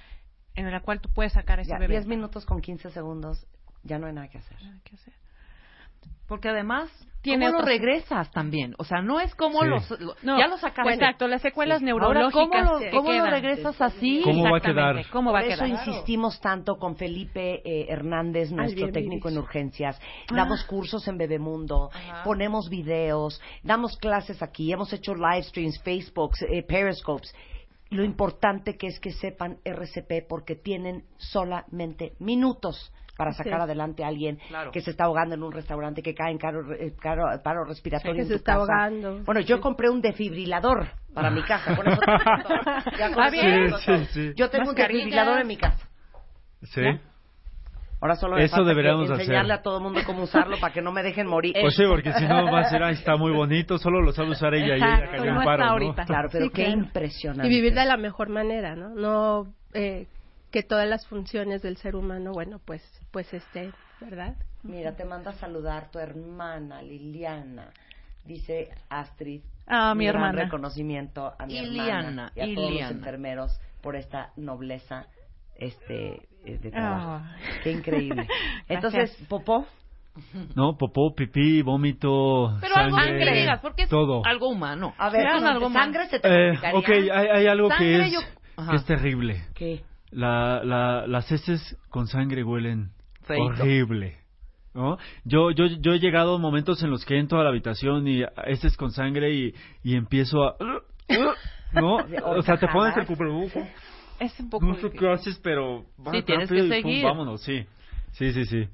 en 0.56 0.72
la 0.72 0.80
cual 0.82 1.02
tú 1.02 1.10
puedes 1.10 1.34
sacar 1.34 1.60
ese 1.60 1.72
Ya, 1.72 1.78
bebé. 1.80 1.96
10 1.96 2.06
minutos 2.08 2.46
con 2.46 2.62
15 2.62 2.90
segundos, 2.92 3.46
ya 3.84 4.00
no 4.00 4.08
hay 4.08 4.14
nada 4.14 4.28
que 4.30 4.38
hacer. 4.38 4.62
Nada 4.64 4.80
que 4.84 4.96
hacer. 4.96 5.14
Porque 6.28 6.50
además, 6.50 6.90
Tiene 7.22 7.46
¿cómo 7.48 7.60
lo 7.60 7.66
regresas 7.66 8.30
también? 8.32 8.76
O 8.80 8.84
sea, 8.84 9.02
no 9.02 9.20
es 9.22 9.34
como 9.36 9.62
Sí. 9.62 9.68
los... 9.70 9.90
lo- 10.00 10.16
No, 10.24 10.38
ya 10.38 10.48
lo 10.48 10.58
sacaste. 10.58 10.94
exacto, 10.94 11.28
las 11.30 11.42
secuelas 11.42 11.80
Sí. 11.80 11.86
neurológicas 11.86 12.36
Ahora, 12.36 12.68
¿cómo 12.68 12.80
lo, 12.86 12.92
cómo 12.92 13.10
lo 13.14 13.24
quedan. 13.24 13.32
regresas 13.32 13.82
así? 13.82 14.22
¿Cómo 14.26 14.52
va 14.52 14.58
a 14.58 14.62
quedar? 14.62 15.06
¿Cómo 15.10 15.32
va 15.32 15.40
a 15.40 15.42
Por 15.44 15.52
eso 15.52 15.64
quedar? 15.64 15.88
insistimos 15.88 16.42
tanto 16.42 16.76
con 16.78 16.98
Felipe 16.98 17.62
eh, 17.64 17.86
Hernández, 17.90 18.52
nuestro 18.52 18.88
bien, 18.88 18.94
técnico 18.94 19.30
en 19.30 19.38
urgencias. 19.38 19.98
Ah. 20.32 20.36
Damos 20.36 20.66
cursos 20.66 21.08
en 21.08 21.18
Bebemundo, 21.18 21.90
ponemos 22.26 22.70
videos, 22.70 23.40
damos 23.64 23.96
clases 23.98 24.42
aquí, 24.42 24.74
hemos 24.74 24.92
hecho 24.92 25.14
live 25.16 25.44
streams, 25.44 25.82
Facebooks, 25.84 26.42
eh, 26.42 26.64
Periscopes. 26.64 27.34
Lo 27.90 28.04
importante 28.04 28.76
que 28.76 28.88
es 28.88 29.00
que 29.00 29.12
sepan 29.12 29.60
RCP 29.64 30.26
porque 30.28 30.56
tienen 30.56 31.04
solamente 31.18 32.14
minutos 32.20 32.92
para 33.18 33.32
sacar 33.34 33.62
adelante 33.62 34.04
a 34.04 34.08
alguien 34.08 34.38
Claro. 34.48 34.72
que 34.72 34.82
se 34.82 34.90
está 34.92 35.04
ahogando 35.06 35.36
en 35.36 35.44
un 35.44 35.52
restaurante, 35.52 36.02
que 36.02 36.16
cae 36.16 36.32
en 36.32 36.38
caro, 36.40 36.74
eh, 36.74 36.94
caro- 37.00 37.26
paro 37.44 37.64
respiratorio 37.64 38.16
Que 38.16 38.22
en 38.22 38.28
se 38.28 38.34
tu 38.34 38.38
está 38.38 38.54
casa. 38.54 38.62
ahogando. 38.62 39.24
Bueno, 39.24 39.42
yo 39.42 39.62
compré 39.62 39.90
un 39.90 40.02
defibrilador 40.02 40.88
para 41.14 41.30
mi 41.30 41.44
casa. 41.44 41.76
Con 41.76 41.88
eso. 41.88 42.02
Ya 42.98 43.12
con 43.14 43.24
Ah, 43.24 43.28
eso 43.28 43.88
bien. 43.92 44.06
Sí. 44.08 44.34
Yo 44.36 44.50
tengo 44.50 44.70
un 44.72 44.76
defibrilador 44.76 45.40
en 45.42 45.48
mi 45.48 45.58
casa. 45.58 45.88
Sí. 46.64 46.82
Ahora 48.02 48.16
solo 48.16 48.36
me 48.36 48.44
Eso 48.44 48.58
que 48.58 48.64
deberíamos 48.64 49.10
hacer. 49.10 49.22
enseñarle 49.22 49.54
a 49.54 49.62
todo 49.62 49.78
el 49.78 49.84
mundo 49.84 50.02
cómo 50.06 50.24
usarlo 50.24 50.58
para 50.60 50.74
que 50.74 50.82
no 50.82 50.92
me 50.92 51.04
dejen 51.04 51.26
morir. 51.26 51.56
Pues 51.62 51.74
sí, 51.76 51.84
porque 51.88 52.12
si 52.14 52.26
no 52.28 52.52
va 52.52 52.60
a 52.62 52.64
ser, 52.70 52.84
ah, 52.84 52.90
está 52.92 53.16
muy 53.16 53.32
bonito, 53.32 53.78
solo 53.78 54.02
lo 54.02 54.12
sabe 54.12 54.32
usar 54.32 54.54
ella 54.56 54.74
y 54.76 54.78
ella 54.82 54.96
Exacto, 54.96 55.24
en 55.24 55.34
no 55.36 55.40
paro, 55.42 55.52
está 55.54 55.66
¿no? 55.66 55.72
ahorita. 55.72 56.06
Claro, 56.06 56.30
pero 56.32 56.46
Sí, 56.46 56.52
qué 56.52 56.64
claro. 56.66 56.80
impresionante. 56.80 57.48
Y 57.48 57.50
vivir 57.50 57.74
de 57.74 57.86
la 57.86 57.96
mejor 57.96 58.28
manera, 58.28 58.76
¿no? 58.76 58.90
No 58.90 59.54
eh, 59.74 60.08
que 60.52 60.64
todas 60.64 60.86
las 60.88 61.08
funciones 61.08 61.62
del 61.62 61.78
ser 61.78 61.96
humano, 61.96 62.32
bueno, 62.34 62.60
pues, 62.66 62.84
pues 63.14 63.32
esté, 63.34 63.72
¿verdad? 64.02 64.36
Mira, 64.64 64.96
te 64.96 65.06
manda 65.06 65.32
a 65.32 65.36
saludar 65.36 65.92
tu 65.92 66.00
hermana 66.00 66.82
Liliana. 66.82 67.70
Dice 68.26 68.70
Astrid. 68.90 69.42
Ah, 69.68 69.94
mi 69.96 70.06
gran 70.06 70.16
hermana. 70.24 70.44
reconocimiento 70.44 71.34
a 71.38 71.46
mi 71.46 71.58
Iliana, 71.58 72.00
hermana 72.00 72.32
y 72.36 72.40
a 72.42 72.56
todos 72.56 72.72
los 72.72 72.92
enfermeros 72.92 73.60
por 73.82 73.96
esta 73.96 74.32
nobleza 74.36 75.06
este 75.56 76.28
eh, 76.46 76.58
de 76.58 76.72
trabajo. 76.72 77.22
Ah. 77.24 77.36
Qué 77.64 77.72
increíble. 77.72 78.28
Entonces. 78.68 79.16
Popó. 79.30 79.66
No, 80.56 80.78
popó, 80.78 81.14
pipí, 81.16 81.62
vómito, 81.64 82.56
Pero 82.62 82.76
algo 82.76 82.98
sangre, 82.98 83.26
que 83.26 83.40
digas, 83.40 83.60
porque 83.62 83.84
es 83.84 83.90
todo. 83.90 84.24
algo 84.26 84.48
humano. 84.50 84.94
A 85.00 85.10
ver, 85.10 85.26
algo 85.28 85.72
sangre 85.72 86.08
se 86.08 86.20
te 86.20 86.50
Eh, 86.52 86.52
ok, 86.74 86.90
hay, 86.90 87.10
hay 87.10 87.48
algo 87.48 87.68
que 87.70 87.76
Sangre 87.76 88.06
es, 88.08 88.14
yo- 88.14 88.20
que 88.22 88.62
Ajá. 88.62 88.76
es 88.76 88.86
terrible. 88.86 89.44
¿Qué? 89.56 89.82
La, 90.12 90.64
la, 90.64 91.08
las 91.08 91.32
heces 91.32 91.78
con 91.90 92.06
sangre 92.08 92.44
huelen 92.44 92.92
Feito. 93.24 93.44
horrible. 93.44 94.18
¿no? 94.74 94.98
Yo, 95.24 95.52
yo, 95.52 95.66
yo 95.68 95.94
he 95.94 96.00
llegado 96.00 96.36
a 96.36 96.40
momentos 96.40 96.82
en 96.84 96.90
los 96.90 97.06
que 97.06 97.20
entro 97.20 97.40
a 97.40 97.44
la 97.44 97.50
habitación 97.50 98.08
y 98.08 98.24
heces 98.46 98.76
con 98.76 98.92
sangre 98.92 99.32
y, 99.34 99.54
y 99.84 99.96
empiezo 99.96 100.44
a... 100.44 100.56
¿No? 101.74 101.98
O 102.26 102.42
sea, 102.42 102.58
te 102.58 102.68
pones 102.68 102.96
el 102.98 103.06
cubrebocas. 103.06 103.68
Es 104.20 104.40
un 104.40 104.50
poco 104.50 104.66
No 104.66 104.76
sé 104.76 104.92
qué 104.92 105.10
haces, 105.10 105.40
pero... 105.44 105.86
Sí, 106.12 106.22
tienes 106.24 106.50
que 106.50 106.58
y 106.58 106.62
pum, 106.62 106.70
seguir. 106.70 107.04
vámonos, 107.04 107.42
sí. 107.44 107.66
Sí, 108.14 108.32
sí, 108.34 108.46
sí. 108.46 108.68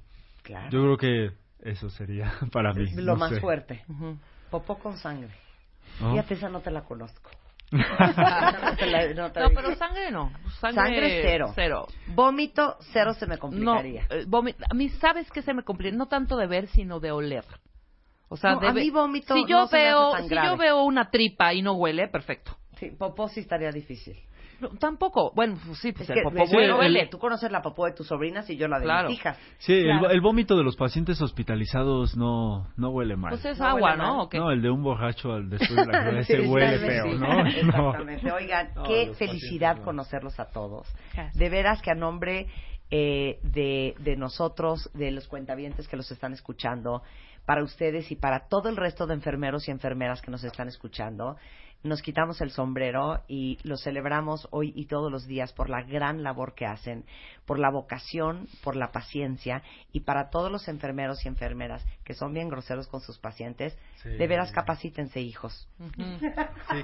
Claro. 0.44 0.70
Yo 0.70 0.82
creo 0.82 0.98
que 0.98 1.32
eso 1.70 1.90
sería 1.90 2.34
para 2.52 2.74
mí. 2.74 2.86
Lo 2.96 3.14
no 3.14 3.20
más 3.20 3.32
sé. 3.34 3.40
fuerte. 3.42 3.84
Popó 4.50 4.78
con 4.80 4.98
sangre. 4.98 5.32
¿No? 6.00 6.12
Fíjate, 6.12 6.34
esa 6.36 6.50
no 6.50 6.60
te 6.62 6.72
la 6.72 6.82
conozco. 6.82 7.30
no, 7.72 8.76
te 8.78 9.14
no 9.16 9.32
te 9.32 9.40
No, 9.40 9.50
pero 9.54 9.76
sangre 9.76 10.12
no. 10.12 10.32
Sangre, 10.60 10.82
Sangre 10.84 11.20
cero. 11.22 11.52
Cero. 11.56 11.88
Vómito 12.08 12.78
cero 12.92 13.14
se 13.14 13.26
me 13.28 13.36
No, 13.36 13.42
complicaría. 13.42 14.08
eh, 14.10 14.26
vomi- 14.28 14.56
a 14.70 14.74
mí, 14.74 14.90
¿sabes 14.90 15.30
qué 15.32 15.42
se 15.42 15.54
me 15.54 15.64
complica? 15.64 15.96
No 15.96 16.08
tanto 16.08 16.36
de 16.38 16.48
ver, 16.48 16.68
sino 16.68 17.00
de 17.00 17.12
oler. 17.12 17.46
O 18.30 18.38
sea, 18.38 18.54
No, 18.56 18.60
de 18.60 18.68
a 18.68 18.74
mí 18.74 18.90
vómito 18.90 19.34
si 19.36 19.46
yo 19.48 19.62
no 19.62 19.68
veo, 19.68 20.16
si 20.24 20.28
grave. 20.30 20.48
yo 20.48 20.58
veo 20.58 20.84
una 20.84 21.10
tripa 21.10 21.54
y 21.54 21.62
no 21.62 21.74
huele, 21.74 22.08
perfecto. 22.08 22.58
Sí, 22.80 22.92
popó 22.92 23.28
sí 23.28 23.42
estaría 23.42 23.72
difícil. 23.72 24.18
No, 24.60 24.70
tampoco. 24.80 25.32
Bueno, 25.36 25.58
pues 25.66 25.78
sí, 25.80 25.92
pues 25.92 26.04
Es 26.04 26.10
el 26.10 26.16
que 26.16 26.22
popó 26.24 26.44
huele. 26.56 26.74
huele. 26.74 27.08
Tú 27.08 27.18
conoces 27.20 27.52
la 27.52 27.62
popó 27.62 27.86
de 27.86 27.94
tus 27.94 28.08
sobrinas 28.08 28.50
y 28.50 28.58
yo 28.58 28.68
la 28.68 28.80
de 28.80 28.86
Claro. 28.86 29.10
mis 29.10 29.18
hijas. 29.20 29.38
Sí, 29.60 29.74
el- 29.74 29.84
Claro. 30.00 30.10
el, 30.10 30.22
vómito 30.22 30.58
de 30.58 30.64
los 30.64 30.76
pacientes 30.76 31.22
hospitalizados 31.22 32.16
no, 32.18 32.68
no 32.78 32.90
huele 32.90 33.16
mal. 33.16 33.32
Pues 33.32 33.46
es 33.46 33.60
No 33.60 33.66
agua. 33.66 33.96
¿no? 33.96 34.24
¿O 34.24 34.30
qué? 34.30 34.38
No, 34.38 34.52
el 34.52 34.62
de 34.62 34.70
un 34.70 34.84
borracho 34.84 35.34
al 35.34 35.50
después 35.50 35.76
de 35.76 35.86
la 35.86 36.04
cruda, 36.04 36.24
Sí, 36.24 36.34
ese 36.34 36.48
huele 36.48 36.78
sí, 36.80 36.86
feo, 36.86 37.04
sí. 37.06 37.18
¿no? 37.18 37.28
No. 37.40 37.46
Exactamente. 37.48 38.32
Oigan, 38.32 38.70
No, 38.76 38.84
qué 38.84 39.14
felicidad 39.18 39.82
conocerlos 39.84 40.40
a 40.40 40.46
todos. 40.52 40.88
De 41.34 41.50
veras 41.50 41.82
que 41.82 41.92
a 41.92 41.96
nombre 41.96 42.48
eh, 42.92 43.40
de, 43.44 43.94
de 44.00 44.16
nosotros, 44.16 44.90
de 44.94 45.12
los 45.12 45.28
cuentavientes 45.28 45.88
que 45.88 45.96
los 45.96 46.10
están 46.12 46.34
escuchando, 46.34 47.04
para 47.46 47.64
ustedes 47.64 48.12
y 48.12 48.16
para 48.16 48.48
todo 48.48 48.70
el 48.70 48.76
resto 48.78 49.08
de 49.08 49.14
enfermeros 49.14 49.68
y 49.68 49.72
enfermeras 49.72 50.22
que 50.22 50.32
nos 50.32 50.44
están 50.44 50.68
escuchando, 50.68 51.36
nos 51.84 52.02
quitamos 52.02 52.42
el 52.42 52.52
sombrero 52.52 53.24
y 53.28 53.58
los 53.64 53.84
celebramos 53.84 54.48
hoy 54.52 54.74
y 54.76 54.86
todos 54.86 55.12
los 55.12 55.26
días 55.28 55.54
por 55.54 55.70
la 55.70 55.82
gran 55.84 56.24
labor 56.24 56.54
que 56.54 56.66
hacen, 56.66 57.06
por 57.50 57.58
la 57.58 57.72
vocación, 57.72 58.46
por 58.64 58.76
la 58.76 58.92
paciencia 58.92 59.64
y 59.92 60.02
para 60.02 60.30
todos 60.30 60.52
los 60.52 60.68
enfermeros 60.68 61.26
y 61.26 61.30
enfermeras 61.30 61.84
que 62.06 62.14
son 62.14 62.32
bien 62.32 62.48
groseros 62.48 62.88
con 62.88 63.02
sus 63.02 63.18
pacientes, 63.18 63.76
Sí. 64.04 64.10
de 64.10 64.28
veras 64.28 64.52
capacítense 64.52 65.20
hijos. 65.20 65.68
Sí, 65.98 66.84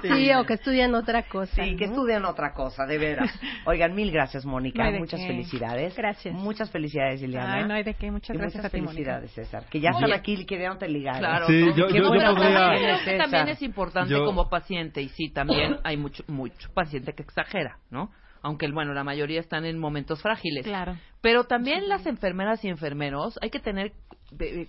que. 0.00 0.08
Sí, 0.08 0.32
o 0.32 0.46
que 0.46 0.54
estudian 0.54 0.94
otra 0.94 1.24
cosa. 1.24 1.54
Sí, 1.62 1.76
que 1.76 1.86
¿no? 1.86 1.92
estudian 1.92 2.24
otra 2.24 2.54
cosa, 2.54 2.86
de 2.86 2.96
veras. 2.96 3.30
Oigan, 3.66 3.94
mil 3.94 4.10
gracias, 4.10 4.46
Mónica. 4.46 4.90
No 4.90 5.00
Muchas 5.00 5.20
qué. 5.20 5.26
felicidades. 5.26 5.94
Gracias. 5.94 6.34
Muchas 6.34 6.70
felicidades, 6.70 7.20
Liliana. 7.20 7.54
Ay, 7.56 7.64
no 7.68 7.74
hay 7.74 7.82
de 7.82 7.92
qué. 7.92 8.10
Muchas 8.10 8.34
Y 8.34 8.38
gracias 8.38 8.62
muchas 8.62 8.72
a 8.72 8.74
ti, 8.74 8.80
Mónica. 8.80 8.94
felicidades, 8.94 9.30
César. 9.32 9.64
Que 9.70 9.80
ya 9.80 9.90
Oye. 9.90 9.98
están 10.06 10.18
aquí 10.18 10.46
queriéndote 10.46 10.88
ligar. 10.88 11.16
¿eh? 11.16 11.18
Claro. 11.18 11.46
Sí, 11.46 11.60
todo. 11.60 11.76
yo- 11.76 11.86
Qué 11.88 11.92
yo- 11.98 12.02
yo 12.04 12.08
bueno, 12.08 12.34
podría- 12.34 12.58
también, 12.58 12.80
César. 12.80 12.94
es 13.00 13.04
que 13.04 13.18
también 13.18 13.48
es 13.48 13.62
importante 13.62 14.10
Yo- 14.14 14.24
como 14.24 14.48
paciente 14.48 15.02
y 15.02 15.08
sí, 15.10 15.28
también 15.28 15.76
hay 15.84 15.98
mucho 15.98 16.24
mucho 16.26 16.72
paciente 16.72 17.12
que 17.12 17.22
exagera, 17.22 17.76
¿no? 17.90 18.10
Aunque 18.42 18.70
bueno, 18.70 18.94
la 18.94 19.04
mayoría 19.04 19.40
están 19.40 19.64
en 19.64 19.78
momentos 19.78 20.22
frágiles. 20.22 20.64
Claro. 20.64 20.96
Pero 21.20 21.44
también 21.44 21.88
las 21.88 22.06
enfermeras 22.06 22.64
y 22.64 22.68
enfermeros 22.68 23.38
hay 23.42 23.50
que 23.50 23.60
tener 23.60 23.92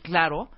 claro 0.03 0.49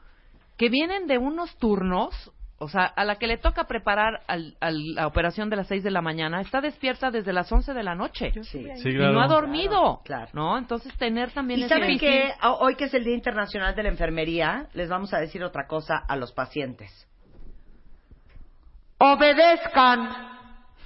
que 0.58 0.70
vienen 0.70 1.08
de 1.08 1.18
unos 1.18 1.56
turnos, 1.58 2.32
o 2.58 2.70
sea, 2.70 2.86
a 2.86 3.04
la 3.04 3.18
que 3.18 3.28
le 3.28 3.38
toca 3.38 3.66
preparar 3.66 4.22
al- 4.28 4.56
a 4.62 4.72
la 4.72 5.06
operación 5.08 5.50
de 5.50 5.58
las 5.58 5.68
6 5.68 5.84
de 5.84 5.92
la 5.92 6.02
mañana, 6.02 6.42
está 6.42 6.62
despierta 6.62 7.12
desde 7.12 7.34
las 7.34 7.52
11 7.52 7.74
de 7.74 7.84
la 7.84 7.96
noche. 7.96 8.32
Sí. 8.44 8.68
Sí, 8.78 8.90
Y 8.90 8.96
claro. 8.96 9.14
no 9.14 9.22
ha 9.22 9.28
dormido, 9.28 10.02
Claro. 10.06 10.30
¿no? 10.34 10.58
Entonces 10.58 10.96
tener 10.98 11.32
también 11.32 11.60
Y 11.60 11.64
ese 11.64 11.74
saben 11.76 12.00
que 12.00 12.32
hoy 12.60 12.76
que 12.76 12.86
es 12.86 12.94
el 12.94 13.04
Día 13.04 13.16
Internacional 13.16 13.76
de 13.76 13.84
la 13.84 13.90
Enfermería, 13.90 14.68
les 14.74 14.90
vamos 14.90 15.14
a 15.14 15.20
decir 15.20 15.44
otra 15.44 15.68
cosa 15.68 15.98
a 16.08 16.16
los 16.16 16.32
pacientes. 16.32 17.08
Obedezcan, 19.00 20.10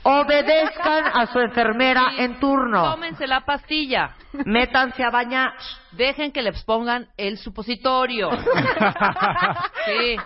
obedezcan 0.03 1.06
a 1.14 1.26
su 1.28 1.40
enfermera 1.40 2.14
en 2.18 2.40
turno. 2.40 2.91
Tómense 2.91 3.28
la 3.28 3.41
pastilla. 3.41 4.15
Métanse 4.45 5.03
a 5.03 5.10
bañar. 5.10 5.53
Dejen 5.91 6.32
que 6.32 6.41
les 6.41 6.64
pongan 6.64 7.07
el 7.18 7.38
supositorio. 7.38 8.30
sí. 9.86 10.18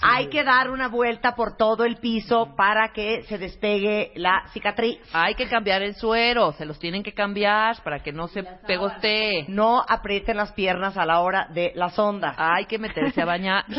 Hay 0.00 0.28
que 0.28 0.44
dar 0.44 0.70
una 0.70 0.88
vuelta 0.88 1.34
por 1.34 1.56
todo 1.56 1.84
el 1.84 1.96
piso 1.96 2.54
para 2.56 2.92
que 2.92 3.22
se 3.24 3.38
despegue 3.38 4.12
la 4.14 4.44
cicatriz. 4.52 4.98
Hay 5.12 5.34
que 5.34 5.48
cambiar 5.48 5.82
el 5.82 5.94
suero. 5.94 6.52
Se 6.52 6.64
los 6.64 6.78
tienen 6.78 7.02
que 7.02 7.12
cambiar 7.12 7.82
para 7.82 8.00
que 8.00 8.12
no 8.12 8.28
se 8.28 8.44
pegostee. 8.66 9.46
No 9.48 9.82
aprieten 9.86 10.36
las 10.36 10.52
piernas 10.52 10.96
a 10.96 11.04
la 11.04 11.20
hora 11.20 11.48
de 11.52 11.72
la 11.74 11.90
sonda. 11.90 12.34
Hay 12.36 12.66
que 12.66 12.78
meterse 12.78 13.22
a 13.22 13.24
bañar. 13.24 13.64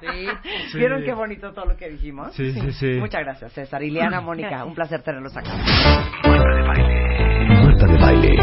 Sí. 0.00 0.06
Sí. 0.72 0.78
¿Vieron 0.78 1.04
qué 1.04 1.12
bonito 1.12 1.52
todo 1.52 1.66
lo 1.66 1.76
que 1.76 1.90
dijimos? 1.90 2.34
Sí, 2.34 2.52
sí, 2.52 2.72
sí. 2.72 2.86
Muchas 2.98 3.20
gracias, 3.22 3.52
César. 3.52 3.82
Ileana, 3.82 4.20
Mónica, 4.22 4.64
un 4.64 4.74
placer 4.74 5.02
tenerlos 5.02 5.36
acá. 5.36 5.50
Marta 6.24 7.86
de 7.86 7.98
baile. 7.98 8.34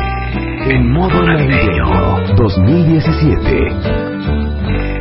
En 0.70 0.92
modo 0.92 1.24
navideño 1.24 2.36
2017. 2.36 4.97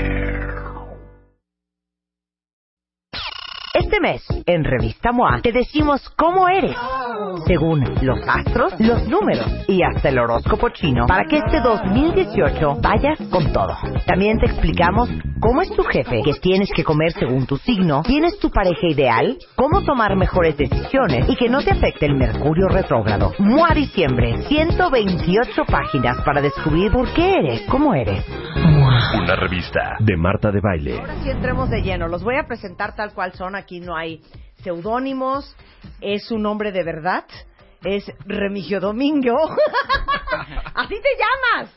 Este 3.97 4.09
mes, 4.09 4.27
en 4.45 4.63
Revista 4.63 5.11
MOA, 5.11 5.41
te 5.41 5.53
decimos 5.53 6.07
cómo 6.17 6.51
eres, 6.51 6.77
según 7.47 7.83
los 8.03 8.19
astros, 8.29 8.75
los 8.79 9.09
números 9.09 9.47
y 9.69 9.83
hasta 9.83 10.11
el 10.11 10.19
horóscopo 10.19 10.69
chino, 10.69 11.07
para 11.07 11.25
que 11.25 11.39
este 11.39 11.61
2018 11.63 12.77
vayas 12.83 13.19
con 13.31 13.51
todo. 13.55 13.75
También 14.07 14.37
te 14.39 14.51
explicamos 14.51 15.09
cómo 15.41 15.63
es 15.63 15.71
tu 15.71 15.83
jefe, 15.83 16.21
qué 16.23 16.35
tienes 16.43 16.69
que 16.77 16.85
comer 16.85 17.13
según 17.13 17.47
tu 17.47 17.57
signo, 17.57 18.03
quién 18.03 18.25
es 18.25 18.39
tu 18.39 18.51
pareja 18.51 18.87
ideal, 18.87 19.39
cómo 19.55 19.83
tomar 19.83 20.15
mejores 20.15 20.59
decisiones 20.59 21.27
y 21.31 21.35
que 21.35 21.49
no 21.49 21.63
te 21.63 21.71
afecte 21.71 22.05
el 22.05 22.17
mercurio 22.17 22.69
retrógrado. 22.69 23.33
MOA 23.39 23.73
Diciembre, 23.73 24.43
128 24.47 25.65
páginas 25.65 26.21
para 26.23 26.43
descubrir 26.43 26.93
por 26.93 27.11
qué 27.15 27.39
eres, 27.39 27.63
cómo 27.71 27.95
eres. 27.95 28.27
Una 29.15 29.37
revista 29.37 29.97
de 30.01 30.17
Marta 30.17 30.51
de 30.51 30.61
baile. 30.61 30.99
Ahora 30.99 31.17
sí 31.23 31.31
entremos 31.31 31.71
de 31.71 31.81
lleno. 31.81 32.09
Los 32.09 32.23
voy 32.23 32.37
a 32.37 32.47
presentar 32.47 32.95
tal 32.95 33.13
cual 33.15 33.33
son. 33.33 33.55
Aquí 33.55 33.81
no 33.87 33.97
hay 33.97 34.21
seudónimos. 34.63 35.57
Es 36.01 36.25
su 36.27 36.39
nombre 36.39 36.73
de 36.73 36.83
verdad. 36.83 37.25
Es 37.85 38.05
Remigio 38.27 38.81
Domingo. 38.81 39.35
Así 40.75 40.95
te 40.95 41.09
llamas. 41.19 41.73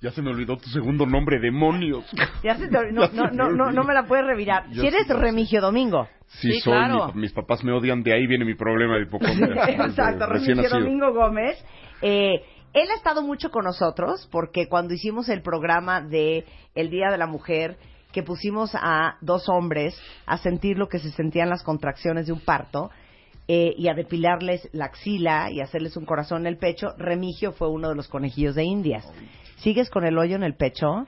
Ya 0.00 0.10
se 0.10 0.20
me 0.22 0.30
olvidó 0.30 0.56
tu 0.56 0.68
segundo 0.70 1.06
nombre, 1.06 1.38
demonios. 1.40 2.04
Ya 2.42 2.56
se 2.56 2.68
te- 2.68 2.92
no, 2.92 3.08
no, 3.12 3.30
no, 3.30 3.50
no, 3.50 3.72
no 3.72 3.84
me 3.84 3.94
la 3.94 4.04
puedes 4.04 4.26
revirar. 4.26 4.68
Ya 4.70 4.82
Si 4.82 4.86
eres. 4.86 5.08
Remigio 5.08 5.60
Domingo. 5.60 6.08
Sí, 6.26 6.60
soy. 6.60 6.74
mi- 7.14 7.20
mis 7.22 7.32
papás 7.32 7.62
me 7.64 7.72
odian, 7.72 8.02
de 8.02 8.12
ahí 8.12 8.26
viene 8.26 8.44
mi 8.44 8.54
problema 8.54 8.96
de 8.96 9.02
hipocondria. 9.02 9.64
Exacto, 9.68 10.26
Remigio. 10.26 10.68
Domingo 10.68 11.12
Gómez. 11.12 11.62
Eh, 12.02 12.34
él 12.72 12.88
ha 12.90 12.94
estado 12.94 13.22
mucho 13.22 13.50
con 13.50 13.64
nosotros 13.64 14.28
porque 14.30 14.68
cuando 14.68 14.92
hicimos 14.94 15.28
el 15.30 15.40
programa 15.40 16.02
de 16.02 16.44
El 16.74 16.90
Día 16.90 17.10
de 17.10 17.16
la 17.16 17.26
Mujer, 17.26 17.78
que 18.16 18.22
pusimos 18.22 18.70
a 18.72 19.18
dos 19.20 19.46
hombres 19.50 19.94
a 20.24 20.38
sentir 20.38 20.78
lo 20.78 20.88
que 20.88 20.98
se 20.98 21.10
sentían 21.10 21.50
las 21.50 21.62
contracciones 21.62 22.24
de 22.24 22.32
un 22.32 22.40
parto 22.40 22.88
eh, 23.46 23.74
y 23.76 23.88
a 23.88 23.94
depilarles 23.94 24.70
la 24.72 24.86
axila 24.86 25.50
y 25.50 25.60
hacerles 25.60 25.98
un 25.98 26.06
corazón 26.06 26.40
en 26.40 26.46
el 26.46 26.56
pecho, 26.56 26.94
Remigio 26.96 27.52
fue 27.52 27.68
uno 27.68 27.90
de 27.90 27.94
los 27.94 28.08
conejillos 28.08 28.54
de 28.54 28.64
Indias. 28.64 29.06
¿Sigues 29.56 29.90
con 29.90 30.06
el 30.06 30.16
hoyo 30.16 30.34
en 30.34 30.44
el 30.44 30.54
pecho? 30.54 31.06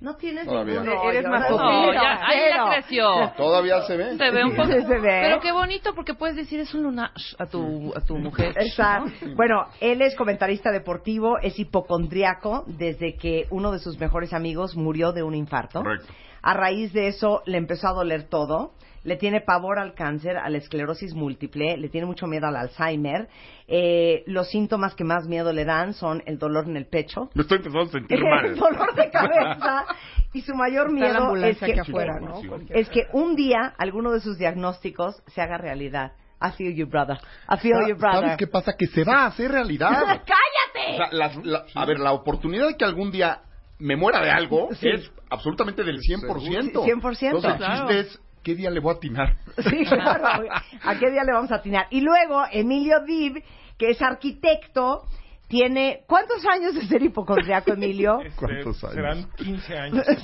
No 0.00 0.16
tienes 0.16 0.44
Todavía. 0.46 0.80
ningún 0.80 1.08
Eres 1.08 1.24
más 1.26 1.50
no, 1.50 1.56
No, 1.58 1.80
cero, 1.86 1.92
ya- 1.94 2.26
ahí 2.26 2.38
ya 2.50 2.70
creció. 2.70 3.32
Todavía 3.36 3.82
se 3.82 3.96
ve. 3.96 4.16
Se 4.16 4.30
ve 4.30 4.44
un 4.44 4.54
poco. 4.54 4.68
Se 4.86 4.98
ve. 4.98 5.20
Pero 5.22 5.40
qué 5.40 5.52
bonito 5.52 5.94
porque 5.94 6.14
puedes 6.14 6.36
decir 6.36 6.60
es 6.60 6.74
un 6.74 6.82
lunar 6.82 7.10
a 7.38 7.46
tu, 7.46 7.92
a 7.96 8.00
tu 8.00 8.16
mujer. 8.18 8.54
Exacto. 8.58 9.10
Bueno, 9.34 9.64
él 9.80 10.02
es 10.02 10.14
comentarista 10.14 10.70
deportivo, 10.70 11.38
es 11.40 11.58
hipocondriaco 11.58 12.64
desde 12.66 13.16
que 13.16 13.46
uno 13.50 13.72
de 13.72 13.78
sus 13.78 13.98
mejores 13.98 14.32
amigos 14.32 14.76
murió 14.76 15.12
de 15.12 15.22
un 15.22 15.34
infarto. 15.34 15.82
Correcto. 15.82 16.12
A 16.48 16.54
raíz 16.54 16.92
de 16.92 17.08
eso 17.08 17.42
le 17.46 17.58
empezó 17.58 17.88
a 17.88 17.92
doler 17.92 18.28
todo. 18.28 18.72
Le 19.02 19.16
tiene 19.16 19.40
pavor 19.40 19.78
al 19.78 19.94
cáncer, 19.94 20.36
a 20.36 20.48
la 20.48 20.58
esclerosis 20.58 21.14
múltiple, 21.14 21.76
le 21.76 21.88
tiene 21.88 22.06
mucho 22.06 22.26
miedo 22.26 22.46
al 22.48 22.56
Alzheimer. 22.56 23.28
Eh, 23.68 24.22
los 24.26 24.48
síntomas 24.50 24.94
que 24.94 25.04
más 25.04 25.26
miedo 25.28 25.52
le 25.52 25.64
dan 25.64 25.92
son 25.94 26.22
el 26.26 26.38
dolor 26.38 26.68
en 26.68 26.76
el 26.76 26.86
pecho, 26.86 27.30
Me 27.34 27.42
estoy 27.42 27.58
empezando 27.58 27.84
a 27.84 27.92
sentir 27.92 28.18
el 28.22 28.24
mal. 28.24 28.56
dolor 28.56 28.94
de 28.94 29.10
cabeza 29.10 29.86
y 30.32 30.40
su 30.42 30.54
mayor 30.54 30.86
Está 30.86 31.20
miedo 31.20 31.36
es 31.36 31.58
que, 31.58 31.80
afuera, 31.80 32.18
¿no? 32.20 32.40
es 32.70 32.88
que 32.90 33.06
un 33.12 33.36
día 33.36 33.74
alguno 33.78 34.10
de 34.12 34.20
sus 34.20 34.38
diagnósticos 34.38 35.22
se 35.28 35.40
haga 35.40 35.56
realidad. 35.58 36.12
I 36.42 36.50
feel 36.56 36.74
you, 36.74 36.86
brother. 36.86 37.16
I 37.48 37.56
feel 37.58 37.86
you, 37.88 37.96
brother. 37.96 38.20
¿Sabes 38.22 38.36
qué 38.38 38.46
pasa? 38.46 38.72
Que 38.76 38.86
se 38.88 39.04
va 39.04 39.22
a 39.22 39.26
hacer 39.26 39.50
realidad. 39.52 39.90
¡Cállate! 40.04 40.92
O 40.92 40.96
sea, 40.96 41.08
las- 41.12 41.44
la- 41.44 41.64
a 41.74 41.84
ver, 41.86 41.98
la 42.00 42.12
oportunidad 42.12 42.66
de 42.68 42.76
que 42.76 42.84
algún 42.84 43.10
día 43.10 43.40
me 43.78 43.96
muera 43.96 44.22
de 44.22 44.30
algo 44.30 44.68
Sí. 44.74 44.88
es 44.88 45.10
absolutamente 45.30 45.84
del 45.84 46.00
100%. 46.00 46.84
Sí, 46.84 46.90
100%. 46.90 47.26
Entonces, 47.26 47.50
el 47.52 47.56
Claro. 47.58 47.88
chiste 47.88 48.00
es, 48.00 48.20
¿qué 48.42 48.54
día 48.54 48.70
le 48.70 48.80
voy 48.80 48.94
a 48.94 48.96
atinar? 48.96 49.36
Sí, 49.68 49.84
claro. 49.88 50.48
¿A 50.82 50.98
qué 50.98 51.10
día 51.10 51.24
le 51.24 51.32
vamos 51.32 51.50
a 51.52 51.56
atinar? 51.56 51.86
Y 51.90 52.00
luego, 52.00 52.42
Emilio 52.50 53.00
Dib, 53.06 53.42
que 53.78 53.90
es 53.90 54.00
arquitecto, 54.02 55.02
tiene... 55.48 56.02
¿Cuántos 56.06 56.44
años 56.46 56.74
de 56.74 56.86
ser 56.86 57.02
hipocondriaco, 57.02 57.72
Emilio? 57.72 58.18
¿Cuántos 58.36 58.82
años? 58.84 58.94
Serán 58.94 59.30
15 59.36 59.78
años. 59.78 60.06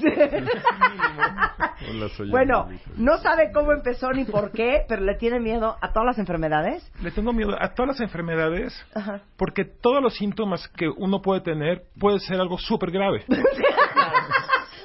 Hola, 1.90 2.08
soy 2.16 2.30
Bueno, 2.30 2.64
Emilio. 2.66 2.84
no 2.96 3.18
sabe 3.18 3.50
cómo 3.52 3.72
empezó 3.72 4.10
ni 4.12 4.24
por 4.24 4.50
qué, 4.52 4.84
pero 4.88 5.02
le 5.02 5.14
tiene 5.16 5.40
miedo 5.40 5.76
a 5.80 5.92
todas 5.92 6.06
las 6.06 6.18
enfermedades. 6.18 6.90
Le 7.02 7.10
tengo 7.10 7.32
miedo 7.32 7.56
a 7.58 7.74
todas 7.74 7.88
las 7.88 8.00
enfermedades 8.00 8.74
Ajá. 8.94 9.20
porque 9.36 9.64
todos 9.64 10.02
los 10.02 10.14
síntomas 10.14 10.66
que 10.76 10.88
uno 10.88 11.20
puede 11.22 11.40
tener 11.40 11.82
puede 11.98 12.18
ser 12.20 12.40
algo 12.40 12.58
súper 12.58 12.90
grave. 12.90 13.24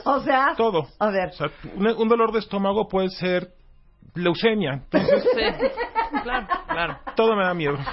O 0.10 0.22
sea... 0.22 0.54
Todo. 0.56 0.88
A 1.00 1.10
ver. 1.12 1.28
O 1.28 1.34
sea, 1.34 1.48
un, 1.76 1.86
un 1.86 2.08
dolor 2.08 2.32
de 2.32 2.40
estómago 2.40 2.88
puede 2.88 3.10
ser 3.10 3.50
leucemia. 4.16 4.84
Entonces, 4.90 5.26
claro, 6.24 6.48
claro. 6.68 7.00
todo 7.16 7.36
me 7.36 7.44
da 7.44 7.54
miedo. 7.54 7.78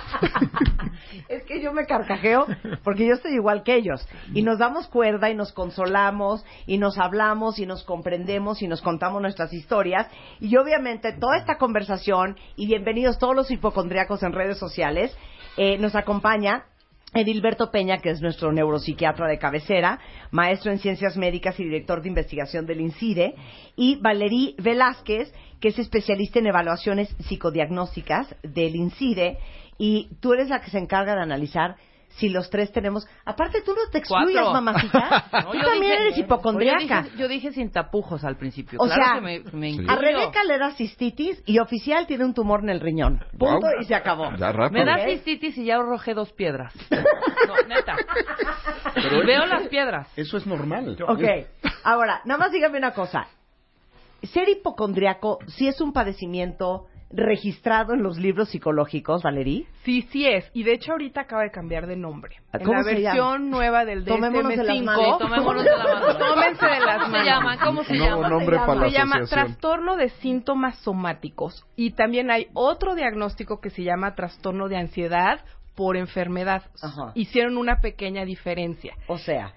Es 1.29 1.45
que 1.45 1.61
yo 1.61 1.73
me 1.73 1.87
carcajeo 1.87 2.47
porque 2.83 3.07
yo 3.07 3.15
estoy 3.15 3.35
igual 3.35 3.63
que 3.63 3.75
ellos. 3.77 4.07
Y 4.33 4.43
nos 4.43 4.59
damos 4.59 4.89
cuerda 4.89 5.31
y 5.31 5.35
nos 5.35 5.53
consolamos 5.53 6.45
y 6.67 6.79
nos 6.79 6.99
hablamos 6.99 7.59
y 7.59 7.67
nos 7.67 7.83
comprendemos 7.85 8.63
y 8.63 8.69
nos 8.69 8.83
contamos 8.83 9.23
nuestras 9.23 9.53
historias. 9.53 10.09
Y 10.41 10.57
obviamente 10.57 11.13
toda 11.13 11.37
esta 11.37 11.57
conversación 11.57 12.37
y 12.57 12.67
bienvenidos 12.67 13.19
todos 13.19 13.35
los 13.35 13.51
hipocondriacos 13.51 14.23
en 14.23 14.33
redes 14.33 14.59
sociales, 14.59 15.17
eh, 15.57 15.79
nos 15.79 15.95
acompaña 15.95 16.65
Edilberto 17.15 17.71
Peña, 17.71 17.99
que 17.99 18.11
es 18.11 18.21
nuestro 18.21 18.53
neuropsiquiatra 18.53 19.29
de 19.29 19.39
cabecera, 19.39 20.01
maestro 20.33 20.73
en 20.73 20.79
ciencias 20.79 21.17
médicas 21.17 21.59
y 21.61 21.65
director 21.65 22.03
de 22.03 22.09
investigación 22.09 22.67
del 22.67 22.81
INCIDE, 22.81 23.35
y 23.77 23.97
Valerí 23.97 24.57
Velázquez, 24.59 25.33
que 25.61 25.69
es 25.69 25.79
especialista 25.79 26.41
en 26.41 26.49
evaluaciones 26.49 27.15
psicodiagnósticas 27.21 28.35
del 28.43 28.75
INCIDE, 28.75 29.39
y 29.79 30.09
tú 30.21 30.33
eres 30.33 30.49
la 30.49 30.61
que 30.61 30.71
se 30.71 30.79
encarga 30.79 31.15
de 31.15 31.23
analizar 31.23 31.77
si 32.17 32.29
los 32.29 32.49
tres 32.49 32.71
tenemos... 32.73 33.07
Aparte, 33.25 33.61
tú 33.63 33.73
no 33.73 33.91
te 33.91 33.99
excluyas, 33.99 34.45
Cuatro. 34.45 34.53
mamacita. 34.53 35.25
No, 35.33 35.51
tú 35.51 35.59
yo 35.59 35.65
también 35.65 35.93
dije- 35.93 36.03
eres 36.03 36.19
hipocondriaca. 36.19 36.81
Yo 37.03 37.03
dije, 37.03 37.17
yo 37.19 37.29
dije 37.29 37.53
sin 37.53 37.71
tapujos 37.73 38.23
al 38.25 38.37
principio. 38.37 38.79
O 38.81 38.87
claro 38.87 39.03
sea, 39.03 39.15
que 39.17 39.21
me, 39.21 39.41
me 39.53 39.67
A 39.67 39.71
incluyo. 39.71 39.97
Rebeca 40.01 40.45
le 40.45 40.59
da 40.59 40.71
cistitis 40.73 41.43
y 41.45 41.59
oficial 41.59 42.07
tiene 42.07 42.25
un 42.25 42.33
tumor 42.35 42.61
en 42.61 42.69
el 42.71 42.81
riñón. 42.81 43.19
Punto 43.39 43.59
Guau. 43.61 43.81
y 43.81 43.85
se 43.85 43.95
acabó. 43.95 44.31
Ya 44.37 44.53
rápido. 44.53 44.85
Me 44.85 44.91
da 44.91 45.05
cistitis 45.07 45.59
y 45.59 45.65
ya 45.65 45.77
arrojé 45.77 46.15
dos 46.15 46.33
piedras. 46.33 46.73
No, 47.47 47.55
neta. 47.69 47.95
Pero 48.95 49.27
Veo 49.27 49.45
eso- 49.45 49.55
las 49.55 49.69
piedras. 49.69 50.09
Eso 50.17 50.39
es 50.39 50.47
normal. 50.47 50.97
Ok, 51.07 51.21
ahora, 51.83 52.23
nada 52.25 52.39
más 52.39 52.53
dígame 52.53 52.79
una 52.79 52.93
cosa. 52.93 53.27
Ser 54.23 54.49
hipocondriaco 54.49 55.39
sí 55.49 55.69
es 55.69 55.79
un 55.83 55.93
padecimiento 55.93 56.87
registrado 57.17 57.95
en 57.95 58.03
los 58.03 58.19
libros 58.19 58.49
psicológicos, 58.51 59.23
Valerí. 59.23 59.67
Sí, 59.85 60.03
sí 60.11 60.27
es. 60.27 60.51
Y 60.53 60.65
de 60.65 60.73
hecho 60.73 60.93
ahorita 60.93 61.23
acaba 61.23 61.43
de 61.43 61.51
cambiar 61.51 61.87
de 61.87 61.97
nombre. 61.97 62.37
En 62.53 62.61
¿Cómo 62.65 62.79
la 62.79 62.83
se 62.85 62.91
versión 62.95 63.15
llama? 63.15 63.39
nueva 63.39 63.85
del 63.85 64.05
Tomémonos 64.05 64.51
de 64.51 64.57
las 64.65 64.77
DSM-5. 64.77 64.85
manos. 64.85 65.05
Sí, 65.05 65.25
tomémonos 65.25 65.65
de 65.65 65.71
la 65.71 65.85
mano. 65.85 66.19
Tómense 66.19 66.67
de 66.67 66.81
las 66.81 66.97
¿Cómo 66.97 67.07
se 67.07 67.11
manos. 67.13 67.27
llama? 67.27 67.59
¿Cómo 67.65 67.85
se 67.85 67.95
llama? 67.95 68.29
nombre 68.29 68.57
para 68.59 68.75
la 68.75 68.89
se 68.89 68.91
llama 68.91 69.25
trastorno 69.29 69.97
de 69.97 70.09
síntomas 70.11 70.79
somáticos. 70.79 71.65
Y 71.77 71.93
también 71.93 72.31
hay 72.31 72.49
otro 72.55 72.95
diagnóstico 72.95 73.61
que 73.61 73.71
se 73.71 73.83
llama 73.85 74.15
trastorno 74.15 74.69
de 74.69 74.77
ansiedad 74.77 75.41
por 75.77 75.97
enfermedad. 75.97 76.63
Ajá. 76.83 77.13
Hicieron 77.15 77.57
una 77.57 77.81
pequeña 77.81 78.25
diferencia. 78.25 78.95
O 79.09 79.19
sea, 79.19 79.53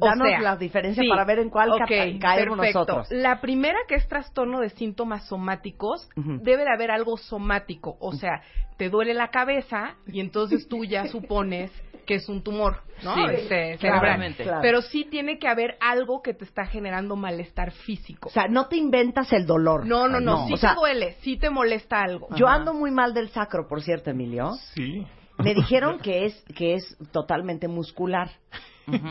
O 0.00 0.06
danos 0.06 0.26
sea, 0.28 0.40
la 0.40 0.56
diferencia 0.56 1.02
sí. 1.02 1.08
para 1.08 1.24
ver 1.24 1.38
en 1.40 1.50
cuál 1.50 1.70
ca- 1.76 1.84
Ok, 1.84 2.20
caemos 2.20 2.58
perfecto. 2.58 2.78
nosotros. 2.80 3.08
La 3.10 3.40
primera, 3.40 3.78
que 3.88 3.96
es 3.96 4.08
trastorno 4.08 4.60
de 4.60 4.70
síntomas 4.70 5.26
somáticos, 5.28 6.08
debe 6.16 6.64
de 6.64 6.72
haber 6.74 6.90
algo 6.90 7.16
somático. 7.16 7.96
O 8.00 8.12
sea, 8.12 8.42
te 8.78 8.88
duele 8.88 9.12
la 9.14 9.28
cabeza 9.28 9.96
y 10.06 10.20
entonces 10.20 10.66
tú 10.68 10.84
ya 10.84 11.06
supones 11.06 11.70
que 12.06 12.14
es 12.16 12.28
un 12.28 12.42
tumor, 12.42 12.78
¿no? 13.04 13.14
Sí, 13.14 13.20
Este, 13.20 13.46
claro, 13.48 13.78
cerebral. 13.78 14.00
claramente. 14.00 14.42
Claro. 14.42 14.58
Pero 14.62 14.82
sí 14.82 15.04
tiene 15.04 15.38
que 15.38 15.46
haber 15.46 15.76
algo 15.80 16.20
que 16.20 16.34
te 16.34 16.44
está 16.44 16.64
generando 16.66 17.14
malestar 17.14 17.70
físico. 17.70 18.28
O 18.28 18.32
sea, 18.32 18.48
no 18.48 18.66
te 18.66 18.76
inventas 18.76 19.32
el 19.32 19.46
dolor. 19.46 19.86
no, 19.86 20.08
no, 20.08 20.18
no, 20.20 20.46
sí 20.48 20.54
O 20.54 20.56
sea, 20.56 20.70
te 20.70 20.80
duele, 20.80 21.16
sí 21.20 21.36
te 21.36 21.48
molesta 21.48 22.00
algo. 22.02 22.26
yo 22.34 22.48
ando 22.48 22.74
muy 22.74 22.90
mal 22.90 23.14
del 23.14 23.28
sacro, 23.28 23.68
por 23.68 23.82
cierto, 23.82 24.10
Emilio. 24.10 24.50
Sí. 24.74 25.06
Me 25.38 25.54
dijeron 25.54 25.98
que 26.02 26.24
es 26.26 26.44
que 26.56 26.74
es 26.74 26.96
totalmente 27.12 27.68
muscular. 27.68 28.30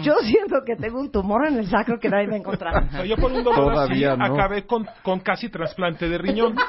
Yo 0.03 0.15
siento 0.23 0.63
que 0.65 0.75
tengo 0.75 0.99
un 0.99 1.11
tumor 1.11 1.47
en 1.47 1.57
el 1.57 1.67
sacro 1.67 1.99
que 1.99 2.09
nadie 2.09 2.27
me 2.27 2.35
ha 2.35 2.39
encontrado. 2.39 2.85
O 2.87 2.91
sea, 2.91 3.05
yo 3.05 3.15
por 3.15 3.31
un 3.31 3.43
dolor 3.43 3.73
Todavía 3.73 4.11
así 4.13 4.19
no. 4.19 4.25
acabé 4.35 4.65
con, 4.65 4.85
con 5.01 5.19
casi 5.21 5.49
trasplante 5.49 6.09
de 6.09 6.17
riñón. 6.17 6.55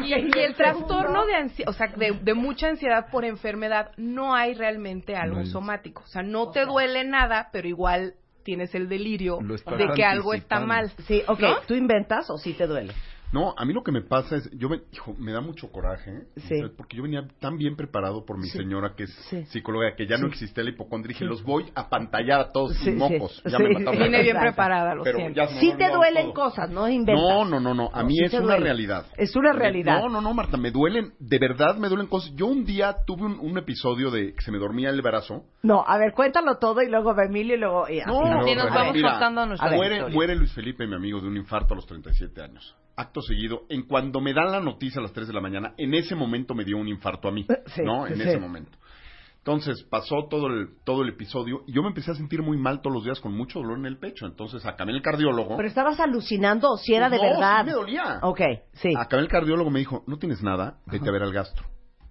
Y, 0.00 0.14
y 0.14 0.40
el 0.40 0.54
trastorno 0.54 1.26
de 1.26 1.34
ansiedad, 1.34 1.70
o 1.70 1.72
sea, 1.72 1.88
de, 1.88 2.12
de 2.12 2.34
mucha 2.34 2.68
ansiedad 2.68 3.06
por 3.10 3.24
enfermedad, 3.24 3.90
no 3.96 4.34
hay 4.34 4.54
realmente 4.54 5.16
algo 5.16 5.36
No 5.36 5.40
hay. 5.42 5.46
somático. 5.46 6.02
O 6.04 6.06
sea, 6.06 6.22
no 6.22 6.50
te 6.50 6.64
duele 6.66 7.04
nada, 7.04 7.48
pero 7.52 7.66
igual 7.68 8.14
tienes 8.44 8.74
el 8.74 8.88
delirio 8.88 9.38
de 9.40 9.88
que 9.94 10.04
algo 10.04 10.34
está 10.34 10.60
mal. 10.60 10.90
Sí, 11.06 11.22
ok. 11.26 11.40
¿No? 11.40 11.56
¿Tú 11.66 11.74
inventas 11.74 12.30
o 12.30 12.38
sí 12.38 12.54
te 12.54 12.66
duele? 12.66 12.92
No, 13.32 13.54
a 13.56 13.64
mí 13.64 13.72
lo 13.72 13.82
que 13.82 13.92
me 13.92 14.02
pasa 14.02 14.36
es, 14.36 14.50
yo 14.52 14.68
me, 14.68 14.82
hijo, 14.92 15.14
me 15.18 15.32
da 15.32 15.40
mucho 15.40 15.70
coraje, 15.72 16.10
¿eh? 16.10 16.22
Sí. 16.36 16.54
Porque 16.76 16.96
yo 16.98 17.02
venía 17.02 17.26
tan 17.40 17.56
bien 17.56 17.76
preparado 17.76 18.24
por 18.26 18.36
mi 18.38 18.46
Sí. 18.48 18.58
señora 18.58 18.94
que 18.94 19.04
es 19.04 19.10
Sí. 19.30 19.44
psicóloga, 19.46 19.94
que 19.96 20.06
ya 20.06 20.18
no 20.18 20.26
existe 20.26 20.62
la 20.62 20.70
hipocondria, 20.70 21.14
dije, 21.14 21.24
los 21.24 21.42
voy 21.42 21.64
a 21.74 21.88
pantallar 21.88 22.40
a 22.40 22.48
todos 22.52 22.76
Sí, 22.76 22.84
sin 22.84 22.98
mocos. 22.98 23.40
sí. 23.42 23.50
Ya 23.50 23.56
Sí. 23.56 23.62
me 23.64 23.70
mataron. 23.78 24.02
Vine 24.02 24.22
bien 24.22 24.36
preparada, 24.38 24.94
lo 24.94 25.02
Pero 25.02 25.18
siento. 25.18 25.34
ya 25.36 25.46
Sí 25.48 25.72
te 25.78 25.90
duelen 25.90 26.24
todo. 26.32 26.34
cosas, 26.34 26.70
no 26.70 26.88
inventas. 26.88 27.24
No, 27.24 27.44
no, 27.46 27.58
no, 27.58 27.72
no. 27.74 27.90
A 27.92 28.02
mí 28.04 28.16
sí 28.16 28.24
es 28.24 28.34
una 28.34 28.42
duele. 28.42 28.64
realidad. 28.64 29.06
Es 29.16 29.34
una 29.34 29.52
realidad. 29.52 30.00
No, 30.02 30.08
no, 30.10 30.20
no, 30.20 30.34
Marta, 30.34 30.56
me 30.58 30.70
duelen, 30.70 31.12
de 31.18 31.38
verdad 31.38 31.76
me 31.76 31.88
duelen 31.88 32.08
cosas. 32.08 32.32
Yo 32.36 32.46
un 32.46 32.64
día 32.66 32.96
tuve 33.06 33.22
un, 33.24 33.38
un 33.40 33.56
episodio 33.56 34.10
de 34.10 34.34
que 34.34 34.42
se 34.42 34.52
me 34.52 34.58
dormía 34.58 34.90
el 34.90 35.00
brazo. 35.00 35.44
No, 35.62 35.82
a 35.86 35.96
ver, 35.96 36.12
cuéntalo 36.12 36.58
todo 36.58 36.82
y 36.82 36.88
luego 36.90 37.14
va 37.14 37.24
Emilio 37.24 37.54
y 37.54 37.58
luego... 37.58 37.88
y 37.88 38.00
así. 38.00 38.10
No, 38.10 38.42
Sí, 38.44 38.54
nos 38.54 38.68
vamos 38.70 38.92
contando 39.00 39.46
nuestras 39.46 39.72
muere, 39.74 39.94
historias. 39.96 40.14
muere 40.14 40.36
Luis 40.36 40.52
Felipe, 40.52 40.86
mi 40.86 40.94
amigo, 40.96 41.20
de 41.20 41.28
un 41.28 41.36
infarto 41.38 41.72
a 41.72 41.76
los 41.76 41.86
37 41.86 42.42
años. 42.42 42.76
Acto 42.96 43.22
seguido, 43.22 43.62
en 43.68 43.82
cuando 43.82 44.20
me 44.20 44.34
dan 44.34 44.52
la 44.52 44.60
noticia 44.60 44.98
a 45.00 45.02
las 45.02 45.12
3 45.12 45.26
de 45.28 45.32
la 45.34 45.40
mañana, 45.40 45.74
en 45.78 45.94
ese 45.94 46.14
momento 46.14 46.54
me 46.54 46.64
dio 46.64 46.76
un 46.76 46.88
infarto 46.88 47.28
a 47.28 47.32
mí, 47.32 47.46
Sí, 47.66 47.82
¿no? 47.84 48.06
sí, 48.06 48.12
En 48.12 48.18
sí. 48.18 48.28
ese 48.28 48.38
momento. 48.38 48.76
Entonces 49.38 49.82
pasó 49.90 50.28
todo 50.30 50.46
el, 50.46 50.68
todo 50.84 51.02
el 51.02 51.08
episodio 51.08 51.64
y 51.66 51.72
yo 51.72 51.82
me 51.82 51.88
empecé 51.88 52.12
a 52.12 52.14
sentir 52.14 52.42
muy 52.42 52.56
mal 52.58 52.80
todos 52.80 52.94
los 52.94 53.04
días 53.04 53.18
con 53.18 53.32
mucho 53.36 53.58
dolor 53.58 53.76
en 53.76 53.86
el 53.86 53.98
pecho. 53.98 54.24
Entonces 54.26 54.64
acabé 54.66 54.92
el 54.92 55.02
cardiólogo. 55.02 55.56
¿Pero 55.56 55.68
estabas 55.68 55.98
alucinando 55.98 56.70
o 56.70 56.76
si 56.76 56.94
era 56.94 57.08
Pues 57.08 57.20
de 57.20 57.26
no, 57.28 57.34
verdad? 57.34 57.60
sí 57.62 57.66
me 57.66 57.72
dolía. 57.72 58.18
Ok, 58.22 58.40
sí. 58.74 58.94
Acabé 58.96 59.22
el 59.22 59.28
cardiólogo 59.28 59.68
me 59.70 59.80
dijo, 59.80 60.04
no 60.06 60.16
tienes 60.18 60.42
nada, 60.44 60.78
vete 60.86 61.08
a 61.08 61.12
ver 61.12 61.22
al 61.24 61.32
gastro. 61.32 61.66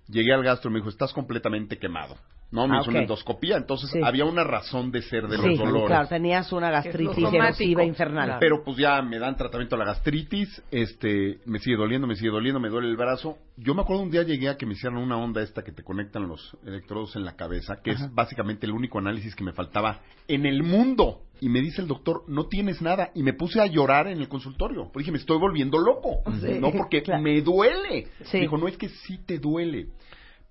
Llegué 0.09 0.33
al 0.33 0.43
gastro 0.43 0.69
y 0.69 0.73
me 0.73 0.79
dijo, 0.79 0.89
estás 0.89 1.13
completamente 1.13 1.77
quemado. 1.79 2.17
No, 2.51 2.67
me 2.67 2.75
Ah, 2.75 2.79
hizo 2.81 2.89
ok. 2.89 2.95
una 2.95 2.99
endoscopía, 3.03 3.55
entonces 3.57 3.89
Sí. 3.91 3.99
había 4.03 4.25
una 4.25 4.43
razón 4.43 4.91
de 4.91 5.01
ser 5.03 5.27
de 5.27 5.37
Sí, 5.37 5.43
los 5.51 5.57
dolores. 5.59 5.87
claro, 5.87 6.07
tenías 6.09 6.51
una 6.51 6.69
gastritis 6.69 7.25
erosiva 7.33 7.83
infernal. 7.83 8.37
Pero 8.41 8.61
pues 8.63 8.75
ya 8.77 9.01
me 9.01 9.19
dan 9.19 9.37
tratamiento 9.37 9.75
a 9.75 9.79
la 9.79 9.85
gastritis, 9.85 10.61
este, 10.69 11.39
me 11.45 11.59
sigue 11.59 11.77
doliendo, 11.77 12.07
me 12.07 12.15
sigue 12.15 12.29
doliendo, 12.29 12.59
me 12.59 12.67
duele 12.69 12.89
el 12.89 12.97
brazo. 12.97 13.37
Yo 13.55 13.73
me 13.73 13.81
acuerdo 13.83 14.03
un 14.03 14.11
día 14.11 14.23
llegué 14.23 14.49
a 14.49 14.57
que 14.57 14.65
me 14.65 14.73
hicieran 14.73 14.97
una 14.99 15.17
onda 15.17 15.41
esta 15.41 15.63
que 15.63 15.71
te 15.71 15.81
conectan 15.83 16.27
los 16.27 16.57
electrodos 16.65 17.15
en 17.15 17.23
la 17.23 17.37
cabeza, 17.37 17.77
que 17.81 17.91
Ajá. 17.91 18.05
es 18.05 18.13
básicamente 18.13 18.65
el 18.65 18.73
único 18.73 18.99
análisis 18.99 19.33
que 19.35 19.43
me 19.45 19.53
faltaba 19.53 20.01
en 20.27 20.45
el 20.45 20.61
mundo. 20.63 21.21
Y 21.39 21.49
me 21.49 21.61
dice 21.61 21.81
el 21.81 21.87
doctor, 21.87 22.23
no 22.27 22.47
tienes 22.47 22.81
nada. 22.83 23.09
Y 23.15 23.23
me 23.23 23.33
puse 23.33 23.59
a 23.61 23.65
llorar 23.65 24.07
en 24.07 24.19
el 24.19 24.27
consultorio. 24.27 24.83
Porque 24.85 24.99
dije, 24.99 25.11
me 25.11 25.17
estoy 25.17 25.39
volviendo 25.39 25.79
loco. 25.79 26.21
Sí, 26.39 26.59
no, 26.59 26.71
porque 26.71 27.01
claro. 27.01 27.23
me 27.23 27.41
duele. 27.41 28.07
Sí. 28.25 28.41
Dijo, 28.41 28.57
no 28.57 28.67
es 28.67 28.77
que 28.77 28.89
sí 28.89 29.17
te 29.25 29.39
duele. 29.39 29.87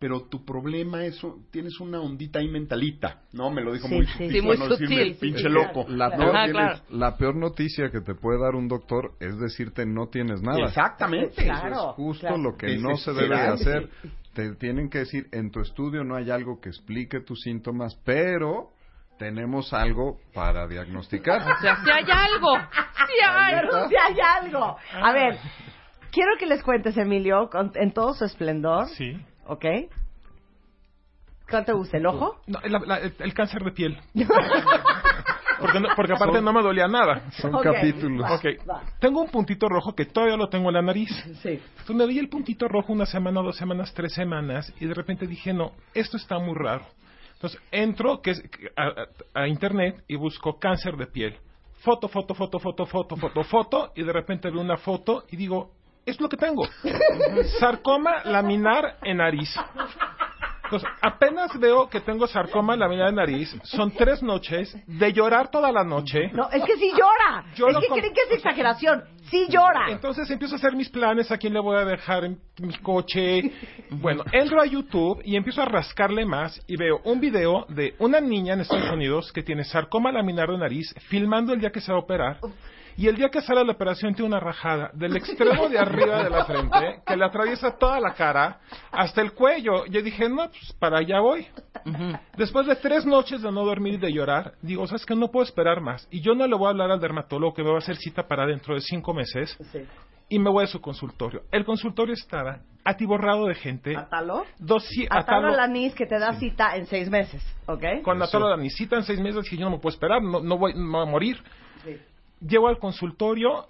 Pero 0.01 0.23
tu 0.23 0.47
problema 0.47 1.05
es, 1.05 1.21
tienes 1.51 1.79
una 1.79 2.01
ondita 2.01 2.39
ahí 2.39 2.49
mentalita, 2.49 3.21
¿no? 3.35 3.51
Me 3.51 3.61
lo 3.63 3.75
dijo 3.75 3.87
Sí, 3.87 3.95
muy 3.97 4.07
sí, 4.07 4.13
sutil, 4.13 4.33
sí, 4.33 4.41
muy 4.41 4.57
no 4.57 4.67
decirme 4.69 4.95
sutil, 4.97 5.15
sí, 5.15 5.21
pinche 5.21 5.43
sí, 5.43 5.49
loco. 5.51 5.85
La, 5.89 6.07
Claro. 6.09 6.17
peor, 6.23 6.37
Ajá, 6.37 6.45
tienes- 6.47 6.83
la 6.91 7.17
peor 7.19 7.37
noticia 7.37 7.91
que 7.91 8.01
te 8.01 8.15
puede 8.15 8.41
dar 8.41 8.55
un 8.55 8.67
doctor 8.67 9.13
es 9.21 9.39
decirte 9.39 9.85
no 9.85 10.09
tienes 10.09 10.41
nada. 10.41 10.65
Exactamente. 10.65 11.35
Eso 11.43 11.45
Claro, 11.45 11.91
es 11.91 11.95
justo 11.97 12.27
claro. 12.27 12.39
lo 12.43 12.57
que 12.57 12.79
no 12.79 12.97
se 12.97 13.13
debe 13.13 13.37
de 13.37 13.47
hacer. 13.49 13.91
Te 14.33 14.55
tienen 14.55 14.89
que 14.89 15.01
decir, 15.01 15.27
en 15.33 15.51
tu 15.51 15.61
estudio 15.61 16.03
no 16.03 16.17
hay 16.17 16.31
algo 16.31 16.61
que 16.63 16.71
explique 16.71 17.21
tus 17.21 17.41
síntomas, 17.43 17.95
pero 18.03 18.71
tenemos 19.19 19.75
algo 19.75 20.19
para 20.33 20.67
diagnosticar. 20.67 21.43
O 21.43 21.61
sea, 21.61 21.77
si 21.85 21.91
hay 21.91 22.05
algo. 22.11 22.57
Si 23.07 23.25
hay 23.25 23.89
si 23.91 23.97
hay 23.97 24.19
algo. 24.47 24.77
A 24.95 25.13
ver, 25.13 25.37
quiero 26.11 26.31
que 26.39 26.47
les 26.47 26.63
cuentes, 26.63 26.97
Emilio, 26.97 27.51
con- 27.51 27.73
en 27.75 27.93
todo 27.93 28.15
su 28.15 28.25
esplendor. 28.25 28.87
Sí. 28.89 29.15
¿Ok? 29.51 29.65
¿Cuál 31.51 31.65
te 31.65 31.73
gusta? 31.73 31.97
¿El 31.97 32.07
ojo? 32.07 32.37
No, 32.47 32.61
la- 32.63 32.79
la- 32.79 32.99
el, 32.99 33.13
el 33.19 33.35
cáncer 33.35 33.65
de 33.65 33.73
piel. 33.73 33.99
Porque, 35.61 35.79
no- 35.79 35.89
porque 35.95 36.13
aparte 36.15 36.37
Son- 36.37 36.45
no 36.47 36.53
me 36.55 36.63
dolía 36.63 36.89
nada. 36.89 37.31
son 37.33 37.53
capítulos. 37.61 38.31
Ok. 38.31 38.47
Tengo 38.99 39.21
un 39.21 39.29
puntito 39.29 39.69
rojo 39.69 39.95
que 39.95 40.07
todavía 40.07 40.37
lo 40.39 40.49
tengo 40.49 40.69
en 40.71 40.75
la 40.77 40.81
nariz. 40.81 41.11
Sí. 41.43 41.61
Entonces 41.71 41.97
me 41.97 42.07
veía 42.07 42.23
el 42.23 42.31
puntito 42.31 42.67
rojo 42.67 42.95
una 42.95 43.05
semana, 43.05 43.43
dos 43.43 43.57
semanas, 43.59 43.93
tres 43.93 44.15
semanas 44.15 44.73
y 44.81 44.87
de 44.87 44.95
repente 44.95 45.27
dije, 45.27 45.53
no, 45.53 45.73
esto 45.93 46.17
está 46.17 46.39
muy 46.39 46.55
raro. 46.55 46.87
Entonces 47.35 47.61
entro 47.73 48.23
que 48.23 48.33
a- 48.75 49.41
a 49.43 49.49
internet 49.49 50.03
y 50.09 50.17
busco 50.17 50.59
cáncer 50.59 50.97
de 50.97 51.07
piel. 51.09 51.37
Foto, 51.81 52.09
foto, 52.09 52.35
foto, 52.35 52.59
foto, 52.59 52.87
foto, 52.87 53.17
foto, 53.17 53.45
foto 53.45 53.93
y 53.95 54.03
de 54.03 54.13
repente 54.15 54.51
veo 54.51 54.63
una 54.63 54.79
foto 54.79 55.25
y 55.31 55.37
digo, 55.37 55.73
es 56.11 56.21
lo 56.21 56.29
que 56.29 56.37
tengo. 56.37 56.69
Sarcoma 57.59 58.23
laminar 58.25 58.97
en 59.03 59.19
nariz. 59.19 59.55
Entonces, 60.65 60.89
apenas 61.03 61.59
veo 61.59 61.89
que 61.89 62.01
tengo 62.01 62.29
sarcoma 62.29 62.77
laminar 62.77 63.09
en 63.09 63.17
nariz. 63.17 63.57
Son 63.65 63.91
tres 63.91 64.23
noches 64.23 64.73
de 64.87 65.13
llorar 65.13 65.51
toda 65.51 65.73
la 65.73 65.83
noche. 65.83 66.31
No, 66.33 66.49
es 66.49 66.63
que 66.63 66.77
sí 66.77 66.93
llora. 66.93 67.45
Lloro 67.57 67.73
es 67.73 67.79
que 67.81 67.89
con- 67.89 67.99
creen 67.99 68.15
que 68.15 68.21
es 68.29 68.37
exageración. 68.37 69.03
Sí 69.23 69.47
llora. 69.49 69.91
Entonces 69.91 70.31
empiezo 70.31 70.55
a 70.55 70.59
hacer 70.59 70.77
mis 70.77 70.89
planes, 70.89 71.29
a 71.33 71.39
quién 71.39 71.55
le 71.55 71.61
voy 71.61 71.77
a 71.77 71.85
dejar 71.85 72.25
en 72.25 72.39
mi 72.61 72.73
coche. 72.79 73.51
Bueno, 73.91 74.23
entro 74.33 74.61
a 74.63 74.67
YouTube 74.67 75.21
y 75.25 75.35
empiezo 75.35 75.61
a 75.61 75.65
rascarle 75.65 76.25
más 76.25 76.61
y 76.69 76.77
veo 76.77 77.01
un 77.03 77.19
video 77.19 77.67
de 77.69 77.95
una 77.99 78.21
niña 78.21 78.55
en 78.55 78.61
Estados 78.61 78.91
Unidos 78.93 79.33
que 79.33 79.43
tiene 79.43 79.65
sarcoma 79.65 80.13
laminar 80.13 80.49
de 80.51 80.59
nariz, 80.59 80.95
filmando 81.09 81.53
el 81.53 81.59
día 81.61 81.71
que 81.73 81.81
se 81.81 81.91
va 81.91 81.99
a 81.99 82.03
operar. 82.03 82.39
Y 83.01 83.09
el 83.09 83.17
día 83.17 83.31
que 83.31 83.41
sale 83.41 83.65
la 83.65 83.73
operación 83.73 84.13
tiene 84.15 84.29
una 84.29 84.41
rajada 84.41 84.91
del 84.93 85.17
extremo 85.17 85.71
de 85.71 85.79
arriba 85.79 86.23
de 86.23 86.29
la 86.29 86.45
frente 86.45 87.01
que 87.07 87.17
le 87.17 87.25
atraviesa 87.25 87.77
toda 87.79 87.99
la 87.99 88.13
cara 88.13 88.61
hasta 88.93 89.23
el 89.23 89.33
cuello. 89.33 89.87
Yo 89.87 90.03
dije, 90.03 90.29
no, 90.29 90.49
pues 90.51 90.75
para 90.79 90.99
allá 90.99 91.19
voy. 91.21 91.47
Después 92.37 92.67
de 92.67 92.77
tres 92.77 93.07
noches 93.07 93.41
de 93.41 93.51
no 93.51 93.65
dormir 93.65 93.95
y 93.95 93.97
de 93.97 94.13
llorar, 94.13 94.53
digo, 94.61 94.87
¿sabes 94.87 95.07
que 95.07 95.15
No 95.17 95.29
puedo 95.31 95.45
esperar 95.45 95.81
más. 95.81 96.07
Y 96.11 96.21
yo 96.21 96.35
no 96.35 96.47
le 96.47 96.55
voy 96.55 96.67
a 96.67 96.71
hablar 96.71 96.91
al 96.91 97.01
dermatólogo 97.01 97.55
que 97.55 97.63
me 97.63 97.71
va 97.71 97.77
a 97.77 97.79
hacer 97.79 97.97
cita 97.97 98.29
para 98.29 98.45
dentro 98.47 98.75
de 98.75 98.81
cinco 98.83 99.15
meses. 99.15 99.57
Y 100.29 100.39
me 100.39 100.51
voy 100.51 100.65
a 100.65 100.67
su 100.67 100.81
consultorio. 100.81 101.43
El 101.51 101.65
consultorio 101.65 102.13
estaba 102.15 102.59
atiborrado 102.85 103.47
de 103.47 103.55
gente. 103.55 103.97
¿Atalo? 103.97 104.45
Dosi- 104.61 105.07
Atalo 105.11 105.49
atalo- 105.49 105.57
la 105.57 105.67
NIS 105.67 105.95
que 105.95 106.05
te 106.07 106.19
da 106.19 106.35
cita 106.35 106.77
en 106.77 106.85
seis 106.87 107.09
meses. 107.11 107.43
¿Ok? 107.67 108.03
con 108.05 108.23
Atalo 108.23 108.49
la 108.51 108.57
visita 108.57 108.97
en 108.97 109.05
seis 109.05 109.19
meses 109.21 109.51
y 109.53 109.57
yo 109.57 109.65
no 109.65 109.71
me 109.71 109.79
puedo 109.79 109.93
esperar, 109.95 110.23
no, 110.23 110.41
no 110.41 110.59
voy, 110.59 110.75
no 110.75 110.99
voy 110.99 111.03
a 111.09 111.11
morir. 111.11 111.43
Sí. 111.85 111.97
Llego 112.41 112.69
al 112.69 112.79
consultorio 112.79 113.67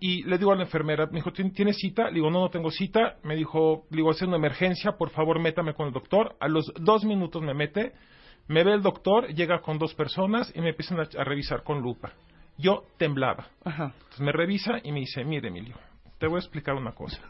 y 0.00 0.22
le 0.24 0.38
digo 0.38 0.52
a 0.52 0.56
la 0.56 0.62
enfermera, 0.62 1.06
me 1.06 1.14
dijo, 1.16 1.30
¿tien- 1.32 1.52
¿tienes 1.52 1.76
cita? 1.78 2.08
Le 2.08 2.14
digo, 2.14 2.30
no, 2.30 2.40
no 2.40 2.50
tengo 2.50 2.70
cita. 2.70 3.16
Me 3.24 3.34
dijo, 3.36 3.84
le 3.90 3.96
digo, 3.96 4.10
es 4.10 4.22
una 4.22 4.36
emergencia, 4.36 4.92
por 4.92 5.10
favor, 5.10 5.38
métame 5.40 5.74
con 5.74 5.86
el 5.88 5.92
doctor. 5.92 6.36
A 6.40 6.48
los 6.48 6.72
dos 6.80 7.04
minutos 7.04 7.42
me 7.42 7.54
mete, 7.54 7.92
me 8.46 8.64
ve 8.64 8.74
el 8.74 8.82
doctor, 8.82 9.26
llega 9.34 9.60
con 9.60 9.78
dos 9.78 9.94
personas 9.94 10.52
y 10.54 10.60
me 10.60 10.70
empiezan 10.70 11.00
a, 11.00 11.02
a 11.20 11.24
revisar 11.24 11.62
con 11.64 11.80
lupa. 11.80 12.12
Yo 12.56 12.84
temblaba. 12.96 13.48
Entonces 13.86 14.20
me 14.20 14.32
revisa 14.32 14.78
y 14.82 14.90
me 14.92 15.00
dice, 15.00 15.24
mire, 15.24 15.48
Emilio, 15.48 15.76
te 16.18 16.26
voy 16.26 16.36
a 16.36 16.40
explicar 16.40 16.74
una 16.74 16.92
cosa. 16.92 17.20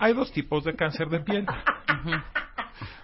Hay 0.00 0.12
dos 0.12 0.32
tipos 0.32 0.64
de 0.64 0.74
cáncer 0.74 1.08
de 1.08 1.20
piel. 1.20 1.46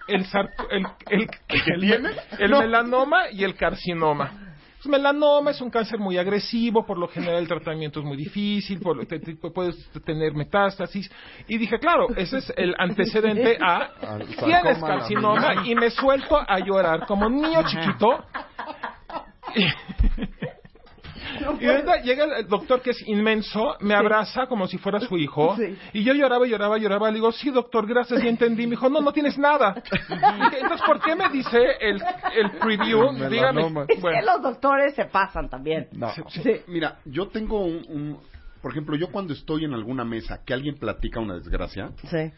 El, 0.07 0.25
sarco- 0.25 0.67
el, 0.71 0.85
el, 1.09 1.21
el- 1.47 1.79
tienes? 1.81 2.17
el 2.39 2.51
No. 2.51 2.59
melanoma 2.59 3.29
y 3.31 3.43
el 3.43 3.55
carcinoma. 3.55 4.48
El 4.85 4.91
melanoma 4.91 5.51
es 5.51 5.59
un 5.61 5.69
cáncer 5.69 5.99
muy 5.99 6.17
agresivo, 6.17 6.85
por 6.85 6.97
lo 6.97 7.07
general 7.09 7.37
el 7.41 7.47
tratamiento 7.47 7.99
es 7.99 8.05
muy 8.05 8.15
difícil, 8.15 8.79
por 8.79 9.05
te- 9.05 9.19
te- 9.19 9.35
puedes 9.35 9.75
tener 10.05 10.33
metástasis. 10.33 11.11
Y 11.47 11.57
dije, 11.57 11.77
claro, 11.79 12.07
ese 12.15 12.37
es 12.37 12.53
el 12.55 12.73
antecedente 12.77 13.57
a 13.61 13.89
tienes 14.45 14.79
carcinoma 14.81 15.67
y 15.67 15.75
me 15.75 15.89
suelto 15.89 16.37
a 16.39 16.59
llorar 16.59 17.05
como 17.07 17.27
un 17.27 17.41
niño 17.41 17.61
chiquito. 17.67 18.23
Y 21.59 21.65
ahorita 21.65 22.01
llega 22.01 22.37
el 22.39 22.47
doctor 22.47 22.81
que 22.81 22.91
es 22.91 23.07
inmenso, 23.07 23.75
me 23.81 23.93
abraza 23.95 24.47
como 24.47 24.67
si 24.67 24.77
fuera 24.77 24.99
su 24.99 25.17
hijo, 25.17 25.55
Sí. 25.57 25.77
y 25.93 26.03
yo 26.03 26.13
lloraba, 26.13 26.45
lloraba, 26.45 26.77
lloraba, 26.77 27.09
le 27.09 27.15
digo, 27.15 27.31
sí 27.31 27.49
doctor, 27.49 27.87
gracias, 27.87 28.21
ya 28.23 28.29
entendí, 28.29 28.65
me 28.65 28.71
dijo, 28.71 28.89
no, 28.89 29.01
no 29.01 29.11
tienes 29.11 29.37
nada. 29.37 29.81
Entonces, 30.09 30.81
¿por 30.85 31.01
qué 31.01 31.15
me 31.15 31.29
dice 31.29 31.57
el, 31.79 32.01
el 32.35 32.51
preview? 32.59 33.11
Dígame. 33.29 33.61
Es 33.87 34.01
Bueno. 34.01 34.19
que 34.19 34.25
los 34.25 34.41
doctores 34.41 34.93
se 34.95 35.05
pasan 35.05 35.49
también. 35.49 35.87
No. 35.93 36.09
Mira, 36.67 36.99
yo 37.05 37.27
tengo 37.27 37.61
un, 37.65 37.85
un- 37.89 38.19
Por 38.61 38.71
ejemplo, 38.71 38.95
yo 38.97 39.07
cuando 39.09 39.31
estoy 39.33 39.63
en 39.65 39.73
alguna 39.73 40.03
mesa 40.03 40.41
que 40.45 40.53
alguien 40.53 40.75
platica 40.77 41.19
una 41.21 41.35
desgracia, 41.35 41.91
Sí. 42.09 42.31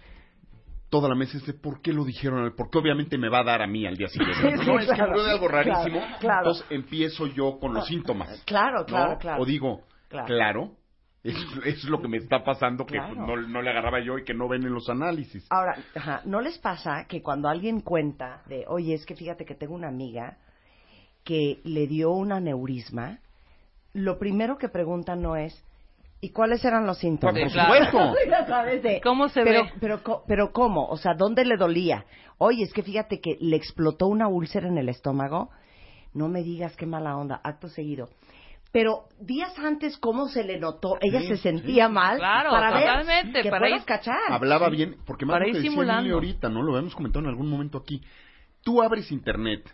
Toda 0.91 1.09
la 1.09 1.15
mesa 1.15 1.37
es 1.37 1.45
de 1.47 1.53
por 1.53 1.81
qué 1.81 1.91
lo 1.93 2.05
dijeron, 2.05 2.53
porque 2.55 2.77
obviamente 2.77 3.17
me 3.17 3.29
va 3.29 3.39
a 3.39 3.43
dar 3.43 3.61
a 3.63 3.67
mí 3.67 3.87
al 3.87 3.95
día 3.95 4.07
siguiente. 4.09 4.37
Sí, 4.57 4.63
sí, 4.63 4.67
no, 4.69 4.77
es 4.77 4.87
que 4.87 4.93
claro, 4.93 5.23
de 5.23 5.31
algo 5.31 5.47
rarísimo. 5.47 5.99
claro, 5.99 6.17
claro. 6.19 6.37
Entonces 6.39 6.65
empiezo 6.69 7.25
yo 7.27 7.57
con 7.59 7.73
los 7.73 7.87
síntomas. 7.87 8.43
Claro, 8.45 8.81
¿no? 8.81 8.85
claro, 8.85 9.17
claro. 9.17 9.41
O 9.41 9.45
digo, 9.45 9.81
Claro. 10.09 10.75
es, 11.23 11.35
es 11.65 11.83
lo 11.85 12.01
que 12.01 12.09
me 12.09 12.17
está 12.17 12.43
pasando 12.43 12.85
que 12.85 12.97
pues, 12.99 13.15
no, 13.17 13.35
no 13.37 13.61
le 13.61 13.69
agarraba 13.69 14.01
yo 14.03 14.17
y 14.17 14.25
que 14.25 14.33
no 14.33 14.47
ven 14.49 14.63
en 14.63 14.73
los 14.73 14.89
análisis. 14.89 15.47
Ahora, 15.49 15.77
ajá, 15.95 16.21
¿no 16.25 16.41
les 16.41 16.59
pasa 16.59 17.05
que 17.07 17.21
cuando 17.23 17.47
alguien 17.47 17.79
cuenta 17.79 18.43
de, 18.47 18.65
oye, 18.67 18.93
es 18.93 19.05
que 19.05 19.15
fíjate 19.15 19.45
que 19.45 19.55
tengo 19.55 19.73
una 19.73 19.87
amiga 19.87 20.37
que 21.23 21.61
le 21.63 21.87
dio 21.87 22.11
un 22.11 22.31
aneurisma, 22.33 23.19
lo 23.93 24.17
primero 24.19 24.57
que 24.57 24.67
preguntan 24.67 25.21
no 25.21 25.35
es, 25.37 25.63
¿y 26.21 26.29
cuáles 26.29 26.63
eran 26.63 26.85
los 26.85 26.99
síntomas? 26.99 27.35
Por 27.41 27.51
supuesto. 27.51 27.97
¿Cómo 29.03 29.27
se 29.29 29.43
pero, 29.43 29.63
ve? 29.63 29.71
Pero, 29.79 30.01
pero 30.27 30.51
¿cómo? 30.53 30.85
O 30.87 30.97
sea, 30.97 31.13
¿dónde 31.15 31.43
le 31.45 31.57
dolía? 31.57 32.05
Oye, 32.37 32.63
es 32.63 32.73
que 32.73 32.83
fíjate 32.83 33.19
que 33.19 33.37
le 33.39 33.55
explotó 33.55 34.07
una 34.07 34.27
úlcera 34.27 34.67
en 34.67 34.77
el 34.77 34.89
estómago. 34.89 35.49
No 36.13 36.27
me 36.27 36.43
digas 36.43 36.75
qué 36.75 36.85
mala 36.85 37.17
onda, 37.17 37.39
acto 37.43 37.67
seguido. 37.67 38.09
Pero 38.71 39.05
días 39.19 39.57
antes, 39.59 39.97
¿cómo 39.97 40.27
se 40.29 40.43
le 40.45 40.57
notó? 40.59 40.97
Ella 41.01 41.19
Sí, 41.21 41.27
se 41.27 41.37
sentía 41.37 41.87
sí. 41.87 41.93
mal 41.93 42.17
Claro, 42.17 42.51
para 42.51 42.71
ver 42.71 42.83
totalmente, 42.83 43.41
que 43.41 43.49
para 43.49 43.69
ir- 43.69 43.83
cachar. 43.83 44.15
Hablaba 44.29 44.69
bien, 44.69 44.95
porque 45.05 45.25
más 45.25 45.33
Para 45.35 45.47
lo 45.47 45.53
que 45.53 45.59
decía 45.59 46.13
ahorita, 46.13 46.47
¿no? 46.49 46.61
Lo 46.63 46.71
habíamos 46.73 46.95
comentado 46.95 47.25
en 47.25 47.29
algún 47.29 47.49
momento 47.49 47.77
aquí. 47.77 48.01
Tú 48.63 48.81
abres 48.81 49.11
internet 49.11 49.69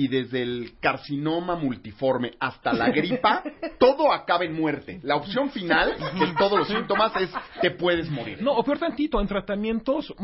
y 0.00 0.06
desde 0.06 0.42
el 0.42 0.74
carcinoma 0.80 1.56
multiforme 1.56 2.30
hasta 2.38 2.72
la 2.72 2.88
gripa, 2.90 3.42
todo 3.80 4.12
acaba 4.12 4.44
en 4.44 4.54
muerte. 4.54 5.00
La 5.02 5.16
opción 5.16 5.50
final 5.50 5.96
de 6.20 6.34
todos 6.38 6.56
los 6.56 6.68
síntomas 6.68 7.10
es 7.16 7.28
te 7.60 7.72
puedes 7.72 8.08
morir. 8.08 8.40
No, 8.40 8.52
o 8.52 8.62
peor 8.62 8.78
tantito, 8.78 9.20
en 9.20 9.26
tratamientos 9.26 10.14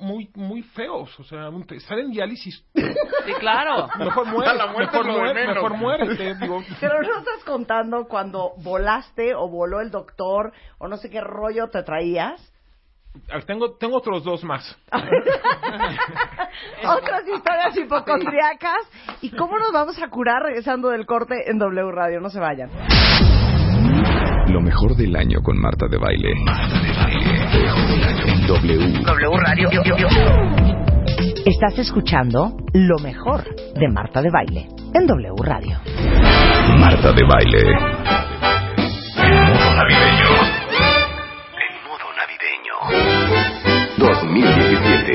muy 0.00 0.30
muy 0.34 0.62
feos, 0.62 1.18
o 1.18 1.24
sea, 1.24 1.50
te- 1.66 1.76
estar 1.76 1.98
en 1.98 2.12
diálisis. 2.12 2.64
Sí, 2.72 3.32
claro. 3.40 3.88
Mejor 3.98 4.26
muere, 4.26 4.54
La 4.56 4.66
muerte 4.68 4.96
mejor 4.98 5.12
muere, 5.12 5.34
menos. 5.34 5.54
mejor 5.56 5.76
muérete, 5.76 6.34
digo. 6.36 6.62
Pero 6.80 7.02
no 7.02 7.18
estás 7.18 7.42
contando 7.44 8.06
cuando 8.06 8.52
volaste 8.62 9.34
o 9.34 9.48
voló 9.48 9.80
el 9.80 9.90
doctor 9.90 10.52
o 10.78 10.86
no 10.86 10.98
sé 10.98 11.10
qué 11.10 11.20
rollo 11.20 11.68
te 11.68 11.82
traías. 11.82 12.51
Ah, 13.30 13.40
Tengo, 13.46 13.72
tengo 13.76 13.96
otros 13.98 14.24
dos 14.24 14.42
más. 14.44 14.76
Otras 16.84 17.22
historias 17.26 17.76
hipocondriacas. 17.76 18.88
¿Y 19.20 19.30
cómo 19.30 19.58
nos 19.58 19.72
vamos 19.72 20.00
a 20.02 20.08
curar 20.08 20.42
regresando 20.42 20.88
del 20.90 21.06
corte 21.06 21.34
en 21.50 21.58
W 21.58 21.90
Radio? 21.92 22.20
No 22.20 22.28
se 22.30 22.40
vayan. 22.40 22.70
Lo 24.48 24.60
mejor 24.60 24.96
del 24.96 25.14
año 25.16 25.40
con 25.42 25.58
Marta 25.58 25.86
de 25.88 25.98
Baile. 25.98 26.32
En 28.26 28.46
W. 28.46 29.02
W 29.02 29.36
Radio. 29.38 29.70
Estás 31.46 31.78
escuchando 31.78 32.56
lo 32.74 32.98
mejor 33.02 33.44
de 33.74 33.88
Marta 33.88 34.20
de 34.22 34.30
Baile 34.30 34.68
en 34.94 35.06
W 35.06 35.34
Radio. 35.42 35.78
Marta 36.78 37.12
de 37.12 37.24
Baile. 37.24 37.60
En 39.16 39.34
modo 39.44 39.74
navideño. 39.76 40.61
En 42.90 43.28
modo 43.28 43.42
navideño. 43.52 43.98
2017. 43.98 45.12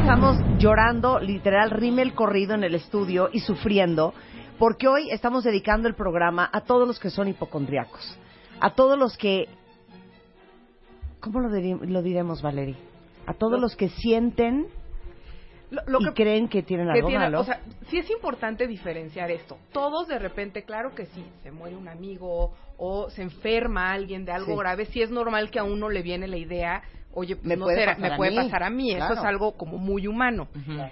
Estamos 0.00 0.36
llorando, 0.58 1.18
literal, 1.20 1.70
rime 1.70 2.02
el 2.02 2.14
corrido 2.14 2.54
en 2.54 2.64
el 2.64 2.74
estudio 2.74 3.28
y 3.32 3.40
sufriendo, 3.40 4.14
porque 4.58 4.88
hoy 4.88 5.10
estamos 5.10 5.44
dedicando 5.44 5.86
el 5.88 5.94
programa 5.94 6.48
a 6.52 6.62
todos 6.62 6.88
los 6.88 6.98
que 6.98 7.10
son 7.10 7.28
hipocondriacos, 7.28 8.18
a 8.60 8.70
todos 8.74 8.98
los 8.98 9.16
que, 9.16 9.46
¿cómo 11.20 11.40
lo, 11.40 11.48
diri- 11.50 11.78
lo 11.86 12.02
diremos, 12.02 12.42
Valerie? 12.42 12.76
A 13.26 13.34
todos 13.34 13.60
los 13.60 13.76
que 13.76 13.90
sienten 13.90 14.66
Lo- 15.70 15.82
lo 15.86 16.00
y 16.00 16.04
que- 16.06 16.22
creen 16.22 16.48
que 16.48 16.62
tienen 16.62 16.86
que 16.86 16.92
algo 16.98 17.08
tiene- 17.08 17.24
malo. 17.24 17.40
O 17.40 17.44
sea, 17.44 17.60
sí 17.88 17.98
es 17.98 18.08
importante 18.10 18.66
diferenciar 18.66 19.30
esto. 19.30 19.58
Todos 19.72 20.08
de 20.08 20.18
repente, 20.18 20.62
claro 20.64 20.94
que 20.94 21.06
sí, 21.06 21.24
se 21.42 21.50
muere 21.50 21.76
un 21.76 21.88
amigo 21.88 22.54
o 22.78 23.10
se 23.10 23.22
enferma 23.22 23.92
alguien 23.92 24.24
de 24.24 24.32
algo 24.32 24.52
Sí. 24.52 24.58
grave, 24.58 24.84
sí 24.86 25.02
es 25.02 25.10
normal 25.10 25.50
que 25.50 25.58
a 25.58 25.64
uno 25.64 25.88
le 25.90 26.02
viene 26.02 26.26
la 26.28 26.36
idea, 26.36 26.82
oye, 27.12 27.34
pues 27.36 27.46
Me 27.46 27.56
no 27.56 27.64
puede 27.64 27.78
será- 27.80 27.92
pasar 27.96 28.08
me 28.08 28.14
a 28.14 28.16
puede 28.16 28.30
mí. 28.30 28.36
pasar 28.36 28.62
a 28.62 28.70
mí. 28.70 28.92
Eso 28.92 29.12
es 29.12 29.18
algo 29.18 29.56
como 29.56 29.76
muy 29.78 30.06
humano. 30.06 30.48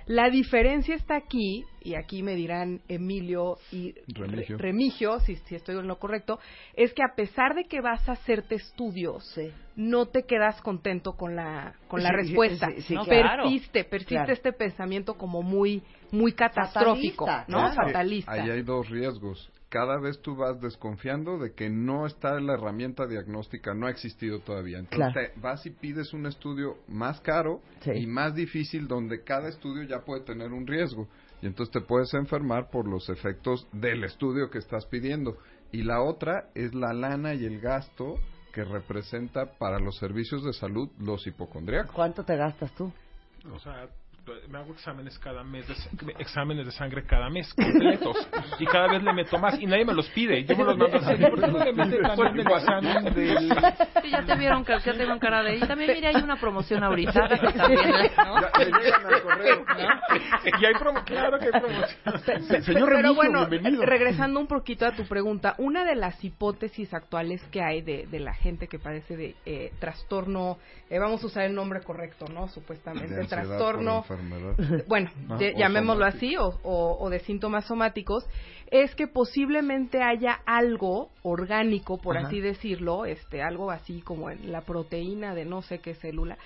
La 0.07 0.29
diferencia 0.31 0.95
está 0.95 1.17
aquí, 1.17 1.65
y 1.81 1.95
aquí 1.95 2.23
me 2.23 2.35
dirán 2.35 2.81
Emilio 2.89 3.59
y 3.71 3.95
Remigio. 4.09 4.59
Re- 4.59 4.63
Remigio, 4.65 5.21
si, 5.21 5.37
si 5.37 5.55
estoy 5.55 5.77
en 5.79 5.87
lo 5.87 5.99
correcto, 6.01 6.39
es 6.75 6.93
que 6.93 7.03
a 7.05 7.15
pesar 7.15 7.55
de 7.55 7.65
que 7.65 7.81
vas 7.81 8.07
a 8.09 8.13
hacerte 8.13 8.57
estudios, 8.57 9.25
no 9.77 10.07
te 10.07 10.25
quedas 10.25 10.61
contento 10.63 11.13
con 11.13 11.37
la, 11.37 11.75
con 11.89 12.03
la 12.03 12.09
Sí, 12.11 12.17
respuesta. 12.17 12.71
sí, 12.77 12.81
sí, 12.83 12.95
¿no? 12.95 13.05
claro. 13.05 13.45
Persiste, 13.45 13.85
persiste 13.85 14.15
Claro. 14.15 14.33
este 14.33 14.53
pensamiento 14.53 15.15
como 15.15 15.43
muy, 15.43 15.83
muy 16.11 16.33
catastrófico, 16.33 17.27
Fatalista, 17.27 17.53
¿no? 17.53 17.59
claro. 17.73 17.87
Fatalista. 17.89 18.33
Ahí 18.33 18.51
hay 18.51 18.63
dos 18.63 18.89
riesgos. 18.89 19.51
Cada 19.69 20.01
vez 20.01 20.21
tú 20.23 20.37
vas 20.37 20.61
desconfiando 20.61 21.39
de 21.39 21.53
que 21.53 21.69
no 21.69 22.07
está 22.07 22.41
la 22.41 22.55
herramienta 22.55 23.07
diagnóstica, 23.07 23.75
no 23.75 23.87
ha 23.87 23.91
existido 23.91 24.39
todavía. 24.41 24.79
Entonces 24.79 25.13
Claro. 25.13 25.31
te 25.35 25.41
vas 25.41 25.67
y 25.67 25.71
pides 25.71 26.13
un 26.15 26.27
estudio 26.27 26.77
más 26.89 27.21
caro 27.21 27.61
Sí. 27.81 27.91
y 27.95 28.07
más 28.07 28.35
difícil 28.35 28.87
donde 28.89 29.25
cada 29.25 29.49
estudio 29.49 29.83
ya 29.83 30.01
puede 30.05 30.23
tener 30.23 30.53
un 30.53 30.67
riesgo. 30.67 31.09
Y 31.43 31.47
entonces 31.47 31.73
te 31.73 31.81
puedes 31.87 32.15
enfermar 32.15 32.71
por 32.71 32.89
los 32.89 33.11
efectos 33.11 33.69
del 33.73 34.05
estudio 34.05 34.49
que 34.49 34.59
estás 34.59 34.87
pidiendo. 34.87 35.37
Y 35.73 35.83
la 35.83 36.01
otra 36.01 36.49
es 36.55 36.73
la 36.75 36.95
lana 36.95 37.35
y 37.35 37.45
el 37.45 37.61
gasto 37.61 38.15
que 38.57 38.65
representa 38.65 39.45
para 39.59 39.79
los 39.79 39.99
servicios 39.99 40.43
de 40.43 40.55
salud 40.55 40.89
los 40.99 41.27
hipocondriacos. 41.27 41.93
¿Cuánto 41.95 42.25
te 42.25 42.37
gastas 42.37 42.73
tú? 42.73 42.91
O 43.53 43.59
sea, 43.59 43.87
me 44.49 44.59
hago 44.59 44.73
exámenes 44.73 45.19
cada 45.19 45.45
mes, 45.45 45.67
de, 45.69 45.75
exámenes 46.19 46.67
de 46.67 46.73
sangre 46.73 47.05
cada 47.05 47.31
mes, 47.31 47.53
completos. 47.55 48.29
y 48.59 48.67
cada 48.67 48.89
vez 48.89 49.03
le 49.03 49.13
meto 49.13 49.39
más. 49.39 49.61
Y 49.61 49.67
nadie 49.67 49.85
me 49.85 49.95
los 49.95 50.09
pide. 50.11 50.45
Yo 50.45 50.57
me 50.57 50.65
los 50.65 50.77
mando 50.77 50.97
así. 50.97 51.17
¿Por 51.31 51.41
qué 51.41 51.47
no 51.47 51.65
le 51.65 51.73
mete 51.73 51.99
también 51.99 52.35
el 52.35 52.41
examen 52.41 53.15
del... 53.15 53.39
Sí, 54.03 54.11
ya 54.11 54.25
te 54.25 54.37
vieron, 54.37 54.65
ya 54.65 54.81
te 54.81 54.93
vieron 54.93 55.19
cara 55.19 55.43
de... 55.43 55.57
Y 55.57 55.61
también, 55.61 55.93
mire, 55.95 56.09
hay 56.09 56.17
una 56.17 56.37
promoción 56.37 56.83
ahorita. 56.83 57.29
También, 57.57 57.91
¿no? 58.17 58.37
Y 60.61 60.65
hay 60.65 60.75
promo... 60.75 61.05
Claro 61.05 61.39
que 61.39 61.47
hay 61.47 61.61
promoción. 61.61 62.63
Señor 62.63 62.65
Pero 62.67 62.87
Remigio, 62.87 63.15
bueno, 63.15 63.47
bienvenido. 63.49 63.85
regresando 63.85 64.41
un 64.41 64.47
poquito 64.47 64.87
a 64.87 64.93
tu 64.93 65.07
pregunta, 65.07 65.55
una 65.59 65.85
de 65.85 65.95
las 65.95 66.23
hipótesis 66.25 66.93
actuales 66.95 67.43
que 67.51 67.63
hay 67.63 67.83
de, 67.83 68.07
de 68.07 68.21
la 68.21 68.35
gente 68.35 68.69
que 68.69 68.79
padece 68.79 69.17
de 69.17 69.35
eh, 69.45 69.73
trastorno, 69.79 70.59
eh, 70.89 70.99
vamos 70.99 71.23
a 71.23 71.27
usar 71.27 71.45
el 71.45 71.55
nombre 71.55 71.81
correcto, 71.81 72.27
¿no? 72.33 72.49
Supuestamente, 72.49 73.15
De 73.15 73.21
ansiedad 73.23 73.45
trastorno, 73.45 74.05
por 74.07 74.16
enfermedad. 74.21 74.85
bueno, 74.89 75.11
Ah, 75.31 75.37
de- 75.39 75.55
llamémoslo 75.57 76.05
así, 76.05 76.37
o, 76.37 76.49
o- 76.63 76.97
o 77.01 77.11
de 77.11 77.21
síntomas 77.21 77.67
somáticos, 77.67 78.27
es 78.71 78.95
que 78.95 79.07
posiblemente 79.07 80.03
haya 80.03 80.41
algo 80.45 81.11
orgánico, 81.23 81.99
por 81.99 82.17
Ajá. 82.17 82.27
así 82.27 82.41
decirlo, 82.41 83.05
este, 83.05 83.43
algo 83.43 83.71
así 83.71 84.01
como 84.01 84.31
en 84.31 84.51
la 84.51 84.63
proteína 84.63 85.35
de 85.35 85.45
no 85.45 85.63
sé 85.63 85.79
qué 85.79 85.95
célula, 85.95 86.37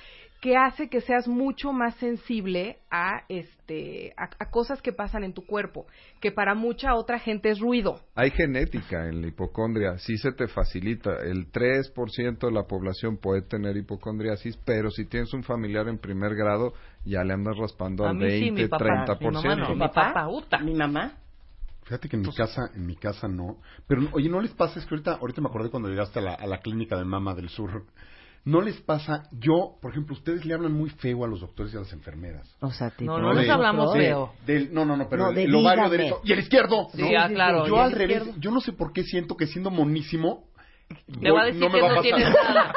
que 0.40 0.56
hace 0.56 0.88
que 0.88 1.02
seas 1.02 1.28
mucho 1.28 1.72
más 1.72 1.94
sensible 1.96 2.78
a 2.90 3.24
este 3.28 4.14
a, 4.16 4.30
a 4.38 4.50
cosas 4.50 4.80
que 4.80 4.92
pasan 4.92 5.22
en 5.22 5.34
tu 5.34 5.44
cuerpo, 5.44 5.86
que 6.20 6.32
para 6.32 6.54
mucha 6.54 6.94
otra 6.94 7.18
gente 7.18 7.50
es 7.50 7.60
ruido. 7.60 8.00
Hay 8.14 8.30
genética 8.30 9.08
en 9.08 9.20
la 9.20 9.28
hipocondria, 9.28 9.98
sí 9.98 10.16
se 10.16 10.32
te 10.32 10.48
facilita. 10.48 11.10
El 11.22 11.52
3% 11.52 12.38
de 12.38 12.52
la 12.52 12.64
población 12.64 13.18
puede 13.18 13.42
tener 13.42 13.76
hipocondriasis, 13.76 14.56
pero 14.64 14.90
si 14.90 15.04
tienes 15.04 15.32
un 15.34 15.42
familiar 15.42 15.88
en 15.88 15.98
primer 15.98 16.34
grado, 16.34 16.72
ya 17.04 17.22
le 17.22 17.34
andas 17.34 17.56
raspando 17.58 18.06
A 18.06 18.10
al 18.10 18.16
mí 18.16 18.30
sí, 18.30 18.50
20, 18.50 18.62
mi 18.62 18.68
papá, 18.68 18.84
30%. 19.06 19.20
mi 19.20 19.30
mamá 19.30 19.56
no, 19.56 19.74
mi 19.74 19.80
papá, 19.80 20.28
uta. 20.28 20.58
¿Mi 20.58 20.74
mamá? 20.74 21.12
Fíjate 21.84 22.08
que 22.08 22.16
en 22.16 22.22
mi 22.22 22.32
casa, 22.32 22.70
en 22.74 22.86
mi 22.86 22.96
casa 22.96 23.26
no. 23.26 23.56
Pero, 23.88 24.02
oye, 24.12 24.28
¿no 24.28 24.40
les 24.40 24.52
pasa? 24.52 24.78
Es 24.78 24.86
que 24.86 24.94
ahorita, 24.94 25.14
ahorita 25.14 25.40
me 25.40 25.48
acordé 25.48 25.70
cuando 25.70 25.88
llegaste 25.88 26.20
a 26.20 26.22
la, 26.22 26.34
a 26.34 26.46
la 26.46 26.60
clínica 26.60 26.96
de 26.96 27.04
mama 27.04 27.34
del 27.34 27.48
sur. 27.48 27.84
¿No 28.44 28.62
les 28.62 28.80
pasa? 28.80 29.24
Yo, 29.32 29.76
por 29.82 29.90
ejemplo, 29.92 30.14
ustedes 30.14 30.46
le 30.46 30.54
hablan 30.54 30.72
muy 30.72 30.88
feo 30.88 31.24
a 31.24 31.28
los 31.28 31.40
doctores 31.40 31.74
y 31.74 31.76
a 31.76 31.80
las 31.80 31.92
enfermeras. 31.92 32.48
O 32.60 32.70
sea, 32.70 32.88
tipo... 32.90 33.12
No, 33.12 33.18
no 33.20 33.34
les 33.34 33.48
hablamos 33.50 33.92
de- 33.92 34.00
feo. 34.00 34.32
del- 34.46 34.72
no, 34.72 34.84
no, 34.86 34.96
no, 34.96 35.08
pero 35.10 35.24
No, 35.24 35.28
el, 35.30 35.34
de 35.36 35.44
el 35.44 35.54
ovario 35.54 35.90
derecho 35.90 36.20
y 36.24 36.32
el 36.32 36.38
izquierdo. 36.38 36.88
Sí, 36.94 37.02
¿no? 37.02 37.08
ah, 37.20 37.28
claro, 37.28 37.66
Yo 37.66 37.78
al 37.80 37.92
revés, 37.92 38.16
izquierdo. 38.18 38.40
yo 38.40 38.50
no 38.50 38.60
sé 38.62 38.72
por 38.72 38.92
qué 38.94 39.02
siento 39.04 39.36
que 39.36 39.46
siendo 39.46 39.70
monísimo 39.70 40.44
Te 41.20 41.30
va 41.30 41.40
a 41.40 41.42
voy- 41.44 41.52
decir 41.52 41.60
no 41.60 41.68
me 41.68 41.74
que 41.74 41.80
va 41.80 41.86
a 41.86 41.90
no 41.90 41.96
pasar. 42.02 42.16
tienes 42.16 42.34
nada. 42.34 42.72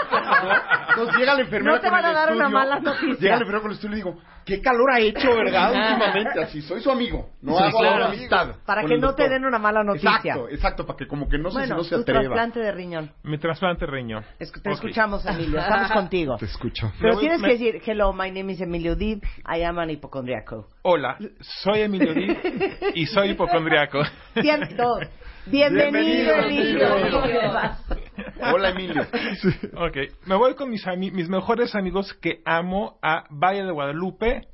Entonces 0.89 1.15
llega 1.17 1.33
la 1.35 1.41
enfermera 1.41 1.75
No 1.75 1.81
te 1.81 1.89
van 1.89 2.05
a 2.05 2.13
dar 2.13 2.31
una 2.33 2.49
mala 2.49 2.79
noticia. 2.79 3.15
Llega 3.19 3.35
la 3.35 3.41
enfermera 3.41 3.61
con 3.61 3.71
el 3.71 3.75
estudio 3.75 3.95
y 3.95 3.99
le 3.99 4.03
digo, 4.03 4.21
qué 4.45 4.61
calor 4.61 4.91
ha 4.91 4.99
hecho, 4.99 5.35
¿verdad? 5.35 5.71
Últimamente, 5.73 6.43
así, 6.43 6.61
soy 6.61 6.81
su 6.81 6.91
amigo. 6.91 7.29
No 7.41 7.57
Sí, 7.57 7.63
hago 7.63 7.79
claro. 7.79 8.05
amistad. 8.05 8.55
Para 8.65 8.83
que 8.85 8.97
no 8.97 9.15
te 9.15 9.27
den 9.29 9.45
una 9.45 9.57
mala 9.57 9.83
noticia. 9.83 10.11
Exacto, 10.11 10.49
exacto, 10.49 10.85
para 10.85 10.97
que 10.97 11.07
como 11.07 11.27
que 11.27 11.37
no 11.39 11.49
sé 11.49 11.59
bueno, 11.59 11.75
si 11.75 11.77
no 11.77 11.83
se 11.83 11.95
tu 11.95 12.01
atreva. 12.01 12.19
trasplante 12.21 12.59
de 12.59 12.71
riñón. 12.71 13.11
Mi 13.23 13.37
trasplante 13.39 13.85
riñón. 13.87 14.23
Es 14.39 14.51
que 14.51 14.59
te 14.61 14.71
escuchamos, 14.71 15.25
Emilio. 15.25 15.59
Estamos 15.59 15.91
contigo. 15.91 16.37
Te 16.37 16.45
escucho. 16.45 16.91
Pero 16.99 17.09
Me 17.09 17.15
voy- 17.15 17.21
tienes 17.21 17.39
me- 17.41 17.47
que 17.47 17.53
decir, 17.53 17.81
hello, 17.85 18.13
my 18.13 18.29
name 18.31 18.51
is 18.53 18.61
Emilio 18.61 18.95
D. 18.95 19.19
I 19.55 19.63
am 19.63 19.79
an 19.79 19.89
hypochondriaco. 19.89 20.67
Hola, 20.83 21.17
soy 21.39 21.81
Emilio 21.81 22.13
Di 22.13 22.37
y 22.95 23.05
soy 23.07 23.29
hipocondriaco. 23.31 24.01
Bien, 24.35 24.61
dos. 24.77 24.99
Bienvenido, 25.45 26.35
Emilio. 26.35 26.87
Hola, 28.53 28.69
Emilio. 28.69 29.01
Ok, 29.75 29.97
me 30.25 30.35
voy 30.35 30.55
con 30.55 30.69
mis, 30.69 30.85
ami- 30.85 31.11
mis 31.11 31.27
mejores 31.29 31.75
amigos 31.75 32.13
que 32.21 32.41
amo 32.45 32.97
a 33.01 33.25
Valle 33.29 33.63
de 33.63 33.71
Guadalupe, 33.71 34.47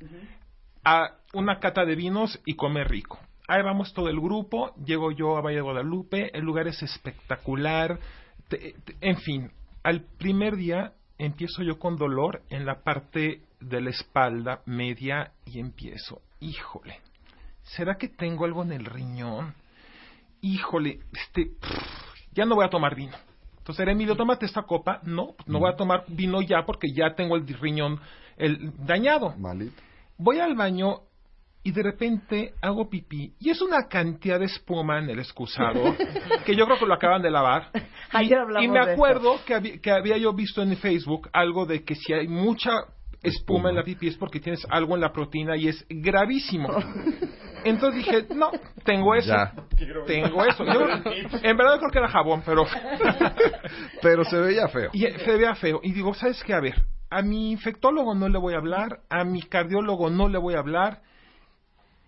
a 0.84 1.16
una 1.32 1.58
cata 1.60 1.84
de 1.84 1.94
vinos 1.94 2.40
y 2.44 2.54
comer 2.56 2.88
rico. 2.88 3.18
Ahí 3.48 3.62
vamos 3.62 3.92
todo 3.94 4.08
el 4.08 4.20
grupo, 4.20 4.74
llego 4.84 5.10
yo 5.12 5.36
a 5.36 5.40
Valle 5.42 5.56
de 5.56 5.62
Guadalupe, 5.62 6.30
el 6.36 6.44
lugar 6.44 6.68
es 6.68 6.82
espectacular, 6.82 7.98
te- 8.48 8.74
te- 8.84 8.94
en 9.00 9.16
fin, 9.18 9.50
al 9.82 10.02
primer 10.18 10.56
día 10.56 10.92
empiezo 11.18 11.62
yo 11.62 11.78
con 11.78 11.96
dolor 11.96 12.42
en 12.50 12.64
la 12.64 12.82
parte 12.82 13.42
de 13.60 13.80
la 13.80 13.90
espalda 13.90 14.62
media 14.66 15.32
y 15.44 15.58
empiezo, 15.60 16.22
híjole, 16.40 16.98
¿será 17.62 17.96
que 17.96 18.08
tengo 18.08 18.44
algo 18.44 18.62
en 18.62 18.72
el 18.72 18.84
riñón? 18.84 19.54
Híjole, 20.42 21.00
este, 21.12 21.52
ya 22.32 22.44
no 22.44 22.54
voy 22.54 22.64
a 22.64 22.70
tomar 22.70 22.94
vino. 22.94 23.16
Entonces, 23.58 23.80
era, 23.82 23.92
Emilio, 23.92 24.16
tómate 24.16 24.46
esta 24.46 24.62
copa. 24.62 25.00
No, 25.04 25.34
no 25.46 25.58
voy 25.58 25.70
a 25.70 25.76
tomar 25.76 26.04
vino 26.08 26.40
ya 26.42 26.64
porque 26.64 26.88
ya 26.94 27.14
tengo 27.14 27.36
el 27.36 27.46
riñón 27.46 28.00
el, 28.36 28.72
dañado. 28.84 29.34
Malito. 29.36 29.80
Voy 30.16 30.40
al 30.40 30.54
baño 30.54 31.00
y 31.62 31.72
de 31.72 31.82
repente 31.82 32.54
hago 32.62 32.88
pipí 32.88 33.34
y 33.38 33.50
es 33.50 33.60
una 33.60 33.86
cantidad 33.86 34.38
de 34.38 34.46
espuma 34.46 34.98
en 34.98 35.10
el 35.10 35.18
excusado 35.18 35.94
que 36.46 36.56
yo 36.56 36.64
creo 36.64 36.78
que 36.78 36.86
lo 36.86 36.94
acaban 36.94 37.20
de 37.20 37.30
lavar. 37.30 37.68
Y, 37.74 38.16
Ayer 38.16 38.38
hablamos 38.38 38.64
y 38.64 38.68
me 38.68 38.80
acuerdo 38.80 39.38
que, 39.44 39.54
habí- 39.54 39.80
que 39.80 39.90
había 39.90 40.16
yo 40.16 40.32
visto 40.32 40.62
en 40.62 40.74
Facebook 40.78 41.28
algo 41.34 41.66
de 41.66 41.84
que 41.84 41.94
si 41.94 42.14
hay 42.14 42.28
mucha 42.28 42.72
espuma 43.22 43.70
en 43.70 43.76
la 43.76 43.82
pipí 43.82 44.08
es 44.08 44.16
porque 44.16 44.40
tienes 44.40 44.66
algo 44.70 44.94
en 44.94 45.00
la 45.02 45.12
proteína 45.12 45.56
y 45.56 45.68
es 45.68 45.84
gravísimo. 45.88 46.68
Entonces 47.64 48.04
dije, 48.04 48.26
no, 48.34 48.50
tengo 48.84 49.14
eso. 49.14 49.28
Ya. 49.28 49.52
Tengo 50.06 50.44
eso. 50.44 50.64
Yo- 50.64 50.86
en 51.42 51.56
verdad 51.56 51.78
creo 51.78 51.90
que 51.90 51.98
era 51.98 52.08
jabón, 52.08 52.42
pero 52.44 52.64
Pero 54.02 54.24
se 54.24 54.38
veía 54.38 54.68
feo. 54.68 54.90
y 54.92 55.04
eh, 55.04 55.18
se 55.24 55.36
vea 55.36 55.54
feo. 55.54 55.80
Y 55.82 55.92
digo, 55.92 56.14
¿sabes 56.14 56.42
qué? 56.44 56.54
A 56.54 56.60
ver, 56.60 56.82
a 57.10 57.22
mi 57.22 57.50
infectólogo 57.52 58.14
no 58.14 58.28
le 58.28 58.38
voy 58.38 58.54
a 58.54 58.58
hablar, 58.58 59.00
a 59.10 59.24
mi 59.24 59.42
cardiólogo 59.42 60.10
no 60.10 60.28
le 60.28 60.38
voy 60.38 60.54
a 60.54 60.58
hablar. 60.60 61.02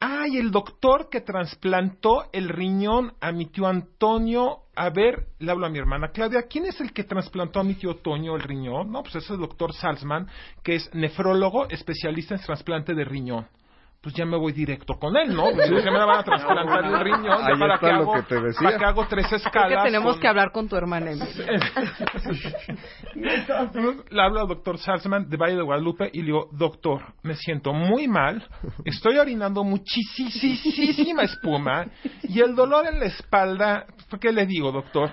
Ay, 0.05 0.37
el 0.37 0.51
doctor 0.51 1.09
que 1.09 1.21
trasplantó 1.21 2.25
el 2.33 2.49
riñón 2.49 3.13
a 3.21 3.31
mi 3.31 3.47
tío 3.47 3.69
Antonio. 3.69 4.63
A 4.75 4.91
ver, 4.91 5.29
le 5.39 5.53
hablo 5.53 5.65
a 5.65 5.69
mi 5.69 5.79
hermana 5.79 6.09
Claudia. 6.09 6.49
¿Quién 6.51 6.67
es 6.67 6.81
el 6.81 6.93
que 6.93 7.05
trasplantó 7.05 7.61
a 7.61 7.63
mi 7.63 7.75
tío 7.75 7.95
Toño 7.95 8.35
el 8.35 8.43
riñón? 8.43 8.91
No, 8.91 9.05
pues 9.05 9.15
es 9.15 9.31
el 9.31 9.39
doctor 9.39 9.73
Salzman, 9.73 10.27
que 10.65 10.75
es 10.75 10.93
nefrólogo, 10.93 11.69
especialista 11.69 12.35
en 12.35 12.41
trasplante 12.41 12.95
de 12.95 13.05
riñón. 13.05 13.47
Pues 14.03 14.15
ya 14.17 14.27
me 14.27 14.37
voy 14.37 14.53
directo 14.53 14.95
con 14.99 15.17
él, 15.17 15.33
¿no? 15.35 15.45
Pues 15.55 15.71
ya 15.85 15.91
me 15.93 15.99
la 15.99 16.05
van 16.07 16.19
a 16.19 16.23
trasplantar 16.25 16.85
el 16.85 17.01
riñón, 17.01 17.23
ya 17.41 17.47
Ahí 17.47 17.59
para 17.59 17.75
está 17.77 17.87
que 17.87 17.93
lo 17.93 18.01
hago, 18.03 18.13
que 18.15 18.23
te 18.23 18.41
decía. 18.41 18.63
para 18.65 18.79
que 18.79 18.85
hago 18.85 19.07
tres 19.09 19.27
Creo 19.29 19.37
escalas. 19.39 19.79
que 19.85 19.89
tenemos 19.91 20.13
con- 20.15 20.21
que 20.21 20.29
hablar 20.29 20.51
con 20.53 20.69
tu 20.69 20.77
hermana. 20.77 21.13
Le 24.11 24.23
hablo 24.23 24.41
al 24.41 24.49
doctor 24.49 24.79
Salzman 24.79 25.29
de 25.29 25.37
Valle 25.37 25.57
de 25.57 25.63
Guadalupe 25.63 26.11
y 26.13 26.19
le 26.21 26.27
digo, 26.27 26.49
doctor, 26.53 27.03
me 27.23 27.35
siento 27.35 27.73
muy 27.73 28.09
mal, 28.09 28.47
estoy 28.85 29.19
orinando 29.19 29.65
muchísima 29.65 31.23
espuma 31.23 31.87
y 32.25 32.41
el 32.41 32.55
dolor 32.55 32.87
en 32.87 32.99
la 33.01 33.07
espalda, 33.07 33.87
¿qué 34.21 34.33
le 34.33 34.47
digo, 34.47 34.73
doctor? 34.73 35.13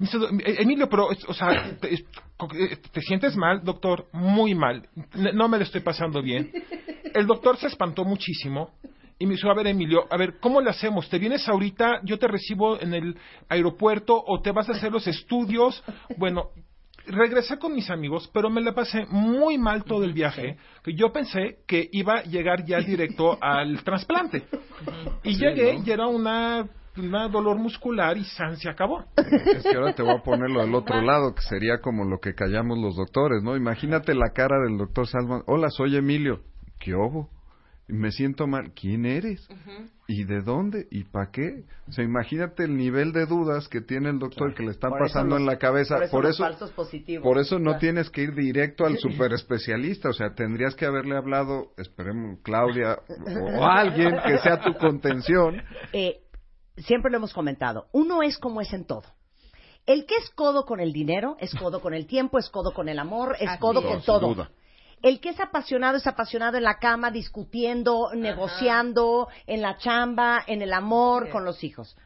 "Eh, 0.00 0.56
Emilio, 0.60 0.88
pero, 0.88 1.08
o 1.28 1.34
sea, 1.34 1.76
te, 1.80 1.94
eh, 1.94 2.78
¿te 2.92 3.00
sientes 3.02 3.36
mal, 3.36 3.62
doctor? 3.62 4.06
Muy 4.12 4.54
mal. 4.54 4.88
No 5.34 5.48
me 5.48 5.58
lo 5.58 5.64
estoy 5.64 5.82
pasando 5.82 6.22
bien. 6.22 6.50
El 7.14 7.26
doctor 7.26 7.56
se 7.58 7.66
espantó 7.66 8.04
muchísimo 8.04 8.70
y 9.18 9.26
me 9.26 9.34
dijo, 9.34 9.50
a 9.50 9.54
ver, 9.54 9.66
Emilio, 9.66 10.06
a 10.10 10.16
ver, 10.16 10.38
¿cómo 10.40 10.60
le 10.62 10.70
hacemos? 10.70 11.08
¿Te 11.10 11.18
vienes 11.18 11.46
ahorita? 11.46 12.00
¿Yo 12.04 12.18
te 12.18 12.26
recibo 12.26 12.80
en 12.80 12.94
el 12.94 13.16
aeropuerto 13.48 14.22
o 14.26 14.40
te 14.40 14.52
vas 14.52 14.68
a 14.70 14.72
hacer 14.72 14.90
los 14.90 15.06
estudios? 15.06 15.82
Bueno, 16.16 16.50
regresé 17.06 17.58
con 17.58 17.74
mis 17.74 17.90
amigos, 17.90 18.30
pero 18.32 18.48
me 18.48 18.62
la 18.62 18.72
pasé 18.72 19.04
muy 19.10 19.58
mal 19.58 19.84
todo 19.84 20.04
el 20.04 20.14
viaje. 20.14 20.56
Que 20.82 20.94
yo 20.94 21.12
pensé 21.12 21.58
que 21.66 21.88
iba 21.92 22.18
a 22.18 22.22
llegar 22.22 22.64
ya 22.64 22.78
directo 22.80 23.36
al 23.42 23.82
trasplante. 23.84 24.44
Y 25.24 25.34
Sí, 25.34 25.40
llegué 25.40 25.74
¿no? 25.78 25.84
y 25.84 25.90
era 25.90 26.06
una, 26.06 26.66
una 26.96 27.28
dolor 27.28 27.56
muscular 27.58 28.16
y 28.18 28.24
san 28.24 28.56
se 28.56 28.68
acabó. 28.68 29.04
Es 29.16 29.62
que 29.62 29.76
ahora 29.76 29.94
te 29.94 30.02
voy 30.02 30.14
a 30.16 30.22
ponerlo 30.22 30.60
del 30.60 30.74
otro 30.74 31.00
lado, 31.00 31.34
que 31.34 31.42
sería 31.42 31.80
como 31.80 32.04
lo 32.04 32.18
que 32.18 32.34
callamos 32.34 32.78
los 32.78 32.96
doctores, 32.96 33.42
¿no? 33.42 33.56
Imagínate 33.56 34.14
la 34.14 34.30
cara 34.34 34.56
del 34.66 34.76
doctor 34.76 35.06
Salman. 35.06 35.42
Hola, 35.46 35.70
soy 35.70 35.96
Emilio. 35.96 36.40
¿Qué 36.78 36.94
hubo? 36.94 37.28
Me 37.86 38.12
siento 38.12 38.46
mal. 38.46 38.72
¿Quién 38.72 39.04
eres? 39.04 39.48
¿Y 40.06 40.22
de 40.24 40.42
dónde? 40.42 40.86
¿Y 40.92 41.04
para 41.04 41.30
qué? 41.32 41.64
O 41.88 41.92
sea, 41.92 42.04
imagínate 42.04 42.62
el 42.64 42.76
nivel 42.76 43.12
de 43.12 43.26
dudas 43.26 43.66
que 43.68 43.80
tiene 43.80 44.10
el 44.10 44.20
doctor 44.20 44.54
que 44.54 44.62
le 44.62 44.70
están 44.70 44.90
Por 44.90 45.02
eso 45.02 45.12
pasando 45.12 45.30
los- 45.34 45.40
en 45.40 45.46
la 45.46 45.58
cabeza. 45.58 45.96
por 45.96 46.04
eso 46.04 46.12
Por 46.12 46.26
eso, 46.26 46.42
falsos 46.44 46.70
positivos. 46.70 47.24
por 47.24 47.38
eso 47.38 47.58
no 47.58 47.64
Claro. 47.72 47.78
tienes 47.80 48.10
que 48.10 48.22
ir 48.22 48.34
directo 48.34 48.86
al 48.86 48.96
super 48.98 49.32
especialista. 49.32 50.08
O 50.08 50.12
sea, 50.12 50.34
tendrías 50.34 50.76
que 50.76 50.86
haberle 50.86 51.16
hablado, 51.16 51.72
esperemos, 51.78 52.38
Claudia 52.44 52.98
o 53.58 53.64
alguien 53.66 54.14
que 54.24 54.38
sea 54.38 54.60
tu 54.60 54.72
contención. 54.74 55.60
Eh, 55.92 56.20
siempre 56.76 57.10
lo 57.10 57.18
hemos 57.18 57.32
comentado, 57.32 57.86
uno 57.92 58.22
es 58.22 58.38
como 58.38 58.60
es 58.60 58.72
en 58.72 58.84
todo. 58.84 59.04
El 59.86 60.06
que 60.06 60.16
es 60.16 60.30
codo 60.30 60.64
con 60.64 60.80
el 60.80 60.92
dinero, 60.92 61.36
es 61.40 61.54
codo 61.54 61.80
con 61.80 61.94
el 61.94 62.06
tiempo, 62.06 62.38
es 62.38 62.48
codo 62.48 62.72
con 62.72 62.88
el 62.88 62.98
amor, 62.98 63.36
es 63.40 63.48
Así 63.48 63.58
codo 63.58 63.80
es. 63.80 63.86
con 63.86 63.96
Sin 63.96 64.06
todo. 64.06 64.28
duda. 64.28 64.50
El 65.02 65.20
que 65.20 65.30
es 65.30 65.40
apasionado 65.40 65.96
es 65.96 66.06
apasionado 66.06 66.58
en 66.58 66.64
la 66.64 66.78
cama, 66.78 67.10
discutiendo, 67.10 68.10
negociando, 68.14 69.28
en 69.46 69.62
la 69.62 69.78
chamba, 69.78 70.44
en 70.46 70.60
el 70.60 70.74
amor, 70.74 71.30
con 71.30 71.44
los 71.44 71.64
hijos. 71.64 71.96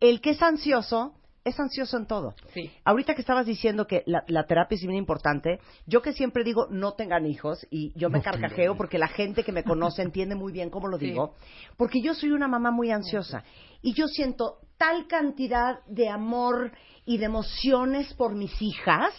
El 0.00 0.20
que 0.20 0.30
es 0.30 0.42
ansioso 0.42 1.14
es 1.46 1.58
ansioso 1.60 1.96
en 1.96 2.06
todo. 2.06 2.34
Sí. 2.52 2.70
Ahorita 2.84 3.14
que 3.14 3.20
estabas 3.22 3.46
diciendo 3.46 3.86
que 3.86 4.02
la, 4.06 4.24
la 4.26 4.44
terapia 4.46 4.74
es 4.74 4.82
bien 4.82 4.96
importante, 4.96 5.60
yo 5.86 6.02
que 6.02 6.12
siempre 6.12 6.44
digo 6.44 6.66
no 6.70 6.92
tengan 6.94 7.24
hijos 7.24 7.66
y 7.70 7.92
yo 7.98 8.10
me 8.10 8.18
No 8.18 8.24
carcajeo 8.24 8.76
porque 8.76 8.98
la 8.98 9.08
gente 9.08 9.44
que 9.44 9.52
me 9.52 9.62
conoce 9.62 10.02
entiende 10.02 10.34
muy 10.34 10.52
bien 10.52 10.68
cómo 10.70 10.88
lo 10.88 10.98
Sí. 10.98 11.06
digo, 11.06 11.34
porque 11.76 12.02
yo 12.02 12.14
soy 12.14 12.30
una 12.32 12.48
mamá 12.48 12.70
muy 12.70 12.90
ansiosa 12.90 13.44
y 13.80 13.94
yo 13.94 14.08
siento 14.08 14.58
tal 14.76 15.06
cantidad 15.06 15.78
de 15.86 16.08
amor 16.08 16.72
y 17.04 17.18
de 17.18 17.26
emociones 17.26 18.12
por 18.14 18.34
mis 18.34 18.60
hijas 18.60 19.14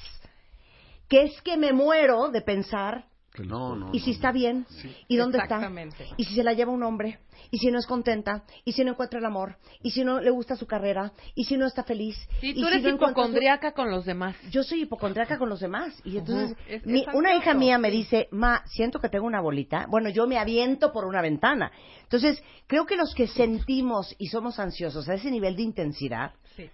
que 1.07 1.23
es 1.23 1.41
que 1.41 1.57
me 1.57 1.71
muero 1.73 2.29
de 2.29 2.41
pensar 2.41 3.05
No, 3.45 3.76
no. 3.76 3.89
¿Y 3.93 3.99
si 3.99 4.11
está 4.11 4.31
bien? 4.31 4.65
¿Y 5.07 5.15
dónde 5.18 5.38
está? 5.38 5.69
¿Y 6.18 6.23
si 6.26 6.35
se 6.35 6.43
la 6.43 6.53
lleva 6.53 6.72
un 6.72 6.84
hombre? 6.84 7.19
¿Y 7.51 7.59
si 7.59 7.69
no 7.72 7.77
es 7.80 7.85
contenta? 7.85 8.43
¿Y 8.65 8.72
si 8.73 8.84
no 8.84 8.91
encuentra 8.91 9.19
el 9.19 9.26
amor? 9.26 9.57
¿Y 9.84 9.91
si 9.91 10.03
no 10.03 10.19
le 10.19 10.30
gusta 10.31 10.55
su 10.55 10.65
carrera? 10.65 11.14
¿Y 11.35 11.45
si 11.45 11.55
no 11.57 11.65
está 11.68 11.84
feliz? 11.84 12.15
Sí, 12.41 12.49
¿Y 12.49 12.53
tú 12.55 12.61
si 12.61 12.68
eres 12.68 12.84
no 12.84 12.89
encuentra 12.89 13.07
su- 13.07 13.11
hipocondriaca 13.11 13.72
con 13.73 13.91
los 13.91 14.05
demás. 14.05 14.35
Yo 14.49 14.64
soy 14.64 14.81
hipocondriaca 14.81 15.38
con 15.38 15.49
los 15.49 15.59
demás. 15.59 15.93
Y 16.03 16.18
entonces, 16.18 16.51
Ujú. 16.51 16.59
Es- 16.68 16.85
mi- 16.85 17.05
una 17.14 17.35
hija 17.35 17.53
mía 17.53 17.77
me 17.77 17.91
sí. 17.91 17.97
dice, 17.97 18.27
ma, 18.31 18.64
siento 18.68 18.99
que 18.99 19.09
tengo 19.09 19.26
una 19.27 19.39
bolita. 19.41 19.85
Bueno, 19.89 20.09
yo 20.09 20.26
me 20.27 20.38
aviento 20.39 20.91
por 20.91 21.05
una 21.05 21.22
ventana. 21.22 21.72
Entonces, 22.03 22.41
creo 22.65 22.85
que 22.85 22.95
los 22.97 23.14
que 23.14 23.27
sentimos 23.27 24.15
y 24.18 24.27
somos 24.27 24.59
ansiosos 24.59 25.07
a 25.09 25.14
ese 25.14 25.30
nivel 25.31 25.55
de 25.55 25.61
intensidad, 25.64 26.34
Sí. 26.55 26.69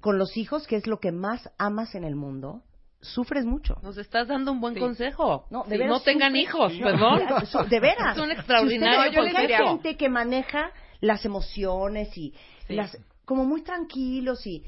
con 0.00 0.18
los 0.18 0.36
hijos, 0.36 0.66
que 0.66 0.76
es 0.76 0.86
lo 0.86 0.98
que 0.98 1.12
más 1.12 1.48
amas 1.58 1.94
en 1.94 2.04
el 2.04 2.16
mundo, 2.16 2.62
sufres 3.00 3.44
mucho. 3.44 3.76
Nos 3.82 3.96
estás 3.98 4.28
dando 4.28 4.52
un 4.52 4.60
buen 4.60 4.78
consejo. 4.78 5.46
No, 5.50 5.64
de 5.64 5.70
Sí, 5.70 5.78
veras 5.78 5.88
no 5.88 6.00
tengan 6.00 6.32
sufre- 6.32 6.40
hijos, 6.42 6.72
No, 6.78 6.84
perdón. 6.86 7.46
su- 7.46 7.64
De 7.68 7.80
veras. 7.80 8.16
Es 8.16 8.22
un 8.22 8.28
Si 8.30 8.34
extraordinario 8.36 9.22
porque 9.22 9.36
hay 9.38 9.66
gente 9.68 9.96
que 9.96 10.08
maneja 10.08 10.70
las 11.00 11.24
emociones 11.24 12.16
y 12.16 12.34
Sí. 12.66 12.74
las 12.74 12.96
como 13.24 13.44
muy 13.44 13.62
tranquilos 13.62 14.46
y 14.46 14.64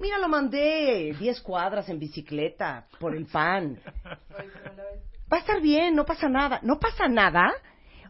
mira 0.00 0.18
lo 0.18 0.28
mandé 0.28 1.14
10 1.18 1.40
cuadras 1.42 1.88
en 1.88 1.98
bicicleta 1.98 2.86
por 2.98 3.14
el 3.14 3.26
pan. 3.26 3.78
Va 5.32 5.38
a 5.38 5.40
estar 5.40 5.60
bien, 5.60 5.94
no 5.94 6.04
pasa 6.04 6.28
nada. 6.28 6.60
No 6.62 6.78
pasa 6.78 7.08
nada. 7.08 7.52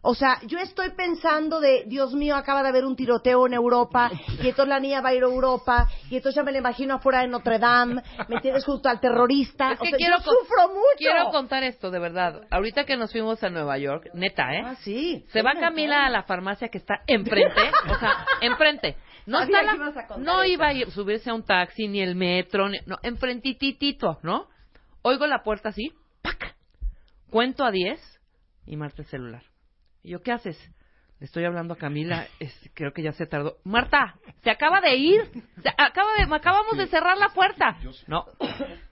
O 0.09 0.15
sea, 0.15 0.39
yo 0.47 0.59
estoy 0.59 0.91
pensando 0.91 1.59
de, 1.61 1.83
Dios 1.87 2.15
mío, 2.15 2.37
acaba 2.37 2.62
de 2.62 2.69
haber 2.69 2.85
un 2.85 2.95
tiroteo 2.95 3.47
en 3.47 3.55
Europa, 3.55 4.11
y 4.41 4.49
entonces 4.49 4.69
la 4.69 4.78
niña 4.78 5.01
va 5.01 5.09
a 5.09 5.15
ir 5.15 5.23
a 5.24 5.27
Europa, 5.27 5.89
y 6.09 6.16
entonces 6.16 6.37
ya 6.37 6.45
me 6.45 6.53
la 6.53 6.59
imagino 6.59 6.95
afuera 6.95 7.23
de 7.23 7.28
Notre 7.28 7.59
Dame, 7.59 8.03
¿me 8.28 8.37
entiendes? 8.37 8.65
Junto 8.65 8.89
al 8.89 9.01
terrorista. 9.01 9.73
Es 9.73 9.81
O 9.81 9.83
que 9.83 9.89
sea, 9.91 9.99
quiero 9.99 10.19
yo 10.19 10.23
sufro 10.23 10.69
mucho. 10.69 10.97
Quiero 10.99 11.31
contar 11.31 11.65
esto, 11.65 11.91
de 11.91 11.99
verdad. 11.99 12.43
Ahorita 12.51 12.85
que 12.85 12.97
nos 12.97 13.11
fuimos 13.11 13.43
a 13.43 13.49
Nueva 13.51 13.78
York, 13.78 14.11
neta, 14.15 14.55
¿eh? 14.55 14.62
Ah, 14.65 14.74
sí. 14.77 15.24
Se 15.33 15.43
va 15.43 15.55
Camila 15.55 16.07
a 16.07 16.11
la 16.11 16.23
farmacia 16.23 16.69
que 16.69 16.78
está 16.78 17.01
enfrente, 17.09 17.61
o 17.91 17.99
sea, 17.99 18.24
enfrente. 18.43 18.97
No 19.27 19.41
Sabía 19.41 19.61
está 19.61 19.73
la- 19.77 20.16
no 20.19 20.43
eso. 20.43 20.53
iba 20.53 20.66
a 20.69 20.73
ir- 20.73 20.91
subirse 20.93 21.31
a 21.31 21.35
un 21.35 21.43
taxi 21.43 21.89
ni 21.89 22.01
el 22.01 22.15
metro, 22.15 22.69
ni- 22.69 22.78
no, 22.87 22.97
enfrentititito, 23.03 24.19
¿no? 24.23 24.47
Oigo 25.03 25.27
la 25.27 25.43
puerta 25.43 25.70
así, 25.70 25.93
¡pac! 26.23 26.55
Cuento 27.28 27.65
a 27.65 27.73
10 27.73 27.99
y 28.66 28.77
Marta 28.77 29.03
el 29.03 29.09
celular. 29.09 29.43
Y 30.07 30.11
yo, 30.11 30.23
¿qué 30.23 30.31
haces? 30.31 30.57
Le 31.19 31.27
estoy 31.27 31.45
hablando 31.45 31.74
a 31.74 31.77
Camila, 31.77 32.28
es- 32.39 32.70
creo 32.74 32.93
que 32.93 33.03
ya 33.03 33.11
se 33.12 33.27
tardó. 33.27 33.57
Marta, 33.65 34.15
se 34.45 34.51
acaba 34.51 34.81
de 34.81 34.95
ir, 34.95 35.20
se 35.61 35.69
acaba 35.77 36.11
de, 36.16 36.33
acabamos 36.33 36.78
de 36.78 36.87
cerrar 36.87 37.19
la 37.19 37.31
puerta. 37.31 37.77
No, 38.07 38.24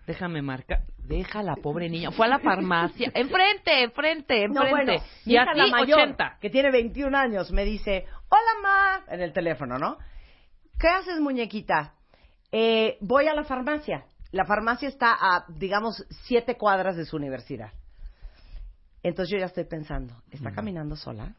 déjame 0.09 0.43
marcar, 0.43 0.81
deja 0.99 1.39
a 1.39 1.43
la 1.45 1.55
pobre 1.55 1.89
niña, 1.89 2.11
fue 2.11 2.27
a 2.27 2.31
la 2.31 2.41
farmacia, 2.41 3.13
enfrente, 3.15 3.85
enfrente, 3.85 4.49
No, 4.49 4.63
enfrente. 4.65 4.71
bueno, 4.71 5.05
y 5.25 5.35
hija, 5.35 5.55
la 5.55 5.67
mayor, 5.69 6.01
80. 6.01 6.39
que 6.41 6.51
tiene 6.51 6.73
21 6.73 7.17
años, 7.17 7.53
me 7.53 7.65
dice, 7.65 8.07
hola, 8.29 8.61
ma, 8.61 9.15
en 9.15 9.21
el 9.21 9.33
teléfono, 9.33 9.79
¿no? 9.79 9.99
¿Qué 10.81 10.89
haces, 10.89 11.21
muñequita? 11.21 11.95
Eh, 12.51 12.99
voy 13.01 13.29
a 13.29 13.35
la 13.35 13.45
farmacia. 13.45 14.05
La 14.33 14.45
farmacia 14.47 14.89
está 14.89 15.13
a, 15.13 15.45
digamos, 15.49 16.05
siete 16.27 16.57
cuadras 16.57 16.97
de 16.97 17.05
su 17.05 17.15
universidad. 17.17 17.71
Entonces 19.05 19.33
yo 19.33 19.39
ya 19.39 19.45
estoy 19.47 19.65
pensando, 19.65 20.15
está 20.31 20.51
caminando 20.51 20.97
sola 20.97 21.35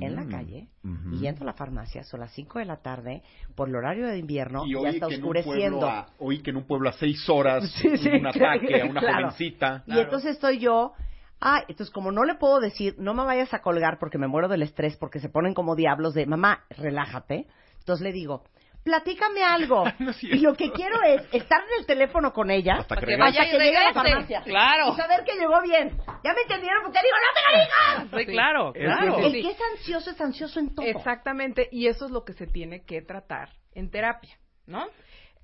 en 0.00 0.14
la 0.14 0.26
calle 0.26 0.68
y 1.10 1.18
yendo 1.18 1.42
a 1.42 1.46
la 1.46 1.54
farmacia, 1.54 2.04
son 2.04 2.20
las 2.20 2.30
5 2.32 2.58
de 2.58 2.66
la 2.66 2.76
tarde, 2.76 3.22
por 3.54 3.70
el 3.70 3.74
horario 3.74 4.06
de 4.06 4.18
invierno, 4.18 4.66
Y 4.66 4.74
ya 4.74 4.78
oí 4.80 4.86
está 4.96 5.08
que, 5.08 5.14
en 5.14 5.20
un 5.24 5.28
oscureciendo. 5.36 5.78
pueblo 5.80 5.88
a, 5.88 6.06
oí 6.18 6.42
que 6.42 6.50
en 6.50 6.56
un 6.58 6.64
pueblo 6.64 6.90
a 6.90 6.92
seis 6.92 7.26
horas 7.30 7.68
Sí, 7.80 7.88
un 7.88 8.26
ataque 8.26 8.82
a 8.82 8.84
una 8.84 9.00
claro. 9.00 9.16
jovencita. 9.28 9.82
Y 9.86 9.98
entonces 9.98 10.32
estoy 10.32 10.58
yo, 10.58 10.92
ah, 11.40 11.62
entonces 11.66 11.90
como 11.90 12.12
no 12.12 12.22
le 12.24 12.34
puedo 12.34 12.60
decir, 12.60 12.94
no 12.98 13.14
me 13.14 13.24
vayas 13.24 13.54
a 13.54 13.62
colgar 13.62 13.98
porque 13.98 14.18
me 14.18 14.28
muero 14.28 14.46
del 14.48 14.60
estrés, 14.62 14.96
porque 14.98 15.18
se 15.18 15.30
ponen 15.30 15.54
como 15.54 15.74
diablos 15.74 16.12
de, 16.12 16.26
mamá, 16.26 16.64
relájate. 16.68 17.46
Entonces 17.78 18.04
le 18.04 18.12
digo, 18.12 18.44
platícame 18.86 19.42
algo. 19.42 19.84
y 20.22 20.38
lo 20.38 20.54
que 20.54 20.70
quiero 20.70 21.02
es 21.02 21.22
estar 21.32 21.60
en 21.60 21.80
el 21.80 21.86
teléfono 21.86 22.32
con 22.32 22.52
ella 22.52 22.76
Hasta 22.76 22.94
que 22.96 23.14
hasta 23.14 23.24
vaya 23.24 23.44
y 23.44 23.50
que 23.50 23.58
llegue 23.58 23.76
a 23.76 23.84
la 23.88 23.92
farmacia. 23.92 24.42
Claro. 24.42 24.92
Y 24.92 24.96
saber 24.96 25.24
que 25.24 25.34
llegó 25.34 25.60
bien. 25.60 25.98
¿Ya 26.22 26.32
me 26.32 26.42
entendieron? 26.42 26.84
Porque 26.84 27.00
digo, 27.02 27.16
¡no 27.18 27.34
te 27.34 27.42
lo 27.42 27.64
digas! 27.64 28.26
Sí, 28.26 28.32
claro, 28.32 28.72
Sí, 28.72 28.80
claro. 28.80 29.16
sí, 29.16 29.24
El 29.24 29.32
que 29.42 29.50
es 29.50 29.58
ansioso 29.72 30.10
es 30.10 30.20
ansioso 30.20 30.60
en 30.60 30.74
todo. 30.74 30.86
Exactamente, 30.86 31.68
y 31.72 31.88
eso 31.88 32.04
es 32.06 32.12
lo 32.12 32.24
que 32.24 32.32
se 32.32 32.46
tiene 32.46 32.84
que 32.84 33.02
tratar 33.02 33.48
en 33.74 33.90
terapia, 33.90 34.38
¿no? 34.66 34.86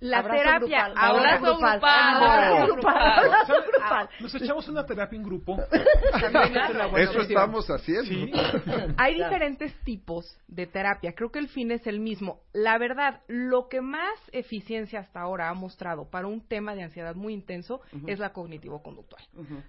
La 0.03 0.19
Abrazo 0.19 0.37
terapia, 0.43 0.85
grupal, 0.87 0.93
ahora 0.97 1.35
abrazo 1.37 1.59
grupal, 1.59 1.85
abrazo 1.85 2.73
grupal, 2.73 2.97
abrazo 2.97 3.55
grupal. 3.71 4.09
Nos 4.19 4.35
echamos 4.35 4.69
una 4.69 4.85
terapia 4.85 5.17
en 5.17 5.23
grupo. 5.23 5.57
Eso 6.97 7.21
estamos 7.21 7.69
haciendo. 7.71 8.37
Hay 8.97 9.15
diferentes 9.15 9.73
tipos 9.85 10.37
de 10.49 10.67
terapia. 10.67 11.13
Creo 11.15 11.31
que 11.31 11.39
el 11.39 11.47
fin 11.49 11.71
es 11.71 11.87
el 11.87 12.01
mismo. 12.01 12.41
La 12.53 12.79
verdad, 12.79 13.21
lo 13.29 13.69
que 13.69 13.81
más 13.81 14.19
eficiencia 14.33 14.99
hasta 14.99 15.21
ahora 15.21 15.49
ha 15.49 15.55
mostrado 15.55 16.11
para 16.11 16.27
un 16.27 16.41
tema 16.41 16.75
de 16.75 16.83
ansiedad 16.83 17.15
muy 17.15 17.33
intenso 17.33 17.81
es 18.09 18.19
la 18.19 18.33
cognitivo-conductual. 18.33 19.23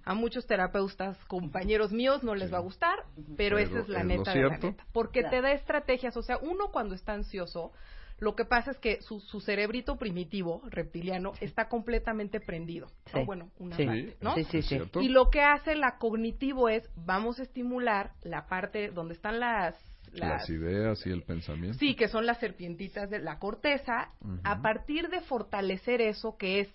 A 0.04 0.14
muchos 0.14 0.48
terapeutas, 0.48 1.16
compañeros 1.26 1.92
míos, 1.92 2.24
no 2.24 2.34
les 2.34 2.52
va 2.52 2.58
a 2.58 2.62
gustar, 2.62 3.04
pero, 3.36 3.54
Pero 3.54 3.58
esa 3.58 3.78
es 3.78 3.88
la 3.88 4.02
neta 4.02 4.32
de 4.32 4.42
la 4.42 4.58
neta. 4.58 4.84
Porque 4.92 5.20
Claro. 5.20 5.36
te 5.36 5.42
da 5.42 5.52
estrategias. 5.52 6.16
O 6.16 6.22
sea, 6.22 6.38
uno 6.38 6.72
cuando 6.72 6.96
está 6.96 7.12
ansioso, 7.12 7.70
Lo 8.24 8.34
que 8.34 8.44
pasa 8.46 8.70
es 8.70 8.78
que 8.78 9.00
su, 9.02 9.20
su 9.20 9.40
cerebrito 9.40 9.96
primitivo, 9.96 10.62
reptiliano, 10.70 11.32
está 11.40 11.68
completamente 11.68 12.40
prendido. 12.40 12.86
¿no? 13.12 13.20
Sí. 13.20 13.24
Bueno, 13.26 13.50
una 13.58 13.76
Sí. 13.76 13.84
parte, 13.86 14.16
¿no? 14.20 14.34
Sí, 14.34 14.44
sí, 14.44 14.62
sí. 14.62 14.78
Y 15.00 15.08
lo 15.10 15.28
que 15.30 15.42
hace 15.42 15.74
la 15.76 15.98
cognitivo 15.98 16.68
es, 16.68 16.88
vamos 16.96 17.38
a 17.38 17.42
estimular 17.42 18.12
la 18.22 18.46
parte 18.46 18.88
donde 18.90 19.14
están 19.14 19.38
las... 19.40 19.76
Las 20.12 20.48
ideas 20.48 21.04
y 21.06 21.10
el 21.10 21.22
pensamiento. 21.24 21.78
Sí, 21.78 21.94
que 21.96 22.08
son 22.08 22.24
las 22.24 22.38
serpientitas 22.38 23.10
de 23.10 23.18
la 23.18 23.38
corteza. 23.38 24.10
A 24.44 24.62
partir 24.62 25.08
de 25.08 25.20
fortalecer 25.20 26.00
eso, 26.00 26.36
que 26.38 26.60
es 26.60 26.68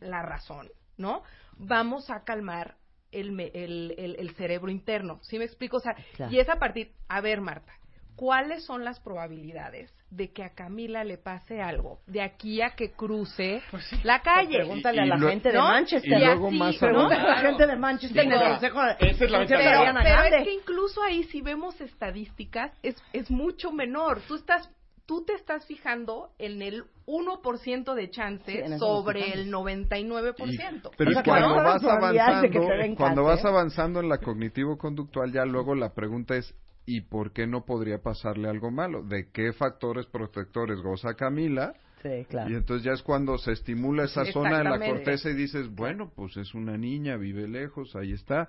la 0.00 0.22
razón, 0.22 0.68
¿no? 0.96 1.22
Vamos 1.58 2.10
a 2.10 2.24
calmar 2.24 2.76
el, 3.12 3.32
me- 3.32 3.52
el, 3.54 3.94
el- 3.98 4.16
el 4.18 4.30
cerebro 4.34 4.70
interno. 4.70 5.20
¿Sí 5.22 5.38
me 5.38 5.44
explico? 5.44 5.76
O 5.76 5.80
sea, 5.80 5.94
Claro. 6.16 6.32
y 6.32 6.38
es 6.40 6.48
a 6.48 6.56
partir... 6.58 6.92
A 7.08 7.20
ver, 7.20 7.40
Marta, 7.40 7.72
¿cuáles 8.16 8.64
son 8.64 8.82
las 8.84 8.98
probabilidades 9.00 9.92
de 10.10 10.32
que 10.32 10.44
a 10.44 10.50
Camila 10.50 11.04
le 11.04 11.18
pase 11.18 11.60
algo 11.60 11.98
de 12.06 12.22
aquí 12.22 12.62
a 12.62 12.70
que 12.70 12.92
cruce 12.92 13.60
la 14.04 14.22
calle? 14.22 14.56
Pregúntale 14.58 15.02
a 15.02 15.06
la 15.06 15.18
gente 15.18 15.50
de 15.50 15.58
Manchester. 15.58 16.12
Y 16.20 16.24
luego 16.24 16.48
así, 16.48 16.56
más 16.58 16.74
¿no? 16.74 16.78
Pregúntale 16.88 17.20
a 17.22 17.26
la 17.28 17.36
gente 17.38 17.66
de 17.66 17.76
Manchester 17.76 18.24
consejo. 18.24 18.80
esa 19.00 19.24
es 19.24 19.30
la. 19.30 19.38
Ariana 19.38 20.00
Pero 20.02 20.16
Grande. 20.16 20.36
es 20.38 20.44
que 20.44 20.54
incluso 20.54 21.02
ahí 21.02 21.24
si 21.24 21.40
vemos 21.42 21.80
estadísticas 21.80 22.72
es, 22.82 22.96
es 23.12 23.30
mucho 23.30 23.72
menor. 23.72 24.20
Tú 24.28 24.36
estás 24.36 24.70
tú 25.06 25.24
te 25.24 25.34
estás 25.34 25.64
fijando 25.66 26.30
en 26.38 26.62
el 26.62 26.82
1% 27.06 27.94
de 27.94 28.10
chance 28.10 28.64
Sí, 28.66 28.78
sobre 28.78 29.32
el 29.32 29.52
99%. 29.52 30.90
Pero 30.96 31.10
O 31.10 31.12
es 31.12 31.14
sea, 31.14 31.22
cuando 31.22 31.48
¿no? 31.48 31.62
vas 31.62 31.84
avanzando, 31.84 32.96
cuando 32.96 33.22
vas 33.24 33.44
avanzando 33.44 34.00
en 34.00 34.08
la 34.08 34.18
cognitivo-conductual, 34.18 35.32
ya 35.32 35.44
luego 35.44 35.74
la 35.76 35.94
pregunta 35.94 36.34
es 36.36 36.52
¿y 36.86 37.02
por 37.02 37.32
qué 37.32 37.46
no 37.46 37.64
podría 37.64 37.98
pasarle 37.98 38.48
algo 38.48 38.70
malo? 38.70 39.02
¿De 39.02 39.30
qué 39.32 39.52
factores 39.52 40.06
protectores 40.06 40.80
goza 40.80 41.14
Camila? 41.14 41.74
Sí, 42.02 42.24
claro. 42.28 42.50
Y 42.50 42.54
entonces 42.54 42.84
ya 42.84 42.92
es 42.92 43.02
cuando 43.02 43.36
se 43.38 43.52
estimula 43.52 44.04
esa 44.04 44.24
zona 44.26 44.58
de 44.58 44.64
la 44.64 44.78
corteza 44.78 45.28
y 45.30 45.34
dices, 45.34 45.68
bueno, 45.74 46.12
pues 46.14 46.36
es 46.36 46.54
una 46.54 46.78
niña, 46.78 47.16
vive 47.16 47.48
lejos, 47.48 47.96
ahí 47.96 48.12
está, 48.12 48.48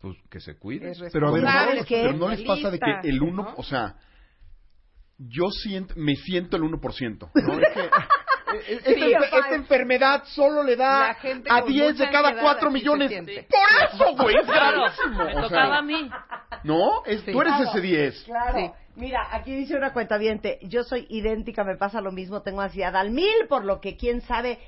pues 0.00 0.16
que 0.28 0.40
se 0.40 0.56
cuide. 0.56 0.92
Pero 1.12 1.28
a 1.28 1.32
ver, 1.32 1.44
¿sabes 1.44 1.80
no, 1.80 1.86
pero 1.88 2.12
no 2.14 2.28
les 2.28 2.42
pasa 2.42 2.70
de 2.70 2.78
que 2.78 3.08
el 3.08 3.22
uno, 3.22 3.44
¿no? 3.44 3.54
o 3.56 3.62
sea, 3.62 3.96
yo 5.18 5.48
siento, 5.50 5.94
me 5.96 6.14
siento 6.16 6.56
el 6.56 6.64
1%, 6.64 7.18
¿no? 7.20 7.30
Es 7.60 7.74
que, 7.74 7.90
eh, 8.54 8.80
Sí, 8.84 9.12
esta, 9.12 9.54
enfermedad 9.54 10.24
solo 10.26 10.62
le 10.62 10.76
da 10.76 11.10
a 11.10 11.16
con 11.16 11.42
10 11.72 11.92
mucha 11.92 12.04
de 12.04 12.10
cada 12.10 12.28
ansiedad 12.28 12.42
4 12.42 12.68
así 12.68 12.78
se 12.78 12.78
millones. 12.78 13.12
Por 13.12 13.30
eso, 13.30 14.16
güey, 14.16 14.36
es 14.36 14.46
Claro, 14.46 14.82
gravísimo. 14.82 15.24
me 15.24 15.44
o 15.44 15.48
sea, 15.48 15.76
a 15.76 15.82
mí. 15.82 16.10
¿No? 16.64 17.04
Es, 17.04 17.24
tú 17.24 17.40
eres 17.40 17.54
Claro, 17.54 17.70
ese 17.70 17.80
10. 17.80 18.24
Claro. 18.24 18.74
Mira, 18.96 19.28
aquí 19.30 19.54
dice 19.54 19.76
una 19.76 19.92
cuenta 19.92 20.16
yo 20.62 20.82
soy 20.82 21.06
idéntica, 21.10 21.64
me 21.64 21.76
pasa 21.76 22.00
lo 22.00 22.12
mismo, 22.12 22.42
tengo 22.42 22.62
ansiedad 22.62 22.96
al 22.96 23.10
mil, 23.10 23.46
por 23.48 23.64
lo 23.64 23.80
que 23.80 23.96
quién 23.96 24.22
sabe 24.22 24.58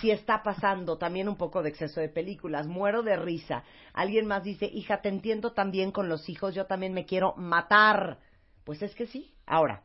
si 0.00 0.10
está 0.10 0.42
pasando. 0.42 0.98
También 0.98 1.28
un 1.28 1.36
poco 1.36 1.62
de 1.62 1.70
exceso 1.70 2.00
de 2.00 2.08
películas, 2.08 2.66
muero 2.66 3.02
de 3.02 3.16
risa. 3.16 3.64
Alguien 3.94 4.26
más 4.26 4.42
dice, 4.42 4.66
hija, 4.66 5.00
te 5.00 5.08
entiendo 5.08 5.52
también 5.52 5.90
con 5.92 6.08
los 6.08 6.28
hijos, 6.28 6.54
yo 6.54 6.66
también 6.66 6.92
me 6.92 7.06
quiero 7.06 7.34
matar. 7.36 8.18
Pues 8.64 8.82
es 8.82 8.94
que 8.94 9.06
sí. 9.06 9.34
Ahora, 9.46 9.82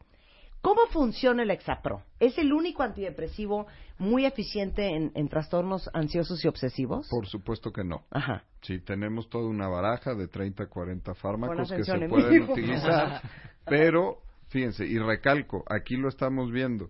¿cómo 0.64 0.88
funciona 0.88 1.44
el 1.44 1.52
Exapro? 1.52 2.02
¿Es 2.20 2.40
el 2.40 2.52
único 2.52 2.82
antidepresivo 2.82 3.68
muy 4.00 4.26
eficiente 4.26 4.88
en, 4.88 5.12
en 5.14 5.30
trastornos 5.30 5.88
ansiosos 5.94 6.44
y 6.44 6.48
obsesivos? 6.48 7.08
Por 7.10 7.28
supuesto 7.28 7.72
que 7.72 7.84
no. 7.84 8.06
Ajá. 8.10 8.46
Sí, 8.62 8.80
tenemos 8.80 9.30
toda 9.30 9.48
una 9.48 9.68
baraja 9.68 10.16
de 10.16 10.28
30, 10.28 10.68
40 10.68 11.14
fármacos 11.14 11.72
que 11.72 11.84
se 11.84 11.92
en 11.92 12.10
pueden 12.10 12.30
vivo. 12.32 12.54
utilizar, 12.54 13.22
pero 13.66 14.24
fíjense, 14.48 14.86
y 14.88 14.98
recalco, 14.98 15.64
aquí 15.68 15.98
lo 15.98 16.08
estamos 16.08 16.52
viendo, 16.52 16.90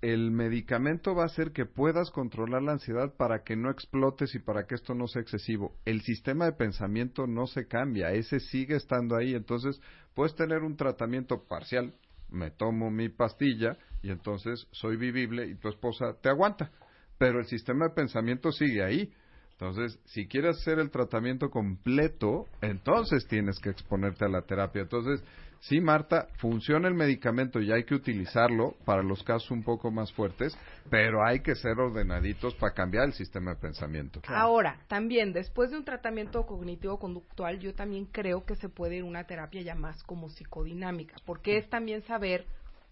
el 0.00 0.30
medicamento 0.30 1.14
va 1.14 1.22
a 1.22 1.26
hacer 1.26 1.52
que 1.52 1.66
puedas 1.66 2.10
controlar 2.10 2.62
la 2.62 2.72
ansiedad 2.72 3.14
para 3.16 3.42
que 3.42 3.56
no 3.56 3.70
explotes 3.70 4.34
y 4.34 4.38
para 4.38 4.66
que 4.66 4.74
esto 4.74 4.94
no 4.94 5.08
sea 5.08 5.22
excesivo. 5.22 5.76
El 5.84 6.02
sistema 6.02 6.44
de 6.44 6.52
pensamiento 6.52 7.26
no 7.26 7.46
se 7.46 7.66
cambia, 7.66 8.12
ese 8.12 8.40
sigue 8.40 8.76
estando 8.76 9.16
ahí, 9.16 9.34
entonces 9.34 9.80
puedes 10.14 10.34
tener 10.34 10.62
un 10.62 10.76
tratamiento 10.76 11.44
parcial, 11.44 11.94
me 12.34 12.50
tomo 12.50 12.90
mi 12.90 13.08
pastilla 13.08 13.78
y 14.02 14.10
entonces 14.10 14.66
soy 14.72 14.96
vivible 14.96 15.46
y 15.46 15.54
tu 15.54 15.68
esposa 15.68 16.16
te 16.20 16.28
aguanta, 16.28 16.70
pero 17.16 17.38
el 17.38 17.46
sistema 17.46 17.88
de 17.88 17.94
pensamiento 17.94 18.52
sigue 18.52 18.82
ahí. 18.82 19.12
Entonces, 19.52 19.98
si 20.04 20.26
quieres 20.26 20.58
hacer 20.58 20.80
el 20.80 20.90
tratamiento 20.90 21.48
completo, 21.48 22.46
entonces 22.60 23.26
tienes 23.28 23.58
que 23.60 23.70
exponerte 23.70 24.24
a 24.24 24.28
la 24.28 24.42
terapia. 24.42 24.82
Entonces, 24.82 25.22
sí, 25.68 25.80
Marta, 25.80 26.28
funciona 26.38 26.88
el 26.88 26.94
medicamento 26.94 27.60
y 27.60 27.72
hay 27.72 27.84
que 27.84 27.94
utilizarlo 27.94 28.74
para 28.84 29.02
los 29.02 29.22
casos 29.22 29.50
un 29.50 29.62
poco 29.62 29.90
más 29.90 30.12
fuertes, 30.12 30.56
pero 30.90 31.24
hay 31.24 31.40
que 31.40 31.54
ser 31.54 31.78
ordenaditos 31.78 32.54
para 32.54 32.72
cambiar 32.72 33.06
el 33.06 33.12
sistema 33.12 33.54
de 33.54 33.60
pensamiento. 33.60 34.20
Ahora, 34.26 34.78
también, 34.88 35.32
después 35.32 35.70
de 35.70 35.78
un 35.78 35.84
tratamiento 35.84 36.44
cognitivo-conductual, 36.46 37.58
yo 37.58 37.74
también 37.74 38.06
creo 38.06 38.44
que 38.44 38.56
se 38.56 38.68
puede 38.68 38.96
ir 38.96 39.02
a 39.02 39.06
una 39.06 39.24
terapia 39.24 39.62
ya 39.62 39.74
más 39.74 40.02
como 40.04 40.28
psicodinámica, 40.28 41.16
porque 41.24 41.58
es 41.58 41.68
también 41.68 42.02
saber 42.02 42.46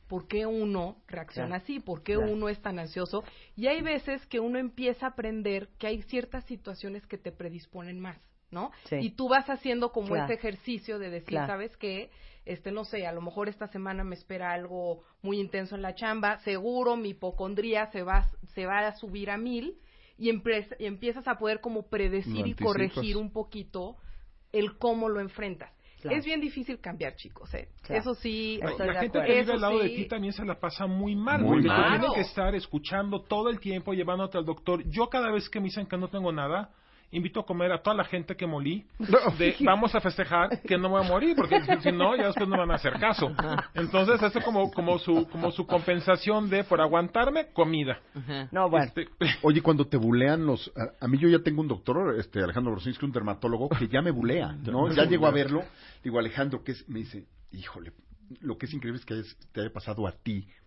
por 0.08 0.28
qué 0.28 0.44
uno 0.44 0.96
reacciona 1.08 1.48
Claro. 1.48 1.62
así, 1.62 1.80
por 1.80 2.02
qué 2.02 2.16
Claro. 2.16 2.32
uno 2.32 2.48
es 2.50 2.60
tan 2.60 2.78
ansioso. 2.78 3.24
Y 3.56 3.66
hay 3.66 3.80
veces 3.80 4.26
que 4.26 4.40
uno 4.40 4.58
empieza 4.58 5.06
a 5.06 5.08
aprender 5.10 5.68
que 5.78 5.86
hay 5.86 6.02
ciertas 6.02 6.44
situaciones 6.44 7.06
que 7.06 7.16
te 7.16 7.32
predisponen 7.32 7.98
más, 7.98 8.18
¿no? 8.50 8.72
Sí. 8.90 8.96
Y 9.00 9.10
tú 9.12 9.28
vas 9.28 9.48
haciendo 9.48 9.90
como 9.90 10.08
Claro. 10.08 10.24
ese 10.24 10.34
ejercicio 10.34 10.98
de 10.98 11.08
decir, 11.08 11.30
Claro. 11.30 11.46
¿sabes 11.46 11.76
qué? 11.78 12.10
Este, 12.44 12.72
no 12.72 12.84
sé, 12.84 13.06
a 13.06 13.12
lo 13.12 13.20
mejor 13.20 13.48
esta 13.48 13.68
semana 13.68 14.02
me 14.02 14.14
espera 14.16 14.52
algo 14.52 15.04
muy 15.22 15.38
intenso 15.38 15.76
en 15.76 15.82
la 15.82 15.94
chamba, 15.94 16.38
seguro 16.40 16.96
mi 16.96 17.10
hipocondría 17.10 17.86
se 17.92 18.02
va, 18.02 18.28
se 18.54 18.66
va 18.66 18.80
a 18.80 18.96
subir 18.96 19.30
a 19.30 19.36
mil 19.38 19.78
y, 20.18 20.28
empres- 20.30 20.74
y 20.78 20.86
empiezas 20.86 21.28
a 21.28 21.36
poder 21.38 21.60
como 21.60 21.88
predecir 21.88 22.46
y 22.46 22.54
corregir 22.54 23.16
un 23.16 23.32
poquito 23.32 23.96
el 24.52 24.76
cómo 24.78 25.08
lo 25.08 25.20
enfrentas. 25.20 25.70
Claro. 26.00 26.16
Es 26.16 26.24
bien 26.24 26.40
difícil 26.40 26.80
cambiar, 26.80 27.14
chicos, 27.14 27.54
¿eh? 27.54 27.68
Claro. 27.82 28.00
Eso 28.00 28.14
sí. 28.16 28.58
la 28.60 28.94
gente 29.00 29.20
que 29.24 29.34
vive 29.40 29.52
al 29.52 29.60
lado 29.60 29.78
de 29.78 29.88
ti 29.90 30.08
también 30.08 30.32
se 30.32 30.44
la 30.44 30.58
pasa 30.58 30.88
muy 30.88 31.14
mal, 31.14 31.42
Muy 31.42 31.50
porque 31.62 31.68
mal. 31.68 31.92
te 31.92 31.98
tienen 32.00 32.14
que 32.14 32.20
estar 32.22 32.54
escuchando 32.56 33.22
todo 33.22 33.48
el 33.50 33.60
tiempo, 33.60 33.92
llevándote 33.94 34.36
al 34.36 34.44
doctor. 34.44 34.82
Yo 34.88 35.08
cada 35.08 35.30
vez 35.30 35.48
que 35.48 35.60
me 35.60 35.66
dicen 35.66 35.86
que 35.86 35.96
no 35.96 36.08
tengo 36.08 36.32
nada, 36.32 36.72
invito 37.12 37.40
a 37.40 37.46
comer 37.46 37.72
a 37.72 37.82
toda 37.82 37.96
la 37.96 38.04
gente 38.04 38.34
que 38.36 38.46
molí, 38.46 38.84
de 39.38 39.56
vamos 39.60 39.94
a 39.94 40.00
festejar 40.00 40.60
que 40.62 40.76
no 40.76 40.88
voy 40.88 41.04
a 41.04 41.08
morir, 41.08 41.36
porque 41.36 41.60
si, 41.80 41.92
no, 41.92 42.16
ya 42.16 42.26
después 42.26 42.48
no 42.48 42.58
van 42.58 42.70
a 42.70 42.74
hacer 42.74 42.98
caso. 42.98 43.30
Entonces, 43.74 44.20
eso 44.22 44.38
es 44.38 44.44
como, 44.44 44.70
como, 44.72 44.98
su, 44.98 45.28
como 45.28 45.52
su 45.52 45.66
compensación 45.66 46.48
de, 46.50 46.64
por 46.64 46.80
aguantarme, 46.80 47.48
comida. 47.52 48.00
No, 48.50 48.68
bueno. 48.68 48.86
Este, 48.86 49.08
Oye, 49.42 49.62
cuando 49.62 49.86
te 49.86 49.96
bulean 49.96 50.46
los... 50.46 50.72
A, 50.76 51.04
a 51.04 51.08
mí 51.08 51.18
yo 51.18 51.28
ya 51.28 51.40
tengo 51.40 51.60
un 51.60 51.68
doctor, 51.68 52.18
este 52.18 52.42
Alejandro 52.42 52.72
Brosinski, 52.72 53.04
un 53.04 53.12
dermatólogo, 53.12 53.68
que 53.68 53.88
ya 53.88 54.02
me 54.02 54.10
bulea, 54.10 54.52
¿no? 54.64 54.90
Ya 54.92 55.04
llegó 55.04 55.26
a 55.26 55.30
verlo. 55.30 55.64
Digo, 56.02 56.18
Alejandro, 56.18 56.64
¿qué 56.64 56.72
es? 56.72 56.88
Me 56.88 57.00
dice, 57.00 57.26
híjole, 57.52 57.92
lo 58.40 58.56
que 58.58 58.66
es 58.66 58.72
increíble 58.74 58.98
es 59.00 59.04
que 59.06 59.14
hayas- 59.14 59.36
te 59.52 59.60
haya 59.60 59.72
pasado 59.72 60.06
a 60.06 60.12
ti. 60.12 60.46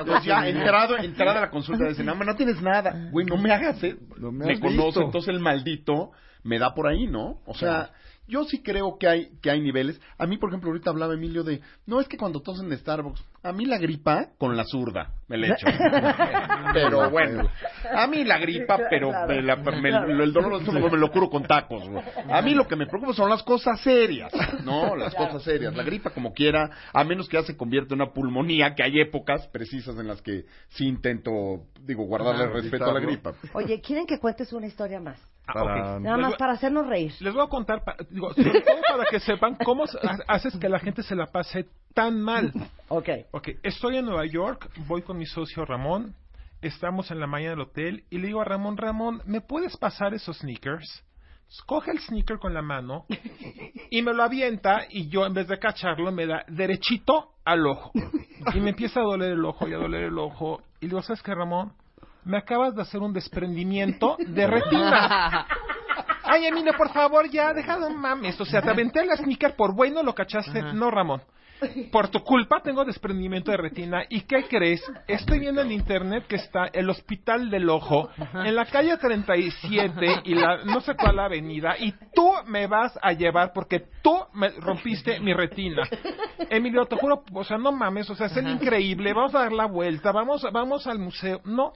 Entonces 0.00 0.24
ya, 0.24 0.46
entrado, 0.48 0.96
entrada 0.98 1.38
a 1.38 1.40
la 1.42 1.50
consulta, 1.50 1.86
dice, 1.88 2.04
no, 2.04 2.14
no 2.14 2.36
tienes 2.36 2.60
nada. 2.62 3.08
Güey, 3.10 3.26
no 3.26 3.36
me 3.36 3.52
hagas, 3.52 3.82
¿eh? 3.82 3.96
me 4.18 4.30
me 4.46 4.60
conoce, 4.60 5.00
entonces 5.00 5.28
el 5.34 5.40
maldito 5.40 6.12
me 6.42 6.58
da 6.58 6.74
por 6.74 6.86
ahí, 6.88 7.06
¿no? 7.06 7.40
O 7.46 7.54
sea... 7.54 7.90
Yo 8.28 8.44
sí 8.44 8.62
creo 8.62 8.98
que 8.98 9.08
hay 9.08 9.30
que 9.42 9.50
hay 9.50 9.60
niveles. 9.60 10.00
A 10.18 10.26
mí, 10.26 10.36
por 10.36 10.50
ejemplo, 10.50 10.68
ahorita 10.70 10.90
hablaba 10.90 11.14
Emilio 11.14 11.42
de, 11.42 11.60
no 11.86 11.98
es 12.00 12.06
que 12.08 12.18
cuando 12.18 12.40
tosen 12.40 12.70
en 12.70 12.78
Starbucks, 12.78 13.24
a 13.42 13.52
mí 13.52 13.64
la 13.64 13.78
gripa 13.78 14.28
con 14.38 14.54
la 14.56 14.64
zurda 14.64 15.12
me 15.28 15.38
la 15.38 15.54
echo. 15.54 15.66
pero 16.72 17.10
bueno, 17.10 17.48
a 17.90 18.06
mí 18.06 18.24
la 18.24 18.38
gripa, 18.38 18.78
pero 18.90 19.08
Claro. 19.10 19.28
me 19.28 19.42
la- 19.42 19.56
me- 19.56 19.88
el 20.24 20.32
dolor 20.32 20.52
de 20.52 20.58
estómago 20.58 20.90
me 20.90 20.98
lo 20.98 21.10
curo 21.10 21.30
con 21.30 21.44
tacos. 21.44 21.82
A 22.30 22.42
mí 22.42 22.54
lo 22.54 22.66
que 22.68 22.76
me 22.76 22.86
preocupa 22.86 23.12
son 23.14 23.30
las 23.30 23.42
cosas 23.42 23.80
serias, 23.80 24.32
¿no? 24.64 24.94
Las 24.96 25.14
Claro. 25.14 25.32
cosas 25.32 25.44
serias. 25.44 25.74
La 25.74 25.82
gripa 25.82 26.10
como 26.10 26.32
quiera, 26.32 26.70
a 26.92 27.04
menos 27.04 27.28
que 27.28 27.36
ya 27.38 27.42
se 27.44 27.56
convierta 27.56 27.94
en 27.94 28.02
una 28.02 28.12
pulmonía, 28.12 28.74
que 28.74 28.82
hay 28.82 29.00
épocas 29.00 29.46
precisas 29.48 29.98
en 29.98 30.06
las 30.06 30.20
que 30.22 30.44
sí 30.68 30.86
intento, 30.86 31.62
digo, 31.80 32.04
guardarle 32.04 32.46
respeto 32.48 32.84
a 32.84 32.92
la 32.92 33.00
gripa. 33.00 33.32
Oye, 33.54 33.80
¿quieren 33.80 34.06
que 34.06 34.18
cuentes 34.18 34.52
una 34.52 34.66
historia 34.66 35.00
más? 35.00 35.18
Ah. 35.48 35.98
Nada 36.00 36.16
más 36.18 36.34
para 36.36 36.52
hacernos 36.52 36.86
reír. 36.86 37.12
Les 37.20 37.32
voy 37.32 37.44
a 37.44 37.48
contar, 37.48 37.82
pa- 37.84 37.96
digo, 38.10 38.32
sobre 38.34 38.60
todo 38.60 38.76
para 38.88 39.04
que 39.10 39.20
sepan 39.20 39.54
cómo 39.56 39.84
haces 40.26 40.56
que 40.58 40.68
la 40.68 40.78
gente 40.78 41.02
se 41.02 41.14
la 41.14 41.26
pase 41.26 41.66
tan 41.94 42.20
mal. 42.20 42.52
Ok. 42.90 43.08
Ok, 43.32 43.48
estoy 43.62 43.98
en 43.98 44.06
Nueva 44.06 44.24
York, 44.24 44.70
voy 44.86 45.02
con 45.02 45.18
mi 45.18 45.26
socio 45.26 45.64
Ramón, 45.66 46.14
estamos 46.62 47.10
en 47.10 47.20
la 47.20 47.26
mañana 47.26 47.50
del 47.50 47.60
hotel 47.60 48.04
y 48.08 48.16
le 48.18 48.28
digo 48.28 48.40
a 48.40 48.44
Ramón, 48.44 48.76
Ramón, 48.78 49.20
¿me 49.26 49.42
puedes 49.42 49.76
pasar 49.76 50.14
esos 50.14 50.38
sneakers? 50.38 51.04
Coge 51.66 51.90
el 51.90 51.98
sneaker 51.98 52.38
con 52.38 52.52
la 52.54 52.62
mano 52.62 53.04
y 53.90 54.02
me 54.02 54.12
lo 54.14 54.22
avienta 54.22 54.82
y 54.90 55.08
yo 55.08 55.24
en 55.26 55.34
vez 55.34 55.48
de 55.48 55.58
cacharlo 55.58 56.10
me 56.12 56.26
da 56.26 56.44
derechito 56.48 57.32
al 57.44 57.66
ojo. 57.66 57.90
Y 58.54 58.60
me 58.60 58.70
empieza 58.70 59.00
a 59.00 59.02
doler 59.04 59.32
el 59.32 59.44
ojo 59.44 59.66
y 59.68 59.72
a 59.72 59.78
doler 59.78 60.04
el 60.04 60.18
ojo. 60.18 60.60
Y 60.80 60.84
le 60.86 60.90
digo, 60.90 61.02
¿sabes 61.02 61.22
qué, 61.22 61.34
Ramón? 61.34 61.72
Me 62.24 62.38
acabas 62.38 62.74
de 62.74 62.82
hacer 62.82 63.00
un 63.00 63.12
desprendimiento 63.12 64.16
de 64.18 64.46
retina. 64.48 65.46
Ay, 66.24 66.46
Emilio, 66.46 66.74
por 66.76 66.90
favor, 66.92 67.28
ya, 67.30 67.54
deja 67.54 67.78
de 67.78 67.90
mames. 67.90 68.40
O 68.40 68.44
sea, 68.44 68.60
te 68.60 68.70
aventé 68.70 69.04
la 69.04 69.16
sneaker 69.16 69.56
por 69.56 69.74
bueno, 69.74 70.02
lo 70.02 70.14
cachaste. 70.14 70.62
No, 70.74 70.90
Ramón. 70.90 71.22
Por 71.90 72.08
tu 72.08 72.20
culpa 72.22 72.60
tengo 72.62 72.84
desprendimiento 72.84 73.50
de 73.50 73.56
retina. 73.56 74.04
¿Y 74.08 74.20
qué 74.22 74.44
crees? 74.44 74.82
Estoy 75.06 75.40
viendo 75.40 75.60
en 75.60 75.72
internet 75.72 76.24
que 76.28 76.36
está 76.36 76.66
el 76.66 76.88
Hospital 76.88 77.50
del 77.50 77.68
Ojo 77.68 78.10
en 78.16 78.54
la 78.54 78.66
calle 78.66 78.96
37 78.96 80.22
y 80.24 80.34
la 80.34 80.64
no 80.64 80.80
sé 80.80 80.94
cuál 80.94 81.18
avenida. 81.18 81.74
Y 81.78 81.92
tú 82.14 82.30
me 82.46 82.66
vas 82.66 82.96
a 83.02 83.12
llevar 83.12 83.52
porque 83.52 83.86
tú 84.02 84.16
me 84.34 84.50
rompiste 84.50 85.18
mi 85.20 85.32
retina. 85.32 85.88
Emilio, 86.50 86.86
te 86.86 86.96
juro, 86.96 87.24
o 87.32 87.44
sea, 87.44 87.58
no 87.58 87.72
mames, 87.72 88.08
o 88.10 88.14
sea, 88.14 88.26
es 88.26 88.36
el 88.36 88.48
increíble. 88.48 89.12
Vamos 89.12 89.34
a 89.34 89.40
dar 89.40 89.52
la 89.52 89.66
vuelta, 89.66 90.12
vamos, 90.12 90.46
vamos 90.52 90.86
al 90.86 90.98
museo. 90.98 91.40
No, 91.44 91.72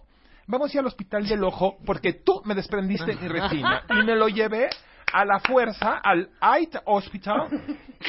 vamos 0.52 0.70
a 0.70 0.74
ir 0.76 0.80
al 0.80 0.86
Hospital 0.86 1.26
del 1.26 1.42
Ojo 1.42 1.78
porque 1.84 2.12
tú 2.12 2.42
me 2.44 2.54
desprendiste 2.54 3.16
mi 3.16 3.28
retina. 3.28 3.82
Y 3.90 4.04
me 4.04 4.14
lo 4.14 4.28
llevé 4.28 4.68
a 5.12 5.24
la 5.24 5.40
fuerza 5.40 5.98
al 6.02 6.30
Eye 6.40 6.70
Hospital 6.86 7.48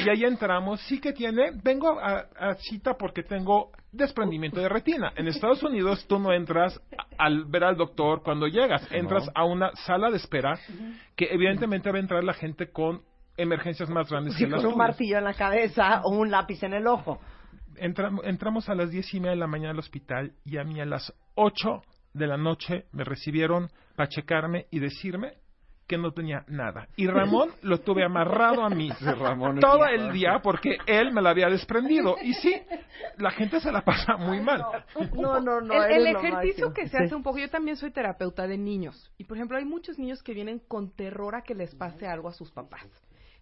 y 0.04 0.08
ahí 0.08 0.24
entramos. 0.24 0.80
Sí 0.82 1.00
que 1.00 1.12
tiene, 1.12 1.50
vengo 1.62 1.98
a, 2.00 2.24
a 2.38 2.54
cita 2.54 2.94
porque 2.96 3.22
tengo 3.22 3.70
desprendimiento 3.92 4.60
de 4.60 4.68
retina. 4.68 5.12
En 5.16 5.28
Estados 5.28 5.62
Unidos 5.62 6.06
tú 6.08 6.18
no 6.18 6.32
entras 6.32 6.80
a- 6.96 7.24
al 7.24 7.44
ver 7.44 7.64
al 7.64 7.76
doctor 7.76 8.22
cuando 8.22 8.46
llegas, 8.46 8.86
entras 8.90 9.28
a 9.34 9.44
una 9.44 9.70
sala 9.86 10.10
de 10.10 10.16
espera 10.16 10.58
que 11.16 11.26
evidentemente 11.30 11.90
va 11.90 11.96
a 11.96 12.00
entrar 12.00 12.24
la 12.24 12.32
gente 12.34 12.70
con 12.72 13.02
emergencias 13.36 13.88
más 13.90 14.08
grandes 14.10 14.34
Sí, 14.34 14.44
que 14.44 14.50
las 14.50 14.58
con 14.60 14.66
un 14.68 14.72
tuyas. 14.74 14.88
martillo 14.88 15.18
en 15.18 15.24
la 15.24 15.34
cabeza 15.34 16.00
o 16.04 16.10
un 16.10 16.30
lápiz 16.30 16.62
en 16.62 16.72
el 16.74 16.86
ojo. 16.86 17.20
Entram- 17.76 18.20
entramos 18.24 18.68
a 18.68 18.74
las 18.74 18.90
diez 18.90 19.12
y 19.12 19.18
media 19.18 19.30
de 19.32 19.36
la 19.36 19.46
mañana 19.48 19.70
al 19.72 19.78
hospital 19.80 20.32
y 20.44 20.56
a 20.58 20.64
mí 20.64 20.80
a 20.80 20.84
las 20.86 21.12
ocho 21.34 21.82
de 22.14 22.26
la 22.26 22.36
noche 22.36 22.86
me 22.92 23.04
recibieron 23.04 23.68
para 23.96 24.08
checarme 24.08 24.66
y 24.70 24.78
decirme 24.80 25.34
que 25.86 25.98
no 25.98 26.12
tenía 26.12 26.44
nada. 26.48 26.88
Y 26.96 27.06
Ramón 27.08 27.50
lo 27.62 27.78
tuve 27.80 28.04
amarrado 28.04 28.64
a 28.64 28.70
mí 28.70 28.88
Ramón 29.02 29.60
todo 29.60 29.84
el 29.84 30.12
día 30.12 30.40
porque 30.42 30.78
él 30.86 31.12
me 31.12 31.20
lo 31.20 31.28
había 31.28 31.48
desprendido. 31.48 32.16
Y 32.22 32.32
sí, 32.34 32.54
la 33.18 33.30
gente 33.30 33.60
se 33.60 33.70
la 33.70 33.82
pasa 33.82 34.16
muy 34.16 34.40
mal. 34.40 34.64
No, 35.14 35.40
no, 35.40 35.60
no. 35.60 35.84
el, 35.84 36.06
el 36.06 36.16
ejercicio 36.16 36.72
que 36.72 36.88
se 36.88 36.96
hace 36.96 37.14
un 37.14 37.22
poco, 37.22 37.38
yo 37.38 37.50
también 37.50 37.76
soy 37.76 37.90
terapeuta 37.90 38.46
de 38.46 38.56
niños. 38.56 39.12
Y 39.18 39.24
por 39.24 39.36
ejemplo, 39.36 39.58
hay 39.58 39.66
muchos 39.66 39.98
niños 39.98 40.22
que 40.22 40.32
vienen 40.32 40.58
con 40.60 40.90
terror 40.96 41.34
a 41.34 41.42
que 41.42 41.54
les 41.54 41.74
pase 41.74 42.06
algo 42.06 42.28
a 42.28 42.32
sus 42.32 42.50
papás. 42.50 42.86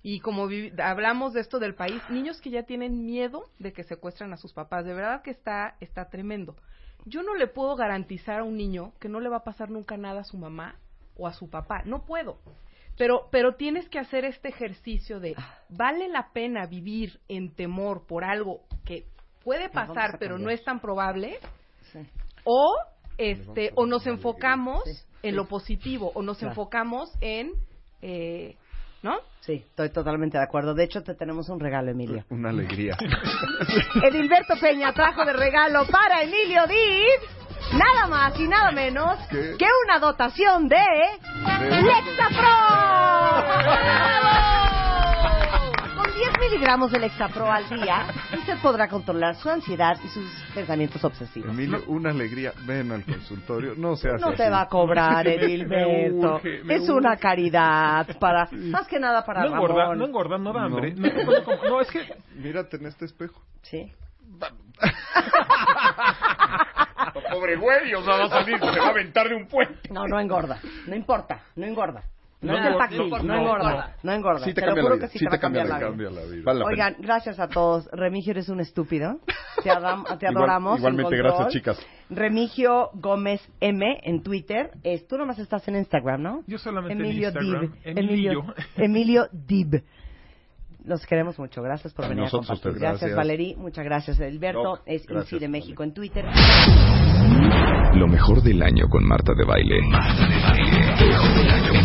Y 0.02 0.18
como 0.18 0.48
vi- 0.48 0.72
hablamos 0.82 1.32
de 1.34 1.40
esto 1.42 1.60
del 1.60 1.76
país, 1.76 2.02
niños 2.10 2.40
que 2.40 2.50
ya 2.50 2.64
tienen 2.64 3.04
miedo 3.06 3.44
de 3.60 3.72
que 3.72 3.84
secuestren 3.84 4.32
a 4.32 4.36
sus 4.36 4.52
papás. 4.52 4.84
De 4.84 4.94
verdad 4.94 5.22
que 5.22 5.30
está, 5.30 5.76
está 5.78 6.08
tremendo. 6.08 6.56
Yo 7.04 7.22
no 7.22 7.34
le 7.34 7.46
puedo 7.46 7.76
garantizar 7.76 8.40
a 8.40 8.44
un 8.44 8.56
niño 8.56 8.92
que 9.00 9.08
no 9.08 9.20
le 9.20 9.28
va 9.28 9.38
a 9.38 9.44
pasar 9.44 9.70
nunca 9.70 9.96
nada 9.96 10.20
a 10.20 10.24
su 10.24 10.36
mamá 10.36 10.76
o 11.16 11.26
a 11.26 11.32
su 11.32 11.50
papá. 11.50 11.82
No 11.84 12.04
puedo. 12.04 12.38
Pero, 12.96 13.28
pero 13.30 13.54
tienes 13.54 13.88
que 13.88 13.98
hacer 13.98 14.24
este 14.24 14.48
ejercicio 14.48 15.18
de, 15.18 15.34
¿vale 15.68 16.08
la 16.08 16.30
pena 16.32 16.66
vivir 16.66 17.20
en 17.28 17.54
temor 17.54 18.06
por 18.06 18.24
algo 18.24 18.60
que 18.84 19.06
puede 19.42 19.68
pasar, 19.70 20.18
pero 20.18 20.38
no 20.38 20.50
es 20.50 20.62
tan 20.62 20.80
probable? 20.80 21.38
O, 22.44 22.76
este, 23.18 23.72
o 23.76 23.86
nos 23.86 24.06
enfocamos 24.06 24.82
en 25.22 25.36
lo 25.36 25.48
positivo, 25.48 26.12
o 26.14 26.22
nos 26.22 26.42
enfocamos 26.42 27.10
en, 27.20 27.52
eh, 28.02 28.56
¿no? 29.02 29.18
Sí, 29.40 29.64
estoy 29.68 29.90
totalmente 29.90 30.38
de 30.38 30.44
acuerdo. 30.44 30.72
De 30.74 30.84
hecho, 30.84 31.02
te 31.02 31.14
tenemos 31.14 31.48
un 31.48 31.58
regalo, 31.58 31.90
Emilio. 31.90 32.24
Una 32.30 32.50
alegría. 32.50 32.96
Edilberto 34.02 34.54
Peña 34.60 34.92
trajo 34.92 35.24
de 35.24 35.32
regalo 35.32 35.84
para 35.86 36.22
Emilio 36.22 36.66
Did 36.66 37.76
nada 37.76 38.06
más 38.08 38.38
y 38.38 38.46
nada 38.46 38.70
menos 38.72 39.18
¿Qué? 39.30 39.56
que 39.58 39.66
una 39.84 39.98
dotación 39.98 40.68
de 40.68 40.84
Lexapro. 41.82 42.48
Con 46.52 46.60
10 46.60 46.68
miligramos 46.68 46.92
de 46.92 46.98
Lexapro 47.00 47.50
al 47.50 47.66
día, 47.68 48.06
usted 48.36 48.58
podrá 48.60 48.86
controlar 48.88 49.34
su 49.36 49.48
ansiedad 49.48 49.96
y 50.04 50.08
sus 50.08 50.28
pensamientos 50.54 51.02
obsesivos. 51.02 51.48
Emilio, 51.50 51.82
una 51.86 52.10
alegría. 52.10 52.52
Ven 52.66 52.92
al 52.92 53.04
consultorio. 53.04 53.74
No 53.76 53.96
se 53.96 54.10
hace 54.10 54.20
No 54.20 54.34
te 54.34 54.42
así. 54.44 54.52
va 54.52 54.60
a 54.62 54.68
cobrar, 54.68 55.24
Me 55.24 55.34
Edilberto. 55.36 56.34
urge, 56.34 56.62
me 56.64 56.74
Es 56.74 56.82
urge. 56.82 56.92
una 56.92 57.16
caridad 57.16 58.06
para, 58.18 58.48
más 58.52 58.86
que 58.86 58.98
nada 59.00 59.24
para 59.24 59.44
No 59.44 59.54
engorda, 59.54 59.74
Ramón. 59.84 59.98
no 59.98 60.04
engorda, 60.06 60.38
no 60.38 60.52
da 60.52 60.60
No. 60.60 60.66
hambre. 60.66 60.94
No, 60.94 61.10
como- 61.44 61.64
no, 61.64 61.80
es 61.80 61.90
que 61.90 62.00
Mírate 62.36 62.76
en 62.76 62.86
este 62.86 63.06
espejo. 63.06 63.40
Sí. 63.62 63.90
Pobre 67.32 67.56
güey, 67.56 67.94
o 67.94 68.02
sea, 68.04 68.16
va 68.18 68.24
a 68.24 68.28
salir, 68.28 68.58
se 68.58 68.78
va 68.78 68.86
a 68.86 68.90
aventar 68.90 69.28
de 69.28 69.34
un 69.36 69.46
puente. 69.46 69.88
No, 69.90 70.06
no 70.06 70.20
engorda. 70.20 70.58
No 70.86 70.94
importa, 70.94 71.40
no 71.56 71.64
engorda. 71.66 72.02
No, 72.42 72.52
No, 72.54 72.60
no, 72.60 73.22
no, 73.22 73.34
engorda. 73.36 73.96
No 74.02 74.12
engorda. 74.12 74.44
Sí 74.44 74.52
te 74.52 74.60
lo 74.62 74.66
cambia 74.66 74.82
juro 74.82 74.94
la 74.94 74.96
vida, 74.96 75.06
que 75.06 75.12
sí, 75.12 75.18
sí 75.20 75.24
te 75.26 75.30
te 75.30 75.38
cambia 75.38 75.64
la 75.64 75.78
Cambia 75.78 76.08
vida. 76.08 76.20
la 76.20 76.26
vida. 76.28 76.42
Vale 76.44 76.58
la 76.58 76.64
pena. 76.66 76.70
Oigan, 76.86 76.96
gracias 77.00 77.38
a 77.38 77.48
todos. 77.48 77.88
Remigio, 77.92 78.32
eres 78.32 78.48
un 78.48 78.58
estúpido. 78.60 79.20
Te, 79.62 79.70
adam- 79.70 80.04
te 80.18 80.26
Igual- 80.26 80.36
adoramos. 80.36 80.78
igualmente, 80.78 81.14
en 81.14 81.22
gracias, 81.22 81.48
chicas. 81.52 81.86
Remigio 82.10 82.90
Gómez 82.94 83.40
M 83.60 84.00
en 84.02 84.22
Twitter. 84.24 84.72
Es, 84.82 85.06
tú 85.06 85.16
nomás 85.18 85.38
estás 85.38 85.66
en 85.68 85.76
Instagram, 85.76 86.20
¿no? 86.20 86.42
Yo 86.48 86.58
solamente 86.58 86.94
en 86.94 87.00
Emilio 87.00 87.28
Instagram. 87.28 87.60
Dib. 87.60 87.72
Emilio. 87.84 88.40
Emilio, 88.40 88.54
Emilio 88.76 89.28
Dib. 89.32 89.84
Los 90.84 91.06
queremos 91.06 91.38
mucho. 91.38 91.62
Gracias 91.62 91.94
por 91.94 92.06
A 92.06 92.08
venir 92.08 92.24
nosotros 92.24 92.50
a 92.50 92.54
compartir. 92.54 92.70
ustedes. 92.72 92.80
Gracias, 92.82 93.00
Gracias. 93.12 93.16
Valerí. 93.16 93.54
Muchas 93.54 93.84
gracias, 93.84 94.20
Alberto. 94.20 94.62
Doc, 94.64 94.80
es 94.86 95.06
gracias, 95.06 95.32
Incide 95.34 95.48
México 95.48 95.84
en 95.84 95.94
Twitter. 95.94 96.24
Lo 97.94 98.08
mejor 98.08 98.42
del 98.42 98.60
año 98.62 98.88
con 98.88 99.04
Marta 99.06 99.32
de 99.32 99.44
Baile. 99.44 99.78
En 99.78 99.90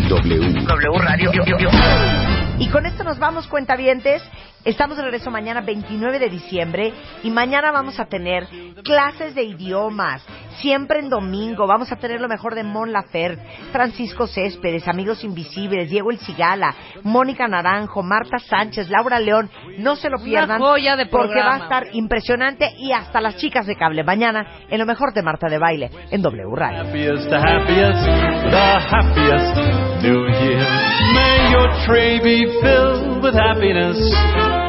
W. 0.09 0.53
W 0.67 0.97
Radio. 0.99 2.46
Y 2.59 2.69
con 2.69 2.87
esto 2.87 3.03
nos 3.03 3.19
vamos, 3.19 3.47
cuentavientes. 3.47 4.23
Estamos 4.65 4.97
de 4.97 5.03
regreso 5.03 5.29
mañana 5.29 5.61
29 5.61 6.19
de 6.19 6.29
diciembre 6.29 6.91
y 7.23 7.29
mañana 7.29 7.71
vamos 7.71 7.99
a 7.99 8.05
tener 8.05 8.47
clases 8.83 9.35
de 9.35 9.43
idiomas, 9.43 10.25
siempre 10.57 10.99
en 10.99 11.09
domingo. 11.09 11.67
Vamos 11.67 11.91
a 11.91 11.95
tener 11.97 12.19
lo 12.19 12.27
mejor 12.27 12.55
de 12.55 12.63
Mon 12.63 12.91
Laferte, 12.91 13.41
Francisco 13.71 14.27
Céspedes, 14.27 14.87
Amigos 14.87 15.23
Invisibles, 15.23 15.89
Diego 15.89 16.09
El 16.09 16.17
Cigala, 16.17 16.75
Mónica 17.03 17.47
Naranjo, 17.47 18.01
Marta 18.01 18.39
Sánchez, 18.39 18.89
Laura 18.89 19.19
León. 19.19 19.49
No 19.77 19.95
se 19.95 20.09
lo 20.09 20.17
Una 20.17 20.25
pierdan 20.25 20.59
joya 20.59 20.95
de 20.95 21.05
porque 21.05 21.39
va 21.39 21.55
a 21.55 21.59
estar 21.59 21.87
impresionante 21.93 22.73
y 22.77 22.91
hasta 22.91 23.21
las 23.21 23.37
chicas 23.37 23.67
de 23.67 23.75
cable 23.75 24.03
mañana 24.03 24.65
en 24.67 24.79
lo 24.79 24.85
mejor 24.85 25.13
de 25.13 25.21
Marta 25.21 25.47
de 25.47 25.59
Baile 25.59 25.91
en 26.09 26.21
W 26.23 26.55
Radio. 26.55 26.79
happiest, 26.79 27.29
the 27.29 27.37
happiest, 27.37 28.05
the 28.49 28.79
happiest 28.89 29.87
New 30.01 30.27
Year. 30.27 30.97
May 31.13 31.51
your 31.51 31.69
tray 31.85 32.19
be 32.19 32.46
filled 32.61 33.23
with 33.23 33.33
happiness, 33.33 33.97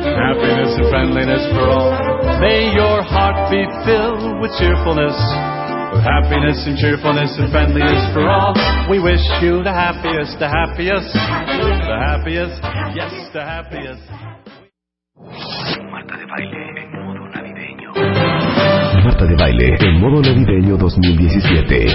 happiness 0.04 0.74
and 0.78 0.88
friendliness 0.90 1.42
for 1.54 1.64
all. 1.68 1.92
May 2.40 2.72
your 2.74 3.02
heart 3.02 3.50
be 3.50 3.64
filled 3.86 4.40
with 4.40 4.50
cheerfulness, 4.58 5.14
with 5.94 6.02
happiness 6.02 6.58
and 6.66 6.76
cheerfulness 6.78 7.30
and 7.38 7.50
friendliness 7.50 8.02
for 8.14 8.28
all. 8.28 8.54
We 8.90 8.98
wish 9.00 9.22
you 9.42 9.62
the 9.62 9.72
happiest, 9.72 10.38
the 10.38 10.48
happiest, 10.48 11.12
the 11.12 11.98
happiest, 11.98 12.62
yes, 12.94 13.12
the 13.32 13.42
happiest. 13.42 14.02
Marta 15.90 16.16
de 16.16 16.26
baile 16.26 16.82
en 16.82 17.04
modo 17.04 17.28
navideño. 17.34 17.92
Marta 19.04 19.24
de 19.24 19.34
Baile 19.36 19.76
en 19.80 20.00
modo 20.00 20.22
navideño 20.22 20.76
2017. 20.76 21.86